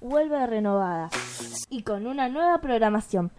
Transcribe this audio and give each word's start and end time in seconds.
Vuelve 0.00 0.46
renovada 0.46 1.10
y 1.68 1.82
con 1.82 2.06
una 2.06 2.28
nueva 2.28 2.60
programación. 2.60 3.32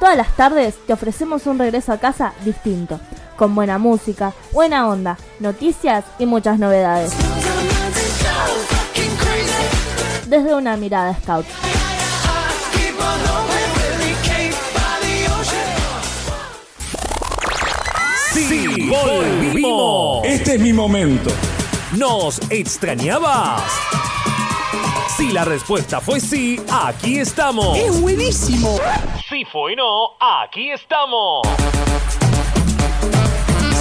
Todas 0.00 0.16
las 0.16 0.34
tardes 0.34 0.76
te 0.86 0.94
ofrecemos 0.94 1.46
un 1.46 1.58
regreso 1.58 1.92
a 1.92 1.98
casa 1.98 2.32
distinto, 2.42 2.98
con 3.36 3.54
buena 3.54 3.76
música, 3.76 4.32
buena 4.50 4.88
onda, 4.88 5.18
noticias 5.40 6.06
y 6.18 6.24
muchas 6.24 6.58
novedades. 6.58 7.12
Desde 10.26 10.54
una 10.54 10.78
mirada 10.78 11.14
scout. 11.20 11.44
Sí, 18.32 18.88
volvimos. 18.88 20.24
Este 20.24 20.54
es 20.54 20.60
mi 20.62 20.72
momento. 20.72 21.30
¿Nos 21.94 22.40
extrañabas? 22.50 23.87
Si 25.18 25.32
la 25.32 25.44
respuesta 25.44 26.00
fue 26.00 26.20
sí, 26.20 26.60
aquí 26.70 27.18
estamos. 27.18 27.76
¡Es 27.76 28.00
buenísimo! 28.00 28.78
Si 29.28 29.44
fue 29.46 29.74
no, 29.74 30.10
aquí 30.20 30.70
estamos. 30.70 31.44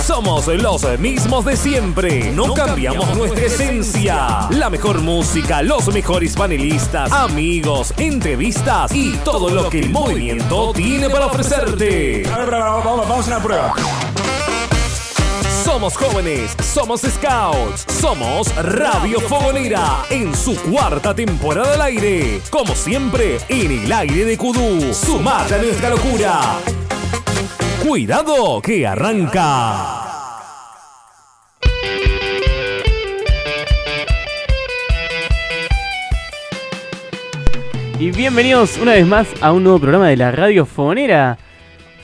Somos 0.03 0.47
los 0.47 0.83
mismos 0.97 1.45
de 1.45 1.55
siempre. 1.55 2.31
No 2.31 2.55
cambiamos 2.55 3.15
nuestra 3.15 3.45
esencia. 3.45 4.47
La 4.49 4.71
mejor 4.71 5.01
música, 5.01 5.61
los 5.61 5.93
mejores 5.93 6.35
panelistas, 6.35 7.11
amigos, 7.11 7.93
entrevistas 7.97 8.91
y 8.95 9.11
todo 9.17 9.51
lo 9.51 9.69
que 9.69 9.81
el 9.81 9.91
movimiento 9.91 10.73
tiene 10.73 11.07
para 11.07 11.27
ofrecerte. 11.27 12.27
A 12.33 12.37
ver, 12.39 12.49
vamos, 12.49 12.83
vamos, 12.83 13.07
vamos 13.07 13.27
a 13.27 13.27
una 13.27 13.43
prueba. 13.43 13.75
Somos 15.77 15.95
jóvenes, 15.95 16.55
somos 16.59 17.01
scouts, 17.01 17.85
somos 18.01 18.47
Radio 18.55 19.19
Fogonera 19.19 20.03
en 20.09 20.35
su 20.35 20.55
cuarta 20.55 21.13
temporada 21.13 21.75
al 21.75 21.81
aire. 21.83 22.41
Como 22.49 22.73
siempre, 22.73 23.37
en 23.47 23.83
el 23.83 23.91
aire 23.91 24.25
de 24.25 24.37
Kudú. 24.39 24.91
Sumate 24.91 25.53
a 25.53 25.57
nuestra 25.59 25.91
locura. 25.91 26.41
Cuidado 27.87 28.59
que 28.59 28.87
arranca. 28.87 30.03
Y 37.99 38.09
bienvenidos 38.09 38.79
una 38.79 38.93
vez 38.93 39.05
más 39.05 39.27
a 39.41 39.51
un 39.51 39.61
nuevo 39.63 39.77
programa 39.77 40.07
de 40.07 40.17
la 40.17 40.31
Radio 40.31 40.65
Fogonera. 40.65 41.37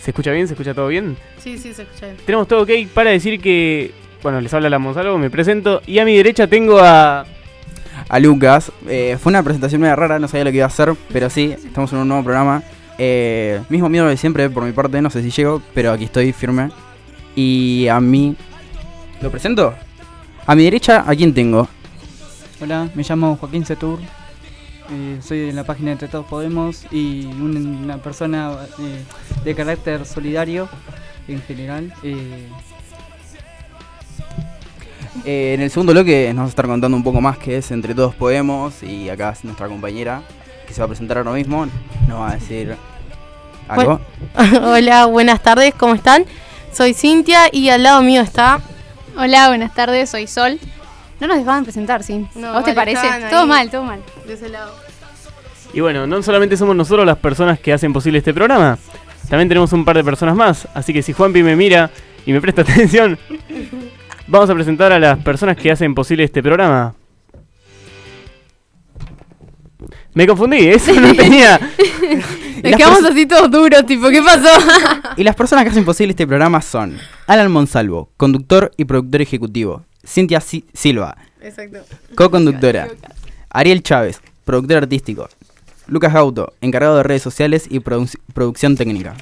¿Se 0.03 0.11
escucha 0.11 0.33
bien? 0.33 0.47
¿Se 0.47 0.53
escucha 0.53 0.73
todo 0.73 0.89
bien? 0.89 1.15
Sí, 1.37 1.57
sí, 1.57 1.73
se 1.73 1.83
escucha 1.83 2.07
bien. 2.07 2.17
Tenemos 2.25 2.45
todo 2.45 2.63
ok 2.63 2.71
para 2.93 3.11
decir 3.11 3.39
que, 3.39 3.93
bueno, 4.21 4.41
les 4.41 4.53
habla 4.53 4.69
la 4.69 4.77
Monsalvo, 4.77 5.17
me 5.17 5.29
presento. 5.29 5.81
Y 5.87 5.99
a 5.99 6.03
mi 6.03 6.17
derecha 6.17 6.45
tengo 6.45 6.77
a... 6.79 7.25
a 8.09 8.19
Lucas. 8.19 8.69
Eh, 8.89 9.17
fue 9.17 9.29
una 9.29 9.41
presentación 9.43 9.79
medio 9.79 9.95
rara, 9.95 10.19
no 10.19 10.27
sabía 10.27 10.43
lo 10.43 10.51
que 10.51 10.57
iba 10.57 10.65
a 10.65 10.67
hacer, 10.67 10.93
pero 11.13 11.29
sí, 11.29 11.55
estamos 11.65 11.93
en 11.93 11.99
un 11.99 12.09
nuevo 12.09 12.21
programa. 12.21 12.61
Eh, 12.97 13.61
mismo 13.69 13.87
miedo 13.87 14.05
de 14.07 14.17
siempre 14.17 14.49
por 14.49 14.65
mi 14.65 14.73
parte, 14.73 15.01
no 15.01 15.09
sé 15.09 15.23
si 15.23 15.31
llego, 15.31 15.61
pero 15.73 15.93
aquí 15.93 16.03
estoy 16.03 16.33
firme. 16.33 16.69
Y 17.33 17.87
a 17.87 18.01
mí... 18.01 18.35
¿Lo 19.21 19.31
presento? 19.31 19.73
A 20.45 20.53
mi 20.53 20.65
derecha, 20.65 21.05
¿a 21.07 21.15
quién 21.15 21.33
tengo? 21.33 21.69
Hola, 22.59 22.89
me 22.93 23.03
llamo 23.03 23.37
Joaquín 23.37 23.65
Setur. 23.65 23.99
Eh, 24.91 25.19
soy 25.21 25.39
de 25.39 25.53
la 25.53 25.63
página 25.63 25.91
Entre 25.91 26.07
Todos 26.07 26.25
Podemos 26.25 26.85
y 26.91 27.25
un- 27.25 27.81
una 27.83 27.97
persona 27.97 28.51
eh, 28.79 29.03
de 29.43 29.55
carácter 29.55 30.05
solidario 30.05 30.67
en 31.27 31.41
general. 31.41 31.93
eh, 32.03 32.47
Eh, 35.25 35.53
en 35.53 35.61
el 35.61 35.69
segundo 35.69 35.93
bloque 35.93 36.33
nos 36.33 36.41
va 36.41 36.45
a 36.47 36.49
estar 36.49 36.65
contando 36.67 36.97
un 36.97 37.03
poco 37.03 37.21
más 37.21 37.37
que 37.37 37.57
es 37.57 37.71
Entre 37.71 37.93
Todos 37.95 38.15
Podemos 38.15 38.81
y 38.83 39.09
acá 39.09 39.29
es 39.29 39.43
nuestra 39.45 39.67
compañera 39.67 40.21
que 40.67 40.73
se 40.73 40.81
va 40.81 40.85
a 40.85 40.87
presentar 40.87 41.17
ahora 41.17 41.31
mismo. 41.33 41.65
Nos 42.07 42.19
va 42.19 42.31
a 42.31 42.33
decir 42.33 42.75
algo. 43.67 44.01
Hola, 44.63 45.05
buenas 45.05 45.41
tardes, 45.41 45.73
¿cómo 45.77 45.93
están? 45.93 46.25
Soy 46.73 46.93
Cintia 46.93 47.43
y 47.51 47.69
al 47.69 47.83
lado 47.83 48.01
mío 48.01 48.21
está. 48.21 48.59
Hola, 49.15 49.47
buenas 49.49 49.73
tardes, 49.75 50.09
soy 50.09 50.25
Sol. 50.27 50.59
No 51.23 51.29
nos 51.29 51.37
dejaban 51.37 51.63
presentar, 51.63 52.03
sí. 52.03 52.27
No, 52.35 52.47
¿A 52.49 52.51
vos 52.55 52.65
te 52.65 52.73
parece? 52.73 53.07
Todo 53.29 53.43
ahí. 53.43 53.47
mal, 53.47 53.69
todo 53.71 53.83
mal. 53.85 54.01
De 54.27 54.33
ese 54.33 54.49
lado. 54.49 54.75
Y 55.73 55.79
bueno, 55.79 56.05
no 56.05 56.21
solamente 56.21 56.57
somos 56.57 56.75
nosotros 56.75 57.05
las 57.05 57.17
personas 57.17 57.59
que 57.61 57.71
hacen 57.71 57.93
posible 57.93 58.17
este 58.17 58.33
programa, 58.33 58.77
también 59.29 59.47
tenemos 59.47 59.71
un 59.71 59.85
par 59.85 59.95
de 59.95 60.03
personas 60.03 60.35
más. 60.35 60.67
Así 60.73 60.91
que 60.91 61.01
si 61.01 61.13
Juanpi 61.13 61.41
me 61.41 61.55
mira 61.55 61.89
y 62.25 62.33
me 62.33 62.41
presta 62.41 62.61
atención, 62.63 63.17
vamos 64.27 64.49
a 64.49 64.53
presentar 64.53 64.91
a 64.91 64.99
las 64.99 65.17
personas 65.19 65.55
que 65.55 65.71
hacen 65.71 65.95
posible 65.95 66.25
este 66.25 66.43
programa. 66.43 66.93
Me 70.13 70.27
confundí, 70.27 70.67
eso 70.67 70.93
no 70.99 71.15
tenía. 71.15 71.57
Nos 72.63 72.75
quedamos 72.75 72.99
pers- 73.01 73.11
así 73.11 73.25
todos 73.25 73.49
duros, 73.49 73.85
tipo, 73.85 74.09
¿qué 74.09 74.21
pasó? 74.21 74.49
Y 75.17 75.23
las 75.23 75.35
personas 75.35 75.63
que 75.63 75.69
hacen 75.71 75.85
posible 75.85 76.11
este 76.11 76.27
programa 76.27 76.61
son 76.61 76.97
Alan 77.27 77.49
Monsalvo, 77.49 78.11
conductor 78.17 78.71
y 78.77 78.85
productor 78.85 79.21
ejecutivo. 79.21 79.85
Cintia 80.05 80.41
Si- 80.41 80.65
Silva, 80.73 81.17
Exacto. 81.41 81.79
co-conductora. 82.15 82.89
Ariel 83.49 83.83
Chávez, 83.83 84.21
productor 84.45 84.77
artístico. 84.77 85.29
Lucas 85.87 86.13
Gauto, 86.13 86.53
encargado 86.61 86.97
de 86.97 87.03
redes 87.03 87.21
sociales 87.21 87.65
y 87.69 87.79
produ- 87.79 88.17
producción 88.33 88.75
técnica. 88.75 89.15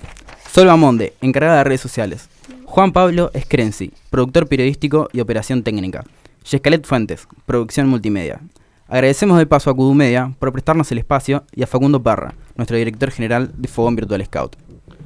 Sol 0.52 0.68
Bamonde, 0.68 1.14
encargada 1.22 1.58
de 1.60 1.64
redes 1.64 1.82
sociales. 1.82 2.30
Juan 2.66 2.92
Pablo 2.94 3.32
Screnzi, 3.38 3.92
productor 4.10 4.48
periodístico 4.48 5.10
y 5.12 5.20
operación 5.20 5.64
técnica. 5.64 6.04
Yescalet 6.50 6.86
Fuentes, 6.86 7.28
producción 7.46 7.88
multimedia. 7.88 8.40
Agradecemos 8.88 9.38
de 9.38 9.46
paso 9.46 9.70
a 9.70 9.74
Kudu 9.76 9.94
Media 9.94 10.34
por 10.40 10.52
prestarnos 10.52 10.92
el 10.92 10.98
espacio 10.98 11.44
y 11.54 11.64
a 11.64 11.68
Facundo 11.68 12.02
Parra, 12.02 12.34
nuestro 12.56 12.78
director 12.78 13.10
general 13.12 13.52
de 13.56 13.68
Fogón 13.68 13.96
Virtual 13.96 14.24
Scout. 14.26 14.56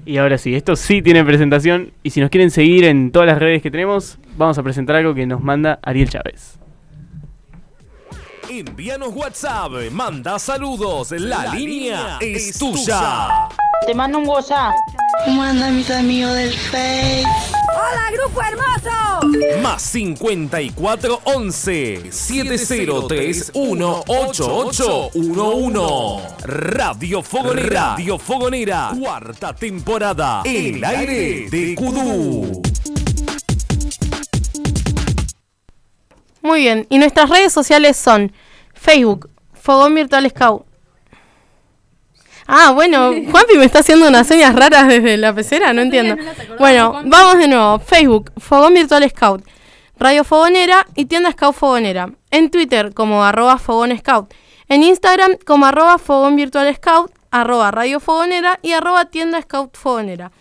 Y 0.06 0.18
ahora 0.18 0.38
sí, 0.38 0.56
esto 0.56 0.76
sí 0.76 1.02
tiene 1.02 1.24
presentación. 1.26 1.92
Y 2.04 2.12
si 2.12 2.22
nos 2.22 2.30
quieren 2.30 2.52
seguir 2.52 2.86
en 2.86 3.12
todas 3.12 3.28
las 3.28 3.40
redes 3.40 3.62
que 3.62 3.72
tenemos, 3.72 4.20
vamos 4.38 4.58
a 4.58 4.64
presentar 4.64 4.96
algo 4.96 5.16
que 5.16 5.26
nos 5.26 5.42
manda 5.42 5.80
Ariel 5.82 6.10
Chávez. 6.10 6.60
Envíanos 8.50 9.14
WhatsApp, 9.14 9.72
manda 9.92 10.38
saludos, 10.38 11.12
la, 11.12 11.54
línea 11.56 12.20
es 12.22 12.58
tuya. 12.60 13.50
Te 13.86 13.94
mando 13.94 14.18
un 14.18 14.28
WhatsApp. 14.28 14.74
¿Cómo 15.26 15.44
anda 15.44 15.70
mis 15.70 15.92
amigos 15.92 16.34
del 16.34 16.52
Face? 16.54 17.24
Más 19.62 19.82
54 19.82 21.22
11 21.24 22.12
7031 22.12 24.04
8811 24.08 26.28
Radio 26.46 27.22
Fogonera. 27.22 27.92
Radio 27.92 28.18
Fogonera. 28.18 28.92
Cuarta 29.00 29.54
temporada. 29.54 30.42
El 30.46 30.84
aire 30.84 31.48
de 31.50 31.76
Kudú 31.76 32.62
Muy 36.42 36.62
bien, 36.62 36.88
y 36.90 36.98
nuestras 36.98 37.30
redes 37.30 37.54
sociales 37.54 37.98
son 37.98 38.32
Facebook, 38.74 39.30
Fogón 39.54 39.94
Virtual 39.94 40.28
Scout. 40.30 40.66
Ah, 42.48 42.72
bueno, 42.74 43.12
Juanpi 43.32 43.58
me 43.58 43.66
está 43.66 43.80
haciendo 43.80 44.08
unas 44.08 44.28
señas 44.28 44.56
raras 44.56 44.88
desde 44.88 45.18
la 45.18 45.34
pecera, 45.34 45.74
no 45.74 45.82
entiendo. 45.82 46.16
Bueno, 46.60 47.02
vamos 47.06 47.38
de 47.38 47.48
nuevo. 47.48 47.80
Facebook, 47.80 48.32
Fogón 48.38 48.74
Virtual 48.74 49.10
Scout, 49.10 49.46
Radio 49.98 50.24
Fogonera 50.24 50.86
y 50.96 51.06
Tienda 51.06 51.32
Scout 51.32 51.56
Fogonera. 51.56 52.12
En 52.32 52.52
Twitter 52.52 52.94
como 52.94 53.24
arroba 53.24 53.58
Fogón 53.58 53.98
Scout. 53.98 54.34
En 54.68 54.84
Instagram 54.84 55.38
como 55.46 55.66
arroba 55.66 55.98
Fogón 55.98 56.36
Virtual 56.36 56.74
Scout, 56.76 57.12
arroba 57.32 57.72
Radio 57.72 58.00
Fogonera 58.00 58.60
y 58.62 58.74
arroba 58.74 59.06
Tienda 59.06 59.42
Scout 59.42 59.78
Fogonera. 59.78 60.32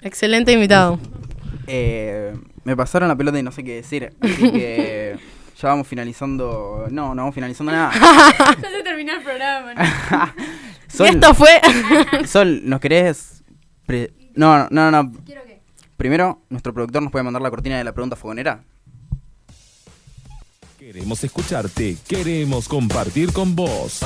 Excelente 0.00 0.52
invitado. 0.52 1.00
Eh, 1.66 2.36
me 2.62 2.76
pasaron 2.76 3.08
la 3.08 3.16
pelota 3.16 3.40
y 3.40 3.42
no 3.42 3.50
sé 3.50 3.64
qué 3.64 3.74
decir. 3.74 4.12
Así 4.20 4.52
que 4.52 5.18
ya 5.60 5.68
vamos 5.68 5.88
finalizando. 5.88 6.86
No, 6.90 7.16
no 7.16 7.22
vamos 7.22 7.34
finalizando 7.34 7.72
nada. 7.72 7.90
Ya 8.62 8.70
se 8.70 8.84
terminó 8.84 9.14
el 9.14 9.24
programa. 9.24 9.74
¿no? 9.74 9.82
Y 11.04 11.08
esto 11.08 11.34
fue... 11.34 11.60
Sol, 12.26 12.60
¿nos 12.64 12.80
querés.? 12.80 13.42
pre- 13.86 14.12
no, 14.34 14.68
no, 14.70 14.90
no, 14.90 15.02
no. 15.02 15.12
Primero, 15.96 16.42
nuestro 16.48 16.72
productor 16.72 17.02
nos 17.02 17.10
puede 17.10 17.24
mandar 17.24 17.42
la 17.42 17.50
cortina 17.50 17.76
de 17.78 17.84
la 17.84 17.92
pregunta 17.92 18.14
fogonera. 18.16 18.62
Queremos 20.78 21.22
escucharte, 21.24 21.96
queremos 22.06 22.68
compartir 22.68 23.32
con 23.32 23.54
vos. 23.56 24.00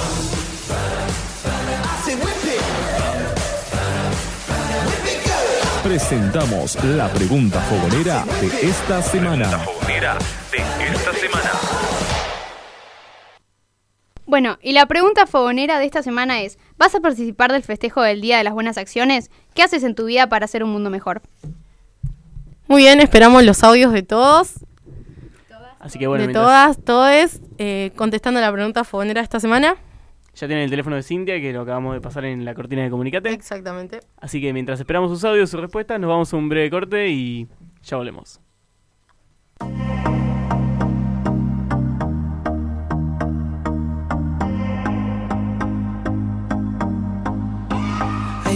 Presentamos 5.83 6.83
la 6.85 7.09
pregunta 7.13 7.61
fogonera 7.63 8.25
de 8.41 8.69
esta 8.69 9.03
semana. 9.03 9.49
de 9.49 10.85
esta 10.95 11.13
semana. 11.15 11.51
Bueno, 14.33 14.57
y 14.63 14.73
la 14.73 14.87
pregunta 14.87 15.27
fogonera 15.27 15.79
de 15.79 15.85
esta 15.85 16.03
semana 16.03 16.41
es, 16.41 16.59
¿vas 16.79 16.95
a 16.95 17.01
participar 17.01 17.53
del 17.53 17.63
festejo 17.63 18.01
del 18.01 18.23
Día 18.23 18.39
de 18.39 18.45
las 18.45 18.55
Buenas 18.55 18.79
Acciones? 18.79 19.31
¿Qué 19.53 19.63
haces 19.63 19.85
en 19.85 19.95
tu 19.95 20.07
vida 20.07 20.31
para 20.31 20.47
hacer 20.47 20.65
un 20.65 20.71
mundo 20.71 20.89
mejor? 20.89 21.21
Muy 22.67 22.81
bien, 22.81 23.01
esperamos 23.01 23.45
los 23.45 23.63
audios 23.63 23.93
de 23.93 24.03
todos. 24.03 24.55
Así 25.81 25.99
que 25.99 26.07
bueno, 26.07 26.23
de 26.23 26.29
mientras- 26.29 26.79
todas, 26.79 26.83
todos, 26.83 27.41
eh, 27.59 27.93
contestando 27.95 28.41
la 28.41 28.51
pregunta 28.51 28.85
fogonera 28.85 29.21
esta 29.21 29.39
semana. 29.39 29.77
ya 30.35 30.47
tienen 30.47 30.65
el 30.65 30.71
teléfono 30.71 30.97
de 30.97 31.03
Cintia 31.03 31.39
que 31.39 31.53
lo 31.53 31.61
acabamos 31.61 31.93
de 31.93 32.01
pasar 32.01 32.25
en 32.25 32.47
la 32.47 32.55
cortina 32.55 32.83
de 32.85 32.89
Comunicate. 32.89 33.31
Exactamente. 33.35 34.01
Así 34.19 34.41
que 34.41 34.55
mientras 34.55 34.81
esperamos 34.81 35.11
sus 35.11 35.23
audios, 35.27 35.51
sus 35.51 35.61
respuestas, 35.61 36.01
nos 36.01 36.09
vamos 36.09 36.33
a 36.33 36.37
un 36.39 36.49
breve 36.49 36.71
corte 36.71 37.07
y 37.11 37.49
ya 37.83 37.99
volvemos. 37.99 38.41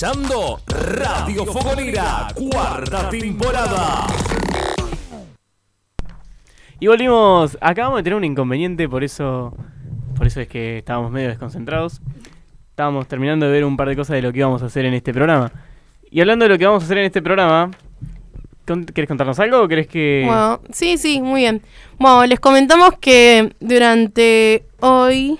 escuchando 0.00 0.58
Radio 0.66 1.44
Fogonera, 1.44 2.28
cuarta 2.34 3.10
temporada. 3.10 4.06
Y 6.78 6.86
volvimos. 6.86 7.58
Acabamos 7.60 7.98
de 7.98 8.04
tener 8.04 8.16
un 8.16 8.24
inconveniente, 8.24 8.88
por 8.88 9.04
eso. 9.04 9.54
Por 10.16 10.26
eso 10.26 10.40
es 10.40 10.48
que 10.48 10.78
estábamos 10.78 11.12
medio 11.12 11.28
desconcentrados. 11.28 12.00
Estábamos 12.70 13.08
terminando 13.08 13.44
de 13.44 13.52
ver 13.52 13.62
un 13.66 13.76
par 13.76 13.90
de 13.90 13.96
cosas 13.96 14.14
de 14.14 14.22
lo 14.22 14.32
que 14.32 14.38
íbamos 14.38 14.62
a 14.62 14.66
hacer 14.66 14.86
en 14.86 14.94
este 14.94 15.12
programa. 15.12 15.52
Y 16.10 16.22
hablando 16.22 16.46
de 16.46 16.48
lo 16.48 16.56
que 16.56 16.64
vamos 16.64 16.82
a 16.82 16.86
hacer 16.86 16.96
en 16.96 17.04
este 17.04 17.20
programa. 17.20 17.70
¿Querés 18.64 19.08
contarnos 19.08 19.38
algo 19.38 19.60
o 19.60 19.68
querés 19.68 19.86
que.? 19.86 20.22
Bueno, 20.24 20.60
sí, 20.72 20.96
sí, 20.96 21.20
muy 21.20 21.42
bien. 21.42 21.60
Bueno, 21.98 22.24
les 22.24 22.40
comentamos 22.40 22.94
que 23.00 23.52
durante 23.60 24.64
hoy... 24.78 25.38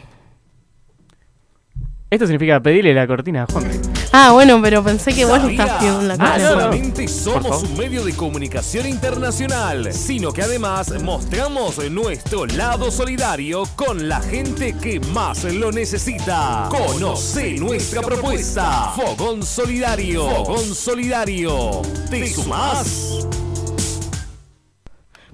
Esto 2.11 2.27
significa 2.27 2.61
pedirle 2.61 2.93
la 2.93 3.07
cortina 3.07 3.45
a 3.45 3.47
Juan. 3.47 3.90
Ah, 4.13 4.33
bueno, 4.33 4.61
pero 4.61 4.83
pensé 4.83 5.13
que 5.13 5.25
vos 5.25 5.43
le 5.45 5.53
estás 5.53 5.79
pidiendo 5.79 6.03
la 6.03 6.17
No 6.17 6.25
cara. 6.25 6.49
solamente 6.49 7.07
somos 7.07 7.63
un 7.63 7.77
medio 7.77 8.05
de 8.05 8.13
comunicación 8.15 8.89
internacional, 8.89 9.93
sino 9.93 10.33
que 10.33 10.43
además 10.43 10.91
mostramos 11.03 11.79
nuestro 11.91 12.47
lado 12.47 12.91
solidario 12.91 13.63
con 13.77 14.09
la 14.09 14.21
gente 14.21 14.75
que 14.77 14.99
más 14.99 15.45
lo 15.45 15.71
necesita. 15.71 16.69
Conoce 16.71 17.53
nuestra 17.53 18.03
propuesta. 18.03 18.93
Fogón 18.97 19.45
Solidario. 19.45 20.29
Fogón 20.29 20.75
Solidario. 20.75 21.83
¿Te 22.11 22.27
sumás? 22.33 23.27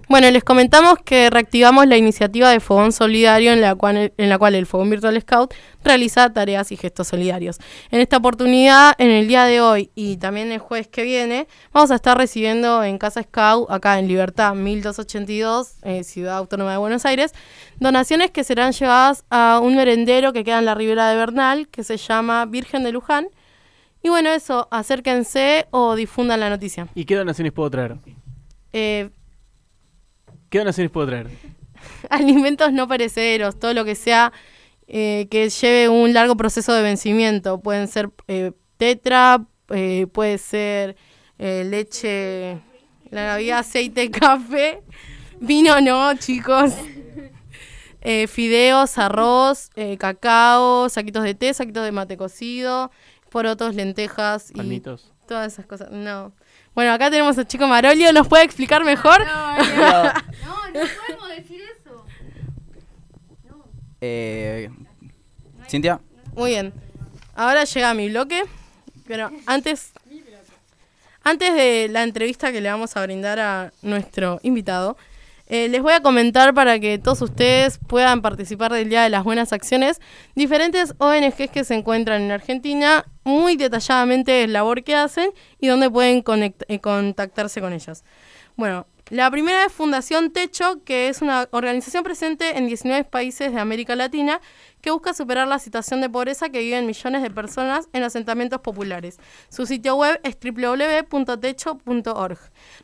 Bueno, 0.08 0.30
les 0.30 0.44
comentamos 0.44 0.98
que 1.04 1.30
reactivamos 1.30 1.84
la 1.88 1.96
iniciativa 1.96 2.50
de 2.50 2.60
Fogón 2.60 2.92
Solidario 2.92 3.52
en 3.52 3.60
la 3.60 3.74
cual, 3.74 4.12
en 4.16 4.28
la 4.28 4.38
cual 4.38 4.54
el 4.54 4.64
Fogón 4.64 4.88
Virtual 4.88 5.20
Scout 5.20 5.52
realiza 5.82 6.32
tareas 6.32 6.70
y 6.70 6.76
gestos 6.76 7.08
solidarios. 7.08 7.58
En 7.90 8.00
esta 8.00 8.18
oportunidad, 8.18 8.94
en 8.98 9.10
el 9.10 9.26
día 9.26 9.46
de 9.46 9.60
hoy 9.60 9.90
y 9.96 10.18
también 10.18 10.52
el 10.52 10.60
jueves 10.60 10.86
que 10.86 11.02
viene, 11.02 11.48
vamos 11.72 11.90
a 11.90 11.96
estar 11.96 12.16
recibiendo 12.16 12.84
en 12.84 12.98
Casa 12.98 13.20
Scout, 13.24 13.68
acá 13.68 13.98
en 13.98 14.06
Libertad 14.06 14.54
1282, 14.54 15.74
eh, 15.82 16.04
Ciudad 16.04 16.36
Autónoma 16.36 16.70
de 16.70 16.76
Buenos 16.76 17.04
Aires, 17.04 17.32
donaciones 17.80 18.30
que 18.30 18.44
serán 18.44 18.70
llevadas 18.70 19.24
a 19.28 19.58
un 19.60 19.74
merendero 19.74 20.32
que 20.32 20.44
queda 20.44 20.60
en 20.60 20.66
la 20.66 20.76
ribera 20.76 21.10
de 21.10 21.16
Bernal, 21.16 21.66
que 21.66 21.82
se 21.82 21.96
llama 21.96 22.46
Virgen 22.46 22.84
de 22.84 22.92
Luján. 22.92 23.26
Y 24.04 24.08
bueno, 24.08 24.30
eso, 24.30 24.68
acérquense 24.70 25.66
o 25.72 25.96
difundan 25.96 26.38
la 26.38 26.48
noticia. 26.48 26.86
¿Y 26.94 27.04
qué 27.06 27.16
donaciones 27.16 27.52
puedo 27.52 27.68
traer? 27.70 27.96
Eh, 28.72 29.10
¿Qué 30.50 30.58
donaciones 30.58 30.90
puedo 30.90 31.06
traer? 31.06 31.28
alimentos 32.10 32.72
no 32.72 32.88
perecederos, 32.88 33.58
todo 33.58 33.74
lo 33.74 33.84
que 33.84 33.94
sea 33.94 34.32
eh, 34.88 35.26
que 35.30 35.48
lleve 35.48 35.88
un 35.88 36.12
largo 36.12 36.36
proceso 36.36 36.72
de 36.72 36.82
vencimiento. 36.82 37.60
Pueden 37.60 37.88
ser 37.88 38.10
eh, 38.28 38.52
tetra, 38.76 39.44
eh, 39.70 40.06
puede 40.12 40.38
ser 40.38 40.96
leche, 41.38 42.58
la 43.10 43.26
Navidad, 43.26 43.58
aceite, 43.58 44.10
café, 44.12 44.82
vino 45.40 45.80
no, 45.80 46.14
chicos. 46.16 46.72
Fideos, 48.28 48.98
arroz, 48.98 49.70
cacao, 49.98 50.88
saquitos 50.88 51.24
de 51.24 51.34
té, 51.34 51.52
saquitos 51.52 51.82
de 51.82 51.90
mate 51.90 52.16
cocido, 52.16 52.92
porotos, 53.30 53.74
lentejas 53.74 54.52
y 54.52 54.54
Palmitos. 54.54 55.12
todas 55.26 55.52
esas 55.52 55.66
cosas. 55.66 55.90
No. 55.90 56.32
Bueno, 56.76 56.92
acá 56.92 57.10
tenemos 57.10 57.38
al 57.38 57.48
chico 57.48 57.66
Marolio, 57.66 58.12
¿nos 58.12 58.28
puede 58.28 58.44
explicar 58.44 58.84
mejor? 58.84 59.24
No, 59.26 60.82
no 60.82 60.88
podemos 61.06 61.28
decir 61.30 61.62
eso. 61.62 62.04
Eh, 64.02 64.68
Cintia. 65.70 66.00
Muy 66.34 66.50
bien. 66.50 66.74
Ahora 67.34 67.64
llega 67.64 67.94
mi 67.94 68.10
bloque. 68.10 68.42
Pero 69.06 69.30
antes, 69.46 69.92
antes 71.24 71.54
de 71.54 71.88
la 71.90 72.02
entrevista 72.02 72.52
que 72.52 72.60
le 72.60 72.68
vamos 72.68 72.94
a 72.94 73.02
brindar 73.02 73.40
a 73.40 73.72
nuestro 73.80 74.38
invitado, 74.42 74.98
eh, 75.46 75.68
les 75.68 75.80
voy 75.82 75.92
a 75.92 76.00
comentar 76.00 76.54
para 76.54 76.78
que 76.80 76.98
todos 76.98 77.22
ustedes 77.22 77.78
puedan 77.86 78.20
participar 78.22 78.72
del 78.72 78.88
Día 78.88 79.02
de 79.02 79.10
las 79.10 79.22
Buenas 79.24 79.52
Acciones 79.52 80.00
diferentes 80.34 80.94
ONGs 80.98 81.50
que 81.50 81.64
se 81.64 81.74
encuentran 81.74 82.22
en 82.22 82.32
Argentina, 82.32 83.04
muy 83.24 83.56
detalladamente 83.56 84.44
el 84.44 84.52
labor 84.52 84.82
que 84.82 84.94
hacen 84.94 85.30
y 85.60 85.68
dónde 85.68 85.90
pueden 85.90 86.24
eh, 86.68 86.80
contactarse 86.80 87.60
con 87.60 87.72
ellas. 87.72 88.04
Bueno, 88.56 88.86
la 89.10 89.30
primera 89.30 89.64
es 89.64 89.72
Fundación 89.72 90.32
Techo, 90.32 90.82
que 90.84 91.08
es 91.08 91.22
una 91.22 91.46
organización 91.52 92.02
presente 92.02 92.58
en 92.58 92.66
19 92.66 93.04
países 93.04 93.52
de 93.52 93.60
América 93.60 93.94
Latina 93.94 94.40
que 94.80 94.90
busca 94.90 95.14
superar 95.14 95.46
la 95.46 95.60
situación 95.60 96.00
de 96.00 96.10
pobreza 96.10 96.48
que 96.48 96.58
viven 96.58 96.86
millones 96.86 97.22
de 97.22 97.30
personas 97.30 97.88
en 97.92 98.02
asentamientos 98.02 98.62
populares. 98.62 99.20
Su 99.48 99.64
sitio 99.64 99.94
web 99.94 100.20
es 100.24 100.36
www.techo.org. 100.40 102.38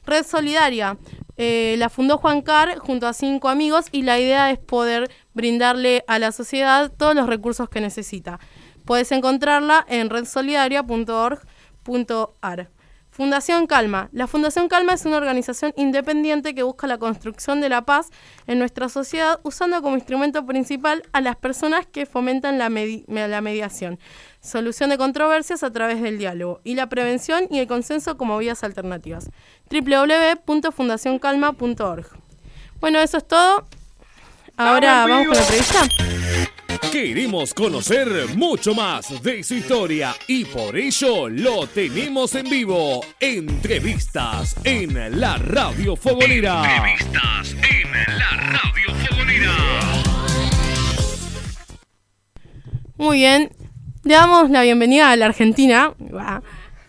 Red 0.05 0.25
Solidaria, 0.25 0.97
eh, 1.37 1.75
la 1.79 1.89
fundó 1.89 2.19
Juan 2.19 2.43
Carr 2.43 2.79
junto 2.79 3.09
a 3.09 3.15
cinco 3.15 3.49
amigos 3.49 3.87
y 3.91 4.03
la 4.03 4.21
idea 4.21 4.53
es 4.53 4.61
poder 4.61 5.11
brindarle 5.35 6.05
a 6.07 6.21
la 6.21 6.31
sociedad 6.31 6.93
todos 6.97 7.17
los 7.17 7.27
recursos 7.27 7.69
que 7.69 7.81
necesita. 7.81 8.39
Puedes 8.85 9.11
encontrarla 9.11 9.85
en 9.89 10.09
redsolidaria.org.ar. 10.09 12.71
Fundación 13.15 13.67
Calma. 13.67 14.09
La 14.13 14.27
Fundación 14.27 14.69
Calma 14.69 14.95
es 14.95 15.05
una 15.05 15.19
organización 15.19 15.75
independiente 15.77 16.55
que 16.55 16.63
busca 16.63 16.87
la 16.87 16.97
construcción 16.97 17.61
de 17.61 17.69
la 17.69 17.83
paz 17.83 18.09
en 18.47 18.59
nuestra 18.59 18.89
sociedad 18.89 19.39
usando 19.43 19.83
como 19.83 19.97
instrumento 19.97 20.47
principal 20.47 21.03
a 21.13 21.21
las 21.21 21.37
personas 21.37 21.85
que 21.87 22.07
fomentan 22.07 22.57
la, 22.59 22.71
medi- 22.71 23.05
me- 23.09 23.29
la 23.29 23.43
mediación, 23.43 23.99
solución 24.41 24.89
de 24.89 24.97
controversias 24.97 25.63
a 25.63 25.71
través 25.71 26.01
del 26.01 26.17
diálogo 26.17 26.63
y 26.65 26.75
la 26.75 26.89
prevención 26.89 27.49
y 27.51 27.59
el 27.59 27.67
consenso 27.67 28.17
como 28.17 28.39
vías 28.39 28.65
alternativas. 28.65 29.29
www.fundacioncalma.org. 29.71 32.07
Bueno, 32.81 32.99
eso 32.99 33.19
es 33.19 33.29
todo. 33.29 33.67
Ahora 34.57 35.07
vamos 35.07 35.27
con 35.27 35.37
la 35.37 35.43
entrevista. 35.43 35.81
Queremos 36.91 37.55
conocer 37.55 38.09
mucho 38.37 38.75
más 38.75 39.23
de 39.23 39.43
su 39.43 39.55
historia 39.55 40.15
y 40.27 40.45
por 40.45 40.77
ello 40.77 41.29
lo 41.29 41.67
tenemos 41.67 42.35
en 42.35 42.49
vivo. 42.51 43.01
Entrevistas 43.21 44.57
en 44.65 45.21
la 45.21 45.37
Radio 45.39 45.95
Fogonera. 45.97 46.63
Entrevistas 46.65 47.53
en 47.53 48.19
la 48.19 48.31
Radio 48.31 48.95
Fogonera. 49.07 49.53
Muy 52.97 53.19
bien. 53.19 53.51
Le 54.05 54.15
damos 54.15 54.51
la 54.51 54.63
bienvenida 54.63 55.11
a 55.11 55.17
la 55.17 55.27
Argentina, 55.27 55.95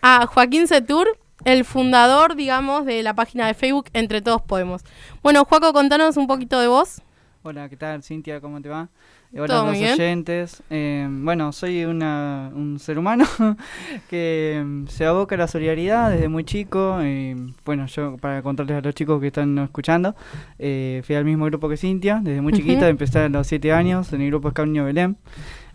a 0.02 0.26
Joaquín 0.26 0.66
Setur, 0.66 1.18
el 1.44 1.64
fundador, 1.64 2.34
digamos, 2.34 2.84
de 2.84 3.02
la 3.02 3.14
página 3.14 3.46
de 3.46 3.54
Facebook 3.54 3.86
Entre 3.92 4.20
Todos 4.20 4.42
Podemos. 4.42 4.82
Bueno, 5.22 5.44
Joaco, 5.44 5.72
contanos 5.72 6.16
un 6.16 6.26
poquito 6.26 6.58
de 6.60 6.66
vos. 6.66 7.00
Hola, 7.42 7.68
¿qué 7.68 7.76
tal, 7.76 8.02
Cintia? 8.02 8.40
¿Cómo 8.40 8.60
te 8.60 8.68
va? 8.68 8.88
Hola 9.36 9.62
a 9.62 9.64
los 9.66 9.76
oyentes. 9.94 10.62
Eh, 10.70 11.08
bueno, 11.10 11.50
soy 11.52 11.84
una- 11.84 12.52
un 12.54 12.78
ser 12.78 12.98
humano 13.00 13.24
que 14.08 14.62
mm, 14.64 14.86
se 14.86 15.04
aboca 15.06 15.34
a 15.34 15.38
la 15.38 15.48
solidaridad 15.48 16.10
desde 16.12 16.28
muy 16.28 16.44
chico. 16.44 16.98
eh, 17.02 17.34
bueno, 17.64 17.86
yo, 17.86 18.16
para 18.18 18.42
contarles 18.42 18.76
a 18.76 18.80
los 18.80 18.94
chicos 18.94 19.20
que 19.20 19.26
están 19.28 19.58
escuchando, 19.58 20.14
eh, 20.60 21.02
fui 21.04 21.16
al 21.16 21.24
mismo 21.24 21.46
grupo 21.46 21.68
que 21.68 21.76
Cintia, 21.76 22.20
desde 22.22 22.40
muy 22.42 22.52
chiquita, 22.52 22.88
empecé 22.88 23.18
a 23.20 23.28
los 23.28 23.46
7 23.48 23.72
años 23.72 24.12
en 24.12 24.20
el 24.20 24.28
grupo 24.30 24.50
Scout 24.50 24.68
Niño 24.68 24.84
Belén. 24.84 25.16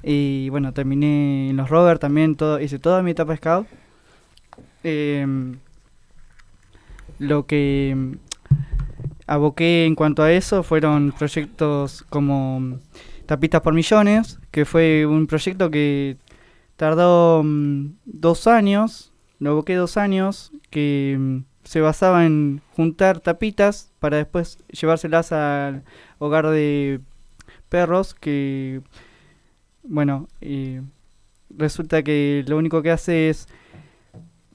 Y 0.04 0.48
bueno, 0.50 0.72
terminé 0.72 1.50
en 1.50 1.58
los 1.58 1.70
Rovers 1.70 2.00
también, 2.00 2.36
todo, 2.38 2.62
hice 2.62 2.80
toda 2.80 3.04
mi 3.04 3.12
etapa 3.12 3.36
Scout. 3.36 3.68
Em, 4.86 5.58
lo 7.20 7.46
que 7.46 7.94
mm, 7.98 8.14
aboqué 9.28 9.86
en 9.86 9.96
cuanto 9.96 10.24
a 10.24 10.32
eso 10.32 10.64
fueron 10.64 11.12
proyectos 11.12 12.06
como 12.10 12.62
mm, 12.62 12.74
Tapitas 13.30 13.62
por 13.62 13.76
Millones, 13.76 14.40
que 14.50 14.66
fue 14.66 15.06
un 15.06 15.28
proyecto 15.28 15.70
que 15.70 16.18
tardó 16.78 17.44
mm, 17.44 17.92
dos 18.06 18.48
años, 18.48 19.14
lo 19.38 19.52
aboqué 19.52 19.76
dos 19.76 19.98
años, 19.98 20.52
que 20.72 21.16
mm, 21.20 21.38
se 21.64 21.80
basaba 21.80 22.26
en 22.26 22.64
juntar 22.72 23.20
tapitas 23.20 23.92
para 24.00 24.18
después 24.18 24.58
llevárselas 24.72 25.32
al 25.32 25.84
hogar 26.18 26.48
de 26.48 27.02
perros 27.70 28.16
que, 28.16 28.82
bueno, 29.84 30.28
eh, 30.42 30.82
resulta 31.56 32.02
que 32.02 32.44
lo 32.48 32.58
único 32.58 32.82
que 32.82 32.90
hace 32.90 33.30
es 33.30 33.48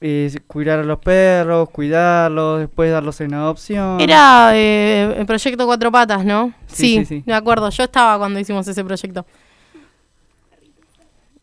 es 0.01 0.39
cuidar 0.47 0.81
a 0.81 0.85
los 0.85 0.99
perros, 0.99 1.71
cuidarlos, 1.71 2.61
después 2.61 2.91
darlos 2.91 3.21
en 3.21 3.35
adopción. 3.35 4.01
Era 4.01 4.51
eh, 4.55 5.15
el 5.19 5.27
proyecto 5.27 5.65
Cuatro 5.67 5.91
Patas, 5.91 6.25
¿no? 6.25 6.53
Sí, 6.67 6.99
sí, 6.99 7.05
sí. 7.07 7.23
de 7.25 7.33
acuerdo. 7.35 7.71
Yo 7.71 7.85
estaba 7.85 8.19
cuando 8.19 8.39
hicimos 8.39 8.67
ese 8.69 8.85
proyecto. 8.85 9.25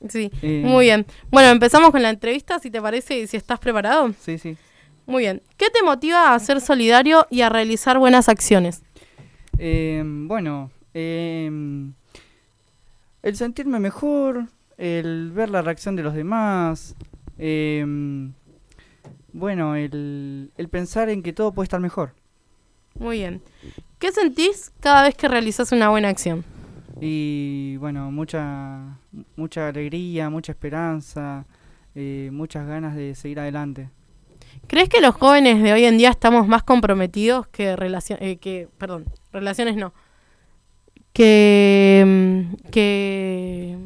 Sí, 0.10 0.32
Eh. 0.42 0.64
muy 0.66 0.86
bien. 0.86 1.06
Bueno, 1.30 1.50
empezamos 1.50 1.92
con 1.92 2.02
la 2.02 2.10
entrevista, 2.10 2.58
si 2.60 2.72
te 2.72 2.82
parece, 2.82 3.20
y 3.20 3.28
si 3.28 3.38
estás 3.38 3.60
preparado. 3.60 4.12
Sí, 4.20 4.38
sí. 4.40 4.58
Muy 5.06 5.24
bien. 5.24 5.42
¿Qué 5.58 5.70
te 5.70 5.84
motiva 5.84 6.34
a 6.34 6.40
ser 6.40 6.60
solidario 6.62 7.28
y 7.30 7.42
a 7.42 7.50
realizar 7.50 8.00
buenas 8.00 8.28
acciones? 8.30 8.82
Eh, 9.60 10.02
bueno, 10.06 10.72
em, 10.94 11.94
el 13.22 13.36
sentirme 13.36 13.80
mejor, 13.80 14.46
el 14.78 15.32
ver 15.32 15.50
la 15.50 15.62
reacción 15.62 15.96
de 15.96 16.02
los 16.04 16.16
demás, 16.16 16.96
em, 17.38 18.34
bueno, 19.34 19.76
el, 19.76 20.52
el 20.58 20.70
pensar 20.70 21.10
en 21.10 21.24
que 21.24 21.34
todo 21.34 21.54
puede 21.54 21.66
estar 21.66 21.80
mejor. 21.80 22.14
Muy 23.00 23.18
bien. 23.18 23.42
¿Qué 24.00 24.12
sentís 24.12 24.72
cada 24.80 25.04
vez 25.04 25.16
que 25.16 25.28
realizas 25.28 25.72
una 25.72 25.90
buena 25.90 26.10
acción? 26.10 26.44
Y 27.00 27.78
bueno, 27.78 28.12
mucha, 28.12 28.98
mucha 29.36 29.70
alegría, 29.70 30.30
mucha 30.30 30.52
esperanza, 30.52 31.46
eh, 31.96 32.30
muchas 32.32 32.68
ganas 32.68 32.96
de 32.96 33.16
seguir 33.16 33.40
adelante. 33.40 33.90
¿Crees 34.68 34.88
que 34.88 35.02
los 35.02 35.16
jóvenes 35.16 35.64
de 35.64 35.74
hoy 35.74 35.86
en 35.86 35.98
día 35.98 36.10
estamos 36.10 36.48
más 36.48 36.64
comprometidos 36.64 37.48
que 37.48 37.76
relaciones, 37.76 38.40
que, 38.40 38.70
perdón, 38.78 39.06
relaciones 39.34 39.76
no, 39.78 39.94
que, 41.14 42.04
mm, 42.06 42.70
que, 42.70 43.78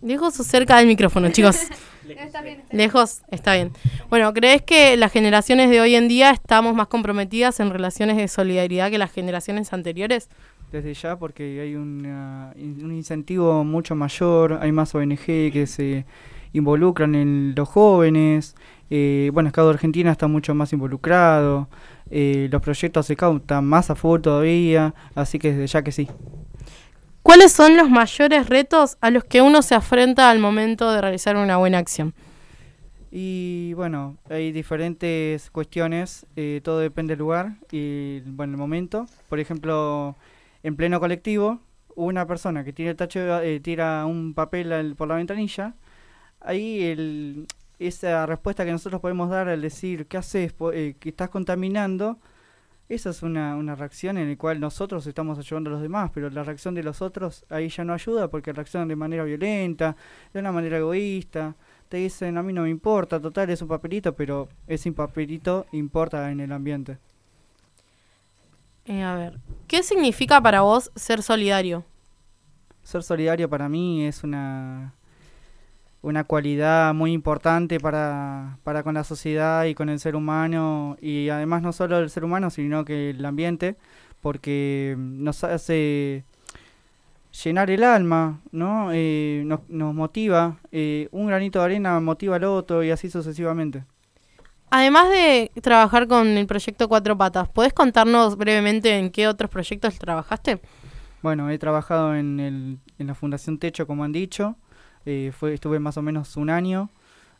lejos 0.00 0.40
o 0.40 0.44
cerca 0.44 0.78
del 0.78 0.86
micrófono, 0.86 1.30
chicos? 1.30 1.58
Está 2.08 2.42
bien, 2.42 2.60
está 2.60 2.76
Lejos, 2.76 3.22
está 3.30 3.54
bien. 3.54 3.72
Bueno, 4.10 4.32
¿crees 4.34 4.62
que 4.62 4.96
las 4.96 5.12
generaciones 5.12 5.70
de 5.70 5.80
hoy 5.80 5.94
en 5.94 6.08
día 6.08 6.30
estamos 6.30 6.74
más 6.74 6.88
comprometidas 6.88 7.60
en 7.60 7.70
relaciones 7.70 8.16
de 8.16 8.28
solidaridad 8.28 8.90
que 8.90 8.98
las 8.98 9.12
generaciones 9.12 9.72
anteriores? 9.72 10.28
desde 10.72 10.94
ya 10.94 11.18
porque 11.18 11.60
hay 11.60 11.74
una- 11.74 12.54
in- 12.56 12.82
un 12.82 12.92
incentivo 12.94 13.62
mucho 13.62 13.94
mayor, 13.94 14.58
hay 14.62 14.72
más 14.72 14.94
ONG 14.94 15.50
que 15.52 15.66
se 15.66 16.06
involucran 16.54 17.14
en 17.14 17.52
los 17.54 17.68
jóvenes, 17.68 18.54
eh, 18.88 19.30
bueno, 19.34 19.50
Scout 19.50 19.68
Argentina 19.74 20.10
está 20.10 20.28
mucho 20.28 20.54
más 20.54 20.72
involucrado, 20.72 21.68
eh, 22.10 22.48
los 22.50 22.62
proyectos 22.62 23.06
Scout 23.08 23.42
están 23.42 23.66
más 23.66 23.90
a 23.90 23.94
full 23.94 24.22
todavía, 24.22 24.94
así 25.14 25.38
que 25.38 25.52
desde 25.52 25.66
ya 25.66 25.82
que 25.82 25.92
sí. 25.92 26.08
¿Cuáles 27.22 27.52
son 27.52 27.76
los 27.76 27.88
mayores 27.88 28.48
retos 28.48 28.96
a 29.00 29.10
los 29.10 29.24
que 29.24 29.42
uno 29.42 29.62
se 29.62 29.74
afrenta 29.74 30.30
al 30.30 30.38
momento 30.38 30.90
de 30.90 31.00
realizar 31.00 31.36
una 31.36 31.56
buena 31.56 31.78
acción? 31.78 32.14
Y 33.10 33.74
bueno, 33.74 34.16
hay 34.30 34.52
diferentes 34.52 35.50
cuestiones, 35.50 36.26
eh, 36.34 36.60
todo 36.64 36.78
depende 36.78 37.12
del 37.12 37.18
lugar 37.20 37.52
y 37.70 38.20
bueno, 38.20 38.54
el 38.54 38.58
momento. 38.58 39.06
Por 39.28 39.38
ejemplo, 39.38 40.16
en 40.62 40.76
pleno 40.76 40.98
colectivo, 40.98 41.60
una 41.94 42.26
persona 42.26 42.64
que 42.64 42.72
tira, 42.72 42.90
el 42.90 42.96
tacho, 42.96 43.40
eh, 43.40 43.60
tira 43.60 44.06
un 44.06 44.32
papel 44.34 44.72
al- 44.72 44.96
por 44.96 45.08
la 45.08 45.16
ventanilla, 45.16 45.74
ahí 46.40 46.82
el, 46.84 47.46
esa 47.78 48.26
respuesta 48.26 48.64
que 48.64 48.72
nosotros 48.72 49.00
podemos 49.02 49.28
dar 49.30 49.48
al 49.48 49.60
decir, 49.60 50.06
¿qué 50.06 50.16
haces? 50.16 50.54
Eh, 50.72 50.96
que 50.98 51.10
estás 51.10 51.28
contaminando, 51.30 52.18
esa 52.94 53.10
es 53.10 53.22
una, 53.22 53.56
una 53.56 53.74
reacción 53.74 54.18
en 54.18 54.28
la 54.28 54.36
cual 54.36 54.60
nosotros 54.60 55.06
estamos 55.06 55.38
ayudando 55.38 55.70
a 55.70 55.72
los 55.72 55.82
demás, 55.82 56.10
pero 56.12 56.28
la 56.28 56.42
reacción 56.42 56.74
de 56.74 56.82
los 56.82 57.00
otros 57.00 57.44
ahí 57.48 57.68
ya 57.68 57.84
no 57.84 57.94
ayuda 57.94 58.28
porque 58.28 58.52
reaccionan 58.52 58.88
de 58.88 58.96
manera 58.96 59.24
violenta, 59.24 59.96
de 60.32 60.40
una 60.40 60.52
manera 60.52 60.78
egoísta. 60.78 61.54
Te 61.88 61.96
dicen, 61.98 62.36
a 62.36 62.42
mí 62.42 62.52
no 62.52 62.62
me 62.62 62.70
importa, 62.70 63.20
total, 63.20 63.48
es 63.50 63.62
un 63.62 63.68
papelito, 63.68 64.14
pero 64.14 64.48
ese 64.66 64.92
papelito 64.92 65.66
importa 65.72 66.30
en 66.30 66.40
el 66.40 66.52
ambiente. 66.52 66.98
Eh, 68.84 69.02
a 69.02 69.14
ver, 69.14 69.38
¿qué 69.68 69.82
significa 69.82 70.40
para 70.40 70.62
vos 70.62 70.90
ser 70.94 71.22
solidario? 71.22 71.84
Ser 72.82 73.02
solidario 73.02 73.48
para 73.48 73.68
mí 73.68 74.04
es 74.04 74.24
una, 74.24 74.94
una 76.02 76.24
cualidad 76.24 76.92
muy 76.94 77.12
importante 77.12 77.78
para, 77.78 78.58
para 78.64 78.82
con 78.82 78.94
la 78.94 79.04
sociedad 79.04 79.64
y 79.64 79.74
con 79.74 79.88
el 79.88 80.00
ser 80.00 80.16
humano, 80.16 80.96
y 81.00 81.28
además 81.28 81.62
no 81.62 81.72
solo 81.72 81.98
el 81.98 82.10
ser 82.10 82.24
humano, 82.24 82.50
sino 82.50 82.84
que 82.84 83.10
el 83.10 83.24
ambiente, 83.24 83.76
porque 84.20 84.96
nos 84.98 85.44
hace 85.44 86.24
llenar 87.44 87.70
el 87.70 87.84
alma, 87.84 88.40
¿no? 88.50 88.90
Eh, 88.92 89.42
nos, 89.46 89.60
nos 89.68 89.94
motiva, 89.94 90.58
eh, 90.72 91.08
un 91.12 91.28
granito 91.28 91.60
de 91.60 91.64
arena 91.64 91.98
motiva 92.00 92.36
al 92.36 92.44
otro 92.44 92.82
y 92.82 92.90
así 92.90 93.08
sucesivamente. 93.08 93.84
Además 94.70 95.10
de 95.10 95.52
trabajar 95.60 96.08
con 96.08 96.26
el 96.28 96.46
proyecto 96.46 96.88
Cuatro 96.88 97.16
Patas, 97.16 97.48
¿podés 97.48 97.74
contarnos 97.74 98.36
brevemente 98.36 98.98
en 98.98 99.10
qué 99.10 99.28
otros 99.28 99.50
proyectos 99.50 99.98
trabajaste? 99.98 100.60
Bueno, 101.22 101.50
he 101.50 101.58
trabajado 101.58 102.16
en, 102.16 102.40
el, 102.40 102.78
en 102.98 103.06
la 103.06 103.14
Fundación 103.14 103.58
Techo, 103.58 103.86
como 103.86 104.02
han 104.02 104.12
dicho. 104.12 104.56
Eh, 105.06 105.32
fue, 105.36 105.54
estuve 105.54 105.78
más 105.78 105.96
o 105.96 106.02
menos 106.02 106.36
un 106.36 106.50
año. 106.50 106.90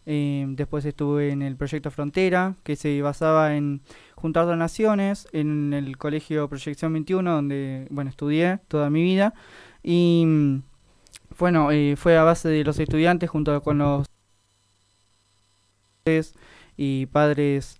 Eh, 0.04 0.46
después 0.48 0.84
estuve 0.84 1.30
en 1.30 1.42
el 1.42 1.56
proyecto 1.56 1.90
Frontera, 1.90 2.56
que 2.64 2.74
se 2.76 3.00
basaba 3.02 3.54
en 3.56 3.82
juntar 4.16 4.46
donaciones 4.46 5.28
en 5.32 5.72
el 5.72 5.96
colegio 5.96 6.48
Proyección 6.48 6.92
21, 6.92 7.30
donde 7.30 7.86
bueno 7.90 8.10
estudié 8.10 8.58
toda 8.68 8.90
mi 8.90 9.02
vida. 9.02 9.34
Y 9.82 10.24
mm, 10.26 10.62
bueno, 11.38 11.70
eh, 11.70 11.96
fue 11.96 12.16
a 12.16 12.24
base 12.24 12.48
de 12.48 12.64
los 12.64 12.78
estudiantes 12.78 13.30
junto 13.30 13.62
con 13.62 13.78
los 13.78 14.06
y 16.76 17.06
padres 17.06 17.78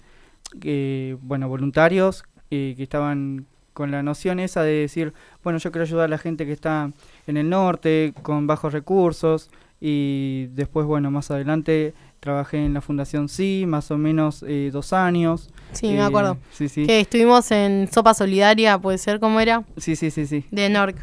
eh, 0.63 1.17
bueno 1.23 1.49
voluntarios 1.49 2.25
eh, 2.51 2.75
que 2.77 2.85
estaban 2.85 3.47
con 3.73 3.91
la 3.91 4.03
noción 4.03 4.39
esa 4.39 4.63
de 4.63 4.73
decir 4.73 5.13
bueno 5.43 5.59
yo 5.59 5.73
quiero 5.73 5.83
ayudar 5.83 6.05
a 6.05 6.09
la 6.09 6.19
gente 6.19 6.47
que 6.47 6.53
está 6.53 6.93
en 7.27 7.37
el 7.37 7.49
norte 7.51 8.15
con 8.23 8.47
bajos 8.47 8.73
recursos 8.73 9.51
y 9.85 10.47
después 10.53 10.87
bueno 10.87 11.11
más 11.11 11.31
adelante 11.33 11.93
trabajé 12.21 12.65
en 12.65 12.73
la 12.73 12.81
fundación 12.81 13.29
sí 13.29 13.65
más 13.67 13.91
o 13.91 13.99
menos 13.99 14.45
eh, 14.47 14.71
dos 14.73 14.93
años 14.93 15.51
Sí, 15.73 15.89
me 15.89 15.97
Eh, 15.97 16.03
acuerdo. 16.03 16.37
sí 16.53 16.69
sí 16.69 16.87
Que 16.87 17.01
estuvimos 17.01 17.51
en 17.51 17.89
Sopa 17.93 18.15
Solidaria, 18.15 18.79
¿puede 18.79 18.99
ser 18.99 19.19
cómo 19.19 19.41
era? 19.41 19.65
sí 19.77 19.97
sí 19.97 20.11
sí 20.13 20.27
sí 20.27 20.45
De 20.53 20.69
NORC. 20.71 20.97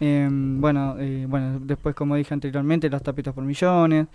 Em, 0.00 0.60
bueno, 0.60 0.96
eh, 0.98 1.24
bueno, 1.28 1.60
después 1.60 1.94
como 1.94 2.16
dije 2.16 2.34
anteriormente, 2.34 2.90
las 2.90 3.02
tapitas 3.02 3.32
por 3.32 3.44
millones. 3.44 4.08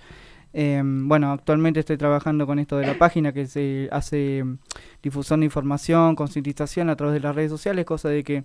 Em, 0.54 1.08
bueno, 1.08 1.32
actualmente 1.32 1.80
estoy 1.80 1.96
trabajando 1.98 2.46
con 2.46 2.60
esto 2.60 2.78
de 2.78 2.86
la 2.86 2.96
página 2.98 3.32
que 3.32 3.48
se 3.48 3.88
hace 3.92 4.40
em, 4.40 4.58
difusión 5.02 5.40
de 5.40 5.46
información, 5.46 6.16
concientización 6.16 6.90
a 6.90 6.96
través 6.98 7.14
de 7.14 7.22
las 7.22 7.34
redes 7.36 7.50
sociales, 7.50 7.86
cosa 7.86 8.10
de 8.10 8.24
que 8.24 8.44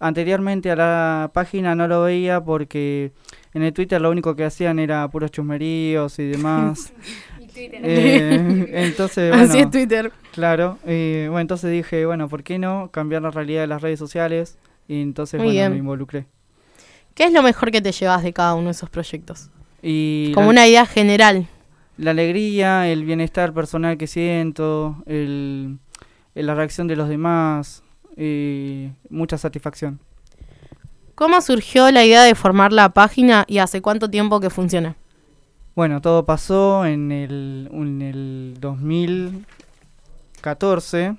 anteriormente 0.00 0.70
a 0.70 0.76
la 0.76 1.30
página 1.32 1.74
no 1.74 1.88
lo 1.88 2.02
veía 2.02 2.40
porque 2.42 3.12
en 3.54 3.62
el 3.62 3.72
Twitter 3.72 4.00
lo 4.00 4.10
único 4.10 4.36
que 4.36 4.44
hacían 4.44 4.78
era 4.78 5.08
puros 5.08 5.30
chusmeríos 5.30 6.18
y 6.18 6.24
demás. 6.28 6.92
Eh, 7.60 8.68
entonces, 8.72 9.30
bueno, 9.30 9.44
Así 9.44 9.58
es 9.58 9.68
Twitter. 9.70 10.12
Claro, 10.32 10.78
eh, 10.86 11.24
bueno, 11.28 11.40
entonces 11.40 11.72
dije, 11.72 12.06
bueno, 12.06 12.28
¿por 12.28 12.44
qué 12.44 12.56
no 12.56 12.90
cambiar 12.92 13.22
la 13.22 13.32
realidad 13.32 13.62
de 13.62 13.66
las 13.66 13.82
redes 13.82 13.98
sociales? 13.98 14.58
Y 14.86 15.02
entonces, 15.02 15.38
Muy 15.38 15.46
bueno, 15.48 15.58
bien. 15.60 15.72
me 15.72 15.78
involucré. 15.78 16.26
¿Qué 17.14 17.24
es 17.24 17.32
lo 17.32 17.42
mejor 17.42 17.72
que 17.72 17.80
te 17.82 17.90
llevas 17.90 18.22
de 18.22 18.32
cada 18.32 18.54
uno 18.54 18.66
de 18.66 18.70
esos 18.72 18.88
proyectos? 18.90 19.50
Y 19.82 20.30
Como 20.34 20.50
una 20.50 20.68
idea 20.68 20.86
general. 20.86 21.48
la 21.96 22.12
alegría, 22.12 22.86
el 22.88 23.04
bienestar 23.04 23.52
personal 23.52 23.98
que 23.98 24.06
siento, 24.06 25.02
el, 25.06 25.78
el- 26.36 26.46
la 26.46 26.54
reacción 26.54 26.86
de 26.86 26.94
los 26.94 27.08
demás, 27.08 27.82
y 28.18 28.90
mucha 29.08 29.38
satisfacción. 29.38 30.00
¿Cómo 31.14 31.40
surgió 31.40 31.90
la 31.90 32.04
idea 32.04 32.22
de 32.22 32.34
formar 32.34 32.72
la 32.72 32.90
página 32.90 33.44
y 33.48 33.58
hace 33.58 33.80
cuánto 33.80 34.10
tiempo 34.10 34.40
que 34.40 34.50
funciona? 34.50 34.96
Bueno, 35.74 36.00
todo 36.00 36.24
pasó 36.24 36.84
en 36.84 37.12
el, 37.12 37.68
en 37.72 38.02
el 38.02 38.56
2014, 38.60 41.16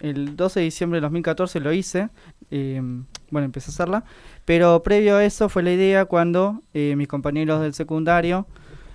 el 0.00 0.36
12 0.36 0.60
de 0.60 0.64
diciembre 0.64 0.98
de 0.98 1.02
2014 1.02 1.60
lo 1.60 1.72
hice, 1.72 2.10
eh, 2.50 2.82
bueno, 3.30 3.46
empecé 3.46 3.70
a 3.70 3.72
hacerla, 3.72 4.04
pero 4.44 4.82
previo 4.82 5.16
a 5.16 5.24
eso 5.24 5.48
fue 5.48 5.62
la 5.62 5.72
idea 5.72 6.04
cuando 6.04 6.60
eh, 6.74 6.94
mis 6.96 7.08
compañeros 7.08 7.62
del 7.62 7.72
secundario 7.72 8.46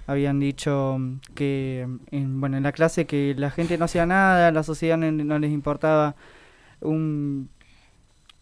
habían 0.06 0.39
dicho 0.39 1.00
que 1.34 1.88
en, 2.12 2.39
bueno, 2.39 2.58
en 2.58 2.63
la 2.63 2.72
clase 2.72 3.06
que 3.06 3.34
la 3.38 3.50
gente 3.50 3.78
no 3.78 3.86
hacía 3.86 4.06
nada, 4.06 4.52
la 4.52 4.63
sociedad 4.63 4.98
no, 4.98 5.12
no 5.12 5.39
les 5.39 5.52
importaba 5.52 6.15
un, 6.82 7.50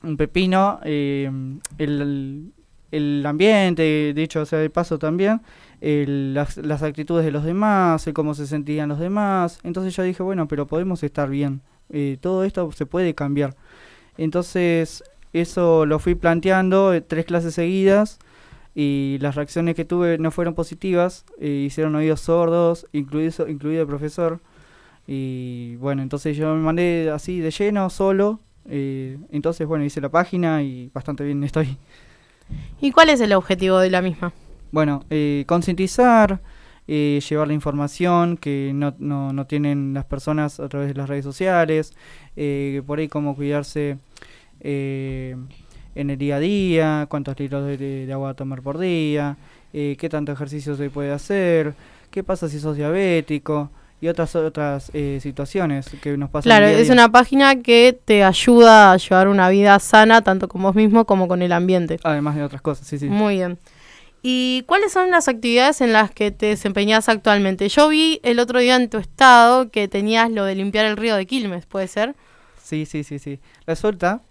un 0.04 0.18
pepino, 0.18 0.80
eh, 0.84 1.30
el, 1.78 2.52
el 2.92 3.26
ambiente, 3.26 4.14
dicho 4.16 4.46
sea 4.46 4.60
de 4.60 4.70
paso 4.70 5.00
también, 5.00 5.42
el- 5.82 6.34
las, 6.34 6.58
las 6.58 6.84
actitudes 6.84 7.26
de 7.26 7.32
los 7.32 7.44
demás, 7.44 8.06
el 8.08 8.14
cómo 8.14 8.34
se 8.34 8.48
sentían 8.48 8.90
los 8.90 9.00
demás. 9.00 9.60
Entonces 9.64 9.96
yo 9.96 10.04
dije, 10.04 10.24
bueno, 10.24 10.48
pero 10.48 10.68
podemos 10.68 11.04
estar 11.04 11.30
bien. 11.30 11.62
eh, 11.90 12.18
todo 12.22 12.44
esto 12.44 12.72
se 12.72 12.86
puede 12.88 13.14
cambiar. 13.16 13.56
Entonces 14.18 15.04
eso 15.34 15.86
lo 15.86 16.00
fui 16.00 16.16
planteando 16.16 16.94
eh, 16.94 17.02
tres 17.02 17.26
clases 17.26 17.54
seguidas 17.56 18.20
y 18.76 19.18
las 19.22 19.36
reacciones 19.36 19.76
que 19.76 19.86
tuve 19.86 20.18
no 20.18 20.32
fueron 20.32 20.54
positivas, 20.56 21.26
hicieron 21.40 21.96
oídos 21.96 22.22
sordos, 22.22 22.88
incluido, 22.94 23.48
incluido 23.48 23.82
el 23.82 23.88
profesor. 23.88 24.40
Y 25.08 25.76
bueno, 25.78 26.02
entonces 26.02 26.36
yo 26.36 26.56
me 26.56 26.62
mandé 26.62 27.10
así 27.14 27.40
de 27.40 27.52
lleno, 27.52 27.90
solo. 27.90 28.40
eh, 28.68 29.18
entonces, 29.32 29.68
bueno, 29.68 29.86
hice 29.86 30.02
la 30.02 30.10
página 30.10 30.64
y 30.64 30.90
bastante 30.94 31.24
bien 31.24 31.44
estoy. 31.44 31.78
¿Y 32.82 32.92
cuál 32.92 33.10
es 33.10 33.22
el 33.22 33.34
objetivo 33.34 33.80
de 33.80 33.90
la 33.90 34.02
misma? 34.02 34.34
Bueno, 34.72 35.04
eh, 35.10 35.46
concientizar, 35.48 36.42
eh, 36.88 37.20
llevar 37.28 37.48
la 37.48 37.54
información 37.54 38.38
que 38.38 38.72
no, 38.74 38.94
no, 39.00 39.32
no 39.34 39.46
tienen 39.46 39.94
las 39.94 40.06
personas 40.06 40.60
a 40.60 40.68
través 40.70 40.90
de 40.90 40.96
las 40.96 41.08
redes 41.10 41.24
sociales, 41.24 41.94
eh, 42.36 42.82
por 42.86 43.00
ahí 43.00 43.08
cómo 43.08 43.36
cuidarse 43.36 43.98
eh, 44.60 45.36
en 45.96 46.10
el 46.10 46.18
día 46.18 46.38
a 46.38 46.40
día, 46.40 47.08
cuántos 47.10 47.40
litros 47.40 47.66
de, 47.66 47.78
de 48.06 48.14
agua 48.14 48.34
tomar 48.34 48.62
por 48.62 48.78
día, 48.78 49.38
eh, 49.74 49.96
qué 50.00 50.10
tanto 50.10 50.32
ejercicio 50.32 50.76
se 50.76 50.90
puede 50.90 51.12
hacer, 51.12 51.74
qué 52.12 52.24
pasa 52.24 52.50
si 52.50 52.60
sos 52.60 52.76
diabético 52.76 53.70
y 54.02 54.08
otras 54.08 54.36
otras 54.36 54.92
eh, 54.94 55.20
situaciones 55.22 55.88
que 56.02 56.18
nos 56.18 56.30
pasan. 56.30 56.50
Claro, 56.50 56.68
día 56.68 56.78
es 56.78 56.84
día. 56.84 56.94
una 56.94 57.12
página 57.12 57.62
que 57.62 57.98
te 58.06 58.24
ayuda 58.24 58.92
a 58.92 58.98
llevar 58.98 59.28
una 59.28 59.50
vida 59.50 59.80
sana 59.80 60.22
tanto 60.22 60.48
con 60.48 60.62
vos 60.62 60.76
mismo 60.76 61.06
como 61.06 61.28
con 61.28 61.42
el 61.42 61.52
ambiente. 61.52 62.00
Además 62.04 62.36
de 62.36 62.44
otras 62.44 62.62
cosas, 62.62 62.88
sí, 62.88 63.00
sí. 63.00 63.08
Muy 63.08 63.36
bien. 63.36 63.58
¿Y 64.28 64.64
cuáles 64.66 64.92
son 64.92 65.12
las 65.12 65.28
actividades 65.28 65.82
en 65.82 65.94
las 65.94 66.10
que 66.10 66.32
te 66.32 66.48
desempeñas 66.48 67.10
actualmente? 67.10 67.70
Yo 67.70 67.90
vi 67.90 68.20
el 68.24 68.40
otro 68.40 68.60
día 68.60 68.76
en 68.76 68.90
tu 68.90 68.98
estado 68.98 69.70
que 69.70 69.88
tenías 69.88 70.32
lo 70.32 70.46
de 70.46 70.56
limpiar 70.56 70.86
el 70.86 70.98
río 70.98 71.16
de 71.16 71.28
Quilmes, 71.28 71.68
¿puede 71.68 71.88
ser? 71.88 72.16
Sí, 72.62 72.88
sí, 72.88 73.04
sí, 73.04 73.20
sí. 73.20 73.40
Resulta 73.68 74.22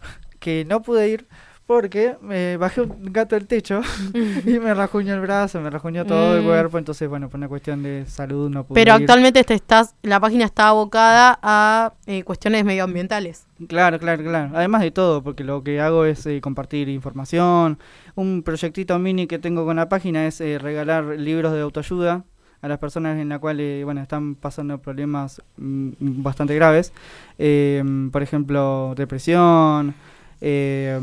que 0.40 0.64
no 0.64 0.82
pude 0.82 1.08
ir 1.08 1.28
porque 1.66 2.16
me 2.20 2.56
bajé 2.58 2.82
un 2.82 3.12
gato 3.12 3.34
del 3.36 3.46
techo 3.46 3.80
y 4.46 4.58
me 4.58 4.74
rajuñó 4.74 5.14
el 5.14 5.20
brazo, 5.20 5.60
me 5.60 5.70
rajuñó 5.70 6.04
todo 6.04 6.36
el 6.36 6.42
Mm. 6.42 6.46
cuerpo, 6.46 6.78
entonces 6.78 7.08
bueno, 7.08 7.28
por 7.30 7.38
una 7.38 7.48
cuestión 7.48 7.82
de 7.82 8.04
salud 8.06 8.50
no 8.50 8.64
pude 8.64 8.74
Pero 8.80 8.94
ir. 8.96 9.00
actualmente 9.02 9.42
te 9.44 9.54
estás, 9.54 9.94
la 10.02 10.20
página 10.20 10.44
está 10.44 10.68
abocada 10.68 11.38
a 11.42 11.94
eh, 12.06 12.22
cuestiones 12.22 12.64
medioambientales. 12.64 13.46
Claro, 13.66 13.98
claro, 13.98 14.22
claro. 14.22 14.50
Además 14.54 14.82
de 14.82 14.90
todo, 14.90 15.22
porque 15.22 15.42
lo 15.44 15.62
que 15.64 15.80
hago 15.80 16.04
es 16.04 16.26
eh, 16.26 16.40
compartir 16.42 16.88
información. 16.90 17.78
Un 18.14 18.42
proyectito 18.42 18.98
mini 18.98 19.26
que 19.26 19.38
tengo 19.38 19.64
con 19.64 19.76
la 19.76 19.88
página 19.88 20.26
es 20.26 20.40
eh, 20.42 20.58
regalar 20.58 21.04
libros 21.04 21.52
de 21.54 21.62
autoayuda 21.62 22.24
a 22.60 22.68
las 22.68 22.78
personas 22.78 23.18
en 23.18 23.28
las 23.28 23.38
cuales 23.40 23.84
bueno 23.84 24.00
están 24.00 24.34
pasando 24.36 24.78
problemas 24.78 25.42
mm, 25.56 25.90
bastante 26.22 26.54
graves, 26.54 26.92
eh, 27.38 27.82
por 28.10 28.22
ejemplo 28.22 28.94
depresión, 28.96 29.94
eh, 30.40 30.98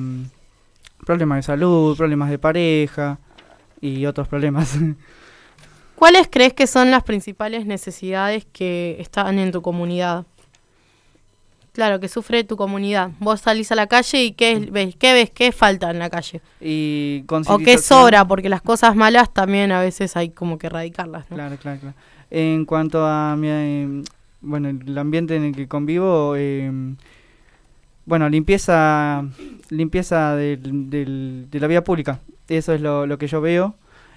problemas 1.05 1.37
de 1.37 1.43
salud, 1.43 1.97
problemas 1.97 2.29
de 2.29 2.39
pareja 2.39 3.19
y 3.79 4.05
otros 4.05 4.27
problemas. 4.27 4.77
¿Cuáles 5.95 6.27
crees 6.31 6.53
que 6.53 6.65
son 6.65 6.89
las 6.89 7.03
principales 7.03 7.65
necesidades 7.65 8.45
que 8.51 8.97
están 8.99 9.37
en 9.37 9.51
tu 9.51 9.61
comunidad? 9.61 10.25
Claro, 11.73 11.99
que 11.99 12.09
sufre 12.09 12.43
tu 12.43 12.57
comunidad. 12.57 13.11
Vos 13.19 13.41
salís 13.41 13.71
a 13.71 13.75
la 13.75 13.87
calle 13.87 14.23
y 14.23 14.31
¿qué 14.33 14.67
ves? 14.71 14.95
¿Qué 14.97 15.13
ves? 15.13 15.29
¿Qué 15.29 15.51
falta 15.51 15.89
en 15.89 15.99
la 15.99 16.09
calle? 16.09 16.41
y 16.59 17.23
O 17.47 17.59
qué 17.59 17.77
sobra, 17.77 18.25
porque 18.27 18.49
las 18.49 18.61
cosas 18.61 18.95
malas 18.95 19.33
también 19.33 19.71
a 19.71 19.79
veces 19.79 20.17
hay 20.17 20.31
como 20.31 20.57
que 20.57 20.67
erradicarlas, 20.67 21.29
¿no? 21.29 21.37
Claro, 21.37 21.55
claro, 21.57 21.79
claro. 21.79 21.95
En 22.29 22.65
cuanto 22.65 23.05
a 23.05 23.35
mi, 23.37 23.47
eh, 23.49 24.03
bueno, 24.41 24.69
el 24.69 24.97
ambiente 24.97 25.35
en 25.35 25.43
el 25.43 25.55
que 25.55 25.67
convivo, 25.67 26.35
eh, 26.35 26.69
bueno, 28.05 28.29
limpieza, 28.29 29.23
limpieza 29.69 30.35
del, 30.35 30.89
del- 30.89 31.47
de 31.49 31.59
la 31.59 31.67
vía 31.67 31.83
pública. 31.83 32.19
Eso 32.47 32.73
es 32.73 32.81
lo, 32.81 33.05
lo 33.07 33.17
que 33.17 33.27
yo 33.27 33.41
veo. 33.41 33.75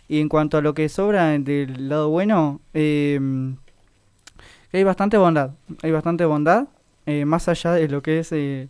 Y 0.09 0.21
en 0.21 0.29
cuanto 0.29 0.59
a 0.59 0.63
lo 0.63 0.75
que 0.75 0.89
sobra 0.89 1.29
del 1.39 1.89
lado 1.89 2.11
bueno, 2.11 2.61
eh, 2.75 3.19
hay 4.73 4.85
bastante 4.85 5.17
bondad. 5.17 5.51
Hay 5.83 5.91
bastante 5.93 6.25
bondad, 6.25 6.67
eh, 7.07 7.25
más 7.25 7.49
allá 7.49 7.73
de 7.73 7.89
lo 7.89 8.03
que 8.03 8.19
es 8.21 8.33
eh, 8.33 8.69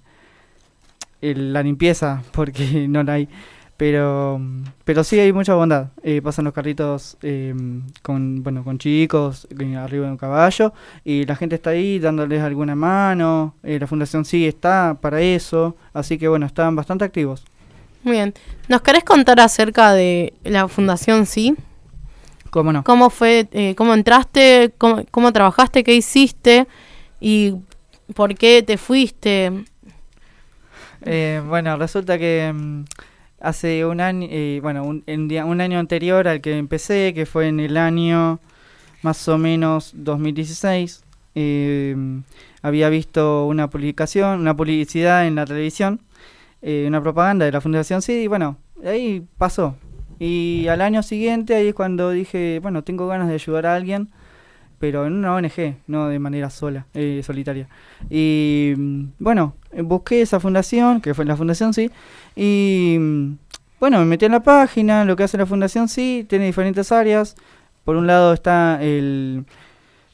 el- 1.20 1.52
la 1.52 1.62
limpieza, 1.62 2.22
porque 2.32 2.86
no 2.88 3.02
la 3.02 3.14
hay. 3.14 3.28
Pero, 3.76 4.40
pero 4.84 5.02
sí 5.02 5.18
hay 5.18 5.32
mucha 5.32 5.54
bondad. 5.54 5.88
Eh, 6.02 6.22
pasan 6.22 6.44
los 6.44 6.54
carritos 6.54 7.16
eh, 7.22 7.52
con, 8.02 8.42
bueno, 8.42 8.62
con 8.62 8.78
chicos 8.78 9.48
arriba 9.76 10.06
de 10.06 10.12
un 10.12 10.16
caballo 10.16 10.72
y 11.04 11.26
la 11.26 11.34
gente 11.34 11.56
está 11.56 11.70
ahí 11.70 11.98
dándoles 11.98 12.40
alguna 12.42 12.76
mano. 12.76 13.54
eh, 13.64 13.78
la 13.80 13.86
fundación 13.88 14.24
sí 14.24 14.46
está 14.46 14.96
para 15.00 15.20
eso. 15.20 15.76
Así 15.92 16.18
que 16.18 16.28
bueno, 16.28 16.46
están 16.46 16.76
bastante 16.76 17.04
activos. 17.04 17.44
Muy 18.04 18.12
bien. 18.12 18.34
¿Nos 18.68 18.82
querés 18.82 19.02
contar 19.02 19.40
acerca 19.40 19.92
de 19.92 20.34
la 20.44 20.68
Fundación 20.68 21.24
Sí? 21.26 21.56
¿Cómo 22.50 22.72
no? 22.72 22.84
¿Cómo 22.84 23.10
fue, 23.10 23.48
eh, 23.50 23.74
cómo 23.74 23.94
entraste, 23.94 24.72
cómo, 24.78 25.02
cómo 25.10 25.32
trabajaste, 25.32 25.82
qué 25.82 25.94
hiciste 25.94 26.68
y 27.18 27.54
por 28.14 28.36
qué 28.36 28.62
te 28.62 28.76
fuiste? 28.76 29.64
Eh, 31.02 31.42
bueno, 31.48 31.76
resulta 31.76 32.16
que 32.18 32.52
mm, 32.54 32.84
hace 33.44 33.84
un 33.84 34.00
año, 34.00 34.26
eh, 34.30 34.58
bueno, 34.62 34.84
un, 34.84 35.04
en 35.06 35.30
un 35.44 35.60
año 35.60 35.78
anterior 35.78 36.26
al 36.26 36.40
que 36.40 36.56
empecé, 36.56 37.12
que 37.14 37.26
fue 37.26 37.48
en 37.48 37.60
el 37.60 37.76
año 37.76 38.40
más 39.02 39.28
o 39.28 39.36
menos 39.36 39.92
2016, 39.94 41.04
eh, 41.34 41.94
había 42.62 42.88
visto 42.88 43.46
una 43.46 43.68
publicación, 43.68 44.40
una 44.40 44.56
publicidad 44.56 45.26
en 45.26 45.34
la 45.34 45.44
televisión, 45.44 46.00
eh, 46.62 46.86
una 46.88 47.02
propaganda 47.02 47.44
de 47.44 47.52
la 47.52 47.60
Fundación 47.60 48.00
Sí, 48.00 48.22
y 48.22 48.26
bueno, 48.26 48.56
ahí 48.82 49.22
pasó. 49.36 49.76
Y 50.18 50.66
al 50.68 50.80
año 50.80 51.02
siguiente, 51.02 51.54
ahí 51.54 51.68
es 51.68 51.74
cuando 51.74 52.10
dije, 52.10 52.60
bueno, 52.62 52.82
tengo 52.82 53.06
ganas 53.06 53.28
de 53.28 53.34
ayudar 53.34 53.66
a 53.66 53.74
alguien, 53.74 54.08
pero 54.78 55.06
en 55.06 55.14
una 55.14 55.34
ONG, 55.34 55.76
no 55.86 56.08
de 56.08 56.18
manera 56.18 56.50
sola, 56.50 56.86
eh, 56.94 57.22
solitaria. 57.24 57.68
Y 58.10 58.74
mm, 58.76 59.04
bueno, 59.18 59.54
busqué 59.82 60.22
esa 60.22 60.40
fundación, 60.40 61.00
que 61.00 61.14
fue 61.14 61.24
la 61.24 61.36
Fundación 61.36 61.74
Sí, 61.74 61.90
y 62.36 62.96
mm, 62.98 63.36
bueno, 63.80 63.98
me 63.98 64.04
metí 64.06 64.24
en 64.24 64.32
la 64.32 64.42
página, 64.42 65.04
lo 65.04 65.16
que 65.16 65.24
hace 65.24 65.38
la 65.38 65.46
Fundación 65.46 65.88
Sí, 65.88 66.26
tiene 66.28 66.46
diferentes 66.46 66.92
áreas. 66.92 67.36
Por 67.84 67.96
un 67.96 68.06
lado 68.06 68.32
está 68.32 68.82
el, 68.82 69.44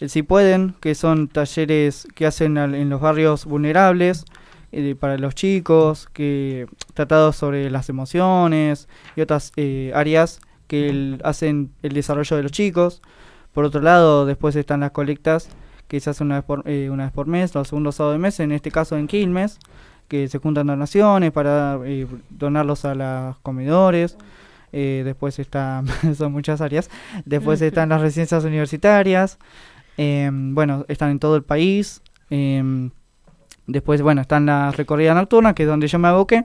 el 0.00 0.10
Si 0.10 0.22
Pueden, 0.22 0.74
que 0.80 0.94
son 0.94 1.28
talleres 1.28 2.08
que 2.14 2.26
hacen 2.26 2.56
en 2.58 2.90
los 2.90 3.00
barrios 3.00 3.44
vulnerables 3.44 4.24
eh, 4.72 4.94
para 4.98 5.18
los 5.18 5.34
chicos, 5.34 6.08
que 6.12 6.66
tratados 6.94 7.34
sobre 7.36 7.70
las 7.70 7.88
emociones 7.88 8.88
y 9.16 9.20
otras 9.20 9.52
eh, 9.56 9.90
áreas 9.94 10.40
que 10.68 11.18
hacen 11.24 11.72
el 11.82 11.92
desarrollo 11.92 12.36
de 12.36 12.42
los 12.44 12.52
chicos. 12.52 13.02
Por 13.52 13.64
otro 13.64 13.80
lado, 13.80 14.26
después 14.26 14.54
están 14.56 14.80
las 14.80 14.92
colectas 14.92 15.48
que 15.88 15.98
se 15.98 16.10
hacen 16.10 16.28
una 16.28 16.36
vez 16.36 16.44
por, 16.44 16.62
eh, 16.66 16.88
una 16.90 17.04
vez 17.04 17.12
por 17.12 17.26
mes, 17.26 17.54
los 17.54 17.68
segundos 17.68 17.96
sábados 17.96 18.14
de 18.14 18.20
mes, 18.20 18.38
en 18.40 18.52
este 18.52 18.70
caso 18.70 18.96
en 18.96 19.08
Quilmes, 19.08 19.58
que 20.06 20.28
se 20.28 20.38
juntan 20.38 20.68
donaciones 20.68 21.32
para 21.32 21.78
eh, 21.84 22.06
donarlos 22.30 22.84
a 22.84 22.94
los 22.94 23.38
comedores. 23.40 24.16
Eh, 24.72 25.02
después 25.04 25.38
está, 25.38 25.82
son 26.16 26.32
muchas 26.32 26.60
áreas. 26.60 26.90
Después 27.24 27.60
están 27.60 27.88
las 27.88 28.00
residencias 28.00 28.44
universitarias. 28.44 29.38
em, 29.96 30.54
bueno, 30.54 30.84
están 30.88 31.10
en 31.10 31.18
todo 31.18 31.36
el 31.36 31.42
país. 31.42 32.02
em, 32.30 32.90
después, 33.66 34.02
bueno, 34.02 34.20
están 34.20 34.46
las 34.46 34.76
recorridas 34.76 35.14
nocturnas, 35.16 35.54
que 35.54 35.64
es 35.64 35.68
donde 35.68 35.88
yo 35.88 35.98
me 35.98 36.08
aboqué, 36.08 36.44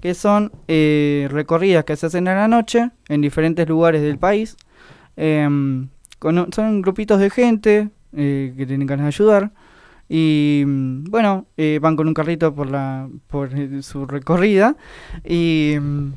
que 0.00 0.14
son 0.14 0.52
eh, 0.68 1.28
recorridas 1.30 1.84
que 1.84 1.96
se 1.96 2.06
hacen 2.06 2.28
a 2.28 2.34
la 2.34 2.48
noche 2.48 2.90
en 3.08 3.20
diferentes 3.20 3.68
lugares 3.68 4.02
del 4.02 4.18
país. 4.18 4.56
Con 6.22 6.52
son 6.52 6.82
grupitos 6.82 7.18
de 7.18 7.30
gente 7.30 7.90
eh, 8.16 8.54
que 8.56 8.64
tienen 8.64 8.86
ganas 8.86 9.04
de 9.04 9.08
ayudar. 9.08 9.50
Y 10.08 10.62
mm, 10.64 11.04
bueno, 11.10 11.46
eh, 11.56 11.80
van 11.82 11.96
con 11.96 12.06
un 12.06 12.14
carrito 12.14 12.54
por, 12.54 12.70
la, 12.70 13.08
por 13.26 13.50
su 13.82 14.06
recorrida. 14.06 14.76
Y 15.24 15.74
mm, 15.80 16.12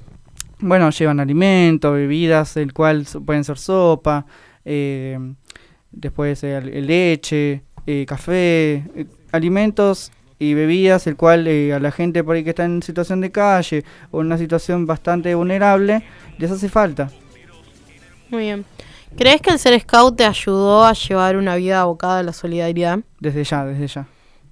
bueno, 0.59 0.91
llevan 0.91 1.19
alimentos, 1.19 1.91
bebidas, 1.91 2.55
el 2.57 2.71
cual 2.71 3.07
pueden 3.25 3.43
ser 3.43 3.57
sopa, 3.57 4.27
eh, 4.63 5.17
después 5.91 6.43
eh, 6.43 6.61
leche, 6.61 7.63
eh, 7.87 8.05
café, 8.07 8.83
alimentos 9.31 10.11
y 10.39 10.53
bebidas, 10.53 11.07
el 11.07 11.15
cual 11.15 11.47
eh, 11.47 11.73
a 11.73 11.79
la 11.79 11.91
gente 11.91 12.23
por 12.23 12.35
ahí 12.35 12.43
que 12.43 12.49
está 12.51 12.65
en 12.65 12.83
situación 12.83 13.21
de 13.21 13.31
calle 13.31 13.83
o 14.11 14.21
en 14.21 14.27
una 14.27 14.37
situación 14.37 14.85
bastante 14.85 15.33
vulnerable, 15.33 16.03
les 16.37 16.51
hace 16.51 16.69
falta. 16.69 17.09
Muy 18.29 18.43
bien. 18.43 18.65
¿Crees 19.17 19.41
que 19.41 19.49
el 19.49 19.60
ser 19.60 19.80
scout 19.80 20.17
te 20.17 20.25
ayudó 20.25 20.84
a 20.86 20.93
llevar 20.93 21.38
una 21.38 21.56
vida 21.56 21.82
abocada 21.82 22.19
a 22.19 22.23
la 22.23 22.34
solidaridad? 22.34 22.99
Desde 23.19 23.43
ya, 23.43 23.65
desde 23.65 23.88
ya. 23.88 24.08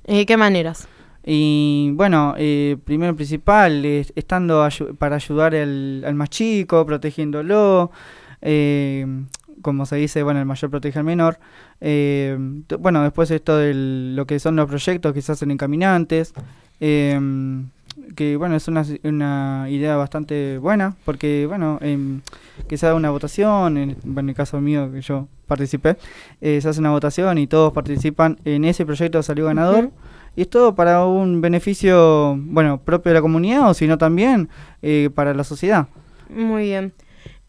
¿De 0.05 0.25
qué 0.25 0.37
maneras? 0.37 0.87
Y 1.25 1.91
bueno, 1.93 2.33
eh, 2.37 2.77
primero 2.83 3.15
principal, 3.15 3.83
eh, 3.85 4.05
estando 4.15 4.65
ayu- 4.65 4.95
para 4.97 5.17
ayudar 5.17 5.55
al, 5.55 6.03
al 6.05 6.15
más 6.15 6.29
chico, 6.29 6.85
protegiéndolo, 6.85 7.91
eh, 8.41 9.05
como 9.61 9.85
se 9.85 9.97
dice, 9.97 10.23
bueno, 10.23 10.39
el 10.39 10.45
mayor 10.45 10.69
protege 10.69 10.99
al 10.99 11.05
menor. 11.05 11.39
Eh, 11.79 12.37
bueno, 12.79 13.03
después 13.03 13.31
esto 13.31 13.57
de 13.57 13.73
lo 13.73 14.25
que 14.25 14.39
son 14.39 14.55
los 14.55 14.67
proyectos 14.67 15.13
que 15.13 15.21
se 15.21 15.31
hacen 15.33 15.51
en 15.51 15.57
caminantes, 15.57 16.33
eh, 16.79 17.19
que 18.15 18.37
bueno, 18.37 18.55
es 18.55 18.67
una, 18.67 18.85
una 19.03 19.67
idea 19.69 19.95
bastante 19.95 20.57
buena, 20.57 20.95
porque 21.05 21.45
bueno, 21.47 21.77
em, 21.81 22.21
que 22.67 22.77
se 22.77 22.85
haga 22.85 22.95
una 22.95 23.09
votación, 23.09 23.77
en, 23.77 23.97
el 24.29 24.35
caso 24.35 24.59
mío 24.61 24.91
que 24.91 25.01
yo 25.01 25.27
participé, 25.47 25.97
eh, 26.41 26.59
se 26.61 26.69
hace 26.69 26.79
una 26.79 26.91
votación 26.91 27.37
y 27.37 27.47
todos 27.47 27.73
participan 27.73 28.39
en 28.45 28.65
ese 28.65 28.85
proyecto 28.85 29.21
salió 29.23 29.45
ganador. 29.45 29.91
Y 30.35 30.41
es 30.41 30.49
todo 30.49 30.73
para 30.73 31.05
un 31.05 31.41
beneficio, 31.41 32.35
bueno, 32.39 32.79
propio 32.79 33.11
de 33.11 33.15
la 33.15 33.21
comunidad 33.21 33.69
o 33.69 33.73
sino 33.75 33.99
también 33.99 34.49
eh, 34.81 35.11
para 35.13 35.33
la 35.35 35.43
sociedad. 35.43 35.87
Muy 36.29 36.63
bien. 36.63 36.93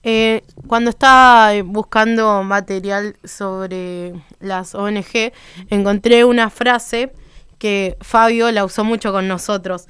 Eh, 0.03 0.43
cuando 0.67 0.91
estaba 0.91 1.51
buscando 1.63 2.43
material 2.43 3.17
sobre 3.25 4.13
las 4.39 4.75
ONG, 4.75 5.33
encontré 5.71 6.27
una 6.27 6.51
frase 6.51 7.11
que 7.65 7.97
Fabio 8.03 8.53
la 8.53 8.63
usó 8.63 8.85
mucho 8.85 9.11
con 9.11 9.27
nosotros 9.27 9.87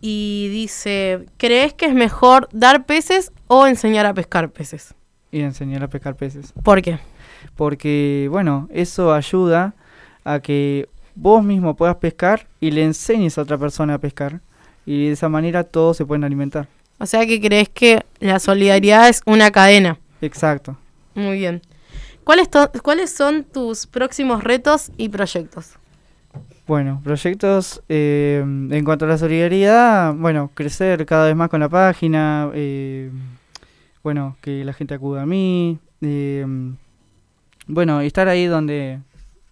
y 0.00 0.48
dice, 0.50 1.26
¿crees 1.36 1.74
que 1.74 1.84
es 1.84 1.92
mejor 1.92 2.48
dar 2.52 2.86
peces 2.86 3.32
o 3.48 3.66
enseñar 3.66 4.06
a 4.06 4.14
pescar 4.14 4.48
peces? 4.48 4.94
Y 5.30 5.40
enseñar 5.40 5.82
a 5.82 5.88
pescar 5.88 6.16
peces. 6.16 6.54
¿Por 6.62 6.80
qué? 6.80 6.98
Porque, 7.54 8.28
bueno, 8.30 8.66
eso 8.72 9.12
ayuda 9.12 9.74
a 10.24 10.40
que 10.40 10.88
vos 11.14 11.44
mismo 11.44 11.76
puedas 11.76 11.96
pescar 11.96 12.46
y 12.60 12.70
le 12.70 12.82
enseñes 12.82 13.36
a 13.36 13.42
otra 13.42 13.58
persona 13.58 13.92
a 13.92 13.98
pescar. 13.98 14.40
Y 14.86 15.08
de 15.08 15.12
esa 15.12 15.28
manera 15.28 15.64
todos 15.64 15.98
se 15.98 16.06
pueden 16.06 16.24
alimentar. 16.24 16.66
O 16.98 17.04
sea 17.04 17.26
que 17.26 17.42
crees 17.42 17.68
que 17.68 18.06
la 18.20 18.38
solidaridad 18.38 19.06
es 19.06 19.20
una 19.26 19.50
cadena. 19.50 19.98
Exacto. 20.22 20.78
Muy 21.14 21.36
bien. 21.36 21.60
¿Cuáles, 22.24 22.48
¿Cuáles 22.82 23.14
son 23.14 23.44
tus 23.44 23.86
próximos 23.86 24.42
retos 24.42 24.92
y 24.96 25.10
proyectos? 25.10 25.74
Bueno, 26.68 27.00
proyectos 27.02 27.82
eh, 27.88 28.42
en 28.44 28.84
cuanto 28.84 29.06
a 29.06 29.08
la 29.08 29.16
solidaridad, 29.16 30.12
bueno, 30.12 30.50
crecer 30.52 31.06
cada 31.06 31.24
vez 31.26 31.34
más 31.34 31.48
con 31.48 31.60
la 31.60 31.70
página, 31.70 32.50
eh, 32.52 33.10
bueno, 34.02 34.36
que 34.42 34.62
la 34.66 34.74
gente 34.74 34.92
acuda 34.92 35.22
a 35.22 35.26
mí, 35.26 35.78
eh, 36.02 36.44
bueno, 37.66 38.02
estar 38.02 38.28
ahí 38.28 38.44
donde, 38.44 39.00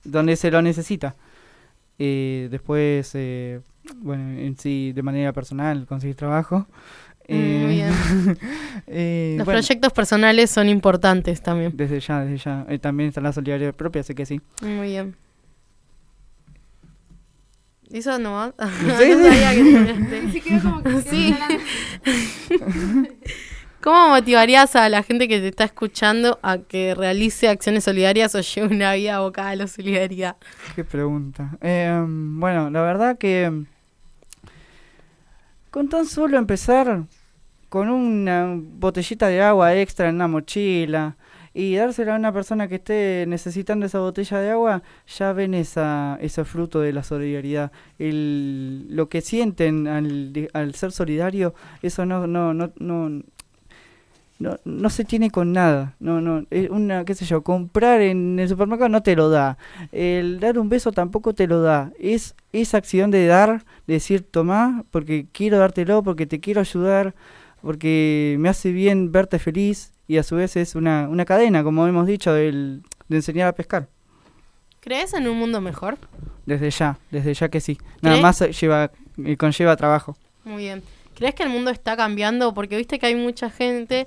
donde 0.05 0.37
se 0.37 0.51
lo 0.51 0.61
necesita. 0.61 1.15
Eh, 1.99 2.49
después, 2.51 3.11
eh, 3.15 3.61
bueno, 3.97 4.39
en 4.39 4.59
sí, 4.59 4.93
de 4.93 5.03
manera 5.03 5.33
personal, 5.33 5.87
conseguir 5.87 6.17
trabajo. 6.17 6.67
Mm, 7.29 7.35
muy 7.35 7.75
bien. 7.77 7.91
Eh, 8.89 9.35
Los 9.39 9.47
bueno, 9.47 9.59
proyectos 9.59 9.93
personales 9.93 10.51
son 10.51 10.69
importantes 10.69 11.43
también. 11.43 11.73
Desde 11.75 11.99
ya, 11.99 12.21
desde 12.21 12.37
ya. 12.45 12.67
Eh, 12.69 12.79
también 12.79 13.09
está 13.09 13.21
la 13.21 13.33
solidaridad 13.33 13.75
propia, 13.75 14.01
así 14.03 14.15
que 14.15 14.27
sí. 14.27 14.41
Muy 14.63 14.89
bien. 14.89 15.17
¿Eso 17.91 18.19
no? 18.19 18.53
Sí, 18.99 19.13
sabía 19.13 19.55
que 19.55 19.63
terminaste. 19.63 20.33
Sí, 20.33 20.41
quedó 20.41 20.63
como 20.63 20.83
que 20.83 21.03
Sí. 21.03 21.37
¿Cómo 23.83 24.09
motivarías 24.09 24.75
a 24.75 24.89
la 24.89 25.05
gente 25.05 25.29
que 25.29 25.39
te 25.39 25.47
está 25.47 25.63
escuchando 25.63 26.41
a 26.43 26.59
que 26.59 26.97
realice 26.97 27.49
acciones 27.49 27.85
solidarias 27.85 28.35
o 28.35 28.41
lleve 28.41 28.75
una 28.75 28.95
vida 28.95 29.15
abocada 29.17 29.51
a 29.51 29.57
la 29.57 29.69
solidaridad? 29.69 30.37
Qué 30.75 30.83
pregunta. 30.83 31.57
Eh, 31.61 32.05
bueno, 32.05 32.69
la 32.69 32.83
verdad 32.83 33.17
que 33.17 33.65
con 35.71 35.89
tan 35.89 36.07
solo 36.07 36.37
empezar 36.37 37.05
con 37.69 37.89
una 37.89 38.55
botellita 38.57 39.29
de 39.29 39.43
agua 39.43 39.77
extra 39.77 40.09
en 40.09 40.17
una 40.17 40.27
mochila 40.27 41.17
y 41.57 41.75
dársela 41.75 42.15
a 42.15 42.19
una 42.19 42.35
persona 42.35 42.69
que 42.69 42.75
esté 42.75 43.25
necesitando 43.27 43.87
esa 43.87 43.99
botella 43.99 44.41
de 44.41 44.51
agua, 44.51 44.83
ya 45.07 45.33
ven 45.33 45.55
esa, 45.55 46.19
ese 46.21 46.45
fruto 46.45 46.83
de 46.83 46.93
la 46.93 47.03
solidaridad. 47.03 47.73
El, 47.99 48.87
lo 48.95 49.09
que 49.09 49.23
sienten 49.23 49.89
al, 49.89 50.51
al 50.53 50.75
ser 50.75 50.93
solidario, 50.93 51.55
eso 51.81 52.05
no, 52.05 52.27
no, 52.27 52.53
no, 52.53 52.73
no, 52.79 53.23
no, 54.39 54.59
no 54.67 54.91
se 54.91 55.07
tiene 55.07 55.31
con 55.31 55.55
nada. 55.55 55.95
No, 55.99 56.21
no, 56.21 56.45
es 56.51 56.69
una, 56.69 57.07
qué 57.07 57.15
sé 57.15 57.25
yo, 57.25 57.43
comprar 57.43 58.03
en 58.03 58.39
el 58.39 58.51
supermercado 58.51 58.91
no 58.91 59.03
te 59.03 59.17
lo 59.17 59.31
da. 59.31 59.57
El 59.93 60.41
dar 60.41 60.59
un 60.59 60.69
beso 60.69 60.93
tampoco 60.93 61.33
te 61.33 61.47
lo 61.47 61.63
da. 61.63 61.91
Es 61.99 62.35
esa 62.53 62.77
acción 62.77 63.11
de 63.11 63.27
dar, 63.27 63.65
de 63.87 63.95
decir, 63.95 64.21
tomá, 64.31 64.85
porque 64.91 65.27
quiero 65.33 65.59
dártelo, 65.59 66.03
porque 66.03 66.27
te 66.27 66.39
quiero 66.39 66.61
ayudar, 66.61 67.15
porque 67.63 68.37
me 68.41 68.51
hace 68.51 68.73
bien 68.73 69.11
verte 69.11 69.39
feliz. 69.39 69.96
Y 70.09 70.19
a 70.19 70.23
su 70.23 70.37
vez 70.37 70.57
es 70.57 70.75
una, 70.75 71.09
una 71.09 71.25
cadena, 71.25 71.65
como 71.65 71.87
hemos 71.87 72.07
dicho, 72.07 72.33
del, 72.33 72.83
de 73.09 73.17
enseñar 73.17 73.49
a 73.49 73.55
pescar. 73.55 73.89
¿Crees 74.81 75.15
en 75.15 75.27
un 75.27 75.37
mundo 75.37 75.61
mejor? 75.61 75.99
Desde 76.45 76.71
ya, 76.71 76.99
desde 77.11 77.35
ya 77.35 77.49
que 77.49 77.61
sí. 77.61 77.79
Nada 78.03 78.15
¿Crees? 78.15 78.23
más 78.23 78.41
eh, 78.43 78.53
lleva, 78.53 78.93
eh, 79.25 79.37
conlleva 79.37 79.77
trabajo. 79.77 80.17
Muy 80.45 80.63
bien. 80.63 80.83
¿Crees 81.17 81.35
que 81.35 81.43
el 81.43 81.49
mundo 81.49 81.71
está 81.71 81.97
cambiando? 81.97 82.53
Porque 82.55 82.77
viste 82.77 82.99
que 82.99 83.07
hay 83.07 83.15
mucha 83.15 83.51
gente 83.51 84.07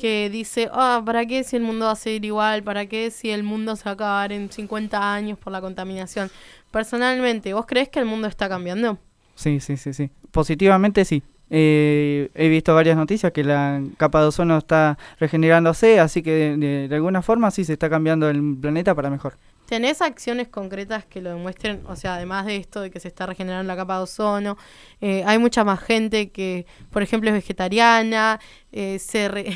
que 0.00 0.28
dice, 0.28 0.68
ah, 0.72 1.00
¿para 1.06 1.24
qué 1.24 1.44
si 1.44 1.56
el 1.56 1.62
mundo 1.62 1.86
va 1.86 1.92
a 1.92 1.96
seguir 1.96 2.24
igual? 2.24 2.62
¿Para 2.64 2.86
qué 2.86 3.10
si 3.10 3.30
el 3.30 3.44
mundo 3.44 3.76
se 3.76 3.84
va 3.84 3.92
a 3.92 3.94
acabar 3.94 4.32
en 4.32 4.50
50 4.50 5.14
años 5.14 5.38
por 5.38 5.52
la 5.52 5.60
contaminación? 5.60 6.30
Personalmente, 6.72 7.54
¿vos 7.54 7.64
crees 7.64 7.88
que 7.88 8.00
el 8.00 8.06
mundo 8.06 8.26
está 8.26 8.48
cambiando? 8.48 8.98
Sí, 9.36 9.60
sí, 9.60 9.76
sí, 9.76 9.92
sí. 9.92 10.10
Positivamente 10.32 11.04
sí. 11.04 11.22
Eh, 11.50 12.30
he 12.34 12.48
visto 12.48 12.74
varias 12.74 12.96
noticias 12.96 13.32
que 13.32 13.42
la 13.42 13.82
capa 13.96 14.20
de 14.20 14.26
ozono 14.26 14.58
está 14.58 14.98
regenerándose, 15.18 16.00
así 16.00 16.22
que 16.22 16.56
de, 16.56 16.94
alguna 16.94 17.22
forma 17.22 17.50
sí 17.50 17.64
se 17.64 17.72
está 17.72 17.88
cambiando 17.88 18.28
el 18.28 18.56
planeta 18.60 18.94
para 18.94 19.10
mejor. 19.10 19.38
¿Tenés 19.66 20.00
acciones 20.00 20.48
concretas 20.48 21.04
que 21.04 21.20
lo 21.20 21.28
demuestren? 21.28 21.82
O 21.88 21.94
sea, 21.94 22.14
además 22.14 22.46
de 22.46 22.56
esto 22.56 22.80
de 22.80 22.90
que 22.90 23.00
se 23.00 23.08
está 23.08 23.26
regenerando 23.26 23.68
la 23.68 23.76
capa 23.76 23.98
de 23.98 24.02
ozono, 24.04 24.56
eh, 25.02 25.22
hay 25.26 25.38
mucha 25.38 25.62
más 25.62 25.80
gente 25.80 26.30
que, 26.30 26.66
por 26.90 27.02
ejemplo, 27.02 27.28
es 27.28 27.34
vegetariana, 27.34 28.40
eh, 28.72 28.98
se 28.98 29.28
re- 29.28 29.54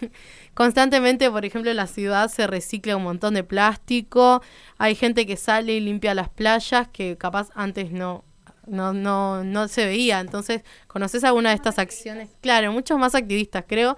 constantemente, 0.54 1.28
por 1.28 1.44
ejemplo, 1.44 1.72
en 1.72 1.76
la 1.76 1.88
ciudad 1.88 2.28
se 2.28 2.46
recicla 2.46 2.96
un 2.96 3.02
montón 3.02 3.34
de 3.34 3.42
plástico, 3.42 4.42
hay 4.78 4.94
gente 4.94 5.26
que 5.26 5.36
sale 5.36 5.74
y 5.74 5.80
limpia 5.80 6.14
las 6.14 6.28
playas 6.28 6.86
que 6.88 7.16
capaz 7.16 7.48
antes 7.56 7.90
no, 7.90 8.24
no, 8.68 8.92
no, 8.92 9.44
no 9.44 9.68
se 9.68 9.86
veía. 9.86 10.20
Entonces, 10.20 10.62
¿conoces 10.86 11.24
alguna 11.24 11.50
de 11.50 11.56
estas 11.56 11.78
acciones? 11.78 12.28
Claro, 12.40 12.72
muchos 12.72 12.98
más 12.98 13.14
activistas, 13.14 13.64
creo 13.66 13.96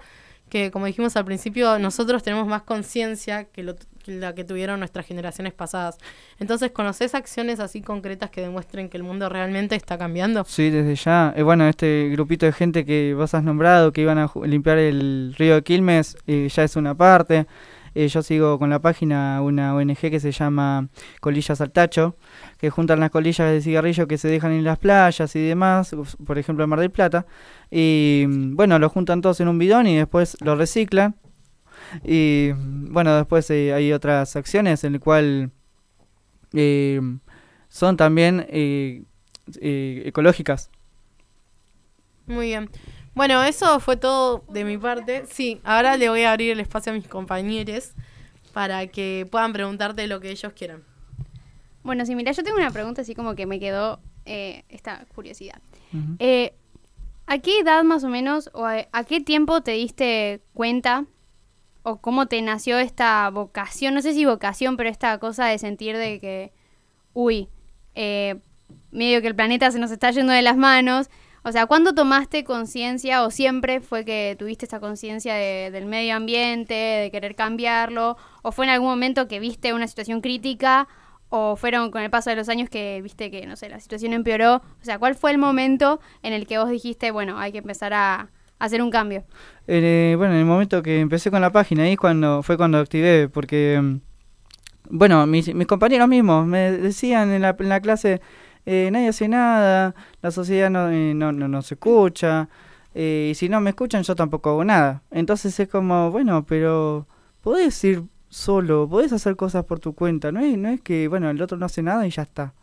que 0.49 0.69
como 0.69 0.85
dijimos 0.85 1.15
al 1.15 1.23
principio, 1.23 1.79
nosotros 1.79 2.23
tenemos 2.23 2.45
más 2.45 2.63
conciencia 2.63 3.45
que, 3.45 3.63
lo- 3.63 3.75
que 4.03 4.11
la 4.11 4.35
que 4.35 4.43
tuvieron 4.43 4.79
nuestras 4.79 5.05
generaciones 5.05 5.53
pasadas. 5.53 5.97
Entonces, 6.39 6.71
¿conoces 6.71 7.15
acciones 7.15 7.61
así 7.61 7.81
concretas 7.81 8.31
que 8.31 8.41
demuestren 8.41 8.89
que 8.89 8.97
el 8.97 9.03
mundo 9.03 9.29
realmente 9.29 9.75
está 9.75 9.97
cambiando? 9.97 10.43
Sí, 10.43 10.69
desde 10.69 10.95
ya. 10.95 11.33
Eh, 11.37 11.43
bueno, 11.43 11.65
este 11.69 12.09
grupito 12.11 12.45
de 12.45 12.51
gente 12.51 12.83
que 12.85 13.13
vos 13.13 13.33
has 13.33 13.43
nombrado, 13.45 13.93
que 13.93 14.01
iban 14.01 14.17
a 14.17 14.29
limpiar 14.43 14.77
el 14.77 15.33
río 15.37 15.55
de 15.55 15.63
Quilmes, 15.63 16.17
eh, 16.27 16.49
ya 16.53 16.63
es 16.63 16.75
una 16.75 16.95
parte. 16.95 17.47
Eh, 17.93 18.07
yo 18.07 18.21
sigo 18.23 18.57
con 18.57 18.69
la 18.69 18.79
página 18.79 19.41
una 19.41 19.75
ONG 19.75 19.97
que 19.97 20.19
se 20.19 20.31
llama 20.31 20.87
Colillas 21.19 21.59
al 21.59 21.71
Tacho, 21.71 22.15
que 22.57 22.69
juntan 22.69 22.99
las 22.99 23.09
colillas 23.11 23.51
de 23.51 23.61
cigarrillo 23.61 24.07
que 24.07 24.17
se 24.17 24.29
dejan 24.29 24.53
en 24.53 24.63
las 24.63 24.77
playas 24.79 25.35
y 25.35 25.41
demás, 25.41 25.95
por 26.25 26.37
ejemplo 26.37 26.63
en 26.63 26.69
Mar 26.69 26.79
del 26.79 26.91
Plata. 26.91 27.25
Y 27.69 28.25
mm, 28.27 28.55
bueno, 28.55 28.79
lo 28.79 28.89
juntan 28.89 29.21
todos 29.21 29.41
en 29.41 29.47
un 29.47 29.57
bidón 29.57 29.87
y 29.87 29.97
después 29.97 30.37
lo 30.41 30.55
reciclan. 30.55 31.15
Y 32.05 32.51
mm, 32.55 32.93
bueno, 32.93 33.15
después 33.15 33.49
eh, 33.49 33.73
hay 33.73 33.91
otras 33.91 34.35
acciones 34.35 34.83
en 34.83 34.95
el 34.95 34.99
cual 35.01 35.51
eh, 36.53 37.01
son 37.67 37.97
también 37.97 38.45
ecológicas. 39.45 40.69
Muy 42.27 42.47
bien. 42.47 42.69
Bueno, 43.13 43.43
eso 43.43 43.79
fue 43.79 43.97
todo 43.97 44.43
de 44.49 44.63
mi 44.63 44.77
parte. 44.77 45.25
Sí, 45.29 45.59
ahora 45.63 45.97
le 45.97 46.09
voy 46.09 46.23
a 46.23 46.31
abrir 46.31 46.51
el 46.51 46.59
espacio 46.59 46.91
a 46.91 46.95
mis 46.95 47.07
compañeros 47.07 47.91
para 48.53 48.87
que 48.87 49.27
puedan 49.29 49.53
preguntarte 49.53 50.07
lo 50.07 50.19
que 50.19 50.31
ellos 50.31 50.53
quieran. 50.53 50.83
Bueno, 51.83 52.05
sí, 52.05 52.15
mira, 52.15 52.31
yo 52.31 52.43
tengo 52.43 52.57
una 52.57 52.71
pregunta 52.71 53.01
así 53.01 53.15
como 53.15 53.35
que 53.35 53.45
me 53.45 53.59
quedó 53.59 53.99
eh, 54.25 54.63
esta 54.69 55.05
curiosidad. 55.15 55.61
Eh, 56.19 56.53
¿A 57.27 57.39
qué 57.39 57.59
edad 57.59 57.83
más 57.83 58.03
o 58.03 58.09
menos 58.09 58.49
o 58.53 58.65
a, 58.65 58.87
a 58.91 59.03
qué 59.03 59.19
tiempo 59.21 59.61
te 59.61 59.71
diste 59.71 60.41
cuenta 60.53 61.05
o 61.83 61.97
cómo 61.97 62.27
te 62.27 62.41
nació 62.41 62.77
esta 62.77 63.29
vocación? 63.29 63.93
No 63.93 64.01
sé 64.01 64.13
si 64.13 64.25
vocación, 64.25 64.77
pero 64.77 64.89
esta 64.89 65.17
cosa 65.17 65.45
de 65.47 65.57
sentir 65.57 65.97
de 65.97 66.19
que, 66.19 66.53
uy, 67.13 67.49
eh, 67.95 68.39
medio 68.91 69.21
que 69.21 69.27
el 69.27 69.35
planeta 69.35 69.71
se 69.71 69.79
nos 69.79 69.91
está 69.91 70.11
yendo 70.11 70.33
de 70.33 70.41
las 70.41 70.57
manos. 70.57 71.09
O 71.43 71.51
sea, 71.51 71.65
¿cuándo 71.65 71.93
tomaste 71.93 72.43
conciencia 72.43 73.23
o 73.23 73.31
siempre 73.31 73.81
fue 73.81 74.05
que 74.05 74.35
tuviste 74.37 74.65
esta 74.65 74.79
conciencia 74.79 75.33
de- 75.33 75.71
del 75.71 75.85
medio 75.87 76.15
ambiente, 76.15 76.73
de 76.73 77.09
querer 77.11 77.35
cambiarlo? 77.35 78.15
¿O 78.43 78.51
fue 78.51 78.65
en 78.65 78.71
algún 78.71 78.89
momento 78.89 79.27
que 79.27 79.39
viste 79.39 79.73
una 79.73 79.87
situación 79.87 80.21
crítica? 80.21 80.87
¿O 81.29 81.55
fueron 81.55 81.91
con 81.91 82.03
el 82.03 82.09
paso 82.11 82.29
de 82.29 82.35
los 82.35 82.49
años 82.49 82.69
que 82.69 83.01
viste 83.01 83.31
que, 83.31 83.45
no 83.47 83.55
sé, 83.55 83.69
la 83.69 83.79
situación 83.79 84.13
empeoró? 84.13 84.57
O 84.57 84.83
sea, 84.83 84.99
¿cuál 84.99 85.15
fue 85.15 85.31
el 85.31 85.37
momento 85.39 85.99
en 86.21 86.33
el 86.33 86.45
que 86.45 86.59
vos 86.59 86.69
dijiste, 86.69 87.09
bueno, 87.09 87.39
hay 87.39 87.51
que 87.51 87.59
empezar 87.59 87.93
a, 87.93 88.29
hacer 88.59 88.81
un 88.81 88.91
cambio? 88.91 89.23
Eh, 89.67 90.13
bueno, 90.17 90.33
en 90.33 90.41
el 90.41 90.45
momento 90.45 90.83
que 90.83 90.99
empecé 90.99 91.31
con 91.31 91.41
la 91.41 91.51
página, 91.51 91.83
ahí 91.83 91.95
cuando 91.97 92.43
fue 92.43 92.57
cuando 92.57 92.77
activé, 92.77 93.27
porque, 93.27 93.79
mm, 93.81 93.99
bueno, 94.91 95.25
mis, 95.25 95.53
mis 95.55 95.67
compañeros 95.67 96.07
mismos 96.07 96.45
me 96.45 96.71
decían 96.71 97.31
en 97.31 97.41
la, 97.41 97.55
en 97.57 97.69
la 97.69 97.79
clase, 97.79 98.21
eh, 98.65 98.89
nadie 98.91 99.09
hace 99.09 99.27
nada, 99.27 99.95
la 100.21 100.31
sociedad 100.31 100.69
no, 100.69 100.89
eh, 100.89 101.13
no, 101.13 101.31
no, 101.31 101.47
no 101.47 101.61
se 101.61 101.75
escucha, 101.75 102.49
eh, 102.93 103.29
y 103.31 103.35
si 103.35 103.49
no 103.49 103.61
me 103.61 103.69
escuchan 103.71 104.03
yo 104.03 104.15
tampoco 104.15 104.49
hago 104.49 104.65
nada. 104.65 105.01
Entonces 105.11 105.59
es 105.59 105.69
como, 105.69 106.11
bueno, 106.11 106.45
pero 106.45 107.07
podés 107.41 107.83
ir 107.83 108.03
solo, 108.29 108.87
podés 108.87 109.13
hacer 109.13 109.35
cosas 109.35 109.65
por 109.65 109.79
tu 109.79 109.93
cuenta, 109.93 110.31
no 110.31 110.39
es, 110.39 110.57
no 110.57 110.69
es 110.69 110.81
que, 110.81 111.07
bueno, 111.07 111.29
el 111.29 111.41
otro 111.41 111.57
no 111.57 111.65
hace 111.65 111.83
nada 111.83 112.05
y 112.07 112.11
ya 112.11 112.23
está. 112.23 112.53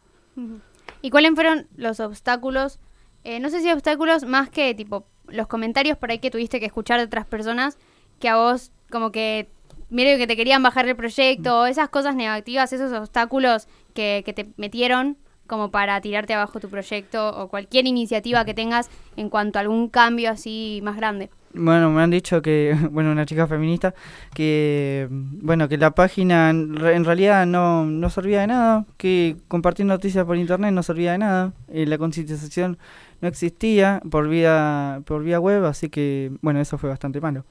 ¿Y 1.03 1.11
cuáles 1.11 1.35
fueron 1.35 1.67
los 1.77 2.01
obstáculos? 2.01 2.79
Eh, 3.25 3.41
no 3.41 3.51
sé 3.51 3.61
si 3.61 3.71
obstáculos 3.71 4.25
más 4.25 4.49
que 4.49 4.75
tipo 4.75 5.05
los 5.27 5.47
comentarios 5.47 5.99
por 5.99 6.11
ahí 6.11 6.21
que 6.21 6.31
tuviste 6.31 6.61
que 6.61 6.67
escuchar 6.67 6.99
de 6.99 7.07
otras 7.07 7.27
personas 7.27 7.77
que 8.21 8.29
a 8.29 8.37
vos 8.37 8.73
como 8.91 9.13
que 9.13 9.49
mire 9.91 10.17
que 10.17 10.27
te 10.27 10.37
querían 10.37 10.63
bajar 10.63 10.89
el 10.89 10.97
proyecto, 10.97 11.61
o 11.61 11.67
esas 11.67 11.89
cosas 11.89 12.15
negativas, 12.15 12.73
esos 12.73 12.93
obstáculos 12.93 13.69
que, 13.95 14.23
que 14.25 14.33
te 14.33 14.49
metieron 14.57 15.17
como 15.49 15.71
para 15.73 16.01
tirarte 16.01 16.35
abajo 16.35 16.61
tu 16.61 16.69
proyecto 16.69 17.31
o 17.37 17.49
cualquier 17.49 17.87
iniciativa 17.87 18.45
que 18.45 18.55
tengas 18.55 18.89
en 19.17 19.29
cuanto 19.31 19.59
a 19.59 19.63
algún 19.63 19.89
cambio 19.89 20.31
así 20.31 20.81
más 20.85 20.97
grande. 20.97 21.31
Bueno, 21.55 21.91
me 21.91 22.03
han 22.03 22.11
dicho 22.11 22.43
que, 22.43 22.77
bueno, 22.93 23.11
una 23.11 23.25
chica 23.27 23.47
feminista, 23.47 23.95
que, 24.35 25.09
bueno, 25.11 25.67
que 25.69 25.79
la 25.79 25.91
página 25.93 26.51
en, 26.51 26.77
re- 26.77 26.95
en 26.95 27.05
realidad 27.05 27.47
no, 27.47 27.87
no 27.87 28.11
servía 28.11 28.43
de 28.43 28.49
nada, 28.49 28.85
que 28.99 29.37
compartir 29.49 29.87
noticias 29.87 30.25
por 30.27 30.37
internet 30.37 30.73
no 30.73 30.83
servía 30.83 31.13
de 31.13 31.19
nada, 31.19 31.53
eh, 31.73 31.87
la 31.87 31.97
concientización 31.99 32.79
no 33.23 33.29
existía 33.29 34.01
por 34.11 34.29
vía, 34.29 35.01
por 35.07 35.25
vía 35.25 35.41
web, 35.41 35.65
así 35.65 35.89
que, 35.89 36.31
bueno, 36.43 36.61
eso 36.61 36.77
fue 36.79 36.91
bastante 36.91 37.21
malo, 37.21 37.45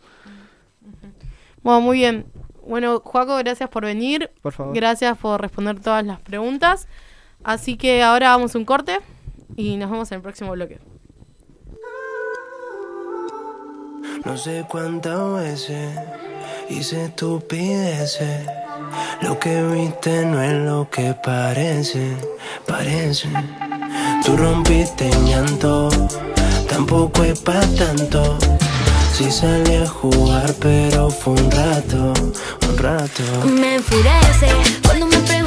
Bueno, 1.63 1.81
muy 1.81 1.97
bien. 1.97 2.25
Bueno, 2.67 2.99
Joaco, 3.03 3.35
gracias 3.37 3.69
por 3.69 3.83
venir. 3.83 4.29
por 4.41 4.53
favor. 4.53 4.75
Gracias 4.75 5.17
por 5.17 5.41
responder 5.41 5.79
todas 5.79 6.05
las 6.05 6.19
preguntas. 6.19 6.87
Así 7.47 7.77
que 7.77 8.03
ahora 8.03 8.31
vamos 8.31 8.53
a 8.53 8.57
un 8.57 8.65
corte 8.65 8.99
y 9.55 9.77
nos 9.77 9.89
vemos 9.89 10.11
en 10.11 10.17
el 10.17 10.21
próximo 10.21 10.51
bloque. 10.51 10.81
No 14.25 14.37
sé 14.37 14.65
cuántas 14.69 15.17
veces 15.35 15.97
hice 16.69 17.05
estupideces. 17.05 18.45
Lo 19.21 19.39
que 19.39 19.63
viste 19.63 20.25
no 20.25 20.43
es 20.43 20.55
lo 20.55 20.89
que 20.89 21.13
parece, 21.13 22.17
parece. 22.67 23.29
Tú 24.25 24.35
rompiste 24.35 25.07
en 25.07 25.27
llanto, 25.27 25.87
tampoco 26.67 27.23
es 27.23 27.39
pa' 27.39 27.61
tanto. 27.77 28.37
Sí 29.13 29.31
salí 29.31 29.75
a 29.75 29.87
jugar, 29.87 30.53
pero 30.59 31.09
fue 31.09 31.31
un 31.31 31.49
rato, 31.49 32.13
un 32.69 32.77
rato. 32.77 33.23
Me 33.45 33.75
enfurece 33.75 34.49
cuando 34.83 35.05
me 35.05 35.17
preguntas 35.19 35.46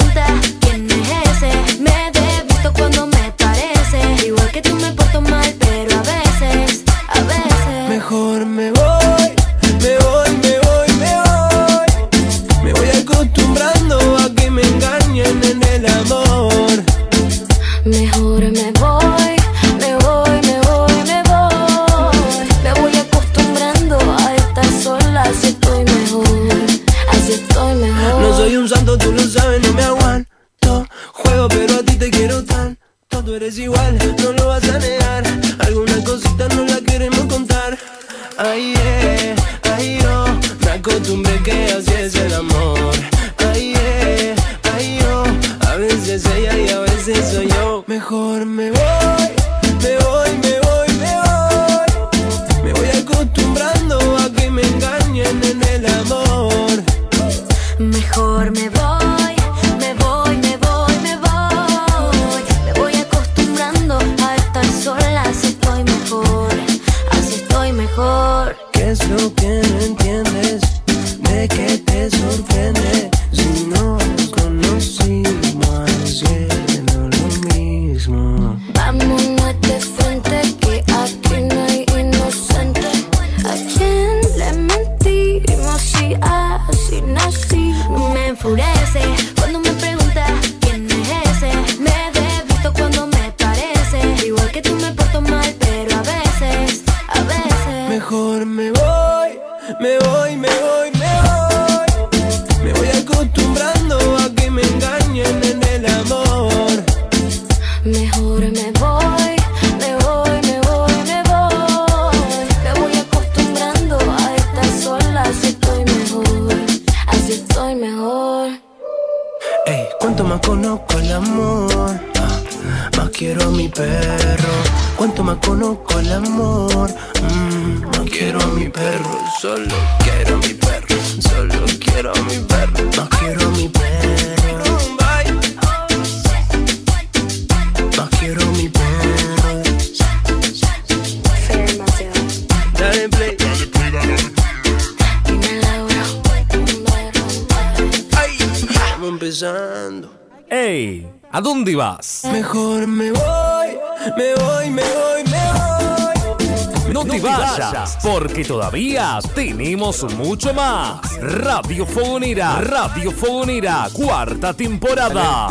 porque 158.21 158.45
todavía 158.45 159.19
tenemos 159.35 160.05
mucho 160.15 160.53
más. 160.53 161.01
Radio 161.23 161.87
Fogonera, 161.87 162.61
Radio 162.61 163.13
Fogonera, 163.13 163.87
cuarta 163.95 164.53
temporada. 164.53 165.49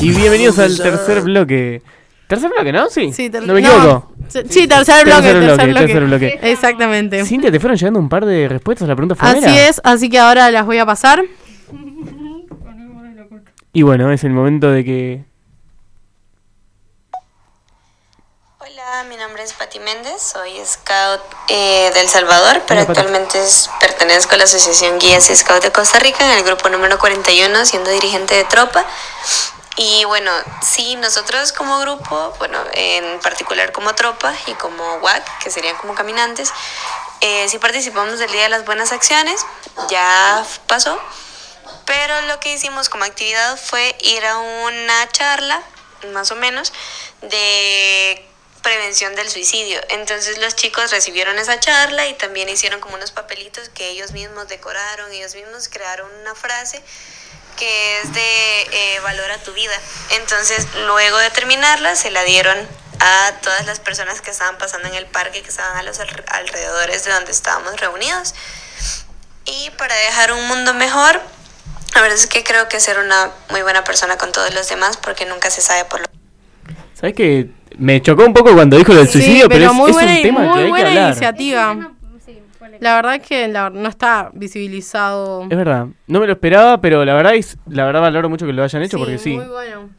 Y 0.00 0.08
bienvenidos 0.08 0.58
al 0.58 0.74
tercer 0.78 1.20
bloque. 1.20 1.82
¿Tercer 2.28 2.50
bloque, 2.50 2.72
no? 2.72 2.88
Sí. 2.88 3.12
Sí, 3.12 3.28
ter- 3.28 3.46
no 3.46 3.52
me 3.52 3.60
no. 3.60 3.68
equivoco. 3.68 4.12
Sí, 4.48 4.66
tercer 4.66 5.04
bloque, 5.04 5.32
tercer 5.34 5.68
bloque. 5.68 5.86
tercer 5.86 6.04
bloque. 6.06 6.40
Exactamente. 6.42 7.26
Cintia, 7.26 7.52
te 7.52 7.60
fueron 7.60 7.76
llegando 7.76 8.00
un 8.00 8.08
par 8.08 8.24
de 8.24 8.48
respuestas 8.48 8.86
a 8.86 8.88
la 8.88 8.96
pregunta 8.96 9.14
Así 9.22 9.42
fonera. 9.42 9.68
es, 9.68 9.78
así 9.84 10.08
que 10.08 10.18
ahora 10.18 10.50
las 10.50 10.64
voy 10.64 10.78
a 10.78 10.86
pasar. 10.86 11.22
Y 13.74 13.82
bueno, 13.82 14.10
es 14.10 14.24
el 14.24 14.32
momento 14.32 14.70
de 14.70 14.82
que. 14.82 15.24
Hola, 19.02 19.08
mi 19.08 19.16
nombre 19.16 19.42
es 19.42 19.52
Pati 19.52 19.80
Méndez, 19.80 20.22
soy 20.22 20.64
scout 20.64 21.20
eh, 21.48 21.90
del 21.92 22.08
Salvador, 22.08 22.62
pero 22.68 22.82
Hola, 22.82 22.90
actualmente 22.90 23.42
es- 23.44 23.68
pertenezco 23.80 24.34
a 24.36 24.38
la 24.38 24.44
Asociación 24.44 25.00
Guías 25.00 25.28
y 25.28 25.34
Scout 25.34 25.60
de 25.60 25.72
Costa 25.72 25.98
Rica 25.98 26.24
en 26.24 26.38
el 26.38 26.44
grupo 26.44 26.68
número 26.68 27.00
41, 27.00 27.66
siendo 27.66 27.90
dirigente 27.90 28.36
de 28.36 28.44
tropa. 28.44 28.84
Y 29.76 30.04
bueno, 30.04 30.30
sí, 30.64 30.94
nosotros 30.96 31.50
como 31.52 31.80
grupo, 31.80 32.32
bueno, 32.38 32.62
en 32.74 33.18
particular 33.18 33.72
como 33.72 33.92
tropa 33.96 34.32
y 34.46 34.52
como 34.54 34.84
WAC, 34.98 35.38
que 35.38 35.50
serían 35.50 35.76
como 35.78 35.96
caminantes, 35.96 36.52
eh, 37.22 37.48
sí 37.48 37.58
participamos 37.58 38.20
del 38.20 38.30
Día 38.30 38.42
de 38.44 38.50
las 38.50 38.64
Buenas 38.64 38.92
Acciones, 38.92 39.44
ya 39.88 40.44
pasó, 40.68 40.96
pero 41.86 42.20
lo 42.22 42.38
que 42.38 42.52
hicimos 42.52 42.88
como 42.88 43.02
actividad 43.02 43.58
fue 43.58 43.96
ir 43.98 44.24
a 44.24 44.38
una 44.38 45.08
charla, 45.10 45.60
más 46.12 46.30
o 46.30 46.36
menos, 46.36 46.72
de 47.22 48.28
prevención 48.62 49.14
del 49.14 49.28
suicidio. 49.28 49.80
Entonces 49.90 50.38
los 50.38 50.54
chicos 50.56 50.90
recibieron 50.90 51.38
esa 51.38 51.58
charla 51.60 52.06
y 52.06 52.14
también 52.14 52.48
hicieron 52.48 52.80
como 52.80 52.94
unos 52.94 53.10
papelitos 53.10 53.68
que 53.70 53.88
ellos 53.88 54.12
mismos 54.12 54.48
decoraron, 54.48 55.12
ellos 55.12 55.34
mismos 55.34 55.68
crearon 55.68 56.08
una 56.20 56.34
frase 56.34 56.82
que 57.58 58.00
es 58.00 58.12
de 58.14 58.62
eh, 58.72 59.00
valora 59.00 59.36
tu 59.38 59.52
vida. 59.52 59.78
Entonces 60.12 60.66
luego 60.86 61.18
de 61.18 61.30
terminarla 61.30 61.96
se 61.96 62.10
la 62.10 62.22
dieron 62.24 62.56
a 63.00 63.32
todas 63.42 63.66
las 63.66 63.80
personas 63.80 64.20
que 64.20 64.30
estaban 64.30 64.58
pasando 64.58 64.88
en 64.88 64.94
el 64.94 65.06
parque, 65.06 65.42
que 65.42 65.48
estaban 65.48 65.76
a 65.76 65.82
los 65.82 65.98
alre- 65.98 66.24
alrededores 66.28 67.04
de 67.04 67.12
donde 67.12 67.32
estábamos 67.32 67.78
reunidos. 67.80 68.34
Y 69.44 69.70
para 69.70 69.94
dejar 69.96 70.32
un 70.32 70.46
mundo 70.46 70.72
mejor, 70.72 71.20
la 71.94 72.00
verdad 72.00 72.16
es 72.16 72.26
que 72.28 72.44
creo 72.44 72.68
que 72.68 72.78
ser 72.80 72.98
una 72.98 73.32
muy 73.50 73.62
buena 73.62 73.82
persona 73.82 74.16
con 74.18 74.30
todos 74.30 74.54
los 74.54 74.68
demás 74.68 74.96
porque 74.96 75.26
nunca 75.26 75.50
se 75.50 75.60
sabe 75.60 75.84
por 75.84 76.00
lo 76.00 76.06
¿Sabes 76.94 77.14
qué? 77.16 77.48
Me 77.82 78.00
chocó 78.00 78.24
un 78.24 78.32
poco 78.32 78.52
cuando 78.54 78.76
dijo 78.76 78.92
lo 78.92 78.98
del 79.00 79.08
Sí, 79.08 79.20
suicidio, 79.20 79.48
pero, 79.48 79.66
es, 79.66 79.72
muy 79.74 79.90
es 79.90 79.96
buena, 79.96 80.12
un 80.16 80.22
tema 80.22 80.40
muy 80.40 80.52
que 80.52 80.58
hay 80.58 80.64
que 80.64 80.70
buena 80.70 80.88
hablar. 80.88 81.06
iniciativa. 81.08 81.90
La 82.80 82.94
verdad 82.94 83.14
es 83.16 83.22
que 83.26 83.48
la- 83.48 83.70
no 83.70 83.88
está 83.88 84.30
visibilizado. 84.34 85.42
Es 85.50 85.56
verdad, 85.56 85.86
no 86.06 86.20
me 86.20 86.26
lo 86.26 86.32
esperaba, 86.32 86.80
pero 86.80 87.04
la 87.04 87.14
verdad 87.14 87.34
es, 87.34 87.56
la 87.68 87.84
verdad 87.84 88.00
valoro 88.00 88.28
mucho 88.28 88.46
que 88.46 88.52
lo 88.52 88.62
hayan 88.62 88.82
hecho 88.82 88.98
porque 88.98 89.18
sí, 89.18 89.34
Muy 89.36 89.46
bueno. 89.46 89.90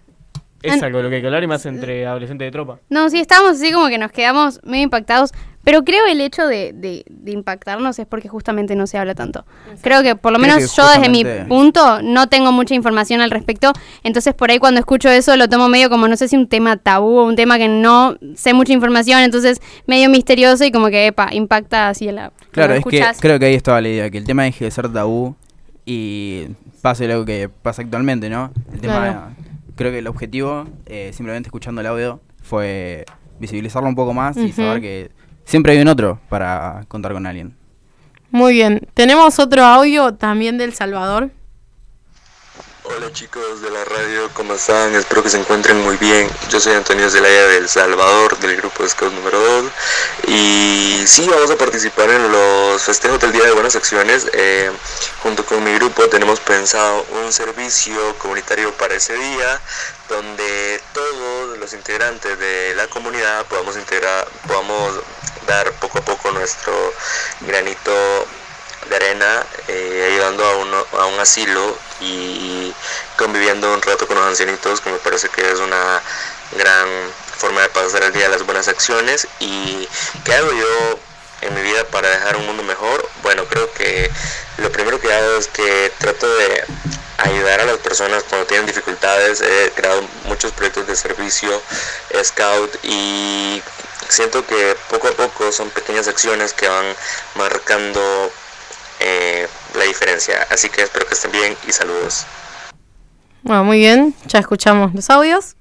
es 0.61 0.73
En- 0.75 0.83
algo 0.83 0.97
de 0.99 1.03
lo 1.03 1.09
que 1.09 1.15
hay 1.17 1.21
que 1.21 1.27
hablar 1.27 1.43
y 1.43 1.47
más 1.47 1.65
entre 1.65 2.05
adolescentes 2.07 2.47
de 2.47 2.51
tropa. 2.51 2.79
No, 2.89 3.09
sí, 3.09 3.19
estábamos 3.19 3.53
así 3.61 3.71
como 3.73 3.87
que 3.89 3.97
nos 3.97 4.11
quedamos 4.11 4.61
medio 4.63 4.83
impactados. 4.83 5.31
Pero 5.63 5.83
creo 5.83 6.05
el 6.07 6.19
hecho 6.19 6.45
de, 6.45 6.73
de- 6.73 7.05
de 7.09 7.31
impactarnos 7.31 7.97
es 7.97 8.05
porque 8.05 8.27
justamente 8.27 8.75
no 8.75 8.85
se 8.85 8.97
habla 8.97 9.15
tanto. 9.15 9.45
Creo 9.81 10.03
que 10.03 10.15
por 10.15 10.33
lo 10.33 10.39
Creo 10.39 10.55
menos 10.57 10.75
yo 10.75 10.87
desde 10.89 11.07
mi 11.09 11.23
punto 11.47 12.01
no 12.01 12.27
tengo 12.27 12.51
mucha 12.51 12.75
información 12.75 13.21
al 13.21 13.31
respecto. 13.31 13.71
Entonces 14.03 14.33
por 14.33 14.51
ahí 14.51 14.59
cuando 14.59 14.79
escucho 14.81 15.09
eso 15.09 15.35
lo 15.37 15.47
tomo 15.47 15.69
medio 15.69 15.89
como 15.89 16.07
no 16.07 16.17
sé 16.17 16.27
si 16.27 16.35
un 16.35 16.47
tema 16.47 16.75
tabú 16.77 17.17
o 17.17 17.23
un 17.25 17.35
tema 17.37 17.57
que 17.57 17.69
no 17.69 18.17
sé 18.35 18.53
mucha 18.53 18.73
información. 18.73 19.21
Entonces 19.21 19.61
medio 19.87 20.09
misterioso 20.09 20.65
y 20.65 20.71
como 20.71 20.87
que, 20.89 21.07
epa, 21.07 21.29
impacta 21.33 21.87
así 21.89 22.09
en 22.09 22.15
la... 22.15 22.33
Claro, 22.51 22.73
es 22.73 22.83
que 22.83 23.01
creo 23.21 23.39
que 23.39 23.45
ahí 23.45 23.55
estaba 23.55 23.79
la 23.79 23.87
idea, 23.89 24.09
que 24.09 24.17
el 24.17 24.25
tema 24.25 24.43
deje 24.43 24.65
de 24.65 24.71
ser 24.71 24.91
tabú 24.91 25.35
y 25.85 26.47
pase 26.81 27.07
lo 27.07 27.25
que 27.25 27.49
pasa 27.49 27.81
actualmente, 27.81 28.29
¿no? 28.29 28.51
El 28.73 28.81
tema, 28.81 28.93
Claro. 28.99 29.21
creo 29.75 29.91
que 29.91 29.99
el 29.99 30.07
objetivo, 30.07 30.65
eh, 30.85 31.11
simplemente 31.13 31.47
escuchando 31.47 31.81
el 31.81 31.87
audio, 31.87 32.19
fue 32.41 33.05
visibilizarlo 33.39 33.87
un 33.89 33.95
poco 33.95 34.13
más 34.13 34.37
y 34.37 34.51
saber 34.51 34.81
que 34.81 35.11
siempre 35.45 35.73
hay 35.73 35.81
un 35.81 35.87
otro 35.87 36.19
para 36.29 36.85
contar 36.87 37.13
con 37.13 37.25
alguien. 37.25 37.55
Muy 38.31 38.53
bien. 38.53 38.81
Tenemos 38.93 39.37
otro 39.39 39.63
audio 39.63 40.15
también 40.15 40.57
del 40.57 40.73
Salvador. 40.73 41.29
Hola 42.85 43.13
chicos 43.13 43.61
de 43.61 43.69
la 43.69 43.85
radio, 43.85 44.29
¿cómo 44.33 44.55
están? 44.55 44.93
Espero 44.93 45.23
que 45.23 45.29
se 45.29 45.39
encuentren 45.39 45.81
muy 45.81 45.95
bien. 45.95 46.29
Yo 46.49 46.59
soy 46.59 46.73
Antonio 46.73 47.09
Zelaya 47.09 47.47
del 47.47 47.69
Salvador, 47.69 48.37
del 48.39 48.57
grupo 48.57 48.85
Scout 48.85 49.13
número 49.13 49.39
2. 49.39 49.71
Y 50.27 51.01
sí, 51.05 51.25
vamos 51.29 51.49
a 51.49 51.55
participar 51.55 52.09
en 52.09 52.29
los 52.29 52.83
festejos 52.83 53.21
del 53.21 53.31
Día 53.31 53.45
de 53.45 53.51
Buenas 53.53 53.77
Acciones. 53.77 54.27
Eh, 54.33 54.69
junto 55.21 55.45
con 55.45 55.63
mi 55.63 55.73
grupo 55.75 56.09
tenemos 56.09 56.41
pensado 56.41 57.05
un 57.23 57.31
servicio 57.31 57.95
comunitario 58.17 58.73
para 58.73 58.95
ese 58.95 59.13
día, 59.13 59.61
donde 60.09 60.81
todos 60.93 61.57
los 61.57 61.71
integrantes 61.71 62.37
de 62.37 62.73
la 62.75 62.87
comunidad 62.87 63.45
podamos, 63.45 63.77
integrar, 63.77 64.27
podamos 64.45 64.99
dar 65.47 65.71
poco 65.79 65.99
a 65.99 66.01
poco 66.01 66.31
nuestro 66.43 66.93
granito 67.47 67.93
de 68.89 68.95
arena 68.97 69.45
eh, 69.69 70.09
ayudando 70.11 70.45
a, 70.45 70.57
uno, 70.57 70.85
a 70.99 71.05
un 71.05 71.17
asilo 71.17 71.77
y 72.01 72.73
conviviendo 73.17 73.73
un 73.73 73.81
rato 73.81 74.05
con 74.07 74.17
los 74.17 74.27
ancianitos 74.27 74.81
que 74.81 74.91
me 74.91 74.97
parece 74.97 75.29
que 75.29 75.49
es 75.49 75.59
una 75.59 76.01
gran 76.51 76.87
forma 77.37 77.61
de 77.61 77.69
pasar 77.69 78.03
el 78.03 78.11
día 78.11 78.23
de 78.23 78.29
las 78.29 78.45
buenas 78.45 78.67
acciones. 78.67 79.25
Y 79.39 79.87
qué 80.25 80.33
hago 80.33 80.51
yo 80.51 80.99
en 81.43 81.55
mi 81.55 81.61
vida 81.61 81.85
para 81.85 82.09
dejar 82.09 82.35
un 82.35 82.45
mundo 82.45 82.63
mejor 82.63 83.09
bueno 83.21 83.43
creo 83.45 83.69
que 83.73 84.09
lo 84.57 84.71
primero 84.71 84.99
que 84.99 85.11
hago 85.13 85.37
es 85.37 85.47
que 85.47 85.91
trato 85.97 86.27
de 86.35 86.63
ayudar 87.17 87.61
a 87.61 87.65
las 87.65 87.77
personas 87.77 88.23
cuando 88.23 88.47
tienen 88.47 88.65
dificultades. 88.65 89.41
He 89.41 89.71
creado 89.75 90.01
muchos 90.25 90.51
proyectos 90.51 90.87
de 90.87 90.95
servicio 90.95 91.61
scout 92.21 92.75
y 92.83 93.61
siento 94.09 94.45
que 94.45 94.72
poco 95.03 95.23
a 95.23 95.27
poco 95.27 95.51
son 95.51 95.69
pequeñas 95.69 96.07
acciones 96.07 96.53
que 96.53 96.67
van 96.67 96.85
marcando 97.37 97.99
eh, 99.01 99.47
la 99.75 99.83
diferencia. 99.83 100.35
Así 100.49 100.69
que 100.69 100.83
espero 100.83 101.05
que 101.05 101.13
estén 101.13 101.31
bien 101.31 101.53
y 101.67 101.71
saludos. 101.71 102.25
Bueno, 103.41 103.63
muy 103.65 103.79
bien. 103.79 104.13
Ya 104.27 104.39
escuchamos 104.39 104.93
los 104.93 105.09
audios. 105.09 105.55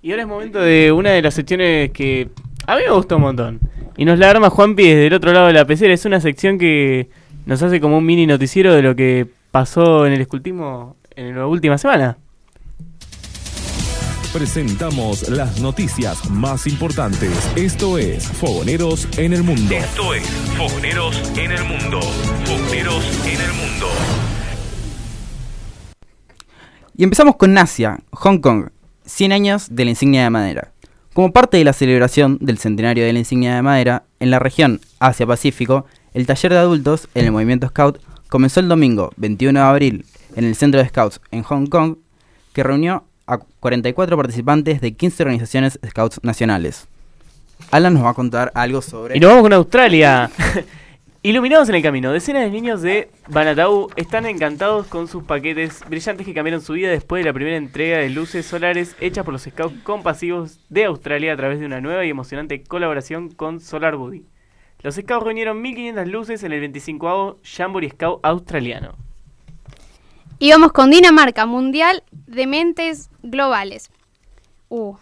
Y 0.00 0.12
ahora 0.12 0.22
es 0.22 0.28
momento 0.28 0.60
de 0.60 0.92
una 0.92 1.10
de 1.10 1.22
las 1.22 1.34
secciones 1.34 1.90
que 1.90 2.28
a 2.66 2.76
mí 2.76 2.82
me 2.86 2.92
gustó 2.92 3.16
un 3.16 3.22
montón. 3.22 3.60
Y 3.96 4.04
nos 4.04 4.18
la 4.18 4.30
arma 4.30 4.48
Juanpi 4.48 4.88
desde 4.88 5.08
el 5.08 5.14
otro 5.14 5.32
lado 5.32 5.48
de 5.48 5.54
la 5.54 5.64
pecera. 5.64 5.92
Es 5.92 6.04
una 6.04 6.20
sección 6.20 6.56
que 6.58 7.08
nos 7.46 7.62
hace 7.62 7.80
como 7.80 7.98
un 7.98 8.06
mini 8.06 8.26
noticiero 8.26 8.74
de 8.74 8.82
lo 8.82 8.94
que 8.94 9.26
pasó 9.50 10.06
en 10.06 10.12
el 10.12 10.20
escultismo 10.20 10.96
en 11.16 11.36
la 11.36 11.46
última 11.48 11.78
semana. 11.78 12.16
Presentamos 14.32 15.26
las 15.30 15.58
noticias 15.58 16.28
más 16.28 16.66
importantes. 16.66 17.30
Esto 17.56 17.96
es 17.96 18.28
Fogoneros 18.28 19.08
en 19.16 19.32
el 19.32 19.42
Mundo. 19.42 19.74
Esto 19.74 20.12
es 20.12 20.22
Fogoneros 20.54 21.16
en 21.34 21.50
el 21.50 21.64
Mundo. 21.64 21.98
Fogoneros 22.44 23.26
en 23.26 23.40
el 23.40 23.52
Mundo. 23.54 23.86
Y 26.94 27.04
empezamos 27.04 27.36
con 27.36 27.56
Asia, 27.56 28.00
Hong 28.10 28.38
Kong, 28.40 28.68
100 29.06 29.32
años 29.32 29.68
de 29.70 29.84
la 29.86 29.90
insignia 29.92 30.24
de 30.24 30.30
madera. 30.30 30.72
Como 31.14 31.32
parte 31.32 31.56
de 31.56 31.64
la 31.64 31.72
celebración 31.72 32.36
del 32.42 32.58
centenario 32.58 33.06
de 33.06 33.14
la 33.14 33.20
insignia 33.20 33.54
de 33.54 33.62
madera, 33.62 34.04
en 34.20 34.30
la 34.30 34.38
región 34.38 34.82
Asia-Pacífico, 34.98 35.86
el 36.12 36.26
taller 36.26 36.52
de 36.52 36.58
adultos 36.58 37.08
en 37.14 37.24
el 37.24 37.32
movimiento 37.32 37.68
Scout 37.68 37.98
comenzó 38.28 38.60
el 38.60 38.68
domingo 38.68 39.10
21 39.16 39.58
de 39.58 39.64
abril 39.64 40.06
en 40.36 40.44
el 40.44 40.54
Centro 40.54 40.82
de 40.82 40.88
Scouts 40.88 41.22
en 41.30 41.42
Hong 41.44 41.66
Kong, 41.66 41.96
que 42.52 42.62
reunió 42.62 43.04
a 43.28 43.38
44 43.38 44.16
participantes 44.16 44.80
de 44.80 44.92
15 44.92 45.22
organizaciones 45.22 45.78
Scouts 45.86 46.20
nacionales. 46.22 46.88
Alan 47.70 47.94
nos 47.94 48.04
va 48.04 48.10
a 48.10 48.14
contar 48.14 48.50
algo 48.54 48.82
sobre... 48.82 49.16
Y 49.16 49.20
nos 49.20 49.30
vamos 49.30 49.42
con 49.42 49.52
Australia. 49.52 50.30
Iluminados 51.22 51.68
en 51.68 51.74
el 51.74 51.82
camino, 51.82 52.12
decenas 52.12 52.44
de 52.44 52.50
niños 52.50 52.80
de 52.80 53.10
Banatau 53.28 53.90
están 53.96 54.24
encantados 54.24 54.86
con 54.86 55.08
sus 55.08 55.24
paquetes 55.24 55.82
brillantes 55.88 56.24
que 56.24 56.32
cambiaron 56.32 56.62
su 56.62 56.72
vida 56.72 56.90
después 56.90 57.20
de 57.20 57.28
la 57.28 57.34
primera 57.34 57.56
entrega 57.56 57.98
de 57.98 58.08
luces 58.08 58.46
solares 58.46 58.96
hechas 59.00 59.24
por 59.24 59.32
los 59.32 59.42
scouts 59.42 59.82
compasivos 59.82 60.60
de 60.70 60.84
Australia 60.84 61.32
a 61.34 61.36
través 61.36 61.58
de 61.58 61.66
una 61.66 61.80
nueva 61.80 62.04
y 62.04 62.10
emocionante 62.10 62.62
colaboración 62.62 63.30
con 63.30 63.60
Solar 63.60 63.96
Buddy. 63.96 64.24
Los 64.80 64.94
scouts 64.94 65.24
reunieron 65.24 65.60
1500 65.60 66.06
luces 66.06 66.42
en 66.44 66.52
el 66.52 66.60
25 66.60 67.40
Jamboree 67.42 67.90
Scout 67.90 68.20
australiano. 68.22 69.07
Y 70.40 70.50
vamos 70.52 70.72
con 70.72 70.90
Dinamarca, 70.90 71.46
Mundial 71.46 72.04
de 72.12 72.46
Mentes 72.46 73.10
Globales. 73.22 73.90
Uh, 74.68 74.94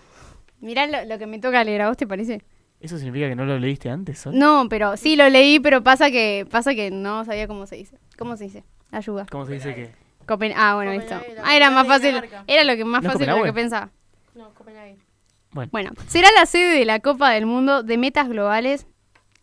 mirá 0.61 0.87
lo, 0.87 1.05
lo 1.05 1.19
que 1.19 1.27
me 1.27 1.39
toca 1.39 1.63
leer, 1.63 1.83
¿a 1.83 1.89
vos 1.89 1.97
te 1.99 2.07
parece? 2.07 2.43
¿Eso 2.81 2.97
significa 2.97 3.29
que 3.29 3.37
no 3.37 3.45
lo 3.45 3.59
leíste 3.59 3.91
antes? 3.91 4.27
No, 4.27 4.67
pero 4.71 4.97
sí 4.97 5.15
lo 5.15 5.29
leí, 5.29 5.61
pero 5.61 5.83
pasa 5.83 6.11
que 6.11 6.47
pasa 6.51 6.75
que 6.75 6.91
no 6.91 7.25
sabía 7.25 7.47
cómo 7.47 7.67
se 7.67 7.77
dice. 7.77 7.99
¿Cómo 8.17 8.37
se 8.37 8.45
dice? 8.45 8.65
Ayuda. 8.91 9.27
¿Cómo 9.31 9.45
se 9.45 9.55
dice 9.55 9.75
que? 9.75 9.91
Copen 10.27 10.53
ah, 10.57 10.75
bueno, 10.75 10.93
listo. 10.93 11.15
Ah, 11.45 11.55
era 11.55 11.71
más 11.71 11.87
fácil. 11.87 12.21
Era 12.47 12.65
lo 12.65 12.77
que 12.77 12.85
más 12.85 13.03
¿No 13.03 13.09
es 13.09 13.13
fácil 13.13 13.27
de 13.27 13.37
lo 13.37 13.45
que 13.45 13.53
pensaba. 13.53 13.91
No, 14.35 14.55
Copenhague. 14.55 14.97
Bueno. 15.53 15.71
Bueno, 15.73 15.91
será 16.09 16.29
la 16.33 16.47
sede 16.47 16.79
de 16.79 16.85
la 16.85 17.01
Copa 17.01 17.31
del 17.31 17.47
Mundo 17.47 17.83
de 17.83 17.97
Metas 17.97 18.29
Globales 18.29 18.87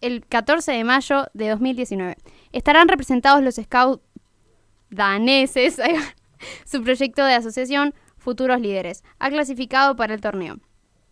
el 0.02 0.26
14 0.26 0.72
de 0.72 0.84
mayo 0.84 1.28
de 1.34 1.50
2019. 1.50 2.18
Estarán 2.52 2.88
representados 2.88 3.42
los 3.42 3.56
scouts 3.56 4.04
daneses. 4.96 5.82
Su 6.66 6.84
proyecto 6.84 7.26
de 7.26 7.34
asociación 7.34 7.94
Futuros 8.18 8.62
Líderes 8.62 9.04
ha 9.20 9.30
clasificado 9.30 9.96
para 9.96 10.14
el 10.14 10.22
torneo. 10.22 10.58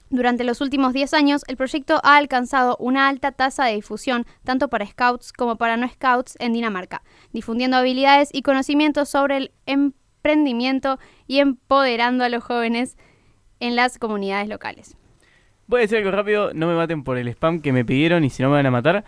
Durante 0.10 0.44
los 0.44 0.60
últimos 0.60 0.92
10 0.92 1.14
años, 1.14 1.44
el 1.48 1.56
proyecto 1.56 2.02
ha 2.04 2.18
alcanzado 2.18 2.76
una 2.82 3.08
alta 3.08 3.32
tasa 3.32 3.66
de 3.66 3.76
difusión 3.76 4.26
tanto 4.44 4.68
para 4.68 4.86
scouts 4.86 5.32
como 5.32 5.56
para 5.56 5.78
no 5.78 5.88
scouts 5.88 6.36
en 6.40 6.52
Dinamarca, 6.52 7.02
difundiendo 7.32 7.78
habilidades 7.78 8.30
y 8.34 8.42
conocimientos 8.42 9.08
sobre 9.08 9.38
el 9.38 9.52
emprendimiento 9.66 11.00
y 11.28 11.40
empoderando 11.40 12.26
a 12.26 12.30
los 12.30 12.44
jóvenes 12.44 12.98
en 13.62 13.78
las 13.78 14.00
comunidades 14.00 14.50
locales. 14.50 14.98
Voy 15.68 15.80
a 15.80 15.82
decir 15.84 16.00
algo 16.00 16.12
rápido, 16.12 16.54
no 16.54 16.68
me 16.68 16.76
maten 16.76 17.06
por 17.06 17.18
el 17.18 17.30
spam 17.30 17.62
que 17.62 17.72
me 17.72 17.86
pidieron 17.86 18.26
y 18.26 18.30
si 18.30 18.44
no 18.44 18.50
me 18.50 18.56
van 18.56 18.66
a 18.66 18.72
matar. 18.72 19.06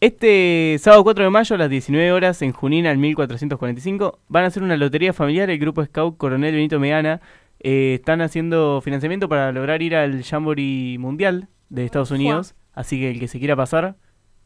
Este 0.00 0.76
sábado 0.78 1.02
4 1.02 1.24
de 1.24 1.30
mayo 1.30 1.56
a 1.56 1.58
las 1.58 1.70
19 1.70 2.12
horas 2.12 2.40
en 2.42 2.52
Junín 2.52 2.86
al 2.86 2.98
1445 2.98 4.20
van 4.28 4.44
a 4.44 4.46
hacer 4.46 4.62
una 4.62 4.76
lotería 4.76 5.12
familiar 5.12 5.50
el 5.50 5.58
grupo 5.58 5.84
Scout 5.84 6.16
Coronel 6.16 6.54
Benito 6.54 6.78
Meana. 6.78 7.20
Eh, 7.58 7.94
están 7.94 8.20
haciendo 8.20 8.80
financiamiento 8.80 9.28
para 9.28 9.50
lograr 9.50 9.82
ir 9.82 9.96
al 9.96 10.22
Jamboree 10.22 10.98
Mundial 10.98 11.48
de 11.68 11.84
Estados 11.84 12.12
Unidos. 12.12 12.54
Así 12.74 13.00
que 13.00 13.10
el 13.10 13.18
que 13.18 13.26
se 13.26 13.40
quiera 13.40 13.56
pasar, 13.56 13.96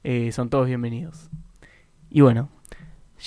eh, 0.05 0.33
son 0.33 0.49
todos 0.49 0.69
bienvenidos. 0.69 1.29
Y 2.09 2.23
bueno, 2.23 2.49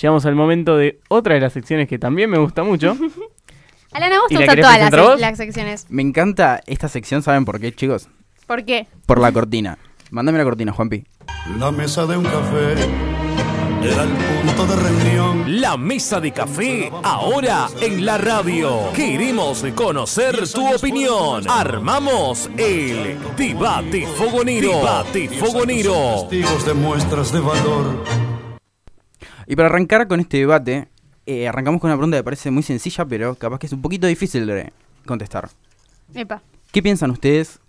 llegamos 0.00 0.26
al 0.26 0.34
momento 0.34 0.76
de 0.76 0.98
otra 1.08 1.34
de 1.34 1.40
las 1.40 1.52
secciones 1.52 1.86
que 1.86 2.00
también 2.00 2.28
me 2.28 2.38
gusta 2.38 2.64
mucho. 2.64 2.96
Alana, 3.92 4.18
vos 4.18 4.32
¿Y 4.32 4.36
te 4.36 4.46
la 4.46 4.54
gustan 4.56 4.90
todas 4.90 5.20
las 5.20 5.36
secciones. 5.36 5.86
Me 5.90 6.02
encanta 6.02 6.60
esta 6.66 6.88
sección, 6.88 7.22
¿saben 7.22 7.44
por 7.44 7.60
qué, 7.60 7.72
chicos? 7.72 8.08
¿Por 8.48 8.64
qué? 8.64 8.88
Por 9.06 9.20
la 9.20 9.30
cortina. 9.30 9.78
Mándame 10.10 10.38
la 10.38 10.44
cortina, 10.44 10.72
Juanpi. 10.72 11.04
La 11.58 11.70
mesa 11.70 12.06
de 12.06 12.16
un 12.16 12.24
café 12.24 12.72
era 13.82 14.02
el 14.02 14.10
punto 14.10 14.66
de 14.66 14.76
reunión. 14.76 15.60
La 15.60 15.76
mesa 15.76 16.20
de 16.20 16.32
café 16.32 16.90
ahora 17.02 17.68
en 17.80 18.04
la 18.04 18.18
radio. 18.18 18.92
Queremos 18.94 19.64
conocer 19.74 20.48
tu 20.48 20.74
opinión. 20.74 21.48
Armamos 21.48 22.50
el 22.56 23.18
debate 23.36 24.06
fogonero. 24.06 24.78
Debate 24.78 25.28
fogonero. 25.28 26.26
Testigos 26.28 26.66
de 26.66 26.74
muestras 26.74 27.32
de 27.32 27.40
valor. 27.40 28.04
Y 29.46 29.54
para 29.56 29.68
arrancar 29.68 30.08
con 30.08 30.20
este 30.20 30.38
debate, 30.38 30.88
eh, 31.26 31.46
arrancamos 31.46 31.80
con 31.80 31.90
una 31.90 31.96
pregunta 31.96 32.16
que 32.16 32.24
parece 32.24 32.50
muy 32.50 32.62
sencilla, 32.62 33.04
pero 33.04 33.34
capaz 33.34 33.58
que 33.58 33.66
es 33.66 33.72
un 33.72 33.82
poquito 33.82 34.06
difícil 34.06 34.46
de 34.46 34.72
contestar. 35.04 35.48
Epa. 36.14 36.42
¿Qué 36.72 36.82
piensan 36.82 37.10
ustedes 37.10 37.60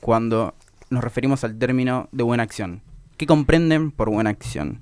cuando 0.00 0.54
nos 0.90 1.02
referimos 1.04 1.44
al 1.44 1.58
término 1.58 2.08
de 2.12 2.22
buena 2.22 2.42
acción? 2.42 2.82
¿Qué 3.16 3.26
comprenden 3.26 3.90
por 3.90 4.10
buena 4.10 4.30
acción? 4.30 4.80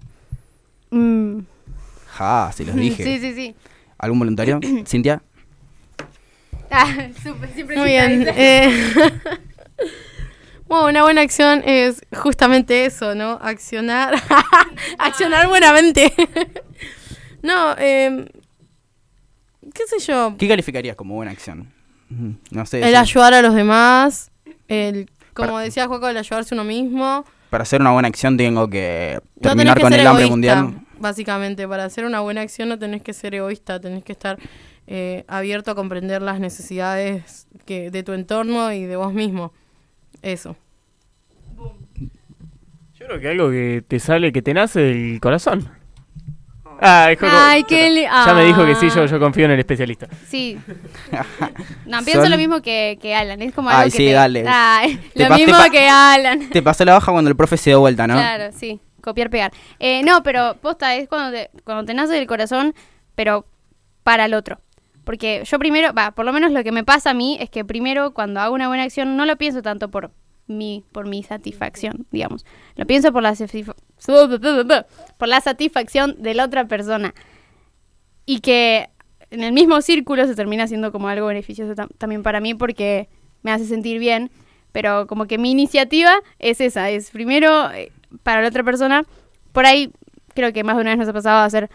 Mm. 0.91 1.41
Ja, 2.09 2.51
se 2.55 2.65
los 2.65 2.75
dije. 2.77 3.03
Sí, 3.05 3.19
sí, 3.19 3.35
sí. 3.35 3.55
¿Algún 3.99 4.19
voluntario? 4.19 4.61
Cintia. 4.87 5.23
Ah, 6.71 7.09
súper, 7.23 7.51
siempre 7.55 7.77
Muy 7.77 7.89
bien. 7.91 8.27
eh, 8.29 8.71
bueno, 10.67 10.87
una 10.89 11.03
buena 11.03 11.21
acción 11.21 11.63
es 11.65 12.03
justamente 12.13 12.87
eso, 12.87 13.15
¿no? 13.15 13.33
Accionar. 13.43 14.15
Accionar 14.99 15.47
buenamente. 15.49 16.13
no, 17.43 17.77
eh, 17.79 18.29
qué 19.73 19.83
sé 19.87 19.99
yo. 20.07 20.35
¿Qué 20.39 20.49
calificarías 20.49 20.97
como 20.97 21.15
buena 21.15 21.31
acción? 21.33 21.73
Ujú, 22.11 22.35
No 22.51 22.67
sé. 22.67 22.79
El 22.81 22.91
si- 22.91 22.97
ayudar 22.97 23.35
a 23.35 23.43
los 23.43 23.55
demás. 23.55 24.31
El, 24.67 25.11
como 25.35 25.53
Para- 25.53 25.65
decía 25.65 25.87
Juaco, 25.87 26.09
el 26.09 26.17
ayudarse 26.17 26.55
uno 26.55 26.65
mismo. 26.65 27.25
Para 27.51 27.63
hacer 27.63 27.81
una 27.81 27.93
buena 27.93 28.09
acción 28.09 28.37
tengo 28.37 28.69
que 28.69 29.19
No 29.37 29.41
terminar 29.41 29.77
que 29.77 29.83
con 29.83 29.93
ser 29.93 30.01
el 30.01 30.07
hambre 30.07 30.27
mundial. 30.27 30.81
Básicamente, 30.99 31.69
para 31.69 31.85
hacer 31.85 32.05
una 32.05 32.21
buena 32.21 32.41
acción 32.41 32.69
no 32.69 32.79
tenés 32.79 33.03
que 33.03 33.13
ser 33.13 33.35
egoísta, 33.35 33.79
tenés 33.81 34.03
que 34.05 34.13
estar 34.13 34.39
eh, 34.87 35.25
abierto 35.29 35.71
a 35.71 35.75
comprender 35.75 36.23
las 36.23 36.41
necesidades 36.41 37.47
que, 37.67 37.91
de 37.91 38.03
tu 38.03 38.13
entorno 38.13 38.73
y 38.73 38.85
de 38.85 38.97
vos 38.97 39.13
mismo. 39.13 39.53
Eso. 40.23 40.57
Yo 42.99 43.07
creo 43.07 43.21
que 43.21 43.29
algo 43.29 43.51
que 43.51 43.85
te 43.87 43.99
sale, 43.99 44.33
que 44.33 44.41
te 44.43 44.55
nace 44.55 44.81
del 44.81 45.21
corazón. 45.21 45.69
Ah, 46.87 47.09
es 47.11 47.19
como- 47.19 47.33
Ay, 47.35 47.65
qué 47.65 47.89
li- 47.91 48.03
Ya 48.05 48.35
me 48.35 48.45
dijo 48.45 48.65
que 48.67 48.75
sí, 48.75 48.89
Ah. 48.91 48.95
yo, 48.97 49.07
yo 49.07 49.19
confío 49.19 49.47
en 49.47 49.53
el 49.53 49.59
especialista. 49.61 50.07
Sí. 50.29 50.59
No, 51.87 52.03
pienso 52.05 52.29
lo 52.29 52.37
mismo 52.37 52.61
que, 52.63 52.99
que 53.01 53.15
Alan. 53.15 53.41
Es 53.43 53.55
como 53.55 53.69
algo 53.71 53.83
Ay, 53.83 53.91
que 53.91 53.97
sí, 53.97 54.07
te- 54.07 54.13
dale. 54.13 54.45
Ay, 54.49 54.97
Te 55.15 55.23
lo 55.25 55.29
pa- 55.29 55.37
te 55.37 55.47
mismo 55.47 55.59
pa- 55.59 55.71
que 55.71 55.89
Alan. 55.89 56.49
Te 56.51 56.63
pasó 56.63 56.85
la 56.85 56.97
hoja 56.97 57.13
cuando 57.13 57.31
el 57.31 57.37
profe 57.37 57.57
se 57.57 57.71
dio 57.71 57.81
vuelta, 57.81 58.07
¿no? 58.07 58.15
Claro, 58.15 58.51
sí. 58.57 58.81
Copiar, 59.03 59.29
pegar. 59.31 59.53
Eh, 59.79 60.03
no, 60.03 60.23
pero 60.23 60.57
posta 60.61 60.95
es 60.97 61.09
cuando 61.09 61.31
te, 61.33 61.51
cuando 61.65 61.85
te 61.85 61.95
nace 61.95 62.15
del 62.15 62.27
corazón, 62.27 62.75
pero 63.15 63.47
para 64.03 64.25
el 64.25 64.35
otro. 64.35 64.61
Porque 65.05 65.43
yo 65.45 65.59
primero, 65.59 65.93
va, 65.93 66.13
por 66.13 66.25
lo 66.25 66.33
menos 66.33 66.53
lo 66.53 66.65
que 66.65 66.73
me 66.73 66.85
pasa 66.85 67.11
a 67.11 67.15
mí 67.15 67.37
es 67.41 67.51
que 67.51 67.65
primero 67.65 68.15
cuando 68.15 68.41
hago 68.41 68.55
una 68.55 68.69
buena 68.69 68.85
acción 68.85 69.17
no 69.17 69.27
lo 69.27 69.37
pienso 69.37 69.61
tanto 69.61 69.91
por 69.91 70.11
mi, 70.47 70.85
por 70.93 71.07
mi 71.07 71.23
satisfacción, 71.23 72.07
digamos. 72.11 72.45
Lo 72.77 72.87
pienso 72.87 73.13
por 73.13 73.23
la, 73.23 73.35
por 75.19 75.29
la 75.29 75.41
satisfacción 75.41 76.23
de 76.23 76.35
la 76.35 76.45
otra 76.45 76.67
persona. 76.67 77.15
Y 78.27 78.41
que 78.41 78.89
en 79.31 79.43
el 79.43 79.53
mismo 79.53 79.81
círculo 79.83 80.27
se 80.27 80.35
termina 80.35 80.67
siendo 80.67 80.93
como 80.93 81.09
algo 81.09 81.27
beneficioso 81.27 81.75
tam- 81.75 81.91
también 81.99 82.23
para 82.23 82.41
mí 82.41 82.55
porque 82.55 83.09
me 83.43 83.51
hace 83.53 83.67
sentir 83.67 83.99
bien. 83.99 84.31
Pero 84.73 85.07
como 85.07 85.27
que 85.27 85.39
mi 85.39 85.51
iniciativa 85.53 86.15
es 86.39 86.61
esa, 86.61 86.91
es 86.91 87.11
primero 87.11 87.71
eh, 87.73 87.93
para 88.23 88.43
la 88.43 88.49
otra 88.49 88.65
persona. 88.65 89.05
Por 89.53 89.67
ahí 89.67 89.93
creo 90.35 90.53
que 90.53 90.65
más 90.65 90.77
de 90.77 90.83
una 90.83 90.91
vez 90.91 90.99
nos 90.99 91.09
ha 91.09 91.13
pasado 91.13 91.37
a 91.39 91.45
hacer 91.45 91.71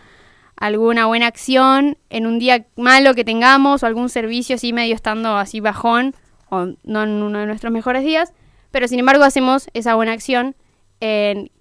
alguna 0.58 1.06
buena 1.06 1.28
acción 1.28 1.98
en 2.10 2.28
un 2.28 2.40
día 2.40 2.66
malo 2.76 3.14
que 3.14 3.24
tengamos 3.24 3.82
o 3.82 3.86
algún 3.86 4.10
servicio 4.10 4.56
así 4.56 4.74
medio 4.74 4.94
estando 4.96 5.38
así 5.38 5.62
bajón 5.62 6.14
o 6.50 6.74
no 6.84 7.04
en 7.04 7.10
uno 7.24 7.40
de 7.40 7.46
nuestros 7.46 7.72
mejores 7.72 8.04
días. 8.04 8.34
Pero 8.72 8.88
sin 8.88 9.00
embargo 9.00 9.24
hacemos 9.24 9.68
esa 9.74 9.96
buena 9.96 10.12
acción 10.12 10.56
en 11.00 11.52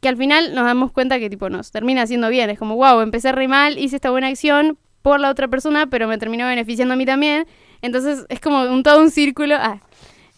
que 0.00 0.08
al 0.08 0.16
final 0.16 0.54
nos 0.54 0.64
damos 0.64 0.92
cuenta 0.92 1.18
que 1.18 1.28
tipo 1.28 1.50
nos 1.50 1.70
termina 1.70 2.02
haciendo 2.02 2.28
bien. 2.28 2.50
Es 2.50 2.58
como, 2.58 2.76
wow, 2.76 3.00
empecé 3.00 3.32
re 3.32 3.48
mal, 3.48 3.78
hice 3.78 3.96
esta 3.96 4.10
buena 4.10 4.28
acción 4.28 4.78
por 5.02 5.20
la 5.20 5.30
otra 5.30 5.48
persona, 5.48 5.86
pero 5.88 6.08
me 6.08 6.18
terminó 6.18 6.46
beneficiando 6.46 6.94
a 6.94 6.96
mí 6.96 7.06
también. 7.06 7.46
Entonces 7.82 8.24
es 8.28 8.40
como 8.40 8.62
un 8.62 8.82
todo 8.82 9.00
un 9.00 9.10
círculo. 9.10 9.56
Ah, 9.58 9.80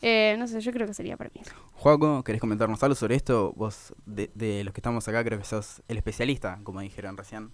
eh, 0.02 0.36
no 0.38 0.46
sé, 0.46 0.60
yo 0.60 0.72
creo 0.72 0.86
que 0.86 0.94
sería 0.94 1.16
para 1.16 1.30
mí. 1.34 1.42
Juaco, 1.74 2.22
¿querés 2.22 2.40
comentarnos 2.40 2.82
algo 2.82 2.94
sobre 2.94 3.16
esto? 3.16 3.52
Vos, 3.56 3.94
de, 4.06 4.30
de 4.34 4.62
los 4.64 4.74
que 4.74 4.80
estamos 4.80 5.06
acá, 5.08 5.24
creo 5.24 5.38
que 5.38 5.44
sos 5.44 5.82
el 5.88 5.96
especialista, 5.96 6.60
como 6.62 6.80
dijeron 6.80 7.16
recién. 7.16 7.50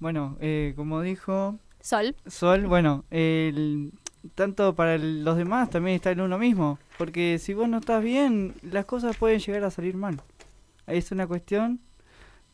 Bueno, 0.00 0.36
eh, 0.40 0.72
como 0.74 1.00
dijo 1.00 1.58
Sol. 1.82 2.16
Sol, 2.26 2.66
bueno, 2.66 3.04
el, 3.10 3.92
tanto 4.34 4.74
para 4.74 4.94
el- 4.94 5.24
los 5.24 5.36
demás 5.36 5.70
también 5.70 5.96
está 5.96 6.10
en 6.10 6.20
uno 6.20 6.38
mismo. 6.38 6.78
Porque 6.98 7.38
si 7.38 7.54
vos 7.54 7.68
no 7.68 7.78
estás 7.78 8.02
bien, 8.02 8.54
las 8.62 8.84
cosas 8.84 9.16
pueden 9.16 9.38
llegar 9.40 9.64
a 9.64 9.70
salir 9.70 9.96
mal. 9.96 10.20
Es 10.86 11.12
una 11.12 11.26
cuestión 11.26 11.80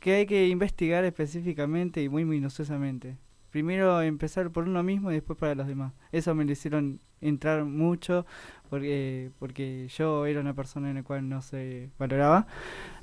que 0.00 0.14
hay 0.14 0.26
que 0.26 0.48
investigar 0.48 1.04
específicamente 1.04 2.02
y 2.02 2.08
muy 2.08 2.24
minuciosamente. 2.24 3.16
Primero 3.50 4.00
empezar 4.02 4.50
por 4.50 4.64
uno 4.64 4.82
mismo 4.82 5.10
y 5.10 5.14
después 5.14 5.38
para 5.38 5.54
los 5.54 5.66
demás. 5.66 5.92
Eso 6.12 6.34
me 6.34 6.44
lo 6.44 6.52
hicieron 6.52 7.00
entrar 7.20 7.64
mucho 7.64 8.26
porque, 8.70 9.30
porque 9.38 9.88
yo 9.96 10.26
era 10.26 10.40
una 10.40 10.54
persona 10.54 10.90
en 10.90 10.96
la 10.96 11.02
cual 11.02 11.28
no 11.28 11.40
se 11.42 11.88
valoraba. 11.98 12.46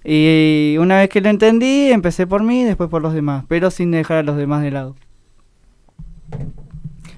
Y 0.04 0.78
una 0.80 1.00
vez 1.00 1.10
que 1.10 1.20
lo 1.20 1.30
entendí, 1.30 1.92
empecé 1.92 2.28
por 2.28 2.44
mí 2.44 2.62
y 2.62 2.66
después 2.66 2.90
por 2.90 3.02
los 3.02 3.14
demás, 3.14 3.44
pero 3.48 3.72
sin 3.72 3.92
dejar 3.92 4.18
a 4.18 4.24
los 4.24 4.38
demás 4.38 4.62
de 4.62 4.72
lado. 4.72 4.96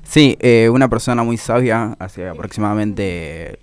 Sí, 0.07 0.37
eh, 0.39 0.69
una 0.71 0.87
persona 0.89 1.23
muy 1.23 1.37
sabia, 1.37 1.95
hace 1.99 2.27
aproximadamente, 2.29 3.59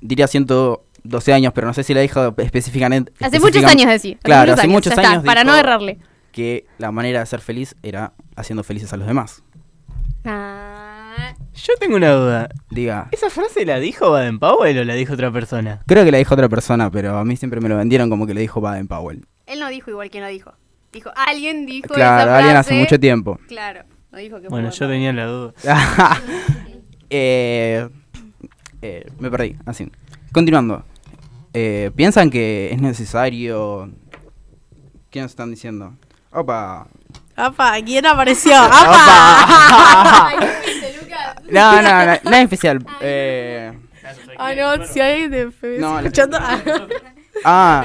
diría 0.00 0.26
112 0.26 1.32
años, 1.32 1.52
pero 1.54 1.66
no 1.66 1.74
sé 1.74 1.82
si 1.84 1.92
la 1.94 2.00
dijo 2.00 2.34
específicamente. 2.38 3.12
Hace 3.20 3.38
muchos 3.40 3.62
años, 3.64 3.86
decí, 3.88 4.12
hace 4.12 4.18
Claro, 4.22 4.52
muchos 4.52 4.58
hace 4.58 4.68
muchos 4.68 4.92
está, 4.92 5.10
años. 5.10 5.24
para 5.24 5.44
no 5.44 5.54
errarle. 5.56 5.98
Que 6.32 6.64
la 6.78 6.90
manera 6.92 7.20
de 7.20 7.26
ser 7.26 7.40
feliz 7.40 7.76
era 7.82 8.14
haciendo 8.36 8.64
felices 8.64 8.90
a 8.92 8.96
los 8.96 9.06
demás. 9.06 9.42
Ah, 10.24 11.34
Yo 11.54 11.74
tengo 11.78 11.96
una 11.96 12.12
duda. 12.12 12.48
Diga. 12.70 13.08
¿Esa 13.12 13.28
frase 13.28 13.66
la 13.66 13.78
dijo 13.78 14.10
Baden 14.10 14.38
Powell 14.38 14.78
o 14.78 14.84
la 14.84 14.94
dijo 14.94 15.12
otra 15.14 15.30
persona? 15.30 15.82
Creo 15.86 16.04
que 16.04 16.12
la 16.12 16.18
dijo 16.18 16.32
otra 16.34 16.48
persona, 16.48 16.90
pero 16.90 17.18
a 17.18 17.24
mí 17.24 17.36
siempre 17.36 17.60
me 17.60 17.68
lo 17.68 17.76
vendieron 17.76 18.08
como 18.08 18.26
que 18.26 18.32
le 18.34 18.40
dijo 18.40 18.60
Baden 18.60 18.88
Powell. 18.88 19.26
él 19.46 19.60
no 19.60 19.68
dijo 19.68 19.90
igual 19.90 20.10
que 20.10 20.20
no 20.20 20.28
dijo. 20.28 20.52
Dijo, 20.92 21.10
alguien 21.16 21.66
dijo 21.66 21.88
Claro, 21.94 22.30
esa 22.30 22.38
alguien 22.38 22.56
hace 22.56 22.68
frase. 22.68 22.80
mucho 22.82 23.00
tiempo. 23.00 23.38
Claro, 23.48 23.82
no 24.12 24.18
dijo 24.18 24.40
que 24.40 24.48
Bueno, 24.48 24.70
yo 24.70 24.88
tenía 24.88 25.12
la 25.12 25.26
duda. 25.26 25.52
Eh, 27.14 27.90
eh, 28.80 29.06
me 29.18 29.30
perdí, 29.30 29.56
así. 29.66 29.90
Continuando. 30.32 30.82
Eh, 31.52 31.90
¿Piensan 31.94 32.30
que 32.30 32.70
es 32.72 32.80
necesario... 32.80 33.90
¿Qué 35.10 35.20
nos 35.20 35.30
están 35.32 35.50
diciendo? 35.50 35.94
Opa. 36.32 36.86
¡Apa! 37.36 37.74
¿Quién 37.84 38.06
apareció? 38.06 38.54
¡Apa! 38.58 40.30
¡Apa! 40.30 40.30
No, 41.50 41.72
no, 41.76 41.82
no, 41.82 41.88
nada 41.90 42.40
especial. 42.40 42.82
Eh, 43.02 43.72
Ah, 44.38 44.54
no, 44.54 44.86
si 44.86 44.98
hay 45.00 45.28
de 45.28 45.50
fe- 45.50 45.76
No, 45.78 45.98
escuchando. 45.98 46.38
ah. 47.44 47.84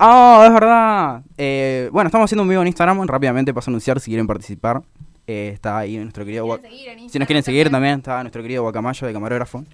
Ah, 0.00 0.42
es 0.48 0.52
verdad. 0.52 1.22
Eh, 1.38 1.88
bueno, 1.92 2.08
estamos 2.08 2.24
haciendo 2.26 2.42
un 2.42 2.48
vivo 2.48 2.60
en 2.62 2.66
Instagram. 2.68 3.06
Rápidamente 3.06 3.54
paso 3.54 3.70
a 3.70 3.72
anunciar 3.72 4.00
si 4.00 4.10
quieren 4.10 4.26
participar. 4.26 4.82
Eh, 5.26 5.50
está 5.52 5.78
ahí 5.78 5.96
nuestro 5.98 6.24
querido... 6.24 6.46
Gua- 6.46 6.60
Si 7.08 7.18
nos 7.18 7.26
quieren 7.26 7.42
seguir 7.42 7.68
también, 7.70 7.98
está 7.98 8.22
nuestro 8.22 8.42
querido 8.42 8.62
Guacamayo 8.62 9.06
de 9.06 9.12
camarógrafo. 9.12 9.64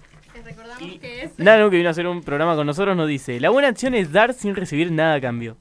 Nano, 1.37 1.69
que 1.69 1.77
vino 1.77 1.89
a 1.89 1.91
hacer 1.91 2.07
un 2.07 2.21
programa 2.23 2.55
con 2.55 2.65
nosotros, 2.65 2.97
nos 2.97 3.07
dice: 3.07 3.39
La 3.39 3.49
buena 3.51 3.67
acción 3.67 3.93
es 3.93 4.11
dar 4.11 4.33
sin 4.33 4.55
recibir 4.55 4.91
nada 4.91 5.15
a 5.15 5.21
cambio. 5.21 5.57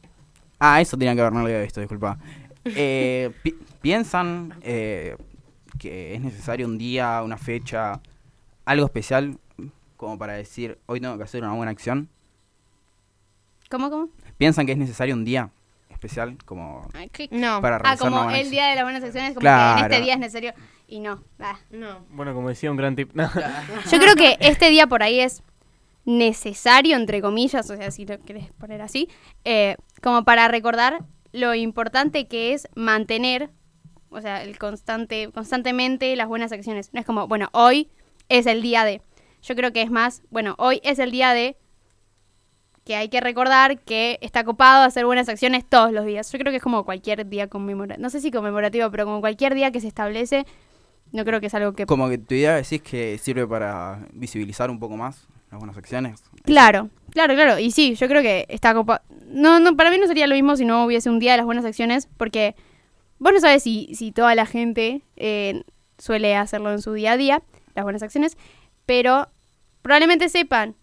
Ah, 0.59 0.81
eso 0.81 0.97
tenían 0.97 1.15
que 1.17 1.21
haber, 1.21 1.33
no 1.33 1.41
lo 1.41 1.47
había 1.47 1.61
visto, 1.61 1.81
disculpa. 1.81 2.19
Eh, 2.65 3.33
pi- 3.43 3.57
¿Piensan 3.81 4.55
eh, 4.63 5.17
que 5.81 6.15
es 6.15 6.21
necesario 6.21 6.65
un 6.65 6.79
día, 6.79 7.21
una 7.25 7.37
fecha, 7.37 8.01
algo 8.65 8.85
especial 8.87 9.37
como 9.97 10.17
para 10.17 10.35
decir, 10.35 10.79
hoy 10.87 11.01
tengo 11.01 11.17
que 11.19 11.25
hacer 11.25 11.43
una 11.43 11.55
buena 11.55 11.73
acción? 11.73 12.09
¿Cómo, 13.69 13.91
cómo? 13.91 14.09
¿Piensan 14.39 14.65
que 14.67 14.73
es 14.73 14.79
necesario 14.79 15.15
un 15.15 15.25
día 15.25 15.51
especial 16.03 16.37
como 16.45 16.89
No. 17.31 17.61
para 17.61 17.81
ah, 17.85 17.97
como 17.97 18.31
el 18.31 18.51
día 18.51 18.69
de 18.69 18.75
las 18.75 18.85
buenas 18.85 19.05
acciones, 19.05 19.35
como 19.35 19.43
que 19.43 19.49
en 19.49 19.79
este 19.79 20.01
día 20.01 20.15
es 20.15 20.19
necesario. 20.19 20.55
Y 20.89 21.01
no. 21.01 21.23
ah. 21.39 21.59
No. 21.71 22.05
Bueno, 22.11 22.35
como 22.35 22.49
decía 22.49 22.71
un 22.71 22.77
gran 22.77 22.97
tip. 22.97 23.13
No. 23.15 23.31
Yo 23.91 23.99
creo 23.99 24.15
que 24.17 24.37
este 24.41 24.69
día 24.71 24.87
por 24.87 25.03
ahí 25.03 25.21
es 25.21 25.43
necesario, 26.05 26.97
entre 26.97 27.23
comillas, 27.23 27.71
o 27.71 27.77
sea, 27.77 27.91
si 27.93 28.05
lo 28.05 28.21
querés 28.21 28.53
poner 28.55 28.83
así, 28.83 29.09
eh, 29.45 29.77
como 30.03 30.25
para 30.25 30.49
recordar 30.49 31.05
lo 31.31 31.55
importante 31.55 32.27
que 32.27 32.53
es 32.53 32.69
mantener, 32.75 33.51
o 34.11 34.21
sea, 34.21 34.43
el 34.43 34.59
constante, 34.59 35.31
constantemente 35.33 36.15
las 36.17 36.27
buenas 36.27 36.51
acciones. 36.51 36.93
No 36.93 37.01
es 37.01 37.07
como, 37.07 37.29
bueno, 37.29 37.49
hoy 37.53 37.89
es 38.29 38.47
el 38.47 38.61
día 38.61 38.85
de. 38.85 39.03
Yo 39.43 39.55
creo 39.55 39.73
que 39.73 39.83
es 39.83 39.91
más, 39.91 40.23
bueno, 40.31 40.57
hoy 40.59 40.81
es 40.83 40.99
el 40.99 41.11
día 41.13 41.33
de 41.33 41.57
que 42.85 42.97
hay 42.97 43.09
que 43.09 43.21
recordar 43.21 43.79
que 43.79 44.19
está 44.21 44.45
copado 44.45 44.85
hacer 44.85 45.07
buenas 45.07 45.29
acciones 45.29 45.65
todos 45.65 45.93
los 45.93 46.05
días. 46.05 46.31
Yo 46.33 46.39
creo 46.39 46.51
que 46.51 46.57
es 46.57 46.63
como 46.63 46.85
cualquier 46.85 47.29
día 47.29 47.49
conmemorativo, 47.49 48.03
no 48.03 48.11
sé 48.11 48.21
si 48.21 48.31
conmemorativo, 48.31 48.91
pero 48.91 49.05
como 49.05 49.21
cualquier 49.21 49.55
día 49.55 49.71
que 49.71 49.81
se 49.81 49.89
establece, 49.89 50.47
no 51.13 51.25
creo 51.25 51.41
que 51.41 51.47
es 51.47 51.55
algo 51.55 51.73
que... 51.73 51.87
Como 51.87 52.09
que 52.09 52.19
tu 52.19 52.35
idea 52.35 52.57
decís 52.57 52.83
que 52.83 53.19
sirve 53.19 53.47
para 53.47 54.07
visibilizar 54.13 54.71
un 54.71 54.81
poco 54.81 54.97
más 54.97 55.29
las 55.51 55.59
buenas 55.59 55.77
acciones. 55.77 56.23
Claro, 56.45 56.89
claro, 57.11 57.35
claro. 57.35 57.59
Y 57.59 57.71
sí, 57.71 57.95
yo 57.95 58.09
creo 58.09 58.23
que 58.23 58.47
está 58.49 58.75
copa. 58.75 59.03
No, 59.27 59.61
no, 59.61 59.77
para 59.77 59.91
mí 59.91 59.99
no 59.99 60.07
sería 60.07 60.27
lo 60.27 60.35
mismo 60.35 60.57
si 60.57 60.65
no 60.65 60.85
hubiese 60.85 61.11
un 61.11 61.19
día 61.19 61.33
de 61.33 61.37
las 61.37 61.47
buenas 61.47 61.65
acciones, 61.65 62.09
porque 62.17 62.57
vos 63.19 63.33
no 63.33 63.41
sabes 63.41 63.63
si, 63.63 63.95
si 63.95 64.11
toda 64.11 64.35
la 64.35 64.47
gente 64.47 65.03
eh, 65.17 65.63
suele 65.99 66.35
hacerlo 66.37 66.73
en 66.73 66.81
su 66.81 66.95
día 66.95 67.13
a 67.13 67.17
día, 67.17 67.43
las 67.75 67.85
buenas 67.85 68.03
acciones, 68.03 68.39
pero 68.87 69.29
probablemente 69.83 70.29
sepan 70.31 70.75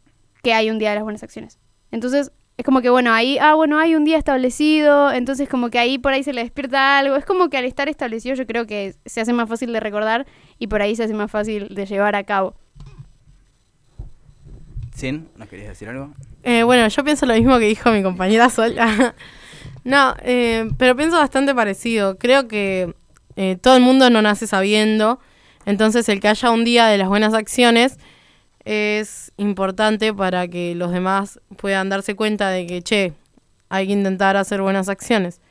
que 0.43 0.53
hay 0.53 0.69
un 0.69 0.79
día 0.79 0.89
de 0.89 0.95
las 0.95 1.03
buenas 1.03 1.23
acciones. 1.23 1.59
Entonces, 1.91 2.31
es 2.57 2.65
como 2.65 2.81
que, 2.81 2.89
bueno, 2.89 3.13
ahí, 3.13 3.37
ah, 3.39 3.53
bueno, 3.53 3.79
hay 3.79 3.95
un 3.95 4.03
día 4.03 4.17
establecido, 4.17 5.13
entonces 5.13 5.47
como 5.47 5.69
que 5.69 5.79
ahí 5.79 5.97
por 5.97 6.11
ahí 6.11 6.23
se 6.23 6.33
le 6.33 6.43
despierta 6.43 6.99
algo. 6.99 7.15
Es 7.15 7.23
como 7.23 7.49
que 7.49 7.57
al 7.57 7.63
estar 7.63 7.87
establecido 7.87 8.35
yo 8.35 8.45
creo 8.45 8.67
que 8.67 8.95
se 9.05 9.21
hace 9.21 9.31
más 9.31 9.47
fácil 9.47 9.71
de 9.71 9.79
recordar 9.79 10.27
y 10.57 10.67
por 10.67 10.81
ahí 10.81 10.93
se 10.95 11.05
hace 11.05 11.13
más 11.13 11.31
fácil 11.31 11.73
de 11.73 11.85
llevar 11.85 12.15
a 12.15 12.23
cabo. 12.25 12.55
¿Sin? 14.93 15.29
¿Nos 15.37 15.47
querías 15.47 15.69
decir 15.69 15.87
algo? 15.87 16.11
Eh, 16.43 16.63
bueno, 16.63 16.85
yo 16.89 17.03
pienso 17.05 17.25
lo 17.25 17.33
mismo 17.33 17.57
que 17.59 17.65
dijo 17.65 17.91
mi 17.91 18.03
compañera 18.03 18.49
Sol. 18.49 18.75
no, 19.85 20.15
eh, 20.23 20.69
pero 20.77 20.97
pienso 20.97 21.15
bastante 21.15 21.55
parecido. 21.55 22.17
Creo 22.17 22.49
que 22.49 22.93
eh, 23.37 23.55
todo 23.55 23.77
el 23.77 23.81
mundo 23.81 24.09
no 24.09 24.21
nace 24.21 24.47
sabiendo. 24.47 25.21
Entonces, 25.65 26.09
el 26.09 26.19
que 26.19 26.27
haya 26.27 26.51
un 26.51 26.65
día 26.65 26.87
de 26.87 26.97
las 26.97 27.07
buenas 27.07 27.33
acciones 27.33 27.99
es 28.69 29.31
importante 29.37 30.13
para 30.13 30.47
que 30.47 30.75
los 30.75 30.91
demás 30.91 31.39
puedan 31.57 31.89
darse 31.89 32.15
cuenta 32.15 32.49
de 32.49 32.67
que, 32.67 32.83
che, 32.83 33.13
hay 33.67 33.87
que 33.87 33.93
intentar 33.93 34.37
hacer 34.37 34.61
buenas 34.61 34.89
acciones. 34.89 35.41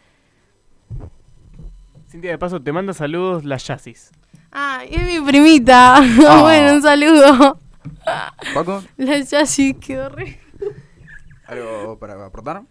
Cintia, 2.09 2.31
de 2.31 2.39
paso, 2.39 2.63
te 2.63 2.71
manda 2.71 2.93
saludos 2.93 3.45
la 3.45 3.57
Yasis. 3.57 4.13
Ah, 4.53 4.85
es 4.89 5.03
mi 5.03 5.21
primita. 5.27 5.97
Ah. 6.29 6.43
bueno, 6.43 6.75
un 6.75 6.83
saludo. 6.83 7.59
Paco, 8.55 8.85
La 8.97 9.19
Yashi 9.19 9.75
quedó 9.75 10.11
re. 10.11 10.39
¿algo 11.49 11.99
para 11.99 12.25
aportar? 12.25 12.63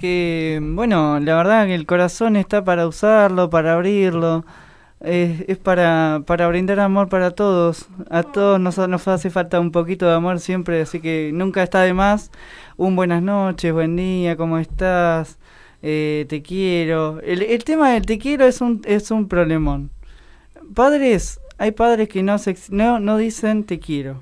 Que, 0.00 0.58
bueno, 0.60 1.20
la 1.20 1.36
verdad 1.36 1.66
que 1.66 1.76
el 1.76 1.86
corazón 1.86 2.34
está 2.34 2.64
para 2.64 2.88
usarlo, 2.88 3.50
para 3.50 3.74
abrirlo. 3.74 4.44
Es, 5.04 5.40
es 5.48 5.58
para, 5.58 6.22
para 6.26 6.46
brindar 6.48 6.78
amor 6.80 7.08
para 7.08 7.32
todos. 7.32 7.86
A 8.10 8.22
todos 8.22 8.60
nos, 8.60 8.78
nos 8.78 9.08
hace 9.08 9.30
falta 9.30 9.58
un 9.58 9.72
poquito 9.72 10.06
de 10.06 10.14
amor 10.14 10.38
siempre, 10.38 10.80
así 10.82 11.00
que 11.00 11.30
nunca 11.34 11.62
está 11.62 11.82
de 11.82 11.92
más. 11.92 12.30
Un 12.76 12.94
buenas 12.94 13.22
noches, 13.22 13.72
buen 13.72 13.96
día, 13.96 14.36
¿cómo 14.36 14.58
estás? 14.58 15.38
Eh, 15.82 16.26
te 16.28 16.42
quiero. 16.42 17.20
El, 17.20 17.42
el 17.42 17.64
tema 17.64 17.90
del 17.90 18.06
te 18.06 18.18
quiero 18.18 18.46
es 18.46 18.60
un, 18.60 18.80
es 18.84 19.10
un 19.10 19.26
problemón. 19.26 19.90
Padres, 20.74 21.40
hay 21.58 21.72
padres 21.72 22.08
que 22.08 22.22
no, 22.22 22.38
se, 22.38 22.50
ex- 22.52 22.70
no, 22.70 23.00
no 23.00 23.16
dicen 23.16 23.64
te 23.64 23.80
quiero. 23.80 24.20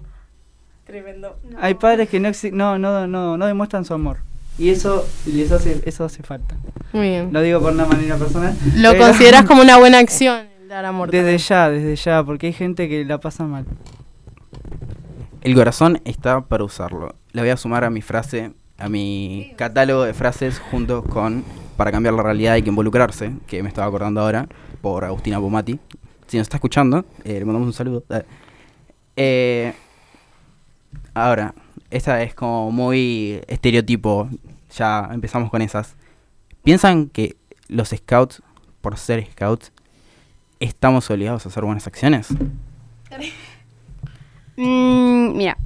Tremendo. 0.86 1.36
Hay 1.60 1.74
padres 1.74 2.08
que 2.08 2.18
no, 2.20 2.28
exi- 2.28 2.52
no, 2.52 2.78
no, 2.78 3.06
no, 3.06 3.36
no 3.36 3.46
demuestran 3.46 3.84
su 3.84 3.92
amor. 3.94 4.18
Y 4.58 4.70
eso 4.70 5.06
les 5.26 5.52
hace, 5.52 5.80
eso 5.84 6.04
hace 6.04 6.22
falta. 6.22 6.56
Muy 6.92 7.08
bien. 7.10 7.32
Lo 7.32 7.40
digo 7.40 7.60
por 7.60 7.72
una 7.72 7.84
manera 7.86 8.16
personal. 8.16 8.54
Lo 8.76 8.92
pero- 8.92 9.04
consideras 9.04 9.44
como 9.44 9.62
una 9.62 9.78
buena 9.78 9.98
acción, 9.98 10.46
dar 10.70 10.84
amor. 10.84 11.10
Desde 11.10 11.36
ya, 11.36 11.68
desde 11.68 11.96
ya, 11.96 12.22
porque 12.24 12.46
hay 12.46 12.52
gente 12.52 12.88
que 12.88 13.04
la 13.04 13.18
pasa 13.18 13.44
mal. 13.44 13.66
El 15.42 15.54
corazón 15.54 16.00
está 16.04 16.42
para 16.42 16.64
usarlo. 16.64 17.14
Le 17.32 17.42
voy 17.42 17.50
a 17.50 17.56
sumar 17.56 17.84
a 17.84 17.90
mi 17.90 18.02
frase, 18.02 18.52
a 18.78 18.88
mi 18.88 19.52
catálogo 19.56 20.04
de 20.04 20.14
frases 20.14 20.58
junto 20.58 21.02
con 21.02 21.44
Para 21.76 21.90
cambiar 21.90 22.14
la 22.14 22.22
realidad 22.22 22.54
hay 22.54 22.62
que 22.62 22.68
involucrarse, 22.68 23.32
que 23.46 23.62
me 23.62 23.68
estaba 23.68 23.88
acordando 23.88 24.20
ahora, 24.20 24.46
por 24.80 25.04
Agustina 25.04 25.40
Pomati. 25.40 25.78
Si 26.26 26.36
nos 26.36 26.44
está 26.44 26.58
escuchando, 26.58 27.04
eh, 27.24 27.38
le 27.38 27.44
mandamos 27.44 27.66
un 27.66 27.72
saludo. 27.72 28.04
Eh, 29.16 29.72
ahora, 31.14 31.54
esta 31.90 32.22
es 32.22 32.34
como 32.34 32.70
muy 32.70 33.40
estereotipo, 33.48 34.28
ya 34.76 35.08
empezamos 35.10 35.50
con 35.50 35.62
esas. 35.62 35.96
¿Piensan 36.62 37.08
que 37.08 37.36
los 37.68 37.88
scouts, 37.88 38.42
por 38.82 38.98
ser 38.98 39.26
scouts, 39.32 39.72
estamos 40.60 41.10
obligados 41.10 41.44
a 41.46 41.48
hacer 41.48 41.64
buenas 41.64 41.86
acciones? 41.86 42.28
Mm, 44.56 45.36
mira, 45.36 45.56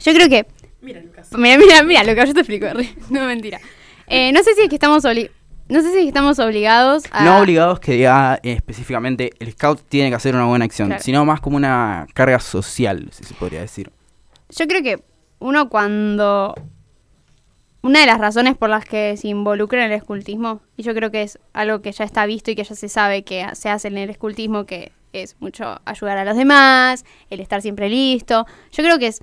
yo 0.00 0.12
creo 0.14 0.28
que... 0.28 0.46
Mira, 0.80 1.00
Mira, 1.38 1.56
mira, 1.58 1.82
mira, 1.84 2.04
Lucas, 2.04 2.28
yo 2.28 2.34
te 2.34 2.40
explico. 2.40 2.66
No, 3.10 3.24
mentira. 3.26 3.60
Eh, 4.06 4.32
no 4.32 4.42
sé 4.42 4.54
si 4.54 4.62
es 4.62 4.68
que 4.68 4.74
estamos 4.76 5.04
obli- 5.04 5.30
No 5.68 5.80
sé 5.80 5.92
si 5.92 6.08
estamos 6.08 6.38
obligados 6.40 7.04
a... 7.12 7.24
No 7.24 7.38
obligados 7.38 7.78
que 7.80 7.92
diga 7.92 8.38
eh, 8.42 8.52
específicamente 8.52 9.30
el 9.38 9.52
scout 9.52 9.80
tiene 9.88 10.10
que 10.10 10.16
hacer 10.16 10.34
una 10.34 10.44
buena 10.46 10.64
acción, 10.64 10.88
Claro. 10.88 11.02
sino 11.02 11.24
más 11.24 11.40
como 11.40 11.56
una 11.56 12.06
carga 12.14 12.40
social, 12.40 13.08
si 13.12 13.24
se 13.24 13.34
podría 13.34 13.60
decir. 13.60 13.90
Yo 14.50 14.66
creo 14.66 14.82
que 14.82 15.02
uno 15.38 15.68
cuando... 15.68 16.54
Una 17.82 18.00
de 18.00 18.06
las 18.06 18.18
razones 18.18 18.56
por 18.56 18.70
las 18.70 18.84
que 18.84 19.16
se 19.16 19.26
involucra 19.28 19.84
en 19.84 19.90
el 19.90 19.98
escultismo, 19.98 20.60
y 20.76 20.84
yo 20.84 20.94
creo 20.94 21.10
que 21.10 21.22
es 21.22 21.38
algo 21.52 21.82
que 21.82 21.90
ya 21.90 22.04
está 22.04 22.26
visto 22.26 22.52
y 22.52 22.54
que 22.54 22.62
ya 22.62 22.76
se 22.76 22.88
sabe 22.88 23.24
que 23.24 23.44
se 23.54 23.68
hace 23.68 23.88
en 23.88 23.98
el 23.98 24.08
escultismo, 24.08 24.66
que 24.66 24.92
es 25.12 25.36
mucho 25.40 25.80
ayudar 25.84 26.16
a 26.16 26.24
los 26.24 26.36
demás, 26.36 27.04
el 27.28 27.40
estar 27.40 27.60
siempre 27.60 27.88
listo. 27.88 28.46
Yo 28.70 28.84
creo 28.84 28.98
que 28.98 29.08
es... 29.08 29.22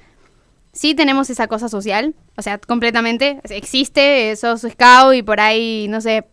Sí 0.74 0.94
tenemos 0.94 1.30
esa 1.30 1.48
cosa 1.48 1.68
social, 1.68 2.14
o 2.38 2.42
sea, 2.42 2.60
completamente, 2.60 3.40
existe, 3.50 4.36
sos 4.36 4.62
scout 4.62 5.16
y 5.16 5.24
por 5.24 5.40
ahí, 5.40 5.88
no 5.90 6.00
sé, 6.00 6.26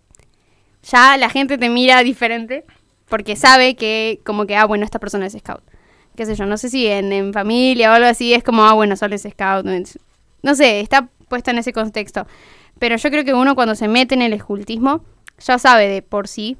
ya 0.83 1.17
la 1.17 1.31
gente 1.31 1.57
te 1.57 1.71
mira 1.71 2.03
diferente 2.03 2.65
porque 3.09 3.35
sabe 3.35 3.77
que 3.77 4.21
como 4.25 4.47
que, 4.47 4.57
ah, 4.57 4.67
bueno, 4.67 4.85
esta 4.85 4.99
persona 4.99 5.27
es 5.27 5.33
scout. 5.33 5.63
Qué 6.17 6.27
sé 6.27 6.35
yo, 6.35 6.45
no 6.45 6.59
sé 6.59 6.69
si 6.69 6.87
en, 6.87 7.13
en 7.13 7.33
familia 7.33 7.91
o 7.91 7.95
algo 7.95 8.09
así 8.09 8.35
es 8.35 8.43
como, 8.43 8.65
ah, 8.65 8.75
bueno, 8.75 8.97
solo 8.97 9.15
es 9.15 9.23
scout. 9.23 9.65
No 10.43 10.55
sé, 10.55 10.81
está 10.81 11.09
puesto 11.29 11.51
en 11.51 11.59
ese 11.59 11.73
contexto. 11.73 12.27
Pero 12.79 12.97
yo 12.97 13.11
creo 13.11 13.25
que 13.25 13.35
uno 13.35 13.55
cuando 13.55 13.75
se 13.75 13.89
mete 13.89 14.15
en 14.15 14.23
el 14.23 14.33
escultismo 14.33 15.05
ya 15.39 15.59
sabe 15.59 15.89
de 15.89 16.03
por 16.03 16.29
sí 16.29 16.57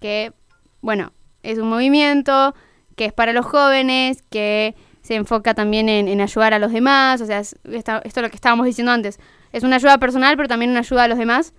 que, 0.00 0.32
bueno, 0.80 1.12
es 1.42 1.58
un 1.58 1.68
movimiento, 1.68 2.54
que 2.96 3.06
es 3.06 3.12
para 3.12 3.32
los 3.32 3.46
jóvenes, 3.46 4.22
que 4.22 4.74
se 5.02 5.14
enfoca 5.14 5.54
también 5.54 5.88
en, 5.88 6.20
ayudar 6.20 6.54
a 6.54 6.58
los 6.58 6.72
demás. 6.72 7.20
O 7.20 7.26
sea, 7.26 7.40
esto 7.40 8.00
es 8.04 8.16
lo 8.16 8.30
que 8.30 8.36
estábamos 8.36 8.66
diciendo 8.66 8.92
antes. 8.92 9.18
Es 9.52 9.64
una 9.64 9.76
ayuda 9.76 9.98
personal, 9.98 10.36
pero 10.36 10.48
también 10.48 10.70
una 10.70 10.80
ayuda 10.80 11.04
a 11.04 11.08
los 11.08 11.18
demás. 11.18 11.54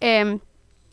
Em, 0.00 0.40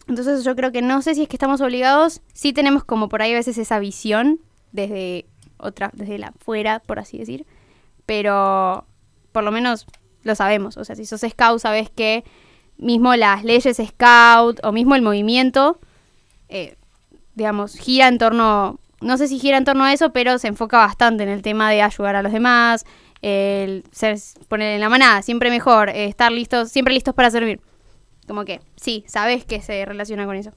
entonces 0.08 0.44
yo 0.44 0.56
creo 0.56 0.72
que 0.72 0.82
no 0.82 1.02
sé 1.02 1.16
si 1.16 1.24
es 1.24 1.28
que 1.28 1.36
estamos 1.36 1.62
obligados, 1.62 2.22
sí 2.34 2.54
tenemos 2.54 2.84
como 2.84 3.10
por 3.10 3.22
ahí 3.22 3.34
a 3.34 3.36
veces 3.36 3.58
esa 3.58 3.80
visión 3.80 4.40
desde 4.72 5.26
otra, 5.58 5.92
desde 5.94 6.18
la 6.18 6.34
fuera, 6.40 6.80
por 6.80 7.00
así 7.00 7.18
decir, 7.18 7.46
pero 8.06 8.86
por 9.32 9.44
lo 9.44 9.52
menos 9.52 9.86
lo 10.28 10.36
sabemos, 10.36 10.78
o 10.78 10.84
sea, 10.84 10.96
si 10.96 11.06
sos 11.06 11.22
scout 11.22 11.60
sabes 11.60 11.90
que 11.90 12.24
mismo 12.78 13.16
las 13.16 13.44
leyes 13.44 13.78
scout 13.78 14.60
o 14.64 14.72
mismo 14.72 14.96
el 14.96 15.02
movimiento, 15.02 15.80
eh, 16.50 16.76
digamos, 17.34 17.76
gira 17.76 18.08
en 18.08 18.18
torno, 18.20 18.80
no 19.02 19.18
sé 19.18 19.28
si 19.28 19.40
gira 19.40 19.58
en 19.58 19.66
torno 19.66 19.84
a 19.84 19.94
eso, 19.94 20.12
pero 20.12 20.38
se 20.38 20.48
enfoca 20.48 20.78
bastante 20.78 21.24
en 21.24 21.30
el 21.30 21.42
tema 21.42 21.72
de 21.72 21.82
ayudar 21.82 22.16
a 22.16 22.22
los 22.22 22.32
demás, 22.32 22.86
el 23.22 23.84
ser, 23.92 24.18
poner 24.48 24.76
en 24.76 24.82
la 24.82 24.90
manada, 24.90 25.22
siempre 25.22 25.50
mejor, 25.50 25.90
eh, 25.90 26.06
estar 26.06 26.32
listos, 26.32 26.70
siempre 26.70 26.94
listos 26.94 27.16
para 27.16 27.32
servir. 27.32 27.60
Como 28.28 28.46
que, 28.46 28.60
sí, 28.76 29.04
sabes 29.08 29.46
que 29.46 29.62
se 29.62 29.86
relaciona 29.86 30.26
con 30.26 30.36
eso. 30.36 30.52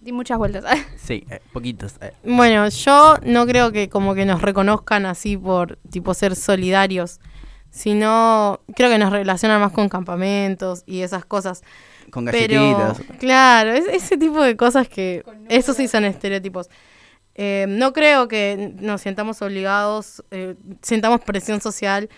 Di 0.00 0.12
muchas 0.12 0.38
vueltas. 0.38 0.64
Sí, 0.96 1.24
eh, 1.30 1.40
poquitos. 1.52 1.94
eh. 2.00 2.12
Bueno, 2.24 2.68
yo 2.68 3.16
no 3.24 3.46
creo 3.46 3.72
que 3.72 3.88
como 3.88 4.14
que 4.14 4.24
nos 4.24 4.42
reconozcan 4.42 5.06
así 5.06 5.36
por 5.36 5.76
tipo 5.90 6.14
ser 6.14 6.36
solidarios, 6.36 7.20
sino 7.76 8.60
creo 8.74 8.88
que 8.90 8.98
nos 8.98 9.12
relacionan 9.12 9.60
más 9.60 9.70
con 9.72 9.88
campamentos 9.88 10.82
y 10.86 11.02
esas 11.02 11.24
cosas. 11.26 11.62
Con 12.10 12.24
Pero, 12.24 12.60
galletitas. 12.78 13.18
claro, 13.18 13.72
es- 13.72 13.86
ese 13.88 14.16
tipo 14.16 14.42
de 14.42 14.56
cosas 14.56 14.88
que 14.88 15.22
eso 15.48 15.74
sí 15.74 15.86
son 15.86 16.04
estereotipos. 16.04 16.68
Eh, 17.34 17.66
no 17.68 17.92
creo 17.92 18.28
que 18.28 18.72
nos 18.80 19.02
sientamos 19.02 19.42
obligados, 19.42 20.24
eh, 20.30 20.54
sintamos 20.80 21.20
presión 21.20 21.60
social 21.60 22.08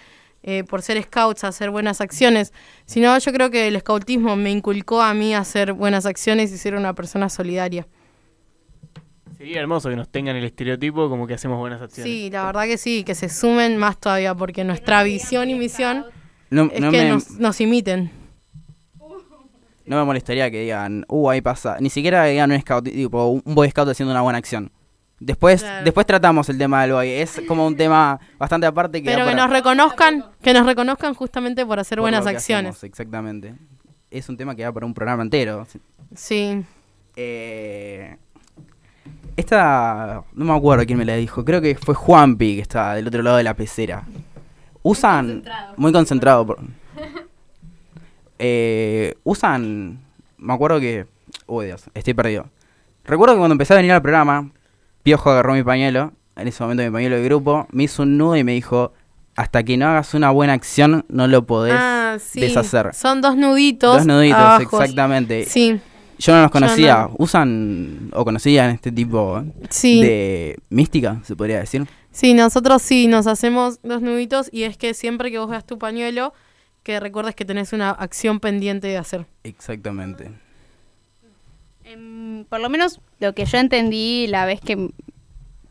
eh, 0.45 0.63
por 0.63 0.83
ser 0.83 1.03
scouts 1.03 1.43
a 1.43 1.49
hacer 1.49 1.71
buenas 1.71 2.01
acciones, 2.01 2.53
sino 2.87 3.19
yo 3.19 3.33
creo 3.33 3.51
que 3.51 3.67
el 3.67 3.81
scoutismo 3.81 4.37
me 4.37 4.53
inculcó 4.53 5.03
a 5.03 5.13
mí 5.13 5.35
a 5.35 5.41
hacer 5.41 5.73
buenas 5.73 6.07
acciones 6.07 6.53
y 6.53 6.59
ser 6.59 6.77
una 6.77 6.95
persona 6.95 7.29
solidaria. 7.29 7.89
Sería 9.39 9.61
hermoso 9.61 9.89
que 9.89 9.97
nos 9.97 10.09
tengan 10.09 10.35
el 10.37 10.45
estereotipo 10.45 11.09
como 11.09 11.27
que 11.27 11.35
hacemos 11.35 11.59
buenas 11.59 11.81
acciones. 11.81 12.13
Sí, 12.13 12.29
la 12.31 12.45
verdad 12.47 12.65
que 12.65 12.77
sí, 12.77 13.05
que 13.05 13.15
se 13.15 13.29
sumen 13.29 13.77
más 13.77 13.97
todavía, 13.99 14.35
porque 14.35 14.65
nuestra 14.65 15.03
visión 15.05 15.49
y 15.49 15.55
misión 15.55 16.05
No, 16.51 16.69
es 16.73 16.81
no 16.81 16.91
que 16.91 16.99
me, 17.05 17.09
nos, 17.11 17.31
nos 17.31 17.61
imiten. 17.61 18.11
no 19.87 19.97
me 19.97 20.05
molestaría 20.05 20.51
que 20.51 20.63
digan, 20.63 21.05
uh, 21.09 21.31
ahí 21.31 21.41
pasa. 21.41 21.77
Ni 21.81 21.89
siquiera 21.89 22.25
digan 22.25 22.51
un 22.51 22.61
scout, 22.61 22.85
tipo, 22.85 23.27
un 23.29 23.43
boy 23.55 23.71
scout 23.71 23.89
haciendo 23.89 24.11
una 24.13 24.23
buena 24.23 24.39
acción. 24.39 24.71
Después, 25.21 25.63
Claro. 25.63 25.85
después 25.85 26.07
tratamos 26.07 26.49
el 26.49 26.59
tema 26.59 26.83
del 26.83 26.93
boy. 26.93 27.09
Es 27.09 27.41
como 27.49 27.67
un 27.67 27.77
tema 27.77 28.21
bastante 28.39 28.67
aparte 28.67 29.01
que 29.03 29.07
Pero 29.11 29.25
que 29.25 29.33
para- 29.33 29.43
nos 29.47 29.51
reconozcan, 29.51 30.25
que 30.43 30.53
nos 30.53 30.67
reconozcan 30.67 31.15
justamente 31.15 31.65
por 31.65 31.79
hacer 31.81 31.97
por 31.99 32.03
buenas 32.03 32.27
acciones. 32.27 32.71
hacemos, 32.77 32.85
exactamente. 32.85 33.55
Es 34.11 34.29
un 34.29 34.37
tema 34.37 34.55
que 34.55 34.63
da 34.63 34.73
para 34.73 34.85
un 34.87 34.95
programa 34.95 35.23
entero. 35.23 35.67
Sí. 36.15 36.63
Eh, 37.17 38.17
esta, 39.41 40.23
no 40.35 40.45
me 40.45 40.55
acuerdo 40.57 40.85
quién 40.87 40.99
me 40.99 41.05
la 41.05 41.15
dijo, 41.17 41.45
creo 41.45 41.61
que 41.61 41.75
fue 41.77 41.95
Juanpi 41.95 42.57
que 42.57 42.63
está 42.63 42.95
del 42.95 43.07
otro 43.07 43.23
lado 43.23 43.37
de 43.37 43.43
la 43.45 43.55
pecera. 43.55 44.05
Usan, 44.83 45.43
muy 45.77 45.93
concentrado, 45.93 46.47
por- 46.47 46.59
Eh, 48.39 49.15
usan, 49.25 49.99
me 50.39 50.53
acuerdo 50.53 50.79
que, 50.81 51.07
oh 51.47 51.63
Dios, 51.63 51.85
estoy 51.95 52.15
perdido. 52.15 52.47
Recuerdo 53.05 53.35
que 53.35 53.39
cuando 53.39 53.53
empecé 53.55 53.73
a 53.75 53.77
venir 53.77 53.93
al 53.93 54.03
programa, 54.03 54.51
Piojo 55.03 55.31
agarró 55.31 55.55
mi 55.55 55.63
pañuelo, 55.65 56.13
en 56.37 56.47
ese 56.49 56.63
momento 56.63 56.83
mi 56.85 56.91
pañuelo 56.91 57.17
de 57.17 57.25
grupo, 57.25 57.67
me 57.73 57.85
hizo 57.85 58.03
un 58.05 58.17
nudo 58.19 58.37
y 58.37 58.45
me 58.45 58.53
dijo, 58.53 58.93
hasta 59.35 59.63
que 59.65 59.77
no 59.77 59.87
hagas 59.89 60.15
una 60.15 60.31
buena 60.31 60.53
acción 60.53 61.05
no 61.09 61.27
lo 61.27 61.47
podés 61.47 61.75
Ah, 61.77 62.17
sí. 62.21 62.41
deshacer. 62.41 62.95
Son 62.95 63.21
dos 63.21 63.37
nuditos. 63.37 63.97
Dos 63.99 64.07
nuditos, 64.07 64.39
abajo. 64.39 64.81
exactamente. 64.83 65.45
Sí. 65.47 65.81
Yo 66.19 66.35
no 66.35 66.43
los 66.43 66.51
conocía. 66.51 67.09
no. 67.09 67.15
¿Usan 67.19 68.11
o 68.13 68.25
conocían 68.25 68.71
este 68.71 68.91
tipo 68.93 69.43
Sí. 69.71 70.01
de 70.03 70.59
mística, 70.69 71.21
se 71.25 71.37
podría 71.37 71.61
decir? 71.61 71.87
Sí, 72.11 72.35
nosotros 72.35 72.83
sí 72.83 73.07
nos 73.07 73.27
hacemos 73.27 73.81
dos 73.83 74.03
nuditos 74.03 74.49
y 74.53 74.65
es 74.65 74.77
que 74.77 74.95
siempre 74.95 75.31
que 75.31 75.39
vos 75.39 75.49
veas 75.49 75.65
tu 75.65 75.79
pañuelo, 75.79 76.33
que 76.83 76.99
recuerdes 77.01 77.35
que 77.35 77.45
tenés 77.45 77.73
una 77.73 77.91
acción 77.91 78.41
pendiente 78.41 78.89
de 78.89 78.97
hacer. 78.97 79.27
Exactamente. 79.45 80.31
Em, 81.85 82.45
por 82.45 82.61
lo 82.61 82.69
menos 82.69 83.01
lo 83.21 83.35
que 83.35 83.45
yo 83.45 83.59
entendí 83.59 84.27
la 84.27 84.45
vez 84.45 84.61
que 84.61 84.91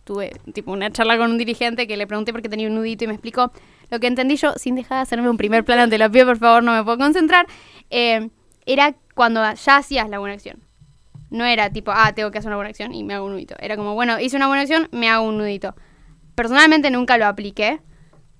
tuve 0.04 0.32
tipo 0.54 0.72
una 0.72 0.90
charla 0.92 1.18
con 1.18 1.32
un 1.32 1.38
dirigente 1.38 1.86
que 1.86 1.98
le 1.98 2.08
pregunté 2.08 2.32
por 2.32 2.42
qué 2.42 2.50
tenía 2.50 2.68
un 2.68 2.76
nudito 2.76 3.04
y 3.04 3.08
me 3.08 3.14
explicó 3.14 3.52
lo 3.90 4.00
que 4.00 4.08
entendí 4.08 4.38
yo 4.38 4.54
sin 4.56 4.76
dejar 4.76 4.98
de 5.00 5.02
hacerme 5.04 5.30
un 5.30 5.38
primer 5.38 5.64
plano 5.66 5.90
te 5.90 5.98
lo 5.98 6.10
pido 6.10 6.26
por 6.26 6.38
favor 6.38 6.64
no 6.64 6.74
me 6.74 6.84
puedo 6.84 6.98
concentrar 6.98 7.46
eh, 7.90 8.30
era 8.66 8.96
cuando 9.18 9.42
ya 9.54 9.76
hacías 9.76 10.10
la 10.10 10.20
buena 10.20 10.36
acción 10.36 10.64
no 11.30 11.44
era 11.44 11.70
tipo 11.70 11.92
ah 11.94 12.14
tengo 12.16 12.32
que 12.32 12.38
hacer 12.38 12.48
una 12.48 12.56
buena 12.56 12.70
acción 12.70 12.94
y 12.94 13.04
me 13.04 13.14
hago 13.14 13.26
un 13.26 13.34
nudito 13.34 13.56
era 13.60 13.76
como 13.76 13.96
bueno 13.96 14.18
hice 14.18 14.38
una 14.38 14.48
buena 14.48 14.62
acción 14.62 14.88
me 14.94 15.10
hago 15.10 15.28
un 15.28 15.38
nudito 15.38 15.76
personalmente 16.36 16.90
nunca 16.90 17.18
lo 17.18 17.26
apliqué 17.26 17.82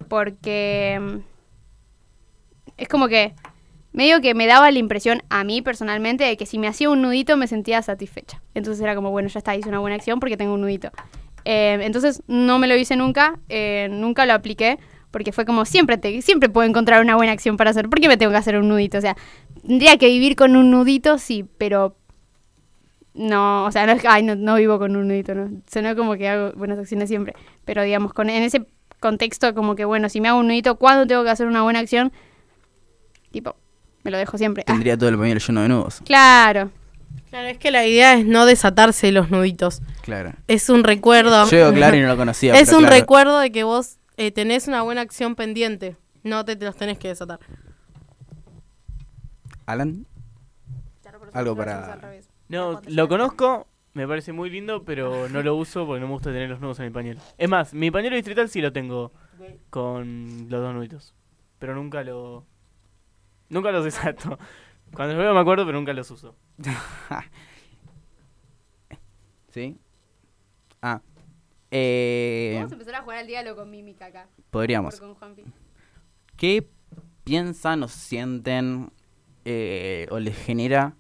porque 0.08 0.98
mm, 1.02 1.18
es 2.78 2.88
como 2.88 3.08
que 3.08 3.34
medio 3.92 4.22
que 4.22 4.34
me 4.36 4.46
daba 4.46 4.70
la 4.72 4.80
impresión 4.80 5.24
a 5.30 5.44
mí 5.44 5.62
personalmente 5.62 6.24
de 6.24 6.38
que 6.38 6.46
si 6.46 6.60
me 6.60 6.68
hacía 6.68 6.90
un 6.90 7.02
nudito 7.02 7.36
me 7.36 7.48
sentía 7.48 7.82
satisfecha. 7.82 8.42
Entonces 8.54 8.82
era 8.84 8.96
como, 8.96 9.10
bueno, 9.10 9.28
ya 9.28 9.40
está, 9.40 9.56
hice 9.56 9.70
una 9.70 9.80
buena 9.80 9.96
acción 9.96 10.20
porque 10.20 10.38
tengo 10.38 10.54
un 10.54 10.62
nudito. 10.62 10.92
Eh, 11.46 11.80
entonces 11.82 12.22
no 12.28 12.60
me 12.60 12.68
lo 12.68 12.76
hice 12.76 12.96
nunca, 12.96 13.40
eh, 13.50 13.88
nunca 13.90 14.26
lo 14.26 14.34
apliqué 14.34 14.78
porque 15.10 15.32
fue 15.32 15.46
como 15.46 15.66
siempre 15.66 15.98
te, 15.98 16.22
siempre 16.22 16.50
puedo 16.50 16.68
encontrar 16.68 17.02
una 17.02 17.16
buena 17.16 17.32
acción 17.32 17.58
para 17.58 17.72
hacer. 17.72 17.90
¿Por 17.90 18.00
qué 18.00 18.08
me 18.08 18.18
tengo 18.18 18.32
que 18.32 18.38
hacer 18.38 18.58
un 18.58 18.68
nudito? 18.68 19.00
O 19.00 19.02
sea, 19.02 19.16
tendría 19.68 19.98
que 19.98 20.08
vivir 20.08 20.36
con 20.36 20.56
un 20.56 20.72
nudito, 20.72 21.18
sí, 21.18 21.46
pero 21.58 21.96
no, 23.14 23.66
o 23.66 23.72
sea, 23.72 23.86
no 23.86 23.92
es 23.94 24.02
que, 24.02 24.08
ay, 24.08 24.24
no, 24.24 24.36
no 24.36 24.56
vivo 24.56 24.78
con 24.80 24.96
un 24.96 25.08
nudito, 25.08 25.36
no. 25.36 25.50
Suena 25.72 25.96
como 25.96 26.16
que 26.16 26.28
hago 26.30 26.52
buenas 26.54 26.78
acciones 26.80 27.10
siempre. 27.10 27.34
Pero 27.66 27.84
digamos, 27.84 28.14
con, 28.14 28.30
en 28.30 28.44
ese 28.44 28.66
contexto, 29.00 29.54
como 29.54 29.76
que 29.76 29.86
bueno, 29.86 30.10
si 30.10 30.22
me 30.22 30.30
hago 30.30 30.40
un 30.40 30.48
nudito, 30.48 30.76
¿cuándo 30.76 31.06
tengo 31.08 31.24
que 31.24 31.30
hacer 31.30 31.48
una 31.48 31.64
buena 31.64 31.80
acción? 31.80 32.12
Tipo, 33.32 33.56
me 34.04 34.12
lo 34.12 34.18
dejo 34.18 34.38
siempre. 34.38 34.64
Ah, 34.68 34.72
Tendría 34.74 34.98
todo 34.98 35.10
el 35.10 35.18
pañuelo 35.18 35.40
lleno 35.40 35.62
de 35.62 35.70
nudos. 35.70 36.02
claro. 36.06 36.72
Claro, 37.30 37.48
es 37.50 37.58
que 37.58 37.72
la 37.72 37.86
idea 37.86 38.14
es 38.14 38.26
no 38.26 38.46
desatarse 38.46 39.12
los 39.12 39.30
nuditos. 39.32 39.82
Claro. 40.02 40.34
Es 40.48 40.70
un 40.70 40.86
recuerdo. 40.86 41.46
Yo 41.50 41.58
digo 41.58 41.74
claro 41.74 41.98
y 41.98 42.02
no 42.02 42.08
lo 42.08 42.16
conocía. 42.18 42.58
Es 42.58 42.72
un 42.72 42.80
claro. 42.80 42.96
recuerdo 42.96 43.40
de 43.40 43.52
que 43.52 43.64
vos 43.64 43.98
eh, 44.16 44.32
tenés 44.32 44.68
una 44.70 44.82
buena 44.84 45.02
acción 45.02 45.36
pendiente. 45.36 45.98
No 46.24 46.46
te, 46.46 46.56
te 46.56 46.64
los 46.66 46.76
tenés 46.78 46.98
que 46.98 47.10
desatar. 47.10 47.40
Alan. 49.68 50.08
Algo 51.34 51.56
para. 51.56 52.00
No, 52.50 52.82
lo 52.88 53.08
conozco, 53.08 53.68
me 53.94 54.08
parece 54.08 54.32
muy 54.32 54.50
lindo, 54.50 54.84
pero 54.84 55.30
no 55.30 55.44
lo 55.44 55.56
uso 55.56 55.86
porque 55.86 56.00
no 56.00 56.08
me 56.08 56.14
gusta 56.14 56.32
tener 56.32 56.50
los 56.50 56.60
nudos 56.60 56.80
en 56.80 56.86
mi 56.86 56.92
pañuelo. 56.92 57.22
Es 57.38 57.50
más, 57.50 57.74
mi 57.74 57.92
pañuelo 57.92 58.16
distrital 58.16 58.50
sí 58.50 58.62
lo 58.62 58.74
tengo 58.74 59.12
con 59.70 60.48
los 60.50 60.62
dos 60.62 60.74
nuditos, 60.74 61.14
pero 61.60 61.76
nunca 61.76 62.04
lo... 62.04 62.46
Nunca 63.50 63.72
los 63.72 63.84
desato. 63.86 64.40
Cuando 64.94 65.16
los 65.16 65.24
veo 65.24 65.34
me 65.34 65.40
acuerdo, 65.40 65.66
pero 65.66 65.78
nunca 65.78 65.94
los 65.94 66.10
uso. 66.12 66.36
¿Sí? 69.50 69.78
Ah. 70.82 71.02
Eh, 71.72 72.54
Vamos 72.56 72.72
a 72.72 72.76
empezar 72.76 72.96
a 72.96 73.02
jugar 73.02 73.18
al 73.20 73.28
diálogo 73.28 73.58
con 73.58 73.70
mímica 73.70 74.06
acá. 74.06 74.28
Podríamos. 74.50 75.00
Con. 75.00 75.36
¿Qué 76.38 76.70
piensan 77.26 77.84
o 77.84 77.88
sienten 77.90 78.92
eh, 79.50 80.08
o 80.12 80.20
les 80.20 80.36
genera 80.36 80.94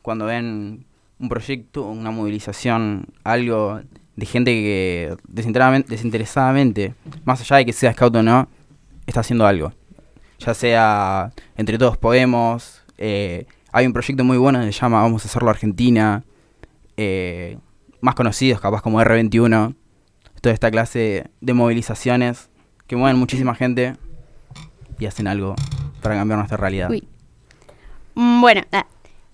cuando 0.00 0.24
ven 0.24 0.86
un 1.18 1.28
proyecto, 1.28 1.84
una 1.84 2.10
movilización, 2.10 3.08
algo 3.22 3.82
de 4.16 4.24
gente 4.24 4.50
que 4.50 5.14
desinteresadamente, 5.28 6.94
más 7.26 7.42
allá 7.42 7.58
de 7.58 7.66
que 7.66 7.74
sea 7.74 7.92
scout 7.92 8.16
o 8.16 8.22
no, 8.22 8.48
está 9.06 9.20
haciendo 9.20 9.46
algo? 9.46 9.74
Ya 10.38 10.54
sea 10.54 11.32
Entre 11.54 11.76
Todos 11.76 11.98
Podemos, 11.98 12.82
eh, 12.96 13.44
hay 13.72 13.84
un 13.84 13.92
proyecto 13.92 14.24
muy 14.24 14.38
bueno 14.38 14.60
que 14.60 14.72
se 14.72 14.80
llama 14.80 15.02
Vamos 15.02 15.26
a 15.26 15.28
hacerlo 15.28 15.50
Argentina, 15.50 16.24
eh, 16.96 17.58
más 18.00 18.14
conocidos 18.14 18.58
capaz 18.58 18.80
como 18.80 19.02
R21, 19.02 19.74
toda 20.40 20.54
esta 20.54 20.70
clase 20.70 21.26
de 21.42 21.52
movilizaciones 21.52 22.48
que 22.86 22.96
mueven 22.96 23.18
muchísima 23.18 23.54
gente 23.54 23.96
y 24.98 25.04
hacen 25.04 25.26
algo 25.26 25.56
para 26.00 26.14
cambiar 26.14 26.38
nuestra 26.38 26.56
realidad. 26.56 26.88
Uy. 26.88 27.11
Mm, 28.14 28.40
Bueno, 28.40 28.62
ah, 28.72 28.86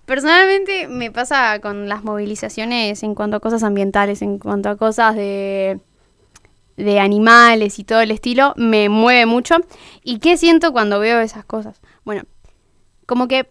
personalmente 0.07 0.89
me 0.89 1.11
pasa 1.11 1.61
con 1.61 1.89
las 1.89 2.05
movilizaciones 2.05 3.03
en 3.03 3.14
cuanto 3.14 3.37
a 3.37 3.41
cosas 3.41 3.62
ambientales, 3.62 4.22
en 4.22 4.39
cuanto 4.39 4.68
a 4.68 4.76
cosas 4.76 5.14
de, 5.16 5.81
de 6.76 7.01
animales 7.01 7.79
y 7.79 7.85
todo 7.85 8.01
el 8.01 8.11
estilo, 8.11 8.55
me 8.57 8.89
mueve 8.89 9.26
mucho. 9.26 9.57
¿Y 10.03 10.18
qué 10.20 10.37
siento 10.37 10.72
cuando 10.72 11.01
veo 11.01 11.20
esas 11.20 11.45
cosas? 11.45 11.81
Bueno, 12.05 12.22
como 13.07 13.29
que 13.29 13.49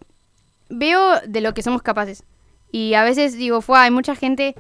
veo 0.70 1.20
de 1.28 1.42
lo 1.42 1.54
que 1.54 1.64
somos 1.64 1.82
capaces. 1.82 2.24
Y 2.72 2.94
a 2.94 3.04
veces 3.04 3.38
digo, 3.38 3.62
fue, 3.62 3.80
hay 3.80 3.92
mucha 3.92 4.16
gente 4.16 4.56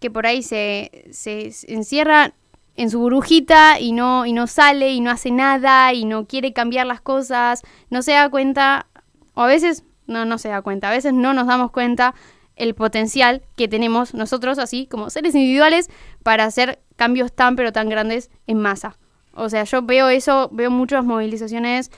que 0.00 0.10
por 0.10 0.26
ahí 0.26 0.42
se, 0.42 1.06
se, 1.12 1.50
encierra 1.72 2.34
en 2.76 2.90
su 2.90 2.98
burbujita 2.98 3.80
y 3.80 3.92
no, 3.92 4.26
y 4.26 4.32
no 4.32 4.46
sale 4.46 4.92
y 4.92 5.00
no 5.00 5.10
hace 5.10 5.30
nada 5.30 5.92
y 5.92 6.04
no 6.04 6.26
quiere 6.26 6.52
cambiar 6.52 6.86
las 6.86 7.00
cosas, 7.00 7.62
no 7.90 8.02
se 8.02 8.12
da 8.12 8.28
cuenta, 8.28 8.86
o 9.34 9.42
a 9.42 9.46
veces 9.46 9.84
no, 10.06 10.24
no 10.24 10.38
se 10.38 10.48
da 10.48 10.62
cuenta, 10.62 10.88
a 10.88 10.92
veces 10.92 11.12
no 11.12 11.34
nos 11.34 11.46
damos 11.46 11.70
cuenta 11.70 12.14
el 12.56 12.74
potencial 12.74 13.42
que 13.56 13.68
tenemos 13.68 14.14
nosotros 14.14 14.58
así 14.58 14.86
como 14.86 15.10
seres 15.10 15.34
individuales 15.34 15.90
para 16.22 16.44
hacer 16.44 16.80
cambios 16.96 17.32
tan 17.32 17.56
pero 17.56 17.72
tan 17.72 17.88
grandes 17.88 18.30
en 18.46 18.58
masa. 18.58 18.96
O 19.34 19.48
sea, 19.48 19.64
yo 19.64 19.82
veo 19.82 20.08
eso, 20.08 20.48
veo 20.52 20.70
muchas 20.70 21.04
movilizaciones, 21.04 21.90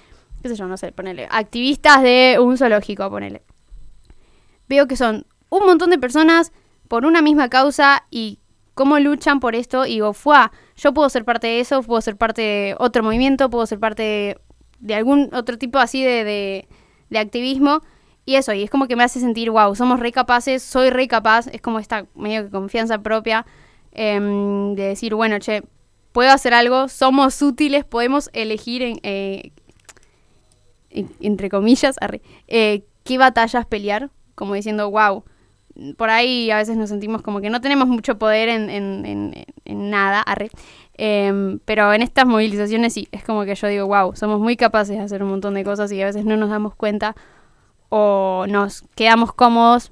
qué 0.43 0.49
sé 0.49 0.57
yo, 0.57 0.67
no 0.67 0.77
sé, 0.77 0.93
ponele, 0.93 1.29
activistas 1.31 2.03
de 2.03 2.39
un 2.41 2.57
zoológico, 2.57 3.11
ponele. 3.11 3.43
Veo 4.69 4.87
que 4.87 4.97
son 4.97 5.27
un 5.51 5.67
montón 5.67 5.91
de 5.91 5.99
personas 5.99 6.53
por 6.89 7.05
una 7.05 7.21
misma 7.23 7.49
causa 7.49 8.07
y 8.11 8.39
cómo 8.75 8.99
luchan 8.99 9.41
por 9.41 9.55
esto 9.55 9.87
y 9.87 9.95
digo, 9.95 10.13
fuá, 10.13 10.53
yo 10.77 10.93
puedo 10.93 11.09
ser 11.09 11.25
parte 11.25 11.47
de 11.47 11.61
eso, 11.61 11.83
puedo 11.83 12.01
ser 12.01 12.17
parte 12.17 12.43
de 12.43 12.77
otro 12.79 13.03
movimiento, 13.03 13.51
puedo 13.51 13.67
ser 13.67 13.79
parte 13.79 14.39
de, 14.79 14.95
algún 14.95 15.31
otro 15.35 15.59
tipo 15.59 15.79
así 15.79 16.03
de, 16.03 16.69
de 17.11 17.19
activismo. 17.19 17.83
Y 18.25 18.35
eso, 18.35 18.53
y 18.53 18.63
es 18.65 18.71
como 18.71 18.89
que 18.89 18.97
me 18.97 19.05
hace 19.05 19.21
sentir, 19.21 19.51
wow, 19.51 19.75
somos 19.77 20.01
re 20.01 20.11
capaces, 20.13 20.63
soy 20.63 20.91
re 20.91 21.07
capaz, 21.07 21.47
es 21.49 21.61
como 21.61 21.79
esta 21.79 22.07
medio 22.17 22.45
que 22.45 22.51
confianza 22.51 22.99
propia 22.99 23.47
em, 23.93 24.75
de 24.75 24.83
decir, 24.83 25.15
bueno, 25.15 25.39
che, 25.39 25.63
puedo 26.13 26.31
hacer 26.33 26.53
algo, 26.55 26.89
somos 26.89 27.41
útiles, 27.43 27.85
podemos 27.85 28.29
elegir, 28.33 28.83
en, 28.83 28.99
eh, 29.05 29.53
en- 30.91 31.11
entre 31.21 31.49
comillas, 31.51 31.97
eh, 32.49 32.83
qué 33.05 33.19
batallas 33.19 33.67
pelear, 33.67 34.11
como 34.35 34.55
diciendo, 34.55 34.91
wow, 34.91 35.25
por 35.97 36.11
ahí 36.11 36.51
a 36.51 36.57
veces 36.57 36.77
nos 36.77 36.89
sentimos 36.89 37.23
como 37.23 37.41
que 37.41 37.51
no 37.51 37.61
tenemos 37.61 37.87
mucho 37.89 38.19
poder 38.19 38.49
en, 38.49 38.71
en- 38.71 39.05
en- 39.07 39.45
en 39.65 39.91
nada, 39.91 40.21
arre. 40.23 40.51
Em, 40.95 41.59
pero 41.65 41.93
en 41.93 42.03
estas 42.03 42.27
movilizaciones 42.27 42.93
sí, 42.95 43.09
es 43.13 43.23
como 43.25 43.45
que 43.45 43.55
yo 43.55 43.69
digo, 43.69 43.87
wow, 43.87 44.17
somos 44.17 44.41
muy 44.41 44.57
capaces 44.57 44.97
de 44.97 45.03
hacer 45.03 45.23
un 45.23 45.29
montón 45.31 45.55
de 45.55 45.65
cosas 45.65 45.93
y 45.93 46.01
a 46.03 46.07
veces 46.07 46.25
no 46.25 46.37
nos 46.37 46.49
damos 46.51 46.75
cuenta 46.75 47.15
o 47.91 48.47
nos 48.49 48.83
quedamos 48.95 49.33
cómodos 49.33 49.91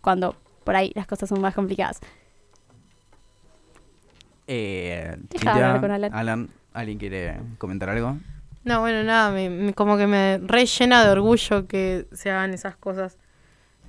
cuando 0.00 0.36
por 0.64 0.76
ahí 0.76 0.92
las 0.94 1.06
cosas 1.06 1.28
son 1.28 1.40
más 1.40 1.54
complicadas. 1.54 2.00
Eh, 4.46 5.16
Deja 5.16 5.28
de 5.30 5.38
Cintia, 5.38 5.66
hablar 5.74 5.80
con 5.80 5.90
Alan. 6.14 6.48
¿alguien 6.72 6.98
quiere 6.98 7.36
comentar 7.58 7.88
algo? 7.90 8.16
No, 8.64 8.80
bueno, 8.80 9.02
nada, 9.04 9.30
me, 9.30 9.48
me- 9.48 9.74
como 9.74 9.96
que 9.96 10.06
me 10.06 10.38
rellena 10.38 11.04
de 11.04 11.10
orgullo 11.10 11.66
que 11.66 12.06
se 12.12 12.30
hagan 12.30 12.52
esas 12.52 12.76
cosas. 12.76 13.16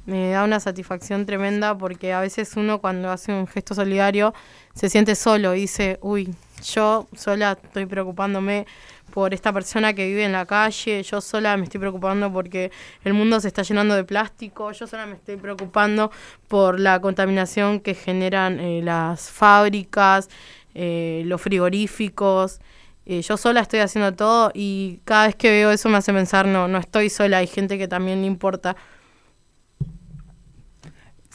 Me 0.05 0.31
da 0.31 0.43
una 0.43 0.59
satisfacción 0.59 1.25
tremenda 1.25 1.77
porque 1.77 2.11
a 2.11 2.21
veces 2.21 2.55
uno 2.55 2.79
cuando 2.79 3.11
hace 3.11 3.33
un 3.33 3.45
gesto 3.45 3.75
solidario 3.75 4.33
se 4.73 4.89
siente 4.89 5.15
solo 5.15 5.53
y 5.53 5.61
dice, 5.61 5.99
uy, 6.01 6.33
yo 6.63 7.07
sola 7.15 7.57
estoy 7.61 7.85
preocupándome 7.85 8.65
por 9.11 9.33
esta 9.33 9.53
persona 9.53 9.93
que 9.93 10.07
vive 10.07 10.23
en 10.23 10.31
la 10.31 10.45
calle, 10.45 11.03
yo 11.03 11.21
sola 11.21 11.55
me 11.57 11.65
estoy 11.65 11.79
preocupando 11.79 12.31
porque 12.31 12.71
el 13.03 13.13
mundo 13.13 13.39
se 13.39 13.47
está 13.47 13.61
llenando 13.61 13.93
de 13.93 14.03
plástico, 14.03 14.71
yo 14.71 14.87
sola 14.87 15.05
me 15.05 15.15
estoy 15.15 15.35
preocupando 15.35 16.11
por 16.47 16.79
la 16.79 16.99
contaminación 16.99 17.79
que 17.79 17.93
generan 17.93 18.59
eh, 18.59 18.81
las 18.81 19.29
fábricas, 19.29 20.29
eh, 20.73 21.23
los 21.25 21.41
frigoríficos. 21.41 22.59
Eh, 23.05 23.21
yo 23.21 23.35
sola 23.35 23.61
estoy 23.61 23.79
haciendo 23.79 24.13
todo 24.13 24.51
y 24.53 24.99
cada 25.03 25.27
vez 25.27 25.35
que 25.35 25.49
veo 25.49 25.71
eso 25.71 25.89
me 25.89 25.97
hace 25.97 26.13
pensar, 26.13 26.47
no, 26.47 26.67
no 26.67 26.77
estoy 26.77 27.09
sola, 27.09 27.39
hay 27.39 27.47
gente 27.47 27.77
que 27.77 27.87
también 27.87 28.21
le 28.21 28.27
importa. 28.27 28.75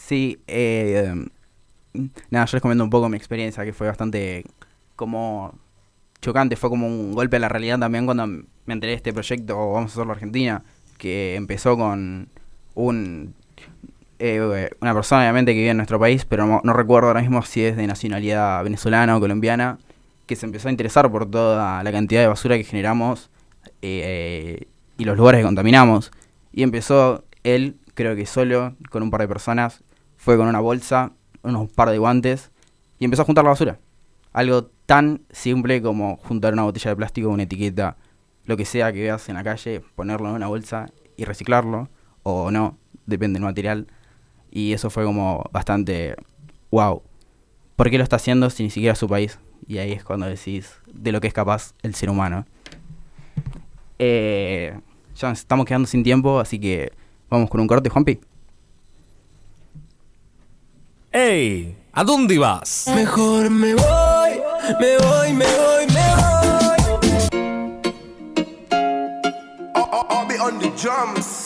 Sí, 0.06 0.40
eh, 0.46 1.12
nada, 2.30 2.46
yo 2.46 2.56
les 2.56 2.62
comento 2.62 2.84
un 2.84 2.90
poco 2.90 3.08
mi 3.08 3.16
experiencia, 3.16 3.64
que 3.64 3.72
fue 3.72 3.88
bastante 3.88 4.44
como 4.94 5.58
chocante, 6.20 6.54
fue 6.54 6.70
como 6.70 6.86
un 6.86 7.12
golpe 7.12 7.38
a 7.38 7.40
la 7.40 7.48
realidad 7.48 7.80
también 7.80 8.04
cuando 8.04 8.24
me 8.28 8.46
enteré 8.68 8.92
de 8.92 8.96
este 8.98 9.12
proyecto 9.12 9.56
Vamos 9.72 9.90
a 9.90 9.94
hacerlo 9.94 10.12
Argentina, 10.12 10.62
que 10.96 11.34
empezó 11.34 11.76
con 11.76 12.28
un 12.76 13.34
eh, 14.20 14.70
una 14.80 14.94
persona 14.94 15.22
obviamente 15.22 15.54
que 15.54 15.58
vive 15.58 15.70
en 15.70 15.78
nuestro 15.78 15.98
país, 15.98 16.24
pero 16.24 16.46
no, 16.46 16.60
no 16.62 16.72
recuerdo 16.72 17.08
ahora 17.08 17.20
mismo 17.20 17.42
si 17.42 17.64
es 17.64 17.76
de 17.76 17.88
nacionalidad 17.88 18.62
venezolana 18.62 19.16
o 19.16 19.20
colombiana, 19.20 19.80
que 20.26 20.36
se 20.36 20.46
empezó 20.46 20.68
a 20.68 20.70
interesar 20.70 21.10
por 21.10 21.28
toda 21.28 21.82
la 21.82 21.90
cantidad 21.90 22.20
de 22.20 22.28
basura 22.28 22.56
que 22.56 22.62
generamos 22.62 23.28
eh, 23.82 24.68
y 24.98 25.04
los 25.04 25.16
lugares 25.16 25.40
que 25.40 25.46
contaminamos. 25.46 26.12
Y 26.52 26.62
empezó 26.62 27.24
él, 27.42 27.74
creo 27.94 28.14
que 28.14 28.24
solo, 28.24 28.76
con 28.88 29.02
un 29.02 29.10
par 29.10 29.22
de 29.22 29.26
personas, 29.26 29.82
fue 30.26 30.36
con 30.36 30.48
una 30.48 30.58
bolsa, 30.58 31.12
unos 31.44 31.70
par 31.70 31.88
de 31.88 31.98
guantes 31.98 32.50
y 32.98 33.04
empezó 33.04 33.22
a 33.22 33.24
juntar 33.24 33.44
la 33.44 33.50
basura. 33.50 33.78
Algo 34.32 34.64
tan 34.84 35.22
simple 35.30 35.80
como 35.80 36.16
juntar 36.16 36.52
una 36.52 36.64
botella 36.64 36.90
de 36.90 36.96
plástico, 36.96 37.28
una 37.28 37.44
etiqueta, 37.44 37.96
lo 38.44 38.56
que 38.56 38.64
sea 38.64 38.92
que 38.92 39.02
veas 39.02 39.28
en 39.28 39.36
la 39.36 39.44
calle, 39.44 39.82
ponerlo 39.94 40.28
en 40.30 40.34
una 40.34 40.48
bolsa 40.48 40.86
y 41.16 41.26
reciclarlo, 41.26 41.88
o 42.24 42.50
no, 42.50 42.76
depende 43.06 43.36
del 43.36 43.44
material. 43.44 43.86
Y 44.50 44.72
eso 44.72 44.90
fue 44.90 45.04
como 45.04 45.44
bastante 45.52 46.16
wow. 46.72 47.04
¿Por 47.76 47.88
qué 47.88 47.96
lo 47.96 48.02
está 48.02 48.16
haciendo 48.16 48.50
si 48.50 48.64
ni 48.64 48.70
siquiera 48.70 48.96
su 48.96 49.06
país? 49.06 49.38
Y 49.68 49.78
ahí 49.78 49.92
es 49.92 50.02
cuando 50.02 50.26
decís 50.26 50.74
de 50.92 51.12
lo 51.12 51.20
que 51.20 51.28
es 51.28 51.34
capaz 51.34 51.72
el 51.84 51.94
ser 51.94 52.10
humano. 52.10 52.46
Eh, 54.00 54.76
ya 55.14 55.28
nos 55.28 55.38
estamos 55.38 55.66
quedando 55.66 55.86
sin 55.86 56.02
tiempo, 56.02 56.40
así 56.40 56.58
que 56.58 56.90
vamos 57.30 57.48
con 57.48 57.60
un 57.60 57.68
corte, 57.68 57.90
Juanpi. 57.90 58.18
¡Ey! 61.18 61.74
¿A 61.94 62.04
dónde 62.04 62.38
vas? 62.38 62.88
Mejor 62.94 63.48
me 63.48 63.74
voy, 63.74 64.32
me 64.78 64.98
voy, 64.98 65.32
me 65.32 65.46
voy, 65.46 65.86
me 65.86 66.02
voy. 66.14 66.76
I'll 69.74 70.28
be 70.28 70.36
on 70.38 70.58
the 70.58 70.68
drums. 70.76 71.45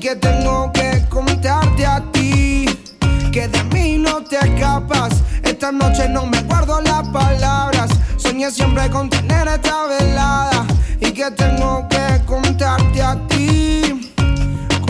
que 0.00 0.16
tengo 0.16 0.72
que 0.72 1.04
contarte 1.10 1.84
a 1.84 2.00
ti 2.10 2.64
que 3.30 3.46
de 3.48 3.62
mí 3.64 3.98
no 3.98 4.24
te 4.24 4.38
escapas. 4.38 5.12
Esta 5.42 5.70
noche 5.70 6.08
no 6.08 6.24
me 6.24 6.42
guardo 6.42 6.80
las 6.80 7.06
palabras. 7.08 7.90
Soñé 8.16 8.50
siempre 8.50 8.88
con 8.88 9.10
tener 9.10 9.46
esta 9.46 9.86
velada 9.86 10.66
y 11.00 11.12
que 11.12 11.30
tengo 11.32 11.86
que 11.88 12.24
contarte 12.24 13.02
a 13.02 13.14
ti. 13.28 13.99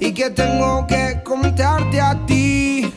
y 0.00 0.12
que 0.12 0.30
tengo 0.30 0.86
que 0.86 1.20
contarte 1.24 2.00
a 2.00 2.14
ti. 2.26 2.92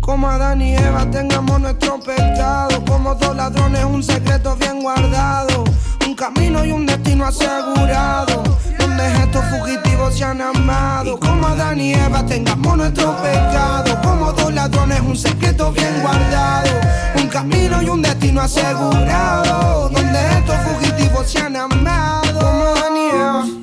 Como 0.00 0.28
Adán 0.28 0.60
y 0.60 0.74
Eva 0.76 1.06
tengamos 1.10 1.60
nuestro 1.60 2.00
pecado. 2.00 2.84
Como 2.84 3.14
dos 3.14 3.36
ladrones, 3.36 3.84
un 3.84 4.02
secreto 4.02 4.56
bien 4.56 4.82
guardado. 4.82 5.64
Un 6.06 6.14
camino 6.14 6.64
y 6.64 6.72
un 6.72 6.86
destino 6.86 7.26
asegurado. 7.26 8.42
Donde 8.78 9.06
estos 9.06 9.44
fugitivos 9.46 10.16
se 10.16 10.24
han 10.24 10.40
amado. 10.40 11.18
Como 11.18 11.46
Adán 11.46 11.80
y 11.80 11.94
Eva 11.94 12.24
tengamos 12.26 12.76
nuestro 12.76 13.16
pecado. 13.22 14.00
Como 14.02 14.32
dos 14.32 14.52
ladrones, 14.52 15.00
un 15.00 15.16
secreto 15.16 15.72
bien 15.72 16.02
guardado. 16.02 16.70
Un 17.16 17.28
camino 17.28 17.82
y 17.82 17.88
un 17.88 18.02
destino 18.02 18.42
asegurado. 18.42 19.88
Donde 19.90 20.18
estos 20.38 20.56
fugitivos 20.56 21.30
se 21.30 21.38
han 21.38 21.56
amado. 21.56 22.38
Como 22.40 22.64
Adán 22.64 22.96
y 22.96 23.08
Eva. 23.10 23.59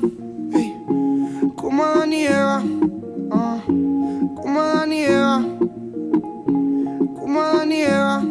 Y 2.10 2.26
Eva. 2.26 2.62
Ah. 3.30 3.58
Como 3.66 4.60
Eva. 4.90 5.42
Como 7.14 7.40
Eva. 7.70 8.22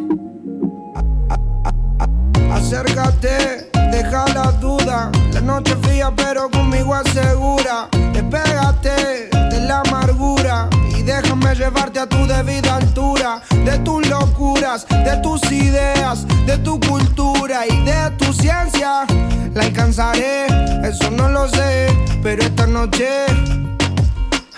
Acércate, 2.52 3.70
deja 3.92 4.26
la 4.34 4.52
duda. 4.60 5.10
La 5.32 5.40
noche 5.40 5.76
fría, 5.82 6.12
pero 6.16 6.50
conmigo 6.50 6.96
es 6.96 7.12
segura. 7.12 7.88
Despégate 8.12 9.28
de 9.50 9.60
la 9.60 9.80
amargura 9.80 10.68
déjame 11.08 11.54
llevarte 11.54 11.98
a 11.98 12.06
tu 12.06 12.26
debida 12.26 12.76
altura. 12.76 13.42
De 13.64 13.78
tus 13.78 14.06
locuras, 14.08 14.86
de 14.88 15.16
tus 15.22 15.42
ideas, 15.50 16.26
de 16.46 16.58
tu 16.58 16.78
cultura 16.80 17.66
y 17.66 17.84
de 17.84 18.10
tu 18.18 18.32
ciencia. 18.32 19.06
La 19.54 19.62
alcanzaré, 19.64 20.46
eso 20.84 21.10
no 21.10 21.28
lo 21.28 21.48
sé, 21.48 21.88
pero 22.22 22.42
esta 22.42 22.66
noche. 22.66 23.08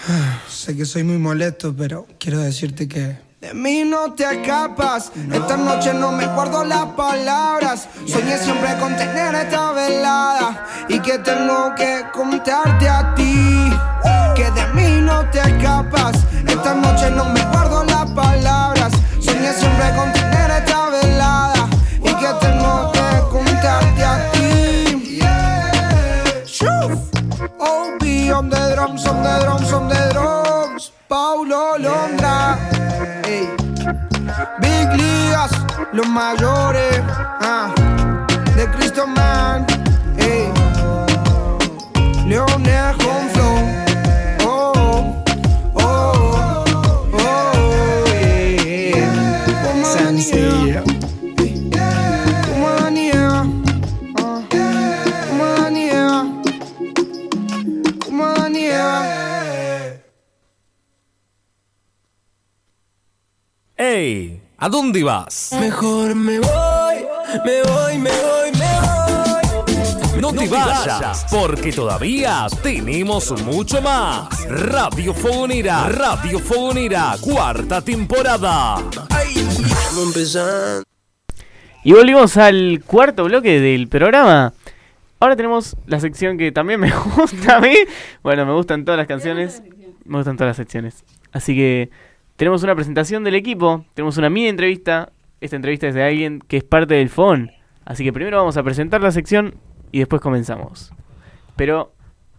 Sé 0.48 0.76
que 0.76 0.84
soy 0.84 1.04
muy 1.04 1.18
molesto, 1.18 1.74
pero 1.74 2.06
quiero 2.18 2.40
decirte 2.40 2.88
que. 2.88 3.29
De 3.40 3.54
mí 3.54 3.84
no 3.84 4.12
te 4.12 4.22
escapas. 4.22 5.10
Esta 5.32 5.56
noche 5.56 5.94
no 5.94 6.12
me 6.12 6.26
guardo 6.26 6.62
las 6.62 6.84
palabras. 6.88 7.88
Soñé 8.06 8.36
siempre 8.36 8.76
con 8.78 8.94
tener 8.98 9.34
esta 9.34 9.72
velada. 9.72 10.66
Y 10.88 10.98
que 10.98 11.18
tengo 11.20 11.74
que 11.74 12.04
contarte 12.12 12.86
a 12.86 13.14
ti. 13.14 13.72
Que 14.36 14.50
de 14.50 14.66
mí 14.74 15.00
no 15.00 15.24
te 15.30 15.38
escapas. 15.38 16.18
Esta 16.46 16.74
noche 16.74 17.10
no 17.12 17.24
me 17.30 17.42
guardo 17.46 17.82
las 17.84 18.10
palabras. 18.10 18.92
Soñé 19.18 19.54
siempre 19.54 19.90
con 19.96 20.12
tener 20.12 20.50
esta 20.50 20.90
velada. 20.90 21.66
Y 21.98 22.12
que 22.12 22.28
tengo 22.40 22.92
que 22.92 23.20
contarte 23.30 24.04
a 24.04 24.32
ti. 24.32 25.20
Shoo. 26.44 26.92
OB 27.58 28.36
on 28.36 28.50
the 28.50 28.74
drums, 28.74 29.06
on 29.06 29.22
the 29.22 29.38
drums, 29.40 29.72
on 29.72 29.88
the 29.88 30.10
drums. 30.12 30.49
Paulo 31.08 31.76
Londra. 31.78 32.58
Big 34.60 34.88
Ligas, 34.94 35.50
los 35.92 36.08
mayores. 36.08 37.00
ah, 37.40 37.70
De 38.56 38.66
Cristo 38.70 39.06
Man. 39.06 39.66
Ey. 40.18 40.50
Leonel 42.26 42.96
con 42.98 43.28
¡Ey! 63.82 64.38
¿A 64.58 64.68
dónde 64.68 65.02
vas? 65.02 65.56
Mejor 65.58 66.14
me 66.14 66.38
voy, 66.38 66.96
me 67.46 67.62
voy, 67.62 67.98
me 67.98 68.10
voy, 68.10 68.52
me 68.52 70.12
voy. 70.12 70.20
No 70.20 70.34
te 70.34 70.46
vayas, 70.46 71.24
porque 71.30 71.72
todavía 71.72 72.46
tenemos 72.62 73.42
mucho 73.42 73.80
más. 73.80 74.28
Radio 74.50 75.14
Fogonera, 75.14 75.88
Radio 75.88 76.40
Fogonera, 76.40 77.14
cuarta 77.22 77.80
temporada. 77.80 78.84
Y 81.82 81.92
volvimos 81.94 82.36
al 82.36 82.82
cuarto 82.86 83.24
bloque 83.24 83.60
del 83.60 83.88
programa. 83.88 84.52
Ahora 85.20 85.36
tenemos 85.36 85.74
la 85.86 86.00
sección 86.00 86.36
que 86.36 86.52
también 86.52 86.80
me 86.80 86.90
gusta 87.16 87.56
a 87.56 87.60
mí. 87.62 87.74
Bueno, 88.22 88.44
me 88.44 88.52
gustan 88.52 88.84
todas 88.84 88.98
las 88.98 89.06
canciones. 89.06 89.62
Me 90.04 90.18
gustan 90.18 90.36
todas 90.36 90.50
las 90.50 90.56
secciones. 90.58 91.02
Así 91.32 91.56
que 91.56 91.88
tenemos 92.40 92.62
una 92.62 92.74
presentación 92.74 93.22
del 93.22 93.34
equipo. 93.34 93.84
Tenemos 93.92 94.16
una 94.16 94.30
mini 94.30 94.48
entrevista. 94.48 95.12
Esta 95.42 95.56
entrevista 95.56 95.88
es 95.88 95.94
de 95.94 96.02
alguien 96.02 96.40
que 96.40 96.56
es 96.56 96.64
parte 96.64 96.94
del 96.94 97.10
FON. 97.10 97.50
Así 97.84 98.02
que 98.02 98.14
primero 98.14 98.38
vamos 98.38 98.56
a 98.56 98.62
presentar 98.62 99.02
la 99.02 99.12
sección 99.12 99.56
y 99.92 99.98
después 99.98 100.22
comenzamos. 100.22 100.90
Pero 101.54 101.92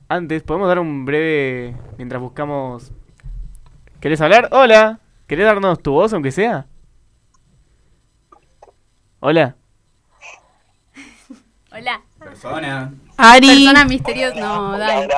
antes, 0.09 0.41
¿podemos 0.41 0.67
dar 0.67 0.79
un 0.79 1.05
breve... 1.05 1.75
mientras 1.99 2.19
buscamos... 2.19 2.91
¿Querés 3.99 4.19
hablar? 4.21 4.49
Hola. 4.53 4.99
¿Querés 5.27 5.45
darnos 5.45 5.79
tu 5.83 5.91
voz 5.91 6.11
aunque 6.13 6.31
sea? 6.31 6.65
Hola. 9.19 9.55
Hola. 11.71 12.01
Persona. 12.17 12.91
Ari. 13.17 13.65
Persona 13.65 13.85
misteriosa. 13.85 14.39
No, 14.39 14.79
dale. 14.79 15.13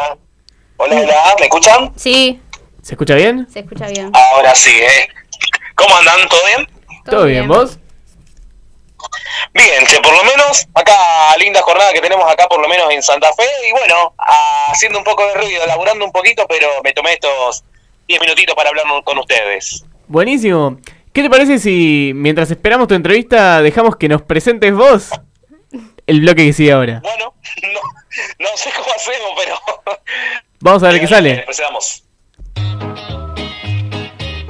Hola, 0.76 0.96
hola, 1.00 1.16
¿me 1.40 1.46
escuchan? 1.46 1.94
Sí, 1.96 2.42
¿Se 2.84 2.96
escucha 2.96 3.16
bien? 3.16 3.48
se 3.50 3.62
escucha 3.62 3.88
bien. 3.88 4.12
Ahora 4.14 4.54
sí, 4.54 4.70
¿eh? 4.70 5.08
¿Cómo 5.74 5.96
andan? 5.96 6.28
¿Todo 6.28 6.46
bien? 6.46 6.68
¿Todo 7.06 7.26
bien, 7.26 7.48
vos? 7.48 7.80
Bien, 9.54 9.86
che, 9.88 10.02
por 10.02 10.14
lo 10.14 10.24
menos 10.26 10.68
acá, 10.74 10.94
linda 11.40 11.62
jornada 11.62 11.94
que 11.94 12.02
tenemos 12.02 12.30
acá 12.30 12.48
por 12.48 12.62
lo 12.62 12.68
menos 12.68 12.92
en 12.92 13.02
Santa 13.02 13.32
Fe 13.34 13.46
y 13.70 13.72
bueno, 13.72 14.14
haciendo 14.70 14.98
un 15.00 15.06
poco 15.06 15.26
de 15.28 15.34
ruido, 15.36 15.66
laburando 15.66 16.04
un 16.04 16.12
poquito, 16.12 16.46
pero 16.48 16.68
me 16.84 16.92
tomé 16.92 17.14
estos 17.14 17.64
10 18.08 18.20
minutitos 18.20 18.54
para 18.54 18.70
hablar 18.70 18.86
con 19.06 19.18
ustedes. 19.18 19.86
Buenísimo. 20.08 20.78
¿Qué 21.14 21.22
te 21.22 21.30
parece 21.30 21.60
si 21.60 22.12
mientras 22.14 22.52
esperamos 22.52 22.90
tu 22.90 22.96
entrevista 22.96 23.62
dejamos 23.62 23.96
que 23.96 24.10
nos 24.10 24.24
presentes 24.24 24.74
vos 24.74 25.10
el 26.06 26.20
bloque 26.20 26.46
que 26.48 26.54
sigue 26.54 26.74
ahora? 26.74 27.00
Bueno, 27.02 27.34
no, 27.74 27.80
no 28.40 28.58
sé 28.58 28.72
cómo 28.76 28.94
hacemos, 28.94 29.32
pero... 29.38 29.60
Vamos 30.60 30.84
a 30.84 30.90
ver 30.90 31.00
qué 31.00 31.08
sale. 31.08 31.32
Empezamos. 31.32 32.03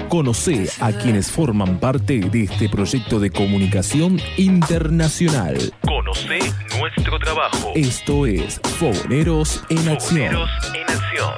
Conoce 0.09 0.69
a 0.79 0.91
quienes 0.91 1.31
forman 1.31 1.79
parte 1.79 2.19
de 2.19 2.43
este 2.43 2.69
proyecto 2.69 3.19
de 3.19 3.31
comunicación 3.31 4.19
internacional. 4.37 5.73
Conoce 5.81 6.39
nuestro 6.79 7.17
trabajo. 7.19 7.71
Esto 7.73 8.25
es 8.27 8.61
Fogoneros 8.77 9.63
en 9.69 9.89
Acción. 9.89 10.33
Fogoneros 10.33 10.49
en 10.75 10.95
acción. 10.95 11.33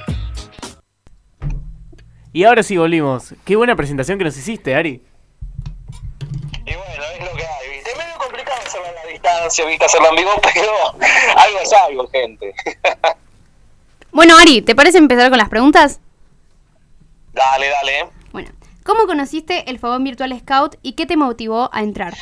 Y 2.34 2.44
ahora 2.44 2.64
sí 2.64 2.76
volvimos. 2.76 3.34
Qué 3.46 3.56
buena 3.56 3.78
presentación 3.78 4.18
que 4.18 4.26
nos 4.26 4.38
hiciste, 4.38 4.76
Ari. 4.76 5.02
hacerlo 8.66 8.88
a 8.88 8.92
la 8.92 9.12
distancia, 9.12 9.66
viste, 9.66 9.86
hacerlo 9.86 10.10
en 10.10 10.16
vivo, 10.16 10.32
pero 10.54 10.72
algo 11.38 11.60
es 11.62 11.74
algo, 11.74 12.08
gente. 12.10 12.54
Bueno, 14.12 14.38
Ari, 14.38 14.62
¿te 14.62 14.76
parece 14.76 14.98
empezar 14.98 15.30
con 15.30 15.38
las 15.38 15.50
preguntas? 15.50 16.00
Dale, 17.36 17.68
dale. 17.70 18.10
Bueno, 18.32 18.50
¿cómo 18.86 19.06
conociste 19.08 19.70
el 19.70 19.78
Fogón 19.78 20.04
Virtual 20.06 20.38
Scout 20.40 20.76
y 20.82 20.94
qué 20.94 21.06
te 21.06 21.18
motivó 21.18 21.70
a 21.74 21.82
entrar? 21.82 22.14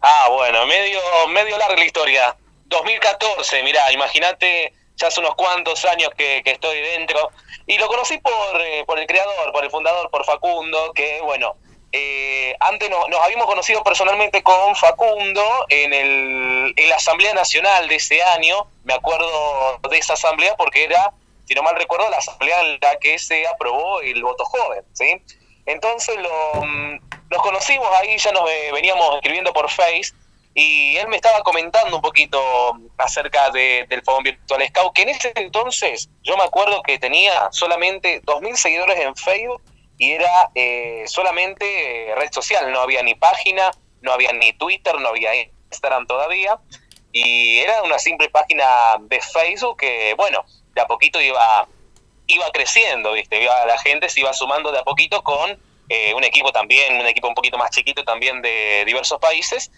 Ah, 0.00 0.28
bueno, 0.30 0.66
medio, 0.66 0.98
medio 1.28 1.58
larga 1.58 1.76
la 1.76 1.84
historia. 1.84 2.36
2014, 2.66 3.62
mirá, 3.62 3.92
imagínate, 3.92 4.72
ya 4.96 5.08
hace 5.08 5.20
unos 5.20 5.34
cuantos 5.34 5.84
años 5.84 6.08
que, 6.16 6.40
que 6.42 6.52
estoy 6.52 6.80
dentro. 6.80 7.30
Y 7.66 7.76
lo 7.76 7.86
conocí 7.88 8.16
por, 8.18 8.60
eh, 8.62 8.84
por 8.86 8.98
el 8.98 9.06
creador, 9.06 9.52
por 9.52 9.62
el 9.64 9.70
fundador, 9.70 10.10
por 10.10 10.24
Facundo, 10.24 10.92
que 10.94 11.20
bueno, 11.22 11.56
eh, 11.92 12.56
antes 12.60 12.88
no- 12.88 13.06
nos 13.08 13.20
habíamos 13.20 13.46
conocido 13.46 13.84
personalmente 13.84 14.42
con 14.42 14.74
Facundo 14.74 15.42
en, 15.68 15.92
el, 15.92 16.72
en 16.76 16.88
la 16.88 16.96
Asamblea 16.96 17.34
Nacional 17.34 17.88
de 17.88 17.96
ese 17.96 18.22
año. 18.22 18.66
Me 18.84 18.94
acuerdo 18.94 19.78
de 19.90 19.98
esa 19.98 20.14
asamblea 20.14 20.54
porque 20.56 20.84
era, 20.84 21.12
si 21.46 21.54
no 21.54 21.62
mal 21.62 21.76
recuerdo, 21.76 22.08
la 22.10 22.16
asamblea 22.18 22.60
en 22.62 22.78
la 22.80 22.96
que 22.98 23.18
se 23.18 23.46
aprobó 23.46 24.00
el 24.00 24.22
voto 24.22 24.44
joven, 24.44 24.82
¿sí? 24.92 25.22
Entonces 25.66 26.16
lo, 26.18 26.62
mm, 26.64 26.98
conocimos 27.42 27.88
ahí, 27.96 28.16
ya 28.18 28.32
nos 28.32 28.48
eh, 28.50 28.70
veníamos 28.72 29.14
escribiendo 29.16 29.52
por 29.52 29.68
Face 29.70 30.12
y 30.54 30.96
él 30.96 31.08
me 31.08 31.16
estaba 31.16 31.42
comentando 31.42 31.96
un 31.96 32.02
poquito 32.02 32.40
acerca 32.98 33.50
de- 33.50 33.86
del 33.88 34.02
Fogón 34.02 34.22
Virtual 34.22 34.66
Scout, 34.68 34.94
que 34.94 35.02
en 35.02 35.08
ese 35.08 35.32
entonces 35.34 36.08
yo 36.22 36.36
me 36.36 36.44
acuerdo 36.44 36.80
que 36.82 36.98
tenía 36.98 37.48
solamente 37.50 38.20
2.000 38.24 38.56
seguidores 38.56 38.98
en 39.00 39.16
Facebook 39.16 39.62
y 39.98 40.12
era 40.12 40.50
eh, 40.54 41.04
solamente 41.06 42.10
eh, 42.10 42.14
red 42.14 42.30
social, 42.32 42.70
no 42.72 42.80
había 42.80 43.02
ni 43.02 43.14
página, 43.14 43.70
no 44.00 44.12
había 44.12 44.32
ni 44.32 44.52
Twitter, 44.52 44.98
no 45.00 45.08
había 45.08 45.30
Instagram 45.70 46.06
todavía, 46.06 46.58
y 47.12 47.58
era 47.60 47.82
una 47.82 47.98
simple 47.98 48.28
página 48.28 48.66
de 49.00 49.20
Facebook 49.20 49.78
que, 49.78 50.14
bueno, 50.14 50.44
de 50.74 50.80
a 50.80 50.86
poquito 50.86 51.20
iba, 51.20 51.66
iba 52.26 52.50
creciendo, 52.50 53.12
¿viste? 53.12 53.42
Iba, 53.42 53.66
la 53.66 53.78
gente 53.78 54.08
se 54.08 54.20
iba 54.20 54.32
sumando 54.32 54.72
de 54.72 54.78
a 54.78 54.84
poquito 54.84 55.22
con 55.22 55.58
eh, 55.88 56.14
un 56.14 56.24
equipo 56.24 56.52
también, 56.52 56.96
un 56.96 57.06
equipo 57.06 57.28
un 57.28 57.34
poquito 57.34 57.58
más 57.58 57.70
chiquito 57.70 58.04
también 58.04 58.42
de 58.42 58.84
diversos 58.86 59.18
países, 59.18 59.70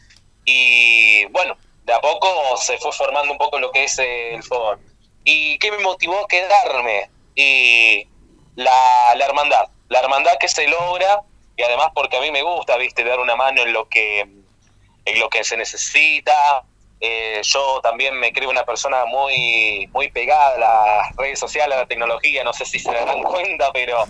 y 0.44 1.24
bueno, 1.26 1.56
de 1.84 1.92
a 1.92 2.00
poco 2.00 2.56
se 2.56 2.78
fue 2.78 2.92
formando 2.92 3.32
un 3.32 3.38
poco 3.38 3.58
lo 3.58 3.70
que 3.72 3.84
es 3.84 3.98
el 3.98 4.42
fogón. 4.42 4.80
¿Y 5.24 5.58
qué 5.58 5.72
me 5.72 5.78
motivó 5.78 6.24
a 6.24 6.28
quedarme? 6.28 7.10
Y 7.34 8.06
la, 8.54 9.14
la 9.16 9.24
hermandad, 9.24 9.68
la 9.88 10.00
hermandad 10.00 10.38
que 10.38 10.48
se 10.48 10.68
logra, 10.68 11.22
y 11.56 11.62
además 11.62 11.88
porque 11.94 12.16
a 12.16 12.20
mí 12.20 12.30
me 12.30 12.42
gusta, 12.42 12.76
viste, 12.76 13.02
dar 13.02 13.18
una 13.18 13.34
mano 13.34 13.62
en 13.62 13.72
lo 13.72 13.88
que, 13.88 14.20
en 14.20 15.20
lo 15.20 15.28
que 15.28 15.42
se 15.42 15.56
necesita. 15.56 16.64
Eh, 17.00 17.40
yo 17.42 17.80
también 17.82 18.18
me 18.18 18.32
creo 18.32 18.48
una 18.48 18.64
persona 18.64 19.04
muy, 19.04 19.88
muy 19.92 20.10
pegada 20.10 20.54
a 20.54 20.58
las 20.58 21.16
redes 21.16 21.38
sociales, 21.38 21.76
a 21.76 21.80
la 21.80 21.86
tecnología, 21.86 22.42
no 22.42 22.52
sé 22.52 22.64
si 22.64 22.78
se 22.78 22.92
dan 22.92 23.22
cuenta, 23.22 23.70
pero 23.72 24.04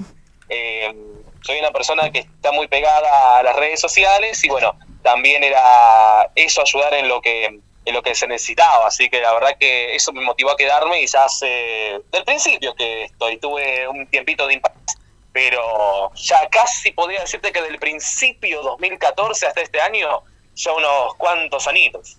eh, 0.49 0.95
soy 1.43 1.59
una 1.59 1.73
persona 1.73 2.11
que 2.11 2.21
está 2.21 2.53
muy 2.53 2.69
pegada 2.69 3.39
a 3.39 3.43
las 3.43 3.57
redes 3.57 3.81
sociales 3.81 4.43
y 4.45 4.49
bueno, 4.49 4.79
también 5.03 5.43
era 5.43 6.31
eso 6.35 6.63
ayudar 6.63 6.95
en 6.95 7.09
lo 7.09 7.21
que 7.21 7.61
en 7.87 7.95
lo 7.95 8.03
que 8.03 8.17
se 8.17 8.27
necesitaba, 8.27 8.89
así 8.89 9.09
que 9.09 9.21
la 9.21 9.33
verdad 9.33 9.57
que 9.61 9.95
eso 9.95 10.13
me 10.13 10.21
motivó 10.21 10.51
a 10.51 10.57
quedarme 10.57 11.03
y 11.03 11.07
ya 11.07 11.25
hace 11.25 12.01
del 12.11 12.25
principio 12.25 12.75
que 12.75 13.05
estoy, 13.05 13.39
tuve 13.39 13.87
un 13.87 14.09
tiempito 14.09 14.45
de 14.49 14.55
impasse, 14.55 14.99
pero 15.33 16.13
ya 16.17 16.49
casi 16.49 16.91
podría 16.91 17.21
decirte 17.21 17.53
que 17.53 17.63
del 17.63 17.79
principio 17.79 18.61
2014 18.63 19.47
hasta 19.47 19.61
este 19.61 19.81
año, 19.81 20.21
ya 20.57 20.73
unos 20.73 21.15
cuantos 21.15 21.69
añitos. 21.69 22.19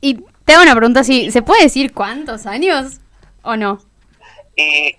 Y 0.00 0.20
te 0.44 0.52
hago 0.52 0.62
una 0.62 0.74
pregunta, 0.74 1.04
si 1.04 1.30
¿se 1.30 1.42
puede 1.42 1.64
decir 1.64 1.92
cuántos 1.92 2.46
años 2.46 3.00
o 3.42 3.56
no? 3.56 3.80
Y 4.56 4.96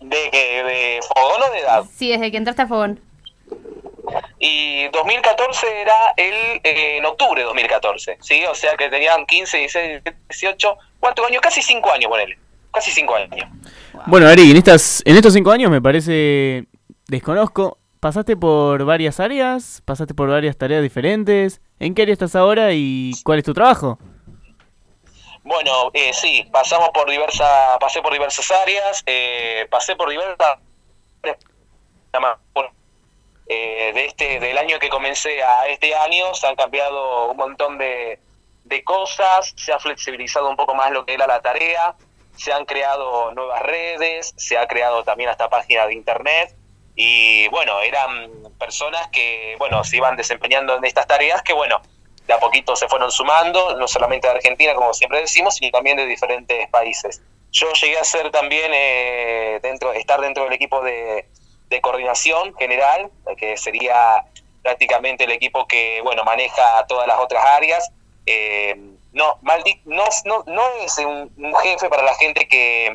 de 0.00 0.30
que 0.30 0.62
de 0.64 1.00
fogón 1.02 1.42
o 1.42 1.52
de 1.52 1.58
edad. 1.58 1.84
Sí, 1.94 2.10
desde 2.10 2.30
que 2.30 2.36
entraste 2.36 2.62
a 2.62 2.66
Fogón. 2.66 3.00
Y 4.38 4.88
2014 4.88 5.66
era 5.82 6.14
el 6.16 6.34
eh, 6.64 6.96
en 6.98 7.04
octubre 7.04 7.40
de 7.40 7.46
2014, 7.46 8.18
¿sí? 8.20 8.44
O 8.50 8.54
sea 8.54 8.76
que 8.76 8.88
tenían 8.88 9.26
15, 9.26 9.58
16, 9.58 10.02
18, 10.28 10.78
¿cuántos 10.98 11.26
años? 11.26 11.40
Casi 11.42 11.62
5 11.62 11.92
años, 11.92 12.10
ponele. 12.10 12.38
Casi 12.72 12.90
5 12.90 13.14
años. 13.14 13.48
Bueno, 14.06 14.26
Ari, 14.26 14.50
en, 14.50 14.56
estas, 14.56 15.02
en 15.04 15.16
estos 15.16 15.34
cinco 15.34 15.50
años 15.50 15.70
me 15.70 15.82
parece, 15.82 16.64
desconozco, 17.08 17.78
pasaste 18.00 18.36
por 18.36 18.84
varias 18.84 19.20
áreas, 19.20 19.82
pasaste 19.84 20.14
por 20.14 20.28
varias 20.28 20.56
tareas 20.56 20.82
diferentes. 20.82 21.60
¿En 21.80 21.94
qué 21.94 22.02
área 22.02 22.12
estás 22.12 22.36
ahora 22.36 22.72
y 22.72 23.12
cuál 23.24 23.38
es 23.38 23.44
tu 23.44 23.54
trabajo? 23.54 23.98
Bueno, 25.42 25.90
eh, 25.94 26.12
sí, 26.12 26.46
pasamos 26.52 26.90
por 26.90 27.08
diversas, 27.10 27.78
pasé 27.80 28.02
por 28.02 28.12
diversas 28.12 28.50
áreas, 28.50 29.02
eh, 29.06 29.66
pasé 29.70 29.96
por 29.96 30.10
diversas 30.10 30.58
eh, 33.46 33.92
de 33.94 34.04
este 34.04 34.38
del 34.40 34.58
año 34.58 34.78
que 34.78 34.90
comencé 34.90 35.42
a 35.42 35.66
este 35.68 35.94
año 35.94 36.34
se 36.34 36.46
han 36.46 36.54
cambiado 36.54 37.30
un 37.30 37.36
montón 37.36 37.78
de, 37.78 38.20
de 38.64 38.84
cosas, 38.84 39.54
se 39.56 39.72
ha 39.72 39.78
flexibilizado 39.78 40.50
un 40.50 40.56
poco 40.56 40.74
más 40.74 40.92
lo 40.92 41.06
que 41.06 41.14
era 41.14 41.26
la 41.26 41.40
tarea, 41.40 41.96
se 42.36 42.52
han 42.52 42.66
creado 42.66 43.32
nuevas 43.32 43.62
redes, 43.62 44.34
se 44.36 44.58
ha 44.58 44.68
creado 44.68 45.02
también 45.02 45.30
esta 45.30 45.48
página 45.48 45.86
de 45.86 45.94
internet 45.94 46.54
y 47.02 47.48
bueno, 47.48 47.80
eran 47.80 48.30
personas 48.58 49.08
que 49.08 49.56
bueno, 49.58 49.82
se 49.84 49.96
iban 49.96 50.16
desempeñando 50.16 50.76
en 50.76 50.84
estas 50.84 51.06
tareas 51.06 51.40
que 51.40 51.54
bueno, 51.54 51.80
de 52.26 52.34
a 52.34 52.38
poquito 52.38 52.76
se 52.76 52.88
fueron 52.88 53.10
sumando, 53.10 53.74
no 53.78 53.88
solamente 53.88 54.28
de 54.28 54.34
Argentina, 54.34 54.74
como 54.74 54.92
siempre 54.92 55.20
decimos, 55.20 55.54
sino 55.54 55.70
también 55.70 55.96
de 55.96 56.04
diferentes 56.04 56.68
países. 56.68 57.22
Yo 57.52 57.72
llegué 57.72 57.98
a 57.98 58.04
ser 58.04 58.30
también, 58.30 58.70
eh, 58.74 59.60
dentro, 59.62 59.94
estar 59.94 60.20
dentro 60.20 60.44
del 60.44 60.52
equipo 60.52 60.82
de, 60.82 61.26
coordinación 61.80 62.54
general, 62.56 63.10
que 63.38 63.56
sería 63.56 64.26
prácticamente 64.62 65.24
el 65.24 65.30
equipo 65.30 65.66
que, 65.66 66.02
bueno, 66.02 66.22
maneja 66.24 66.84
todas 66.86 67.08
las 67.08 67.18
otras 67.18 67.42
áreas. 67.46 67.90
Eh, 68.26 68.74
no, 69.12 69.38
no, 69.86 70.04
no, 70.26 70.44
no 70.46 70.62
es 70.84 70.98
un, 70.98 71.54
jefe 71.62 71.88
para 71.88 72.02
la 72.02 72.14
gente 72.16 72.46
que, 72.46 72.92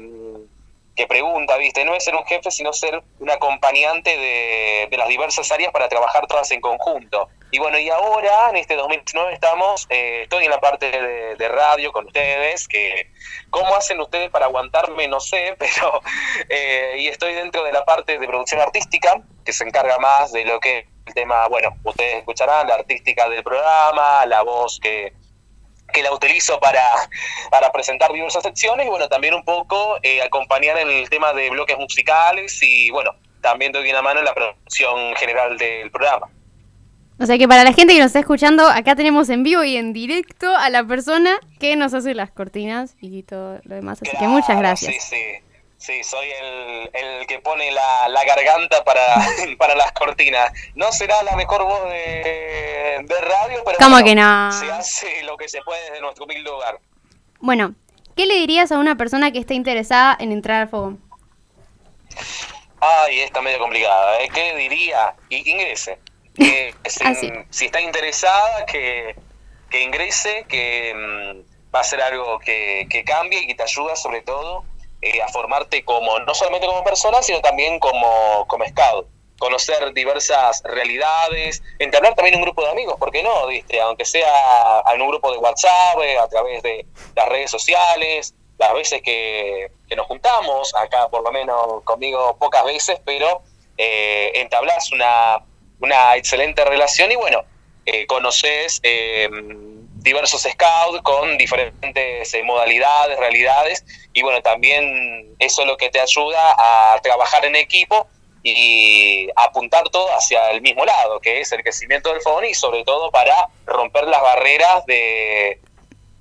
que 0.95 1.07
pregunta, 1.07 1.57
¿viste? 1.57 1.83
No 1.85 1.93
es 1.93 2.03
ser 2.03 2.15
un 2.15 2.25
jefe, 2.25 2.51
sino 2.51 2.71
ser 2.73 3.03
un 3.19 3.29
acompañante 3.29 4.17
de, 4.17 4.87
de 4.89 4.97
las 4.97 5.07
diversas 5.07 5.51
áreas 5.51 5.71
para 5.71 5.89
trabajar 5.89 6.27
todas 6.27 6.49
en 6.51 6.61
conjunto. 6.61 7.29
Y 7.55 7.57
bueno, 7.57 7.79
y 7.79 7.89
ahora, 7.89 8.49
en 8.49 8.57
este 8.57 8.75
2019, 8.75 9.33
estamos, 9.33 9.87
eh, 9.89 10.23
estoy 10.23 10.43
en 10.43 10.51
la 10.51 10.59
parte 10.59 10.91
de, 10.91 11.47
radio 11.47 11.93
con 11.93 12.07
ustedes, 12.07 12.67
que 12.67 13.11
cómo 13.49 13.75
hacen 13.77 14.01
ustedes 14.01 14.29
para 14.29 14.47
aguantarme, 14.47 15.07
no 15.07 15.21
sé, 15.21 15.55
pero, 15.59 16.01
eh, 16.49 16.95
y 16.97 17.07
estoy 17.07 17.33
dentro 17.33 17.63
de 17.63 17.71
la 17.71 17.85
parte 17.85 18.17
de 18.19 18.27
producción 18.27 18.59
artística, 18.59 19.21
que 19.45 19.53
se 19.53 19.63
encarga 19.63 19.97
más 19.99 20.33
de 20.33 20.43
lo 20.43 20.59
que 20.59 20.87
el 21.05 21.13
tema, 21.13 21.47
bueno, 21.47 21.77
ustedes 21.85 22.15
escucharán, 22.15 22.67
la 22.67 22.75
artística 22.75 23.29
del 23.29 23.41
programa, 23.41 24.25
la 24.25 24.41
voz 24.41 24.79
que, 24.81 25.13
que 25.95 26.03
la 26.03 26.13
utilizo 26.13 26.59
para, 26.59 26.83
para 27.49 27.71
presentar 27.71 28.11
diversas 28.11 28.43
secciones 28.43 28.85
y 28.85 28.89
bueno, 28.89 29.07
también 29.07 29.33
un 29.33 29.43
poco 29.45 29.97
eh, 30.03 30.21
acompañar 30.21 30.77
en 30.77 30.89
el 30.89 31.09
tema 31.09 31.31
de 31.33 31.49
bloques 31.49 31.77
musicales 31.77 32.61
y 32.61 32.91
bueno, 32.91 33.11
también 33.41 33.71
doy 33.71 33.89
una 33.89 34.01
mano 34.01 34.19
en 34.19 34.25
la 34.25 34.33
producción 34.33 35.15
general 35.15 35.57
del 35.57 35.89
programa. 35.89 36.27
O 37.17 37.25
sea 37.25 37.37
que 37.37 37.47
para 37.47 37.63
la 37.63 37.71
gente 37.71 37.93
que 37.93 37.99
nos 37.99 38.07
está 38.07 38.19
escuchando, 38.19 38.67
acá 38.67 38.93
tenemos 38.95 39.29
en 39.29 39.43
vivo 39.43 39.63
y 39.63 39.77
en 39.77 39.93
directo 39.93 40.53
a 40.53 40.69
la 40.69 40.83
persona 40.83 41.39
que 41.59 41.77
nos 41.77 41.93
hace 41.93 42.13
las 42.13 42.29
cortinas 42.29 42.95
y 42.99 43.23
todo 43.23 43.59
lo 43.63 43.75
demás. 43.75 44.01
Así 44.01 44.17
que 44.17 44.27
muchas 44.27 44.57
gracias. 44.59 44.91
Sí, 44.91 44.99
sí. 44.99 45.45
Sí, 45.77 46.03
soy 46.03 46.25
el, 46.31 46.89
el 46.93 47.27
que 47.27 47.39
pone 47.39 47.69
la, 47.71 48.07
la 48.07 48.23
garganta 48.23 48.83
para, 48.83 49.17
para 49.59 49.75
las 49.75 49.91
cortinas. 49.91 50.51
No 50.73 50.91
será 50.91 51.21
la 51.23 51.35
mejor 51.35 51.63
voz 51.63 51.89
de, 51.89 52.84
de 53.03 53.21
radio, 53.21 53.61
pero 53.65 53.77
¿Cómo 53.77 53.91
bueno, 53.91 54.05
que 54.05 54.15
no? 54.15 54.51
se 54.51 54.71
hace 54.71 55.23
lo 55.23 55.37
que 55.37 55.47
se 55.49 55.61
puede 55.61 55.81
desde 55.85 56.01
nuestro 56.01 56.25
humilde 56.25 56.49
lugar. 56.49 56.79
Bueno, 57.39 57.75
¿qué 58.15 58.25
le 58.25 58.35
dirías 58.35 58.71
a 58.71 58.79
una 58.79 58.95
persona 58.95 59.31
que 59.31 59.39
esté 59.39 59.53
interesada 59.53 60.15
en 60.19 60.31
entrar 60.31 60.61
al 60.61 60.69
fogón? 60.69 61.01
Ay, 62.79 63.21
está 63.21 63.41
medio 63.41 63.59
complicada. 63.59 64.21
¿eh? 64.21 64.29
¿Qué 64.33 64.55
diría? 64.55 65.15
Y 65.29 65.49
ingrese. 65.49 65.99
Que 66.35 66.73
si, 66.85 67.05
Ah, 67.05 67.13
si 67.49 67.65
está 67.65 67.81
interesada, 67.81 68.65
que, 68.65 69.15
que 69.69 69.81
ingrese, 69.81 70.45
que 70.47 70.93
mm, 70.95 71.73
va 71.73 71.79
a 71.79 71.83
ser 71.83 72.01
algo 72.01 72.39
que, 72.39 72.87
que 72.89 73.03
cambie 73.03 73.41
y 73.41 73.47
que 73.47 73.55
te 73.55 73.63
ayuda 73.63 73.95
sobre 73.95 74.21
todo 74.21 74.63
eh, 75.01 75.21
a 75.21 75.27
formarte 75.27 75.83
como, 75.83 76.19
no 76.19 76.33
solamente 76.33 76.67
como 76.67 76.83
persona, 76.83 77.21
sino 77.21 77.41
también 77.41 77.79
como, 77.79 78.45
como 78.47 78.65
scout. 78.65 79.07
Conocer 79.37 79.93
diversas 79.93 80.61
realidades, 80.63 81.61
entablar 81.79 82.15
también 82.15 82.37
un 82.37 82.43
grupo 82.43 82.63
de 82.63 82.71
amigos, 82.71 82.95
¿por 82.97 83.11
qué 83.11 83.21
no? 83.21 83.47
¿Viste? 83.47 83.81
Aunque 83.81 84.05
sea 84.05 84.83
en 84.93 85.01
un 85.01 85.09
grupo 85.09 85.31
de 85.31 85.37
WhatsApp, 85.37 85.99
eh, 86.03 86.17
a 86.17 86.27
través 86.27 86.63
de 86.63 86.85
las 87.15 87.27
redes 87.27 87.51
sociales, 87.51 88.33
las 88.57 88.73
veces 88.73 89.01
que, 89.01 89.71
nos 89.95 90.07
juntamos, 90.07 90.73
acá 90.75 91.07
por 91.09 91.23
lo 91.23 91.31
menos 91.31 91.83
conmigo 91.83 92.37
pocas 92.37 92.65
veces, 92.65 92.99
pero 93.05 93.41
eh, 93.77 94.31
entablás 94.35 94.91
una, 94.91 95.43
una 95.79 96.15
excelente 96.15 96.65
relación 96.65 97.11
y 97.11 97.15
bueno, 97.15 97.43
eh, 97.85 98.05
conoces 98.07 98.79
eh, 98.83 99.29
diversos 100.05 100.41
scouts 100.41 101.01
con 101.03 101.37
diferentes 101.37 102.33
eh, 102.33 102.43
modalidades, 102.43 103.17
realidades 103.19 103.85
y 104.13 104.21
bueno, 104.21 104.41
también 104.41 105.35
eso 105.39 105.61
es 105.61 105.67
lo 105.67 105.77
que 105.77 105.89
te 105.89 105.99
ayuda 105.99 106.55
a 106.57 106.99
trabajar 107.01 107.45
en 107.45 107.55
equipo 107.55 108.07
y 108.47 109.27
apuntar 109.35 109.89
todo 109.89 110.07
hacia 110.15 110.51
el 110.51 110.61
mismo 110.61 110.85
lado, 110.85 111.19
que 111.19 111.41
es 111.41 111.51
el 111.51 111.63
crecimiento 111.63 112.13
del 112.13 112.21
fogón 112.21 112.45
y 112.45 112.53
sobre 112.53 112.83
todo 112.83 113.09
para 113.09 113.33
romper 113.65 114.05
las 114.05 114.21
barreras 114.21 114.85
de, 114.85 115.59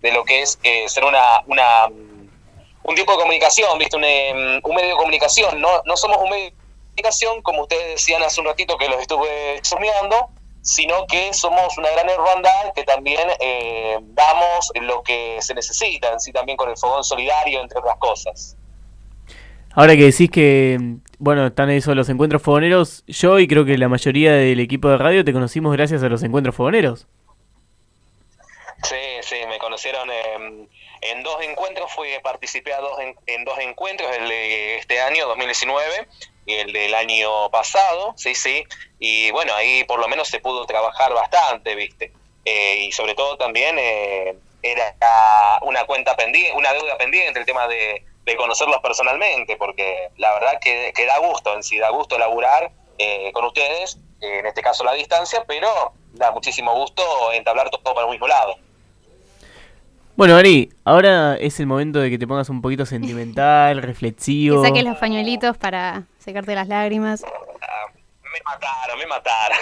de 0.00 0.12
lo 0.12 0.24
que 0.24 0.40
es 0.40 0.58
eh, 0.62 0.88
ser 0.88 1.04
una, 1.04 1.42
una 1.46 1.86
un 1.86 2.94
tipo 2.94 3.12
de 3.12 3.18
comunicación, 3.18 3.78
¿viste? 3.78 3.98
Un, 3.98 4.04
em, 4.04 4.60
un 4.64 4.74
medio 4.74 4.90
de 4.90 4.96
comunicación. 4.96 5.60
No, 5.60 5.82
no 5.84 5.96
somos 5.98 6.16
un 6.16 6.30
medio 6.30 6.46
de 6.46 6.54
comunicación, 6.96 7.42
como 7.42 7.62
ustedes 7.62 7.96
decían 7.96 8.22
hace 8.22 8.40
un 8.40 8.46
ratito 8.46 8.78
que 8.78 8.88
los 8.88 9.02
estuve 9.02 9.60
chusmeando, 9.60 10.30
sino 10.62 11.06
que 11.06 11.34
somos 11.34 11.76
una 11.76 11.90
gran 11.90 12.08
hermandad 12.08 12.72
que 12.74 12.84
también 12.84 13.28
eh, 13.38 13.98
damos 14.00 14.72
lo 14.80 15.02
que 15.02 15.36
se 15.40 15.52
necesita, 15.52 16.10
en 16.10 16.32
también 16.32 16.56
con 16.56 16.70
el 16.70 16.78
fogón 16.78 17.04
solidario, 17.04 17.60
entre 17.60 17.80
otras 17.80 17.98
cosas. 17.98 18.56
Ahora 19.74 19.94
que 19.94 20.04
decís 20.04 20.30
que, 20.30 20.78
bueno, 21.18 21.46
están 21.46 21.70
eso 21.70 21.94
los 21.94 22.08
encuentros 22.08 22.42
fogoneros, 22.42 23.04
yo 23.06 23.38
y 23.38 23.48
creo 23.48 23.64
que 23.64 23.78
la 23.78 23.88
mayoría 23.88 24.32
del 24.32 24.60
equipo 24.60 24.88
de 24.88 24.98
radio 24.98 25.24
te 25.24 25.32
conocimos 25.32 25.72
gracias 25.72 26.02
a 26.02 26.08
los 26.08 26.22
encuentros 26.22 26.54
fogoneros. 26.54 27.06
Sí, 28.82 28.96
sí, 29.22 29.36
me 29.48 29.58
conocieron 29.58 30.08
en, 30.10 30.68
en 31.00 31.22
dos 31.22 31.42
encuentros, 31.42 31.90
fui 31.92 32.08
participé 32.22 32.74
a 32.74 32.80
dos 32.80 32.98
en, 33.00 33.16
en 33.26 33.44
dos 33.44 33.58
encuentros, 33.58 34.10
el 34.14 34.28
de 34.28 34.76
este 34.76 35.00
año, 35.00 35.26
2019, 35.28 36.06
y 36.46 36.54
el 36.54 36.72
del 36.72 36.94
año 36.94 37.50
pasado, 37.50 38.14
sí, 38.16 38.34
sí, 38.34 38.64
y 38.98 39.30
bueno, 39.30 39.54
ahí 39.54 39.84
por 39.84 39.98
lo 39.98 40.08
menos 40.08 40.28
se 40.28 40.40
pudo 40.40 40.66
trabajar 40.66 41.14
bastante, 41.14 41.74
¿viste? 41.74 42.12
Eh, 42.44 42.84
y 42.86 42.92
sobre 42.92 43.14
todo 43.14 43.38
también 43.38 43.76
eh, 43.78 44.36
era 44.62 44.94
una 45.62 45.84
cuenta 45.84 46.14
pendiente, 46.16 46.52
una 46.56 46.72
deuda 46.72 46.98
pendiente, 46.98 47.40
el 47.40 47.46
tema 47.46 47.66
de, 47.68 48.04
de 48.24 48.36
conocerlos 48.36 48.78
personalmente, 48.80 49.56
porque 49.56 50.08
la 50.16 50.32
verdad 50.34 50.58
que, 50.60 50.92
que 50.94 51.06
da 51.06 51.18
gusto, 51.18 51.54
en 51.54 51.62
sí 51.62 51.78
da 51.78 51.90
gusto 51.90 52.18
laburar 52.18 52.70
eh, 52.98 53.30
con 53.32 53.44
ustedes, 53.44 53.98
eh, 54.20 54.38
en 54.38 54.46
este 54.46 54.62
caso 54.62 54.84
la 54.84 54.94
distancia, 54.94 55.44
pero 55.46 55.68
da 56.12 56.30
muchísimo 56.30 56.74
gusto 56.74 57.02
entablar 57.32 57.70
todo 57.70 57.94
para 57.94 58.06
el 58.06 58.12
mismo 58.12 58.28
lado. 58.28 58.56
Bueno, 60.16 60.36
Ari, 60.36 60.70
ahora 60.84 61.36
es 61.36 61.58
el 61.58 61.66
momento 61.66 61.98
de 61.98 62.08
que 62.08 62.18
te 62.18 62.26
pongas 62.26 62.48
un 62.48 62.62
poquito 62.62 62.86
sentimental, 62.86 63.82
reflexivo. 63.82 64.62
Que 64.62 64.68
saques 64.68 64.84
los 64.84 64.96
pañuelitos 64.96 65.58
para 65.58 66.04
secarte 66.18 66.54
las 66.54 66.68
lágrimas. 66.68 67.22
Me 67.22 68.40
mataron, 68.44 68.98
me 68.98 69.06
mataron. 69.06 69.58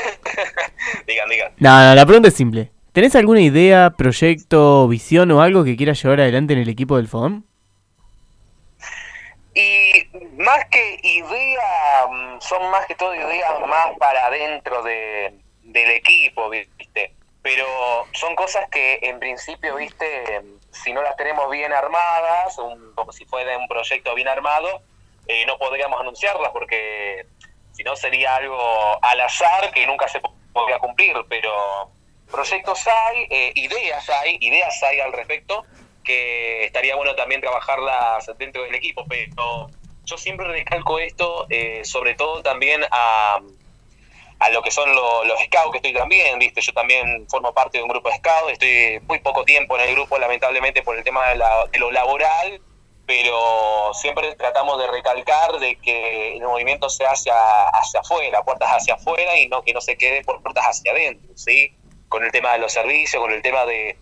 digan, 1.07 1.29
digan. 1.29 1.53
No, 1.59 1.89
no, 1.89 1.95
la 1.95 2.05
pregunta 2.05 2.29
es 2.29 2.35
simple. 2.35 2.71
¿Tenés 2.93 3.17
alguna 3.17 3.41
idea, 3.41 3.95
proyecto, 3.97 4.87
visión 4.89 5.31
o 5.31 5.41
algo 5.41 5.65
que 5.65 5.77
quieras 5.77 6.03
llevar 6.03 6.21
adelante 6.21 6.53
en 6.53 6.59
el 6.59 6.69
equipo 6.69 6.99
del 6.99 7.09
fogón? 7.09 7.47
Y 9.55 10.09
más 10.39 10.65
que 10.71 10.99
idea, 11.03 12.07
mm, 12.09 12.41
son 12.41 12.71
más 12.71 12.87
que 12.87 12.95
todo 12.95 13.15
ideas 13.15 13.61
más 13.67 13.97
para 13.99 14.27
adentro 14.27 14.83
de, 14.83 15.35
del 15.63 15.91
equipo, 15.91 16.49
¿viste? 16.49 17.13
Pero 17.43 17.67
son 18.13 18.35
cosas 18.37 18.69
que 18.71 18.99
en 19.03 19.19
principio, 19.19 19.77
¿viste? 19.77 20.41
Si 20.71 20.93
no 20.93 21.03
las 21.03 21.17
tenemos 21.17 21.51
bien 21.51 21.73
armadas, 21.73 22.57
un, 22.59 22.95
como 22.95 23.13
si 23.13 23.25
fuera 23.27 23.59
un 23.59 23.69
proyecto 23.69 24.15
bien 24.15 24.29
armado, 24.29 24.83
eh, 25.27 25.45
no 25.47 25.59
podríamos 25.59 26.01
anunciarlas 26.01 26.51
porque 26.53 27.27
si 27.73 27.83
no 27.83 27.95
sería 27.97 28.37
algo 28.37 28.59
al 29.03 29.21
azar 29.21 29.71
que 29.73 29.87
nunca 29.87 30.09
se 30.09 30.21
po- 30.21 30.35
podría 30.53 30.79
cumplir. 30.79 31.15
Pero 31.29 31.91
proyectos 32.31 32.87
hay, 32.87 33.27
eh, 33.29 33.53
ideas 33.57 34.09
hay, 34.09 34.39
ideas 34.41 34.83
hay 34.83 35.01
al 35.01 35.13
respecto 35.13 35.65
que 36.03 36.65
estaría 36.65 36.97
bueno 36.97 37.15
también 37.15 37.41
trabajarlas 37.41 38.31
dentro 38.39 38.63
del 38.63 38.75
equipo, 38.75 39.05
pero 39.09 39.71
yo 40.05 40.19
siempre 40.19 40.47
recalco 40.49 40.99
esto, 40.99 41.47
eh, 41.51 41.85
sobre 41.85 42.15
todo 42.15 42.43
también 42.43 42.83
a, 42.91 43.41
a 44.41 44.51
lo 44.51 44.63
que 44.63 44.71
son 44.71 44.95
lo- 44.95 45.25
los 45.25 45.39
scouts 45.41 45.71
que 45.71 45.77
estoy 45.79 45.93
también, 45.95 46.39
viste, 46.39 46.61
yo 46.61 46.73
también 46.73 47.27
formo 47.29 47.55
parte 47.55 47.79
de 47.79 47.85
un 47.85 47.89
grupo 47.91 48.09
de 48.09 48.17
scouts, 48.17 48.53
estoy 48.53 49.01
muy 49.07 49.21
poco 49.21 49.45
tiempo 49.45 49.77
en 49.79 49.89
el 49.89 49.95
grupo 49.95 50.19
lamentablemente 50.19 50.83
por 50.83 50.97
el 50.99 51.05
tema 51.05 51.29
de, 51.29 51.37
la- 51.37 51.69
lo 51.75 51.91
laboral, 51.93 52.61
pero 53.07 53.93
siempre 53.95 54.35
tratamos 54.37 54.79
de 54.81 54.87
recalcar 54.89 55.53
de 55.59 55.77
que 55.77 56.37
el 56.37 56.43
movimiento 56.43 56.89
sea 56.89 57.11
hacia, 57.11 57.35
hacia 57.69 58.01
afuera, 58.01 58.43
puertas 58.43 58.71
hacia 58.71 58.95
afuera 58.95 59.37
y 59.37 59.49
no 59.49 59.63
que 59.63 59.73
no 59.73 59.81
se 59.81 59.97
quede 59.97 60.23
por 60.25 60.41
puertas 60.43 60.65
hacia 60.65 60.93
adentro, 60.93 61.31
¿sí? 61.37 61.75
Con 62.09 62.25
el 62.25 62.31
tema 62.33 62.53
de 62.53 62.59
los 62.59 62.73
servicios, 62.73 63.21
con 63.23 63.33
el 63.33 63.43
tema 63.43 63.65
de 63.67 63.99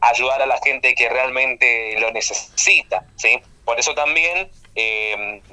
ayudar 0.00 0.40
a 0.42 0.46
la 0.46 0.58
gente 0.64 0.94
que 0.94 1.08
realmente 1.08 1.98
lo 2.00 2.10
necesita, 2.10 3.04
¿sí? 3.16 3.40
Por 3.64 3.78
eso 3.78 3.94
también 3.94 4.50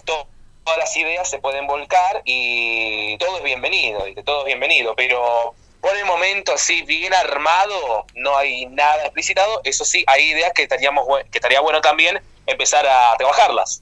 to- 0.06 0.28
todas 0.64 0.80
las 0.80 0.96
ideas 0.98 1.30
se 1.30 1.40
pueden 1.40 1.68
volcar 1.68 2.22
y 2.26 3.18
todo 3.18 3.38
es 3.38 3.44
bienvenido, 3.44 4.04
todo 4.26 4.42
es 4.42 4.46
bienvenido, 4.46 4.96
pero 4.96 5.54
por 5.82 5.96
el 5.96 6.06
momento 6.06 6.54
así 6.54 6.82
bien 6.82 7.14
armado 7.14 8.06
no 8.16 8.38
hay 8.38 8.66
nada 8.66 9.04
explicitado, 9.04 9.62
eso 9.64 9.86
sí, 9.86 10.04
hay 10.08 10.32
ideas 10.32 10.52
que, 10.54 10.64
estaríamos, 10.64 11.06
que 11.32 11.38
estaría 11.38 11.62
bueno 11.62 11.80
también 11.82 12.20
empezar 12.46 12.86
a 12.86 13.16
trabajarlas. 13.18 13.82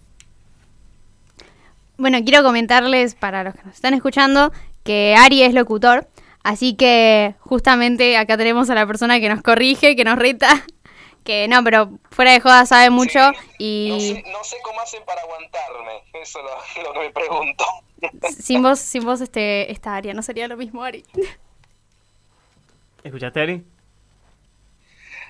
Bueno, 1.98 2.20
quiero 2.24 2.44
comentarles 2.44 3.16
para 3.16 3.44
los 3.44 3.56
que 3.56 3.64
nos 3.64 3.76
están 3.76 3.94
escuchando 3.94 4.52
que 4.84 5.16
Ari 5.18 5.44
es 5.44 5.54
locutor, 5.54 6.08
así 6.46 6.76
que 6.76 7.34
justamente 7.40 8.18
acá 8.18 8.38
tenemos 8.38 8.70
a 8.70 8.76
la 8.76 8.86
persona 8.86 9.20
que 9.20 9.30
nos 9.30 9.42
corrige, 9.42 9.96
que 9.96 10.04
nos 10.04 10.18
reta, 10.18 10.48
que 11.26 11.48
no, 11.48 11.64
pero 11.64 11.90
fuera 12.12 12.32
de 12.32 12.40
joda 12.40 12.66
sabe 12.68 12.92
mucho 12.92 13.20
y 13.58 14.22
No 14.32 14.44
sé 14.44 14.58
cómo 14.64 14.80
hacen 14.80 15.04
para 15.06 15.22
aguantarme, 15.22 16.04
eso 16.22 16.40
es 16.40 16.84
lo, 16.84 16.84
lo 16.84 16.94
que 16.94 17.00
me 17.00 17.10
pregunto. 17.10 17.66
sin 18.40 18.62
vos, 18.62 18.80
sin 18.80 19.04
vos 19.04 19.22
este, 19.22 19.72
esta 19.72 19.96
área 19.96 20.14
no 20.14 20.22
sería 20.22 20.48
lo 20.48 20.56
mismo, 20.56 20.84
Ari. 20.84 21.04
¿Escuchaste, 23.04 23.42
Ari? 23.42 23.66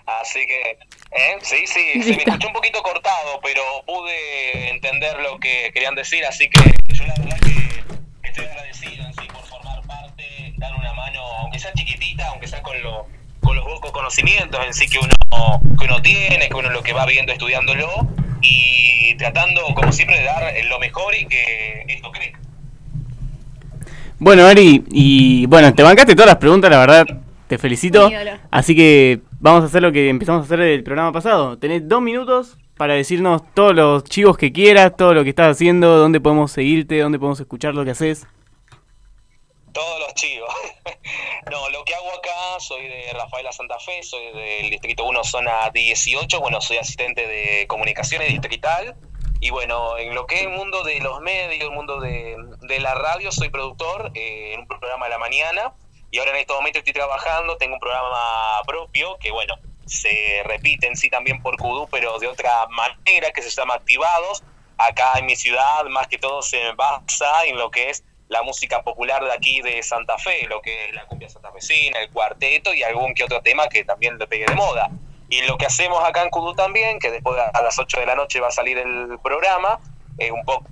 Así 0.06 0.46
que, 0.46 0.78
¿eh? 1.12 1.38
sí, 1.42 1.66
sí, 1.66 2.04
se 2.04 2.10
me 2.12 2.24
escuchó 2.24 2.48
un 2.48 2.54
poquito 2.54 2.84
cortado, 2.84 3.40
pero 3.42 3.62
pude 3.86 4.70
entender 4.70 5.20
lo 5.22 5.40
que 5.40 5.72
querían 5.74 5.96
decir, 5.96 6.26
así 6.26 6.50
que 6.50 6.60
yo 6.94 7.06
la 7.06 7.16
verdad 7.18 7.38
que 7.40 8.28
estoy 8.28 8.46
agradecido 8.46 9.15
aunque 11.56 11.60
sea 11.60 11.74
chiquitita, 11.74 12.28
aunque 12.30 12.48
con, 12.62 12.82
lo, 12.82 13.06
con 13.42 13.56
los 13.56 13.66
pocos 13.66 13.92
conocimientos 13.92 14.60
en 14.66 14.74
sí 14.74 14.88
que 14.88 15.00
uno, 15.00 15.62
que 15.80 15.86
uno 15.86 16.02
tiene, 16.02 16.50
que 16.50 16.56
uno 16.56 16.70
lo 16.70 16.84
que 16.84 16.94
va 16.94 17.06
viendo, 17.06 17.32
estudiándolo 17.32 18.08
y 18.42 19.16
tratando, 19.16 19.62
como 19.74 19.92
siempre, 19.92 20.20
de 20.20 20.26
dar 20.26 20.44
lo 20.70 20.80
mejor 20.80 21.16
y 21.16 21.26
que 21.26 21.86
esto 21.88 22.12
crezca. 22.12 22.40
Bueno, 24.20 24.46
Ari, 24.46 24.84
y 24.92 25.46
bueno, 25.48 25.74
te 25.74 25.84
bancaste 25.84 26.16
todas 26.16 26.28
las 26.28 26.38
preguntas, 26.38 26.72
la 26.72 26.80
verdad, 26.80 27.06
te 27.48 27.58
felicito. 27.58 28.10
Así 28.52 28.76
que 28.76 29.22
vamos 29.40 29.64
a 29.64 29.68
hacer 29.68 29.82
lo 29.82 29.92
que 29.92 30.10
empezamos 30.10 30.42
a 30.42 30.46
hacer 30.46 30.60
del 30.60 30.84
programa 30.84 31.12
pasado. 31.12 31.58
Tenés 31.58 31.88
dos 31.88 32.02
minutos 32.02 32.58
para 32.78 32.94
decirnos 32.94 33.42
todos 33.54 33.74
los 33.74 34.04
chivos 34.04 34.38
que 34.38 34.52
quieras, 34.52 34.96
todo 34.98 35.14
lo 35.14 35.24
que 35.24 35.30
estás 35.30 35.52
haciendo, 35.52 35.98
dónde 35.98 36.20
podemos 36.20 36.52
seguirte, 36.52 37.00
dónde 37.00 37.20
podemos 37.20 37.40
escuchar 37.40 37.74
lo 37.76 37.86
que 37.86 37.92
haces. 37.92 38.28
Todos 39.76 40.00
los 40.00 40.14
chivos. 40.14 40.50
no, 41.52 41.68
lo 41.70 41.84
que 41.84 41.94
hago 41.94 42.10
acá, 42.16 42.60
soy 42.60 42.88
de 42.88 43.12
Rafaela 43.12 43.52
Santa 43.52 43.78
Fe, 43.78 44.02
soy 44.04 44.32
del 44.32 44.70
Distrito 44.70 45.04
1, 45.04 45.24
zona 45.26 45.70
18. 45.70 46.40
Bueno, 46.40 46.62
soy 46.62 46.78
asistente 46.78 47.28
de 47.28 47.68
comunicaciones 47.68 48.30
distrital. 48.30 48.96
Y 49.42 49.50
bueno, 49.50 49.98
en 49.98 50.16
lo 50.16 50.28
que 50.28 50.36
es 50.36 50.42
el 50.44 50.50
mundo 50.50 50.82
de 50.86 51.02
los 51.02 51.20
medios, 51.20 51.70
el 51.70 51.76
mundo 51.76 52.00
de, 52.00 52.38
de 52.62 52.80
la 52.80 52.96
radio, 52.96 53.34
soy 53.34 53.50
productor 53.50 54.14
eh, 54.16 54.54
en 54.54 54.62
un 54.62 54.68
programa 54.68 55.08
de 55.08 55.12
la 55.12 55.18
mañana. 55.18 55.74
Y 56.10 56.20
ahora 56.20 56.32
en 56.32 56.38
este 56.38 56.54
momento 56.54 56.80
estoy 56.80 56.94
trabajando, 56.94 57.58
tengo 57.58 57.74
un 57.74 57.82
programa 57.82 58.62
propio 58.66 59.18
que, 59.18 59.32
bueno, 59.32 59.56
se 59.86 60.42
repite 60.46 60.88
en 60.88 60.96
sí 60.96 61.10
también 61.10 61.42
por 61.42 61.58
Kudú, 61.58 61.90
pero 61.92 62.18
de 62.18 62.28
otra 62.28 62.66
manera, 62.68 63.32
que 63.34 63.42
se 63.42 63.50
llama 63.50 63.74
Activados. 63.74 64.42
Acá 64.78 65.20
en 65.20 65.26
mi 65.26 65.36
ciudad, 65.36 65.84
más 65.90 66.08
que 66.08 66.18
todo, 66.18 66.42
se 66.42 66.72
basa 66.72 67.44
en 67.46 67.58
lo 67.58 67.70
que 67.72 67.90
es 67.90 68.06
la 68.28 68.42
música 68.42 68.82
popular 68.82 69.24
de 69.24 69.32
aquí 69.32 69.62
de 69.62 69.82
Santa 69.84 70.18
Fe, 70.18 70.48
lo 70.48 70.62
que 70.62 70.86
es 70.86 70.96
la 70.96 71.06
cumbia 71.06 71.30
santafesina, 71.30 72.00
el 72.00 72.10
cuarteto 72.10 72.74
y 72.74 72.84
algún 72.84 73.14
que 73.14 73.24
otro 73.24 73.42
tema 73.42 73.68
que 73.68 73.84
también 73.84 74.18
le 74.18 74.28
pegue 74.28 74.46
de 74.48 74.56
moda. 74.56 74.90
Y 75.30 75.42
lo 75.44 75.58
que 75.58 75.66
hacemos 75.66 76.04
acá 76.04 76.24
en 76.24 76.30
Kudú 76.30 76.54
también, 76.54 77.00
que 77.00 77.12
después 77.12 77.38
a 77.40 77.62
las 77.62 77.78
8 77.78 78.00
de 78.00 78.06
la 78.06 78.16
noche 78.16 78.40
va 78.40 78.48
a 78.48 78.52
salir 78.52 78.78
el 78.78 79.18
programa, 79.24 79.80
es 80.18 80.32
un 80.32 80.44
poco 80.44 80.66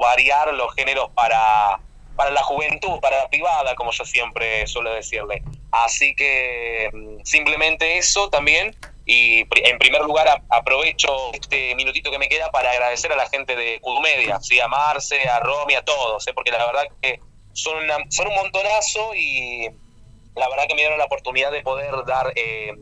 variar 0.00 0.52
los 0.54 0.74
géneros 0.74 1.10
para, 1.14 1.80
para 2.16 2.30
la 2.30 2.42
juventud, 2.42 3.00
para 3.00 3.18
la 3.18 3.28
privada, 3.28 3.74
como 3.74 3.92
yo 3.92 4.04
siempre 4.04 4.66
suelo 4.66 4.92
decirle. 4.92 5.42
Así 5.70 6.14
que 6.14 6.90
mm, 6.92 7.24
simplemente 7.24 7.98
eso 7.98 8.30
también. 8.30 8.76
Y 9.06 9.40
en 9.40 9.78
primer 9.78 10.00
lugar 10.02 10.42
aprovecho 10.48 11.32
este 11.34 11.74
minutito 11.74 12.10
que 12.10 12.18
me 12.18 12.28
queda 12.28 12.50
para 12.50 12.70
agradecer 12.70 13.12
a 13.12 13.16
la 13.16 13.28
gente 13.28 13.54
de 13.54 13.78
Cudumedia, 13.80 14.40
¿sí? 14.40 14.58
a 14.60 14.68
Marce, 14.68 15.28
a 15.28 15.40
Romy, 15.40 15.74
a 15.74 15.84
todos, 15.84 16.26
¿eh? 16.26 16.32
porque 16.34 16.50
la 16.50 16.64
verdad 16.64 16.84
que 17.02 17.20
son, 17.52 17.84
una- 17.84 17.98
son 18.08 18.28
un 18.28 18.34
montonazo 18.34 19.14
y 19.14 19.68
la 20.34 20.48
verdad 20.48 20.64
que 20.66 20.74
me 20.74 20.80
dieron 20.80 20.98
la 20.98 21.04
oportunidad 21.04 21.52
de 21.52 21.62
poder 21.62 21.92
dar, 22.06 22.32
eh, 22.34 22.72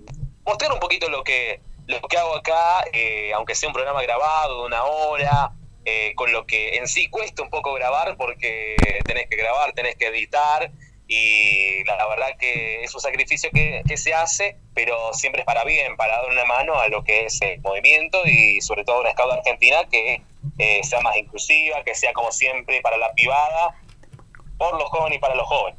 mostrar 0.46 0.72
un 0.72 0.78
poquito 0.78 1.08
lo 1.08 1.24
que, 1.24 1.60
lo 1.86 2.00
que 2.02 2.16
hago 2.16 2.36
acá, 2.36 2.84
eh, 2.92 3.32
aunque 3.34 3.54
sea 3.56 3.68
un 3.68 3.74
programa 3.74 4.00
grabado 4.02 4.60
de 4.60 4.66
una 4.66 4.84
hora, 4.84 5.50
eh, 5.84 6.12
con 6.14 6.30
lo 6.32 6.46
que 6.46 6.76
en 6.76 6.86
sí 6.86 7.08
cuesta 7.08 7.42
un 7.42 7.50
poco 7.50 7.72
grabar 7.74 8.16
porque 8.16 8.76
tenés 9.04 9.28
que 9.28 9.34
grabar, 9.36 9.72
tenés 9.72 9.96
que 9.96 10.06
editar 10.06 10.70
y 11.06 11.84
la, 11.84 12.06
verdad 12.08 12.36
que 12.38 12.82
es 12.82 12.94
un 12.94 13.00
sacrificio 13.00 13.50
que, 13.52 13.82
que 13.86 13.96
se 13.96 14.14
hace, 14.14 14.56
pero 14.74 15.12
siempre 15.12 15.42
es 15.42 15.46
para 15.46 15.64
bien, 15.64 15.96
para 15.96 16.16
dar 16.16 16.30
una 16.30 16.44
mano 16.44 16.78
a 16.78 16.88
lo 16.88 17.04
que 17.04 17.26
es 17.26 17.40
el 17.42 17.60
movimiento 17.60 18.18
y 18.24 18.60
sobre 18.60 18.84
todo 18.84 19.00
una 19.00 19.10
escala 19.10 19.34
argentina 19.34 19.78
que 19.90 20.22
eh, 20.58 20.80
sea 20.84 21.00
más 21.00 21.16
inclusiva, 21.16 21.82
que 21.84 21.94
sea 21.94 22.12
como 22.12 22.32
siempre 22.32 22.80
para 22.80 22.96
la 22.96 23.12
privada, 23.12 23.74
por 24.56 24.78
los 24.78 24.88
jóvenes 24.88 25.18
y 25.18 25.20
para 25.20 25.34
los 25.34 25.46
jóvenes. 25.46 25.78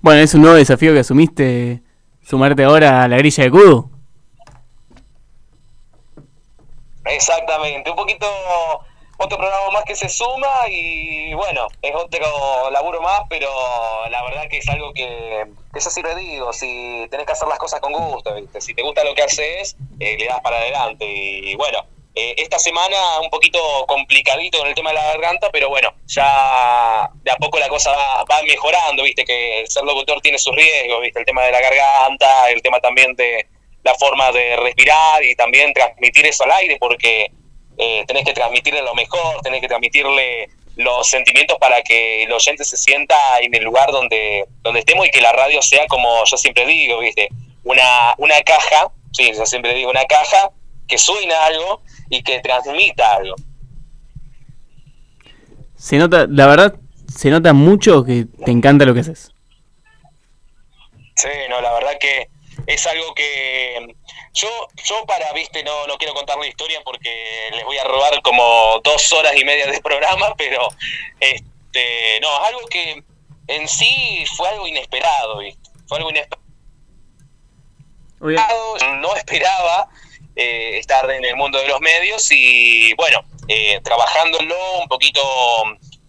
Bueno, 0.00 0.20
es 0.20 0.34
un 0.34 0.42
nuevo 0.42 0.56
desafío 0.56 0.92
que 0.92 1.00
asumiste, 1.00 1.82
sumarte 2.22 2.62
ahora 2.62 3.02
a 3.02 3.08
la 3.08 3.16
grilla 3.16 3.44
de 3.44 3.50
Kudu. 3.50 3.90
Exactamente, 7.06 7.90
un 7.90 7.96
poquito 7.96 8.26
otro 9.24 9.38
programa 9.38 9.70
más 9.70 9.84
que 9.84 9.96
se 9.96 10.08
suma 10.08 10.68
y 10.68 11.32
bueno, 11.34 11.68
es 11.82 11.94
otro 11.94 12.70
laburo 12.70 13.00
más, 13.00 13.22
pero 13.28 13.48
la 14.10 14.22
verdad 14.22 14.48
que 14.48 14.58
es 14.58 14.68
algo 14.68 14.92
que, 14.92 15.46
que 15.72 15.80
yo 15.80 15.90
siempre 15.90 16.14
digo, 16.16 16.52
si 16.52 17.06
tenés 17.10 17.26
que 17.26 17.32
hacer 17.32 17.48
las 17.48 17.58
cosas 17.58 17.80
con 17.80 17.92
gusto, 17.92 18.34
¿viste? 18.34 18.60
si 18.60 18.74
te 18.74 18.82
gusta 18.82 19.04
lo 19.04 19.14
que 19.14 19.22
haces, 19.22 19.76
eh, 20.00 20.16
le 20.18 20.26
das 20.26 20.40
para 20.40 20.58
adelante. 20.58 21.06
Y 21.06 21.54
bueno, 21.56 21.84
eh, 22.14 22.34
esta 22.38 22.58
semana 22.58 22.96
un 23.22 23.30
poquito 23.30 23.58
complicadito 23.86 24.58
con 24.58 24.68
el 24.68 24.74
tema 24.74 24.90
de 24.90 24.96
la 24.96 25.06
garganta, 25.06 25.48
pero 25.50 25.68
bueno, 25.68 25.92
ya 26.06 27.10
de 27.22 27.30
a 27.30 27.36
poco 27.36 27.58
la 27.58 27.68
cosa 27.68 27.90
va, 27.92 28.24
va 28.24 28.42
mejorando, 28.42 29.02
viste 29.02 29.24
que 29.24 29.64
ser 29.66 29.84
locutor 29.84 30.20
tiene 30.20 30.38
sus 30.38 30.54
riesgos, 30.54 31.00
viste 31.00 31.18
el 31.18 31.24
tema 31.24 31.42
de 31.42 31.52
la 31.52 31.60
garganta, 31.60 32.50
el 32.50 32.62
tema 32.62 32.78
también 32.80 33.14
de 33.16 33.46
la 33.82 33.94
forma 33.94 34.32
de 34.32 34.56
respirar 34.56 35.22
y 35.24 35.34
también 35.34 35.72
transmitir 35.72 36.26
eso 36.26 36.44
al 36.44 36.52
aire, 36.52 36.76
porque 36.78 37.30
eh, 37.78 38.04
tenés 38.06 38.24
que 38.24 38.32
transmitirle 38.32 38.82
lo 38.82 38.94
mejor, 38.94 39.40
tenés 39.42 39.60
que 39.60 39.68
transmitirle 39.68 40.48
los 40.76 41.08
sentimientos 41.08 41.56
para 41.58 41.82
que 41.82 42.24
el 42.24 42.32
oyente 42.32 42.64
se 42.64 42.76
sienta 42.76 43.16
en 43.40 43.54
el 43.54 43.62
lugar 43.62 43.90
donde, 43.92 44.44
donde 44.62 44.80
estemos 44.80 45.06
y 45.06 45.10
que 45.10 45.20
la 45.20 45.32
radio 45.32 45.62
sea 45.62 45.86
como 45.86 46.24
yo 46.24 46.36
siempre 46.36 46.66
digo, 46.66 46.98
¿viste? 46.98 47.28
Una, 47.62 48.14
una 48.18 48.40
caja, 48.42 48.90
sí, 49.12 49.32
yo 49.36 49.46
siempre 49.46 49.74
digo 49.74 49.90
una 49.90 50.04
caja 50.04 50.50
que 50.86 50.98
suena 50.98 51.46
algo 51.46 51.82
y 52.10 52.22
que 52.22 52.40
transmita 52.40 53.14
algo. 53.14 53.36
Se 55.76 55.96
nota, 55.96 56.26
la 56.28 56.46
verdad, 56.46 56.74
se 57.14 57.30
nota 57.30 57.52
mucho 57.52 58.04
que 58.04 58.26
te 58.44 58.50
encanta 58.50 58.84
lo 58.84 58.94
que 58.94 59.00
haces. 59.00 59.32
Sí, 61.16 61.28
no, 61.48 61.60
la 61.60 61.72
verdad 61.72 61.92
que 62.00 62.28
es 62.66 62.86
algo 62.86 63.14
que 63.14 63.94
yo, 64.34 64.48
yo 64.84 65.06
para, 65.06 65.32
viste, 65.32 65.62
no, 65.62 65.86
no 65.86 65.96
quiero 65.96 66.12
contar 66.12 66.36
la 66.38 66.46
historia 66.46 66.80
porque 66.84 67.50
les 67.52 67.64
voy 67.64 67.78
a 67.78 67.84
robar 67.84 68.20
como 68.22 68.80
dos 68.82 69.12
horas 69.12 69.34
y 69.36 69.44
media 69.44 69.66
de 69.66 69.80
programa, 69.82 70.34
pero 70.36 70.68
este, 71.20 72.18
no, 72.20 72.28
es 72.42 72.48
algo 72.48 72.66
que 72.66 73.02
en 73.46 73.68
sí 73.68 74.24
fue 74.36 74.48
algo 74.48 74.66
inesperado, 74.66 75.38
viste, 75.38 75.70
fue 75.86 75.98
algo 75.98 76.10
inesperado, 76.10 76.38
no 79.00 79.14
esperaba 79.16 79.88
eh, 80.34 80.78
estar 80.78 81.08
en 81.10 81.24
el 81.24 81.36
mundo 81.36 81.58
de 81.60 81.68
los 81.68 81.80
medios 81.80 82.26
y 82.30 82.92
bueno, 82.94 83.20
eh, 83.46 83.80
trabajándolo 83.84 84.56
un 84.80 84.88
poquito 84.88 85.20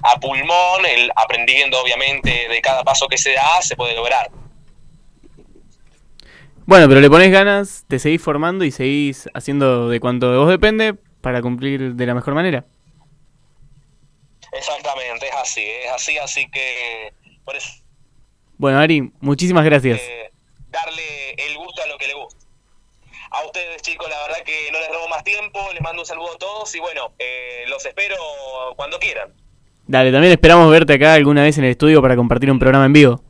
a 0.02 0.19
pulmón, 0.19 0.85
el, 0.85 1.11
aprendiendo 1.15 1.80
obviamente 1.80 2.47
de 2.47 2.61
cada 2.61 2.84
paso 2.84 3.07
que 3.07 3.19
se 3.19 3.34
da, 3.34 3.61
se 3.61 3.76
puede 3.76 3.93
lograr. 3.93 4.31
Bueno, 6.67 6.87
pero 6.87 6.99
le 6.99 7.09
pones 7.09 7.31
ganas, 7.31 7.85
te 7.87 7.99
seguís 7.99 8.21
formando 8.21 8.65
y 8.65 8.71
seguís 8.71 9.29
haciendo 9.35 9.87
de 9.87 9.99
cuanto 9.99 10.31
de 10.31 10.37
vos 10.37 10.49
depende 10.49 10.95
para 11.21 11.41
cumplir 11.41 11.93
de 11.93 12.05
la 12.07 12.15
mejor 12.15 12.33
manera. 12.33 12.65
Exactamente, 14.51 15.27
es 15.27 15.35
así, 15.35 15.63
es 15.63 15.91
así, 15.91 16.17
así 16.17 16.49
que 16.49 17.13
por 17.43 17.55
eso 17.55 17.69
Bueno, 18.57 18.79
Ari, 18.79 19.11
muchísimas 19.19 19.63
gracias. 19.65 20.01
darle 20.69 21.31
el 21.37 21.55
gusto 21.57 21.83
a 21.83 21.87
lo 21.87 21.97
que 21.97 22.07
le 22.07 22.13
gusta. 22.15 22.45
A 23.29 23.45
ustedes 23.45 23.81
chicos, 23.81 24.09
la 24.09 24.19
verdad 24.27 24.43
que 24.45 24.71
no 24.71 24.79
les 24.79 24.87
robo 24.89 25.07
más 25.09 25.23
tiempo, 25.23 25.59
les 25.73 25.81
mando 25.81 26.01
un 26.01 26.05
saludo 26.05 26.33
a 26.33 26.37
todos 26.37 26.73
y 26.73 26.79
bueno, 26.79 27.13
eh, 27.19 27.65
los 27.67 27.85
espero 27.85 28.15
cuando 28.75 28.97
quieran. 28.97 29.33
Dale, 29.87 30.11
también 30.11 30.31
esperamos 30.31 30.71
verte 30.71 30.93
acá 30.93 31.13
alguna 31.13 31.43
vez 31.43 31.57
en 31.59 31.65
el 31.65 31.71
estudio 31.71 32.01
para 32.01 32.15
compartir 32.15 32.49
un 32.49 32.57
programa 32.57 32.85
en 32.85 32.93
vivo. 32.93 33.24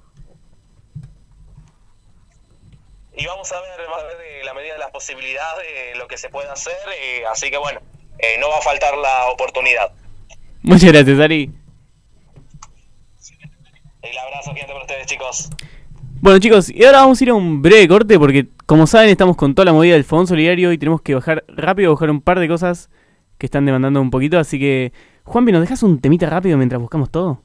Y 3.18 3.26
vamos 3.26 3.52
a 3.52 3.62
ver, 3.62 3.70
ver 3.78 4.18
de 4.18 4.44
la 4.44 4.54
medida 4.54 4.74
de 4.74 4.80
las 4.80 4.92
posibilidades 4.92 5.66
eh, 5.66 5.94
lo 5.98 6.08
que 6.08 6.18
se 6.18 6.30
puede 6.30 6.50
hacer, 6.50 6.76
eh, 7.02 7.24
así 7.32 7.50
que 7.50 7.58
bueno, 7.58 7.80
eh, 8.20 8.38
no 8.40 8.50
va 8.50 8.58
a 8.58 8.62
faltar 8.62 8.98
la 8.98 9.28
oportunidad. 9.28 9.92
Muchas 10.62 10.92
gracias, 10.92 11.20
Ari. 11.20 11.52
El 14.02 14.18
abrazo 14.18 14.54
gigante 14.54 14.74
para 14.74 14.82
ustedes 14.82 15.08
chicos. 15.08 15.50
Bueno 16.22 16.40
chicos, 16.40 16.70
y 16.70 16.84
ahora 16.84 17.02
vamos 17.02 17.22
a 17.22 17.24
ir 17.24 17.30
a 17.30 17.34
un 17.36 17.62
breve 17.62 17.88
corte 17.88 18.18
porque 18.18 18.48
como 18.66 18.88
saben 18.88 19.10
estamos 19.10 19.38
con 19.38 19.54
toda 19.54 19.66
la 19.66 19.74
movida 19.74 19.94
del 19.94 20.04
Fondo 20.04 20.28
Solidario 20.28 20.72
y 20.72 20.78
tenemos 20.78 21.02
que 21.02 21.14
bajar 21.14 21.46
rápido, 21.48 21.94
bajar 21.94 22.10
un 22.10 22.22
par 22.22 22.40
de 22.40 22.48
cosas 22.48 22.90
que 23.38 23.46
están 23.46 23.66
demandando 23.66 24.02
un 24.02 24.10
poquito, 24.10 24.40
así 24.40 24.60
que 24.60 24.92
Juanpi, 25.24 25.52
¿nos 25.52 25.62
dejas 25.62 25.84
un 25.84 26.02
temita 26.02 26.30
rápido 26.30 26.58
mientras 26.58 26.82
buscamos 26.82 27.12
todo? 27.12 27.45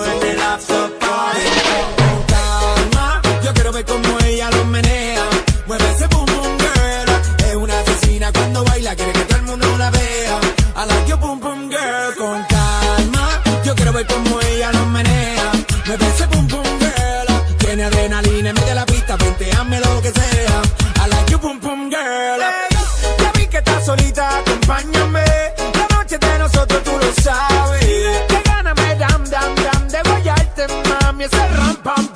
dámelo 19.61 19.93
lo 19.93 20.01
que 20.01 20.11
sea. 20.11 20.61
A 21.01 21.07
la 21.07 21.25
you 21.29 21.37
pum 21.37 21.59
pum 21.59 21.89
girl. 21.89 22.41
Hey, 22.41 22.77
ya 23.19 23.31
vi 23.35 23.45
que 23.45 23.57
estás 23.57 23.85
solita, 23.85 24.39
acompáñame. 24.39 25.25
La 25.79 25.87
noche 25.95 26.17
de 26.17 26.39
nosotros 26.39 26.83
tú 26.83 26.91
lo 26.91 27.09
sabes. 27.21 27.85
Qué 28.31 28.41
ganas 28.43 28.75
me 28.75 28.95
dan, 28.95 29.23
dan, 29.29 29.55
dan 29.55 29.87
de 29.87 29.99
guayarte, 30.09 30.63
mami. 30.89 31.25
Ese 31.25 31.47
ram 31.57 31.75
pam 31.83 32.10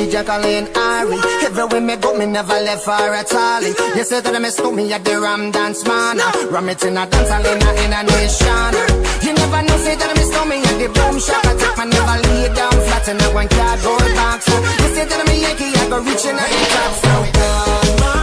she 0.00 0.10
Jacqueline 0.10 0.68
Ari. 0.76 1.18
Everywhere 1.44 1.80
me 1.80 1.96
go, 1.96 2.16
me 2.16 2.26
never 2.26 2.58
left 2.60 2.86
her 2.86 3.14
at 3.14 3.32
all. 3.34 3.62
You 3.62 4.04
say 4.04 4.20
that 4.20 4.34
I 4.34 4.38
miss 4.38 4.58
me 4.60 4.92
at 4.92 5.04
the 5.04 5.20
Ram 5.20 5.50
Dance 5.50 5.84
Man. 5.84 6.18
Ram 6.50 6.68
it 6.68 6.82
in 6.84 6.96
a 6.96 7.06
dance 7.06 7.30
a, 7.30 7.38
in 7.84 7.92
a 7.92 8.00
nation. 8.02 8.72
You 9.24 9.32
never 9.34 9.62
know, 9.62 9.76
say 9.84 9.96
that 9.96 10.10
I 10.10 10.14
miss 10.16 10.32
me 10.48 10.56
at 10.62 10.76
the 10.80 10.88
Boom 10.96 11.16
Shop. 11.20 11.44
I 11.44 11.52
take 11.60 11.76
my 11.76 11.84
never 11.84 12.16
lay 12.28 12.54
down 12.54 12.76
flat 12.86 13.08
in 13.08 13.20
a 13.20 13.28
one 13.34 13.48
cardboard 13.48 14.12
box. 14.16 14.48
You 14.48 14.88
say 14.94 15.04
that 15.04 15.20
I'm 15.20 15.28
a 15.28 15.36
Yankee, 15.36 15.72
I 15.76 15.88
go 15.88 15.98
reaching 16.00 16.38
out 16.38 16.48
the 16.48 16.64
top. 16.72 16.92
So 17.02 18.19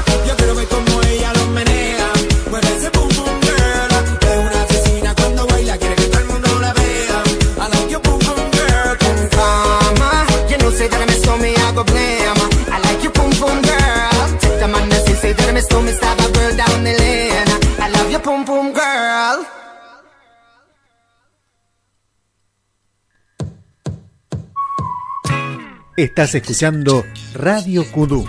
Estás 25.97 26.35
escuchando 26.35 27.03
Radio 27.33 27.83
Kudu. 27.91 28.23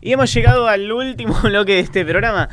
Y 0.00 0.12
hemos 0.12 0.32
llegado 0.32 0.68
al 0.68 0.92
último 0.92 1.34
bloque 1.42 1.72
de 1.72 1.80
este 1.80 2.04
programa. 2.04 2.48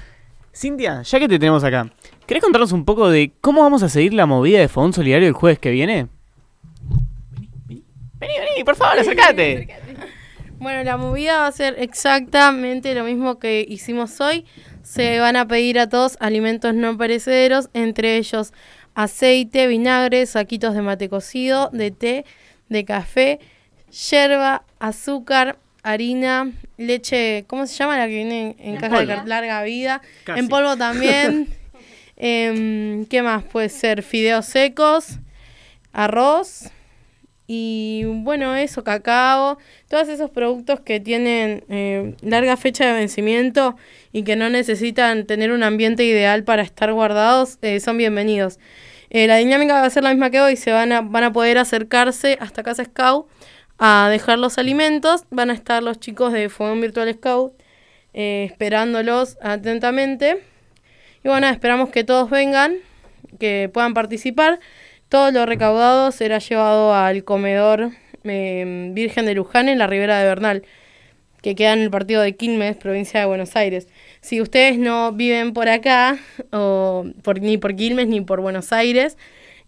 Cintia, 0.52 1.04
ya 1.04 1.20
que 1.20 1.28
te 1.28 1.38
tenemos 1.38 1.64
acá, 1.64 1.92
¿querés 2.26 2.42
contarnos 2.42 2.72
un 2.72 2.86
poco 2.86 3.08
de 3.08 3.34
cómo 3.40 3.62
vamos 3.62 3.84
a 3.84 3.90
seguir 3.90 4.16
la 4.16 4.26
movida 4.26 4.60
de 4.60 4.68
Fogón 4.68 4.94
Solidario 4.94 5.28
el 5.28 5.36
jueves 5.36 5.60
que 5.60 5.70
viene? 5.70 6.08
Vení, 7.68 8.40
vení, 8.40 8.64
por 8.66 8.76
favor, 8.76 8.98
acércate. 8.98 9.68
Bueno, 10.58 10.84
la 10.84 10.98
movida 10.98 11.38
va 11.38 11.46
a 11.46 11.52
ser 11.52 11.76
exactamente 11.78 12.96
lo 12.96 13.04
mismo 13.04 13.38
que 13.38 13.64
hicimos 13.70 14.20
hoy. 14.20 14.44
Se 14.82 15.20
van 15.20 15.36
a 15.36 15.48
pedir 15.48 15.78
a 15.78 15.88
todos 15.88 16.18
alimentos 16.20 16.74
no 16.74 16.98
perecederos, 16.98 17.70
entre 17.74 18.18
ellos 18.18 18.54
aceite, 18.98 19.68
vinagre, 19.68 20.26
saquitos 20.26 20.74
de 20.74 20.82
mate 20.82 21.07
cocido, 21.07 21.69
de 21.72 21.91
té, 21.91 22.26
de 22.68 22.84
café, 22.84 23.40
yerba, 24.10 24.64
azúcar, 24.80 25.60
harina, 25.84 26.52
leche, 26.78 27.45
¿cómo 27.45 27.68
se 27.68 27.76
llama 27.76 27.99
la 27.99 28.07
que 28.07 28.15
viene 28.15 28.56
en, 28.57 28.74
En 28.74 28.78
caja 28.78 29.02
de 29.02 29.06
polvo. 29.06 29.28
larga 29.28 29.61
vida? 29.61 30.02
Casi. 30.24 30.40
En 30.40 30.48
polvo 30.49 30.76
también. 30.76 31.48
Em, 32.19 33.06
¿Qué 33.06 33.22
más? 33.22 33.44
Puede 33.44 33.69
ser 33.69 34.02
fideos 34.02 34.48
secos, 34.48 35.19
arroz 35.94 36.72
y 37.45 38.03
bueno, 38.06 38.56
eso, 38.56 38.84
cacao, 38.84 39.60
todos 39.88 40.07
esos 40.10 40.32
productos 40.32 40.80
que 40.80 40.99
tienen 40.99 41.64
eh, 41.69 42.15
larga 42.22 42.57
fecha 42.57 42.88
de 42.88 42.94
vencimiento 42.94 43.78
y 44.11 44.24
que 44.24 44.36
no 44.36 44.49
necesitan 44.49 45.28
tener 45.28 45.52
un 45.52 45.61
ambiente 45.61 46.03
ideal 46.06 46.44
para 46.44 46.64
estar 46.64 46.91
guardados, 46.91 47.60
eh, 47.61 47.80
son 47.80 47.99
bienvenidos. 47.99 48.57
Eh, 49.10 49.28
la 49.28 49.38
dinámica 49.38 49.74
va 49.74 49.86
a 49.86 49.90
ser 49.90 50.04
la 50.04 50.10
misma 50.10 50.30
que 50.30 50.42
hoy, 50.42 50.56
se 50.56 50.72
van 50.72 50.92
a, 50.92 51.02
van 51.02 51.24
a 51.24 51.32
poder 51.32 51.58
acercarse 51.58 52.38
hasta 52.42 52.64
Casa 52.64 52.84
Scout 52.84 53.28
a 53.80 54.08
dejar 54.10 54.40
los 54.40 54.58
alimentos, 54.58 55.24
van 55.30 55.50
a 55.50 55.54
estar 55.54 55.84
los 55.84 56.00
chicos 56.00 56.34
de 56.34 56.50
Fogón 56.50 56.82
Virtual 56.82 57.14
Scout 57.14 57.54
eh, 58.14 58.48
esperándolos 58.50 59.38
atentamente. 59.42 60.44
Y 61.24 61.28
bueno, 61.28 61.48
esperamos 61.48 61.90
que 61.90 62.04
todos 62.04 62.30
vengan, 62.30 62.76
que 63.40 63.70
puedan 63.74 63.94
participar. 63.94 64.60
Todo 65.10 65.32
lo 65.32 65.46
recaudado 65.46 66.12
será 66.12 66.40
llevado 66.40 66.94
al 66.94 67.24
comedor 67.24 67.92
eh, 68.24 68.92
Virgen 68.94 69.26
de 69.26 69.36
Luján 69.36 69.70
en 69.70 69.78
la 69.78 69.88
Ribera 69.88 70.20
de 70.20 70.26
Bernal, 70.26 70.64
que 71.42 71.56
queda 71.56 71.74
en 71.74 71.80
el 71.80 71.92
partido 71.92 72.22
de 72.22 72.36
Quilmes, 72.36 72.76
provincia 72.76 73.20
de 73.20 73.26
Buenos 73.26 73.56
Aires. 73.56 73.88
Si 74.28 74.41
ustedes 74.41 74.78
no 74.78 75.14
viven 75.14 75.54
por 75.54 75.70
acá, 75.70 76.18
o 76.52 77.06
por, 77.22 77.40
ni 77.40 77.58
por 77.58 77.78
Quilmes 77.78 78.08
ni 78.10 78.20
por 78.20 78.41
Buenos 78.41 78.74
Aires, 78.74 79.18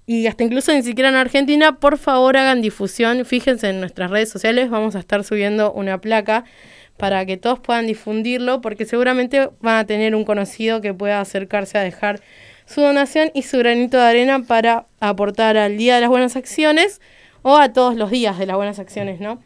y 0.06 0.28
hasta 0.28 0.44
incluso 0.44 0.74
ni 0.74 0.84
siquiera 0.84 1.08
en 1.08 1.16
Argentina, 1.16 1.80
por 1.80 1.98
favor 1.98 2.36
hagan 2.36 2.62
difusión. 2.62 3.24
Fíjense 3.24 3.70
en 3.70 3.80
nuestras 3.80 4.12
redes 4.12 4.30
sociales, 4.30 4.70
vamos 4.70 4.98
a 4.98 5.00
estar 5.00 5.24
subiendo 5.24 5.72
una 5.72 6.02
placa 6.02 6.44
para 6.98 7.26
que 7.26 7.38
todos 7.38 7.62
puedan 7.62 7.88
difundirlo, 7.88 8.60
porque 8.60 8.84
seguramente 8.84 9.50
van 9.62 9.78
a 9.78 9.86
tener 9.86 10.14
un 10.14 10.26
conocido 10.26 10.82
que 10.82 10.94
pueda 10.94 11.22
acercarse 11.22 11.78
a 11.78 11.82
dejar 11.82 12.20
su 12.66 12.82
donación 12.82 13.32
y 13.34 13.44
su 13.44 13.60
granito 13.60 13.96
de 13.96 14.04
arena 14.04 14.44
para 14.44 14.88
aportar 15.00 15.56
al 15.56 15.78
Día 15.78 15.96
de 15.96 16.02
las 16.02 16.10
Buenas 16.10 16.36
Acciones 16.36 17.00
o 17.44 17.56
a 17.56 17.72
todos 17.72 17.96
los 17.96 18.12
días 18.12 18.38
de 18.38 18.46
las 18.46 18.58
Buenas 18.58 18.80
Acciones, 18.80 19.22
¿no? 19.22 19.42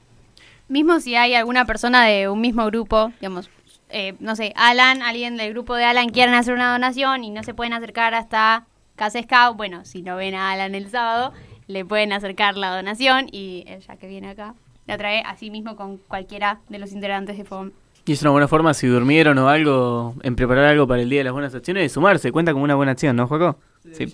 Mismo 0.69 0.99
si 0.99 1.14
hay 1.15 1.35
alguna 1.35 1.65
persona 1.65 2.03
de 2.07 2.30
un 2.30 2.41
mismo 2.41 2.65
grupo, 2.65 3.11
digamos, 3.22 3.52
eh, 3.94 4.15
no 4.20 4.36
sé, 4.36 4.53
Alan, 4.56 5.02
alguien 5.02 5.38
del 5.38 5.53
grupo 5.53 5.76
de 5.76 5.86
Alan 5.86 6.10
quieren 6.10 6.36
hacer 6.36 6.53
una 6.53 6.72
donación 6.72 7.24
y 7.24 7.30
no 7.30 7.44
se 7.44 7.53
pueden 7.53 7.74
acercar 7.74 8.14
hasta 8.14 8.65
Casa 8.95 9.22
Scout, 9.22 9.56
bueno, 9.56 9.86
si 9.86 10.02
no 10.02 10.15
ven 10.15 10.36
a 10.36 10.52
Alan 10.52 10.76
el 10.76 10.90
sábado, 10.90 11.32
le 11.68 11.86
pueden 11.86 12.11
acercar 12.11 12.57
la 12.57 12.76
donación 12.76 13.28
y 13.32 13.64
ella 13.68 13.95
que 13.95 14.07
viene 14.07 14.30
acá 14.30 14.56
la 14.88 14.98
trae 14.98 15.24
así 15.26 15.49
mismo 15.49 15.76
con 15.76 15.98
cualquiera 15.98 16.60
de 16.70 16.80
los 16.80 16.91
integrantes 16.91 17.38
de 17.38 17.45
FOM. 17.45 17.72
Y 18.06 18.11
es 18.11 18.22
una 18.22 18.32
buena 18.32 18.48
forma, 18.49 18.74
si 18.74 18.88
durmieron 18.88 19.38
o 19.38 19.48
algo, 19.48 20.15
en 20.24 20.36
preparar 20.36 20.65
algo 20.65 20.86
para 20.88 21.02
el 21.02 21.10
Día 21.10 21.22
de 21.22 21.24
las 21.24 21.34
Buenas 21.34 21.56
Acciones, 21.56 21.84
de 21.84 21.90
sumarse. 21.90 22.34
Cuenta 22.34 22.52
como 22.52 22.65
una 22.65 22.76
buena 22.76 22.91
acción, 22.91 23.15
¿no, 23.15 23.28
Juaco? 23.28 23.57
Sí. 23.94 24.07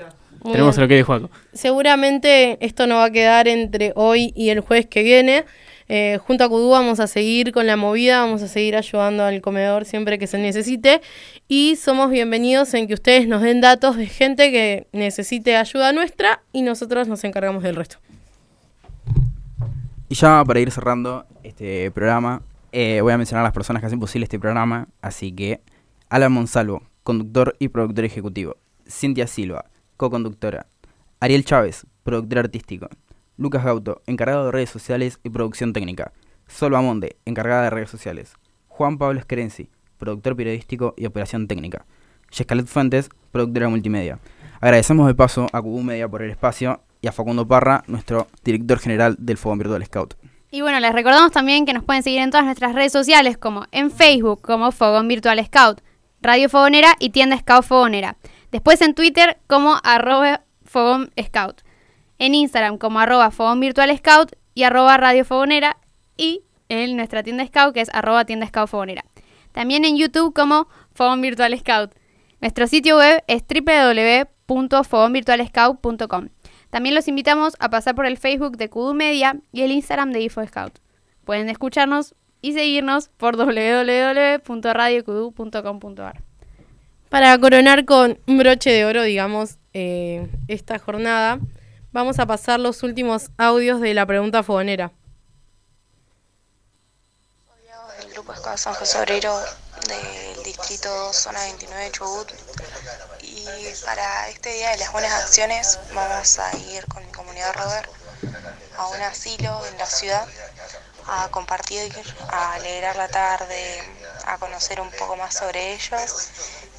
Tenemos 0.43 0.77
lo 0.77 0.87
que 0.87 0.95
de 0.95 1.03
Juaco. 1.03 1.29
Seguramente 1.53 2.63
esto 2.63 2.85
no 2.85 2.95
va 2.95 3.05
a 3.05 3.11
quedar 3.11 3.47
entre 3.47 3.93
hoy 3.95 4.31
y 4.35 4.49
el 4.49 4.59
jueves 4.59 4.85
que 4.85 5.01
viene. 5.01 5.45
Eh, 5.89 6.19
junto 6.25 6.43
a 6.43 6.49
Kudú 6.49 6.69
vamos 6.69 6.99
a 6.99 7.07
seguir 7.07 7.51
con 7.51 7.67
la 7.67 7.75
movida, 7.75 8.21
vamos 8.21 8.41
a 8.43 8.47
seguir 8.47 8.77
ayudando 8.77 9.25
al 9.25 9.41
comedor 9.41 9.85
siempre 9.85 10.17
que 10.17 10.27
se 10.27 10.37
necesite. 10.37 11.01
Y 11.47 11.75
somos 11.75 12.09
bienvenidos 12.11 12.73
en 12.75 12.87
que 12.87 12.93
ustedes 12.93 13.27
nos 13.27 13.41
den 13.41 13.59
datos 13.59 13.97
de 13.97 14.05
gente 14.05 14.51
que 14.51 14.87
necesite 14.93 15.57
ayuda 15.57 15.91
nuestra 15.91 16.43
y 16.53 16.61
nosotros 16.61 17.07
nos 17.07 17.23
encargamos 17.23 17.63
del 17.63 17.75
resto. 17.75 17.97
Y 20.07 20.15
ya 20.15 20.43
para 20.45 20.59
ir 20.61 20.71
cerrando 20.71 21.25
este 21.43 21.91
programa, 21.91 22.41
Eh, 22.71 23.01
voy 23.01 23.11
a 23.13 23.17
mencionar 23.17 23.41
a 23.41 23.47
las 23.47 23.53
personas 23.53 23.81
que 23.81 23.87
hacen 23.87 23.99
posible 23.99 24.25
este 24.25 24.37
programa, 24.37 24.87
así 25.01 25.31
que 25.31 25.59
Alan 26.07 26.31
Monsalvo, 26.31 26.83
conductor 27.01 27.55
y 27.57 27.69
productor 27.69 28.05
ejecutivo. 28.05 28.57
Cintia 28.87 29.25
Silva, 29.25 29.65
co-conductora. 29.97 30.67
Ariel 31.19 31.43
Chávez, 31.45 31.87
productor 32.03 32.37
artístico. 32.37 32.87
Lucas 33.39 33.63
Gauto, 33.63 34.01
encargado 34.05 34.45
de 34.45 34.51
redes 34.51 34.69
sociales 34.69 35.19
y 35.23 35.29
producción 35.29 35.71
técnica. 35.71 36.11
Sol 36.47 36.73
Bamonde, 36.73 37.15
encargada 37.23 37.63
de 37.63 37.69
redes 37.69 37.89
sociales. 37.89 38.33
Juan 38.67 38.97
Pablo 38.97 39.17
Esquerenzi, 39.17 39.69
productor 39.97 40.35
periodístico 40.35 40.93
y 40.97 41.05
operación 41.05 41.47
técnica. 41.47 41.85
Yescalet 42.31 42.67
Fuentes, 42.67 43.09
productora 43.31 43.69
multimedia. 43.69 44.19
Agradecemos 44.59 45.07
de 45.07 45.15
paso 45.15 45.47
a 45.53 45.61
Cubu 45.61 45.81
Media 45.81 46.09
por 46.09 46.21
el 46.21 46.31
espacio 46.31 46.81
y 46.99 47.07
a 47.07 47.13
Facundo 47.13 47.47
Parra, 47.47 47.85
nuestro 47.87 48.27
director 48.43 48.77
general 48.77 49.15
del 49.17 49.37
Fuego 49.37 49.57
Virtual 49.57 49.85
Scout. 49.85 50.15
Y 50.51 50.59
bueno, 50.59 50.81
les 50.81 50.91
recordamos 50.91 51.31
también 51.31 51.65
que 51.65 51.73
nos 51.73 51.85
pueden 51.85 52.03
seguir 52.03 52.19
en 52.19 52.31
todas 52.31 52.45
nuestras 52.45 52.75
redes 52.75 52.91
sociales, 52.91 53.37
como 53.37 53.67
en 53.71 53.89
Facebook, 53.89 54.41
como 54.41 54.73
Fogón 54.73 55.07
Virtual 55.07 55.41
Scout, 55.45 55.79
Radio 56.21 56.49
Fogonera 56.49 56.97
y 56.99 57.11
Tienda 57.11 57.37
Scout 57.37 57.63
Fogonera. 57.63 58.17
Después 58.51 58.81
en 58.81 58.95
Twitter, 58.95 59.37
como 59.47 59.77
arroba 59.81 60.41
Fogón 60.65 61.11
Scout. 61.17 61.61
En 62.19 62.35
Instagram, 62.35 62.77
como 62.77 62.99
arroba 62.99 63.31
Fogón 63.31 63.59
Virtual 63.59 63.95
Scout 63.97 64.33
y 64.53 64.63
arroba 64.63 64.97
Radio 64.97 65.25
Fogonera. 65.25 65.77
Y 66.17 66.43
en 66.69 66.95
nuestra 66.95 67.23
tienda 67.23 67.45
Scout, 67.47 67.73
que 67.73 67.81
es 67.81 67.89
arroba 67.93 68.25
Tienda 68.25 68.47
Scout 68.47 68.69
Fogonera. 68.69 69.03
También 69.51 69.83
en 69.85 69.97
YouTube, 69.97 70.33
como 70.33 70.67
Fogón 70.93 71.21
Virtual 71.21 71.57
Scout. 71.57 71.93
Nuestro 72.41 72.67
sitio 72.67 72.97
web 72.97 73.23
es 73.27 73.43
www.fogonvirtualscout.com. 74.47 76.29
También 76.69 76.95
los 76.95 77.07
invitamos 77.07 77.55
a 77.59 77.69
pasar 77.69 77.95
por 77.95 78.05
el 78.05 78.17
Facebook 78.17 78.57
de 78.57 78.69
Kudu 78.69 78.93
Media 78.93 79.37
y 79.51 79.63
el 79.63 79.71
Instagram 79.71 80.11
de 80.11 80.21
Info 80.21 80.45
Scout. 80.45 80.77
Pueden 81.25 81.49
escucharnos 81.49 82.13
y 82.41 82.53
seguirnos 82.53 83.09
por 83.17 83.35
www.radiokudu.com.ar. 83.35 86.21
Para 87.09 87.37
coronar 87.39 87.83
con 87.85 88.19
un 88.27 88.37
broche 88.37 88.69
de 88.69 88.85
oro, 88.85 89.01
digamos, 89.03 89.57
eh, 89.73 90.29
esta 90.47 90.77
jornada, 90.77 91.39
vamos 91.91 92.19
a 92.19 92.25
pasar 92.25 92.59
los 92.59 92.83
últimos 92.83 93.29
audios 93.37 93.81
de 93.81 93.93
la 93.93 94.05
pregunta 94.05 94.43
fogonera. 94.43 94.91
del 97.99 98.13
Grupo 98.13 98.33
Scout 98.35 98.57
San 98.57 98.73
José 98.75 98.99
Obrero 98.99 99.37
del 99.87 100.43
distrito 100.43 101.11
Zona 101.11 101.41
29 101.41 101.83
de 101.83 101.91
Chubut. 101.91 102.31
Y 103.21 103.45
para 103.83 104.29
este 104.29 104.53
Día 104.53 104.71
de 104.71 104.77
las 104.77 104.91
Buenas 104.91 105.11
Acciones 105.11 105.79
vamos 105.93 106.39
a 106.39 106.55
ir 106.57 106.85
con 106.85 107.05
mi 107.05 107.11
comunidad 107.11 107.53
Robert 107.55 107.91
a 108.77 108.87
un 108.87 109.01
asilo 109.01 109.65
en 109.65 109.77
la 109.77 109.85
ciudad 109.85 110.27
a 111.07 111.27
compartir, 111.29 111.91
a 112.29 112.53
alegrar 112.53 112.95
la 112.95 113.07
tarde, 113.07 113.83
a 114.25 114.37
conocer 114.37 114.79
un 114.79 114.91
poco 114.91 115.15
más 115.15 115.33
sobre 115.33 115.73
ellos 115.73 116.29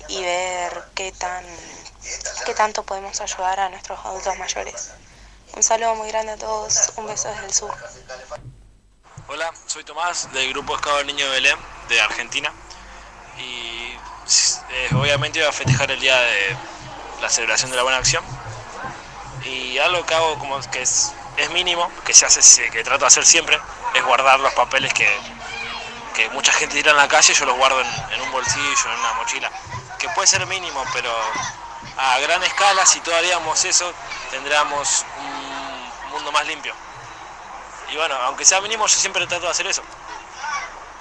y 0.08 0.22
ver 0.22 0.84
qué 0.94 1.12
tan 1.12 1.44
qué 2.44 2.54
tanto 2.54 2.82
podemos 2.82 3.20
ayudar 3.20 3.60
a 3.60 3.68
nuestros 3.68 3.98
adultos 4.04 4.36
mayores. 4.38 4.92
Un 5.54 5.62
saludo 5.62 5.94
muy 5.96 6.08
grande 6.08 6.32
a 6.32 6.36
todos, 6.36 6.92
un 6.96 7.06
beso 7.06 7.28
desde 7.28 7.46
el 7.46 7.52
sur. 7.52 7.74
Hola, 9.28 9.52
soy 9.66 9.84
Tomás 9.84 10.32
del 10.32 10.50
grupo 10.50 10.74
Escado 10.74 10.98
del 10.98 11.08
Niño 11.08 11.24
de 11.26 11.30
Belén 11.32 11.58
de 11.88 12.00
Argentina 12.00 12.52
y 13.38 13.96
eh, 14.70 14.88
obviamente 14.94 15.38
iba 15.38 15.48
a 15.48 15.52
festejar 15.52 15.90
el 15.90 16.00
día 16.00 16.18
de 16.18 16.56
la 17.20 17.28
celebración 17.28 17.70
de 17.70 17.76
la 17.76 17.82
buena 17.82 17.98
acción 17.98 18.24
y 19.44 19.78
algo 19.78 20.04
que 20.06 20.14
hago 20.14 20.38
como 20.38 20.60
que 20.70 20.82
es, 20.82 21.12
mínimo, 21.52 21.90
que 22.04 22.12
se 22.12 22.26
hace, 22.26 22.70
que 22.70 22.84
trato 22.84 23.00
de 23.00 23.06
hacer 23.06 23.24
siempre, 23.24 23.58
es 23.94 24.04
guardar 24.04 24.40
los 24.40 24.52
papeles 24.52 24.92
que, 24.92 25.08
que 26.14 26.28
mucha 26.30 26.52
gente 26.52 26.74
tira 26.76 26.90
en 26.90 26.98
la 26.98 27.08
calle, 27.08 27.32
yo 27.32 27.46
los 27.46 27.56
guardo 27.56 27.80
en 27.80 28.20
un 28.20 28.30
bolsillo, 28.30 28.92
en 28.92 29.00
una 29.00 29.12
mochila, 29.14 29.50
que 29.98 30.08
puede 30.10 30.26
ser 30.26 30.46
mínimo, 30.46 30.84
pero 30.92 31.10
a 31.96 32.18
gran 32.20 32.42
escala 32.42 32.84
si 32.86 33.00
todos 33.00 33.18
haríamos 33.18 33.64
eso 33.64 33.92
tendríamos 34.30 35.04
un 35.18 36.10
mundo 36.12 36.32
más 36.32 36.46
limpio. 36.46 36.74
Y 37.92 37.96
bueno, 37.96 38.14
aunque 38.22 38.44
sea 38.44 38.60
mínimo, 38.60 38.86
yo 38.86 38.96
siempre 38.96 39.26
trato 39.26 39.44
de 39.44 39.50
hacer 39.50 39.66
eso. 39.66 39.82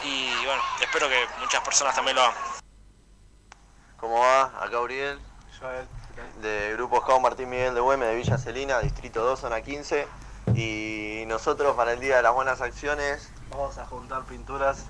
Y 0.04 0.34
bueno, 0.46 0.62
espero 0.82 1.08
que 1.08 1.28
muchas 1.40 1.62
personas 1.62 1.94
también 1.96 2.16
lo 2.16 2.24
hagan. 2.24 2.36
¿Cómo 3.98 4.20
va? 4.20 4.52
Acá 4.64 4.80
Uriel, 4.80 5.20
de 6.42 6.74
Grupo 6.74 7.02
Scout 7.02 7.22
Martín 7.22 7.50
Miguel 7.50 7.76
de 7.76 7.82
Güemes 7.82 8.10
de 8.10 8.16
Villa 8.16 8.38
Celina, 8.38 8.80
Distrito 8.80 9.24
2, 9.24 9.40
Zona 9.40 9.62
15. 9.62 10.08
Y 10.56 11.24
nosotros 11.28 11.76
para 11.76 11.94
el 11.94 12.00
Día 12.00 12.18
de 12.18 12.24
las 12.24 12.34
Buenas 12.34 12.62
Acciones 12.62 13.30
Vamos 13.50 13.78
a 13.80 13.86
juntar 13.86 14.24
pinturas, 14.26 14.86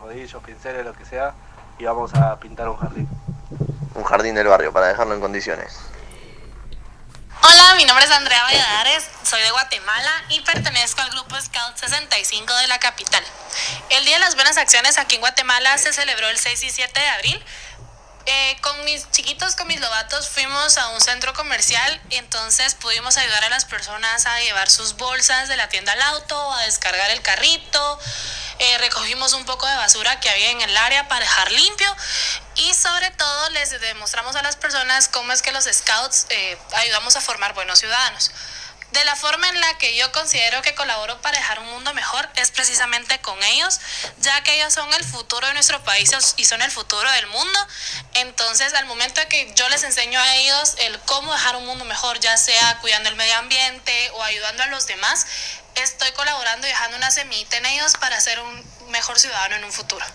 rodillos, 0.00 0.42
pinceles, 0.44 0.84
lo 0.84 0.92
que 0.92 1.04
sea, 1.04 1.34
y 1.78 1.84
vamos 1.84 2.14
a 2.14 2.38
pintar 2.38 2.68
un 2.68 2.76
jardín. 2.76 3.08
Un 3.94 4.04
jardín 4.04 4.34
del 4.34 4.48
barrio 4.48 4.72
para 4.72 4.88
dejarlo 4.88 5.14
en 5.14 5.20
condiciones. 5.20 5.78
Hola, 7.42 7.74
mi 7.76 7.84
nombre 7.84 8.04
es 8.04 8.10
Andrea 8.10 8.42
Valladares, 8.42 9.04
soy 9.22 9.42
de 9.42 9.50
Guatemala 9.50 10.24
y 10.30 10.40
pertenezco 10.40 11.02
al 11.02 11.10
grupo 11.10 11.38
Scout 11.40 11.76
65 11.76 12.54
de 12.54 12.66
la 12.68 12.78
capital. 12.78 13.22
El 13.90 14.04
Día 14.04 14.14
de 14.14 14.20
las 14.20 14.34
Buenas 14.34 14.56
Acciones 14.56 14.98
aquí 14.98 15.16
en 15.16 15.20
Guatemala 15.20 15.76
se 15.78 15.92
celebró 15.92 16.28
el 16.28 16.38
6 16.38 16.62
y 16.64 16.70
7 16.70 16.98
de 16.98 17.08
abril. 17.08 17.44
Eh, 18.26 18.56
con 18.62 18.84
mis 18.86 19.10
chiquitos, 19.10 19.54
con 19.54 19.66
mis 19.66 19.80
lobatos, 19.80 20.30
fuimos 20.30 20.78
a 20.78 20.88
un 20.88 21.00
centro 21.00 21.34
comercial 21.34 22.00
y 22.08 22.16
entonces 22.16 22.74
pudimos 22.74 23.18
ayudar 23.18 23.44
a 23.44 23.50
las 23.50 23.66
personas 23.66 24.24
a 24.24 24.40
llevar 24.40 24.70
sus 24.70 24.96
bolsas 24.96 25.48
de 25.48 25.56
la 25.56 25.68
tienda 25.68 25.92
al 25.92 26.00
auto, 26.00 26.52
a 26.54 26.62
descargar 26.62 27.10
el 27.10 27.20
carrito, 27.20 27.98
eh, 28.60 28.78
recogimos 28.78 29.32
un 29.34 29.44
poco 29.44 29.66
de 29.66 29.76
basura 29.76 30.20
que 30.20 30.30
había 30.30 30.50
en 30.50 30.60
el 30.62 30.76
área 30.76 31.08
para 31.08 31.20
dejar 31.20 31.50
limpio 31.52 31.96
y 32.54 32.72
sobre 32.72 33.10
todo 33.10 33.50
les 33.50 33.78
demostramos 33.80 34.36
a 34.36 34.42
las 34.42 34.56
personas 34.56 35.08
cómo 35.08 35.32
es 35.32 35.42
que 35.42 35.52
los 35.52 35.64
scouts 35.64 36.26
eh, 36.30 36.56
ayudamos 36.76 37.16
a 37.16 37.20
formar 37.20 37.52
buenos 37.52 37.80
ciudadanos. 37.80 38.30
De 38.94 39.04
la 39.04 39.16
forma 39.16 39.48
en 39.48 39.60
la 39.60 39.76
que 39.78 39.96
yo 39.96 40.12
considero 40.12 40.62
que 40.62 40.76
colaboro 40.76 41.20
para 41.20 41.36
dejar 41.36 41.58
un 41.58 41.66
mundo 41.66 41.92
mejor 41.94 42.30
es 42.36 42.52
precisamente 42.52 43.20
con 43.22 43.42
ellos, 43.42 43.80
ya 44.18 44.40
que 44.44 44.54
ellos 44.54 44.72
son 44.72 44.94
el 44.94 45.02
futuro 45.02 45.44
de 45.48 45.52
nuestro 45.52 45.82
país 45.82 46.12
y 46.36 46.44
son 46.44 46.62
el 46.62 46.70
futuro 46.70 47.10
del 47.10 47.26
mundo. 47.26 47.58
Entonces, 48.14 48.72
al 48.72 48.86
momento 48.86 49.20
que 49.28 49.52
yo 49.56 49.68
les 49.68 49.82
enseño 49.82 50.20
a 50.20 50.36
ellos 50.36 50.76
el 50.78 50.96
cómo 51.00 51.32
dejar 51.32 51.56
un 51.56 51.66
mundo 51.66 51.84
mejor, 51.84 52.20
ya 52.20 52.36
sea 52.36 52.78
cuidando 52.82 53.08
el 53.08 53.16
medio 53.16 53.36
ambiente 53.36 54.10
o 54.12 54.22
ayudando 54.22 54.62
a 54.62 54.66
los 54.66 54.86
demás, 54.86 55.26
estoy 55.74 56.12
colaborando 56.12 56.68
y 56.68 56.70
dejando 56.70 56.96
una 56.96 57.10
semillita 57.10 57.56
en 57.56 57.66
ellos 57.66 57.94
para 57.98 58.20
ser 58.20 58.38
un 58.38 58.90
mejor 58.90 59.18
ciudadano 59.18 59.56
en 59.56 59.64
un 59.64 59.72
futuro. 59.72 60.06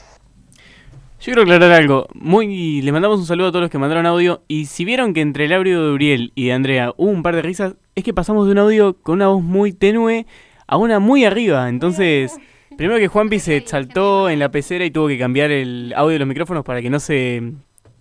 Yo 1.19 1.25
quiero 1.25 1.41
aclarar 1.41 1.73
algo. 1.73 2.07
Muy, 2.13 2.81
le 2.81 2.93
mandamos 2.93 3.19
un 3.19 3.25
saludo 3.25 3.47
a 3.47 3.51
todos 3.51 3.63
los 3.63 3.69
que 3.69 3.77
mandaron 3.77 4.05
audio. 4.05 4.41
Y 4.47 4.67
si 4.67 4.85
vieron 4.85 5.13
que 5.13 5.19
entre 5.19 5.45
el 5.45 5.53
audio 5.53 5.83
de 5.83 5.91
Uriel 5.91 6.31
y 6.33 6.45
de 6.45 6.53
Andrea 6.53 6.93
hubo 6.95 7.11
un 7.11 7.23
par 7.23 7.35
de 7.35 7.41
risas, 7.41 7.75
es 7.95 8.05
que 8.05 8.13
pasamos 8.13 8.45
de 8.45 8.53
un 8.53 8.59
audio 8.59 8.93
con 8.93 9.15
una 9.15 9.27
voz 9.27 9.43
muy 9.43 9.73
tenue 9.73 10.25
a 10.65 10.77
una 10.77 10.99
muy 10.99 11.25
arriba. 11.25 11.67
Entonces, 11.67 12.37
primero 12.77 12.99
que 12.99 13.09
Juanpi 13.09 13.39
se 13.39 13.61
saltó 13.67 14.29
en 14.29 14.39
la 14.39 14.49
pecera 14.49 14.85
y 14.85 14.91
tuvo 14.91 15.09
que 15.09 15.19
cambiar 15.19 15.51
el 15.51 15.93
audio 15.93 16.13
de 16.13 16.19
los 16.19 16.27
micrófonos 16.27 16.63
para 16.63 16.81
que 16.81 16.89
no 16.89 17.01
se. 17.01 17.51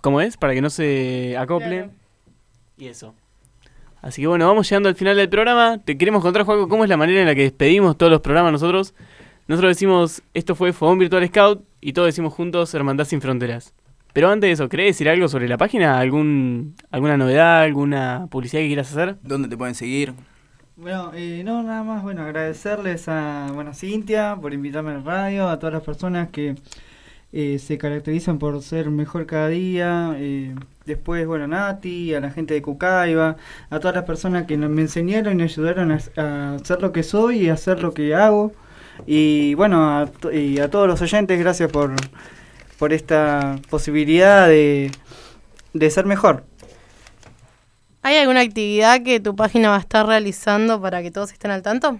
¿Cómo 0.00 0.20
es? 0.20 0.36
Para 0.36 0.54
que 0.54 0.60
no 0.60 0.70
se 0.70 1.36
acople. 1.36 1.90
Y 2.78 2.86
eso. 2.86 3.16
Así 4.00 4.22
que 4.22 4.28
bueno, 4.28 4.46
vamos 4.46 4.70
llegando 4.70 4.88
al 4.88 4.94
final 4.94 5.16
del 5.16 5.28
programa. 5.28 5.78
Te 5.84 5.98
queremos 5.98 6.22
contar, 6.22 6.44
Juaco, 6.44 6.68
cómo 6.68 6.84
es 6.84 6.88
la 6.88 6.96
manera 6.96 7.20
en 7.20 7.26
la 7.26 7.34
que 7.34 7.42
despedimos 7.42 7.98
todos 7.98 8.12
los 8.12 8.20
programas 8.20 8.52
nosotros. 8.52 8.94
Nosotros 9.48 9.70
decimos, 9.70 10.22
esto 10.34 10.54
fue 10.54 10.72
Fogón 10.72 11.00
Virtual 11.00 11.26
Scout 11.26 11.67
y 11.80 11.92
todos 11.92 12.06
decimos 12.06 12.34
juntos 12.34 12.74
Hermandad 12.74 13.04
Sin 13.04 13.20
Fronteras. 13.20 13.74
Pero 14.12 14.30
antes 14.30 14.48
de 14.48 14.52
eso, 14.52 14.68
¿querés 14.68 14.86
decir 14.86 15.08
algo 15.08 15.28
sobre 15.28 15.48
la 15.48 15.58
página? 15.58 15.98
¿Algún, 15.98 16.74
¿Alguna 16.90 17.16
novedad? 17.16 17.62
¿Alguna 17.62 18.26
publicidad 18.30 18.62
que 18.62 18.68
quieras 18.68 18.90
hacer? 18.90 19.16
¿Dónde 19.22 19.48
te 19.48 19.56
pueden 19.56 19.74
seguir? 19.74 20.14
Bueno, 20.76 21.10
eh, 21.14 21.42
no, 21.44 21.62
nada 21.62 21.82
más, 21.82 22.02
bueno, 22.02 22.22
agradecerles 22.22 23.08
a, 23.08 23.48
bueno, 23.52 23.70
a 23.70 23.74
Cintia 23.74 24.36
por 24.40 24.54
invitarme 24.54 24.92
al 24.92 25.04
radio, 25.04 25.48
a 25.48 25.58
todas 25.58 25.74
las 25.74 25.82
personas 25.82 26.30
que 26.30 26.54
eh, 27.32 27.58
se 27.58 27.78
caracterizan 27.78 28.38
por 28.38 28.62
ser 28.62 28.88
mejor 28.90 29.26
cada 29.26 29.48
día, 29.48 30.14
eh, 30.16 30.54
después, 30.86 31.26
bueno, 31.26 31.44
a 31.44 31.48
Nati, 31.48 32.14
a 32.14 32.20
la 32.20 32.30
gente 32.30 32.54
de 32.54 32.62
Cucaiba, 32.62 33.36
a 33.70 33.80
todas 33.80 33.96
las 33.96 34.04
personas 34.04 34.46
que 34.46 34.56
me 34.56 34.82
enseñaron 34.82 35.32
y 35.34 35.36
me 35.36 35.42
ayudaron 35.44 35.90
a, 35.92 35.98
a 36.16 36.54
hacer 36.54 36.80
lo 36.80 36.92
que 36.92 37.02
soy 37.02 37.42
y 37.46 37.48
a 37.50 37.54
hacer 37.54 37.82
lo 37.82 37.92
que 37.92 38.14
hago. 38.14 38.52
Y 39.06 39.54
bueno, 39.54 39.88
a, 39.88 40.10
y 40.32 40.58
a 40.58 40.70
todos 40.70 40.86
los 40.86 41.00
oyentes, 41.00 41.38
gracias 41.38 41.70
por, 41.70 41.94
por 42.78 42.92
esta 42.92 43.58
posibilidad 43.70 44.48
de, 44.48 44.90
de 45.72 45.90
ser 45.90 46.06
mejor. 46.06 46.44
¿Hay 48.02 48.16
alguna 48.16 48.40
actividad 48.40 49.02
que 49.02 49.20
tu 49.20 49.34
página 49.34 49.70
va 49.70 49.76
a 49.76 49.80
estar 49.80 50.06
realizando 50.06 50.80
para 50.80 51.02
que 51.02 51.10
todos 51.10 51.32
estén 51.32 51.50
al 51.50 51.62
tanto? 51.62 51.98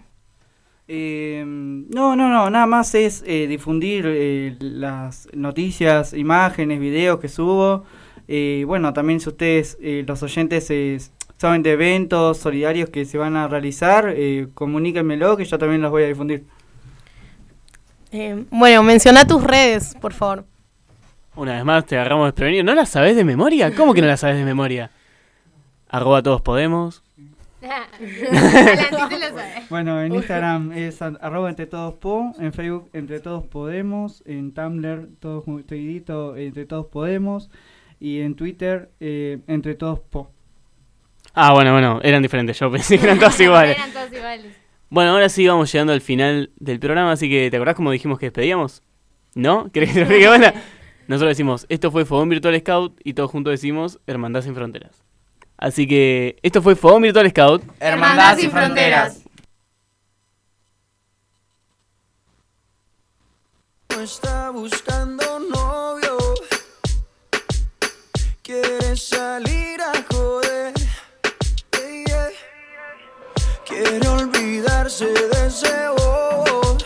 Eh, 0.91 1.45
no, 1.47 2.17
no, 2.17 2.31
no, 2.31 2.49
nada 2.49 2.67
más 2.67 2.95
es 2.95 3.23
eh, 3.27 3.47
difundir 3.47 4.07
eh, 4.07 4.57
las 4.59 5.29
noticias, 5.35 6.15
imágenes, 6.15 6.81
videos 6.81 7.21
que 7.21 7.29
subo. 7.29 7.85
Eh, 8.27 8.65
bueno, 8.67 8.95
también 8.95 9.21
si 9.21 9.29
ustedes, 9.29 9.77
los 9.81 10.23
oyentes, 10.23 11.13
saben 11.37 11.63
de 11.63 11.73
eventos 11.73 12.39
solidarios 12.39 12.89
que 12.89 13.05
se 13.05 13.19
van 13.19 13.37
a 13.37 13.49
realizar, 13.49 14.15
comuníquenmelo 14.55 15.37
que 15.37 15.45
yo 15.45 15.59
también 15.59 15.83
los 15.83 15.91
voy 15.91 16.05
a 16.05 16.09
difundir. 16.09 16.45
Eh, 18.13 18.45
bueno, 18.51 18.83
menciona 18.83 19.27
tus 19.27 19.43
redes, 19.43 19.95
por 20.01 20.13
favor. 20.13 20.45
Una 21.37 21.55
vez 21.55 21.65
más 21.65 21.85
te 21.87 21.97
agarramos 21.97 22.27
desprevenido. 22.29 22.65
¿No 22.65 22.75
la 22.75 22.87
sabes 22.87 23.15
de 23.17 23.25
memoria? 23.25 23.75
¿Cómo 23.75 23.95
que 23.95 24.01
no 24.01 24.07
la 24.09 24.17
sabes 24.17 24.37
de 24.37 24.45
memoria? 24.45 24.91
Arroba 25.89 26.23
todos 26.23 26.41
podemos. 26.43 27.03
Bueno, 29.69 30.01
en 30.03 30.15
Instagram 30.15 30.73
es 30.73 31.03
arroba 31.03 31.49
entre 31.51 31.67
todos 31.67 31.95
po, 31.95 32.33
en 32.39 32.53
Facebook 32.53 32.89
entre 32.93 33.21
todos 33.21 33.45
podemos, 33.45 34.23
en 34.27 34.53
Tumblr 34.55 35.09
todo 35.21 35.43
ju- 35.43 35.65
seguidito 35.69 36.37
entre 36.37 36.65
todos 36.67 36.87
podemos 36.87 37.51
y 38.01 38.21
en 38.21 38.35
Twitter 38.37 38.91
eh, 39.01 39.41
entre 39.49 39.75
todos 39.75 39.99
po. 40.01 40.31
Ah, 41.35 41.53
bueno, 41.53 41.73
bueno, 41.73 42.01
eran 42.03 42.23
diferentes. 42.23 42.59
Yo 42.59 42.71
pensé 42.71 42.99
que 42.99 43.05
eran 43.05 43.19
todas 43.19 43.39
iguales. 43.41 43.77
Eran 43.77 43.91
todos 43.93 44.13
iguales. 44.13 44.57
Bueno, 44.91 45.13
ahora 45.13 45.29
sí 45.29 45.47
vamos 45.47 45.71
llegando 45.73 45.93
al 45.93 46.01
final 46.01 46.51
del 46.57 46.79
programa, 46.81 47.13
así 47.13 47.29
que 47.29 47.51
¿te 47.51 47.57
acordás 47.57 47.77
cómo 47.77 47.91
dijimos 47.91 48.19
que 48.19 48.27
despedíamos? 48.27 48.83
¿No? 49.35 49.71
¿Querés 49.71 49.93
que 49.93 50.05
te 50.05 50.25
lo 50.25 50.53
nosotros 51.09 51.31
decimos, 51.31 51.65
esto 51.71 51.91
fue 51.91 52.05
Fogón 52.05 52.29
Virtual 52.29 52.59
Scout 52.61 53.01
y 53.03 53.15
todos 53.15 53.31
juntos 53.31 53.53
decimos 53.53 53.99
Hermandad 54.07 54.43
sin 54.43 54.55
Fronteras. 54.55 55.03
Así 55.59 55.89
que 55.89 56.39
esto 56.43 56.63
fue 56.63 56.77
Fogón 56.77 57.03
Virtual 57.03 57.29
Scout. 57.31 57.65
Hermandad 57.81 58.39
sin 58.39 58.51
fronteras. 58.51 59.23
No 63.91 64.01
está 64.01 64.51
buscando 64.51 65.41
novio. 65.41 66.17
Quiere 68.43 68.97
salir 68.97 69.81
a 69.81 69.93
joder. 70.13 70.75
Yeah, 71.73 72.05
yeah. 72.07 72.29
Quiere 73.67 74.09
ese 74.89 75.69
bobo. 75.99 76.79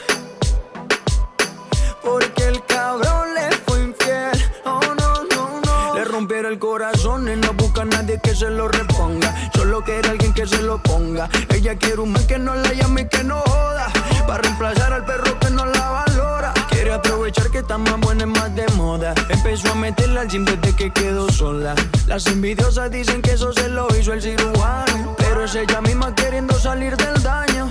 Porque 2.03 2.49
el 2.49 2.65
cabrón 2.67 3.33
le 3.33 3.57
fue 3.59 3.81
infiel. 3.81 4.33
Oh 4.65 4.81
no, 4.99 5.25
no, 5.31 5.61
no. 5.65 5.95
Le 5.95 6.05
rompieron 6.05 6.53
el 6.53 6.59
corazón 6.59 7.29
y 7.29 7.37
no 7.37 7.53
busca 7.53 7.83
a 7.83 7.85
nadie 7.85 8.19
que 8.21 8.35
se 8.35 8.51
lo 8.51 8.67
reponga. 8.67 9.33
Solo 9.55 9.85
quiere 9.85 10.09
alguien 10.09 10.35
que 10.35 10.49
se 10.49 10.61
lo 10.63 10.83
ponga. 10.83 11.29
Ella 11.51 11.77
quiere 11.77 12.01
un 12.01 12.11
man 12.11 12.27
que 12.27 12.41
no 12.41 12.57
la 12.57 12.73
llame 12.73 13.03
y 13.03 13.09
que 13.09 13.23
no 13.23 13.39
joda. 13.39 13.89
Para 14.27 14.43
reemplazar 14.43 14.93
al 14.93 15.05
perro 15.05 15.39
que 15.39 15.51
no 15.51 15.65
la 15.65 15.91
valora. 15.91 16.53
Quiere 16.71 16.93
aprovechar 16.95 17.51
que 17.51 17.59
está 17.59 17.79
más 17.79 18.01
buena 18.01 18.25
y 18.25 18.27
más 18.27 18.53
de 18.57 18.67
moda. 18.75 19.15
Empezó 19.29 19.71
a 19.71 19.77
meterla 19.77 20.23
al 20.23 20.29
gym 20.29 20.45
desde 20.45 20.75
que 20.75 20.93
quedó 20.93 21.31
sola. 21.31 21.77
Las 22.09 22.27
envidiosas 22.27 22.91
dicen 22.91 23.23
que 23.23 23.35
eso 23.35 23.53
se 23.53 23.69
lo 23.69 23.87
hizo 23.97 24.13
el 24.13 24.21
cirujano. 24.21 25.15
Pero 25.19 25.45
es 25.45 25.55
ella 25.55 25.81
misma 25.81 26.13
queriendo 26.17 26.59
salir 26.59 26.97
del 26.97 27.23
daño. 27.23 27.71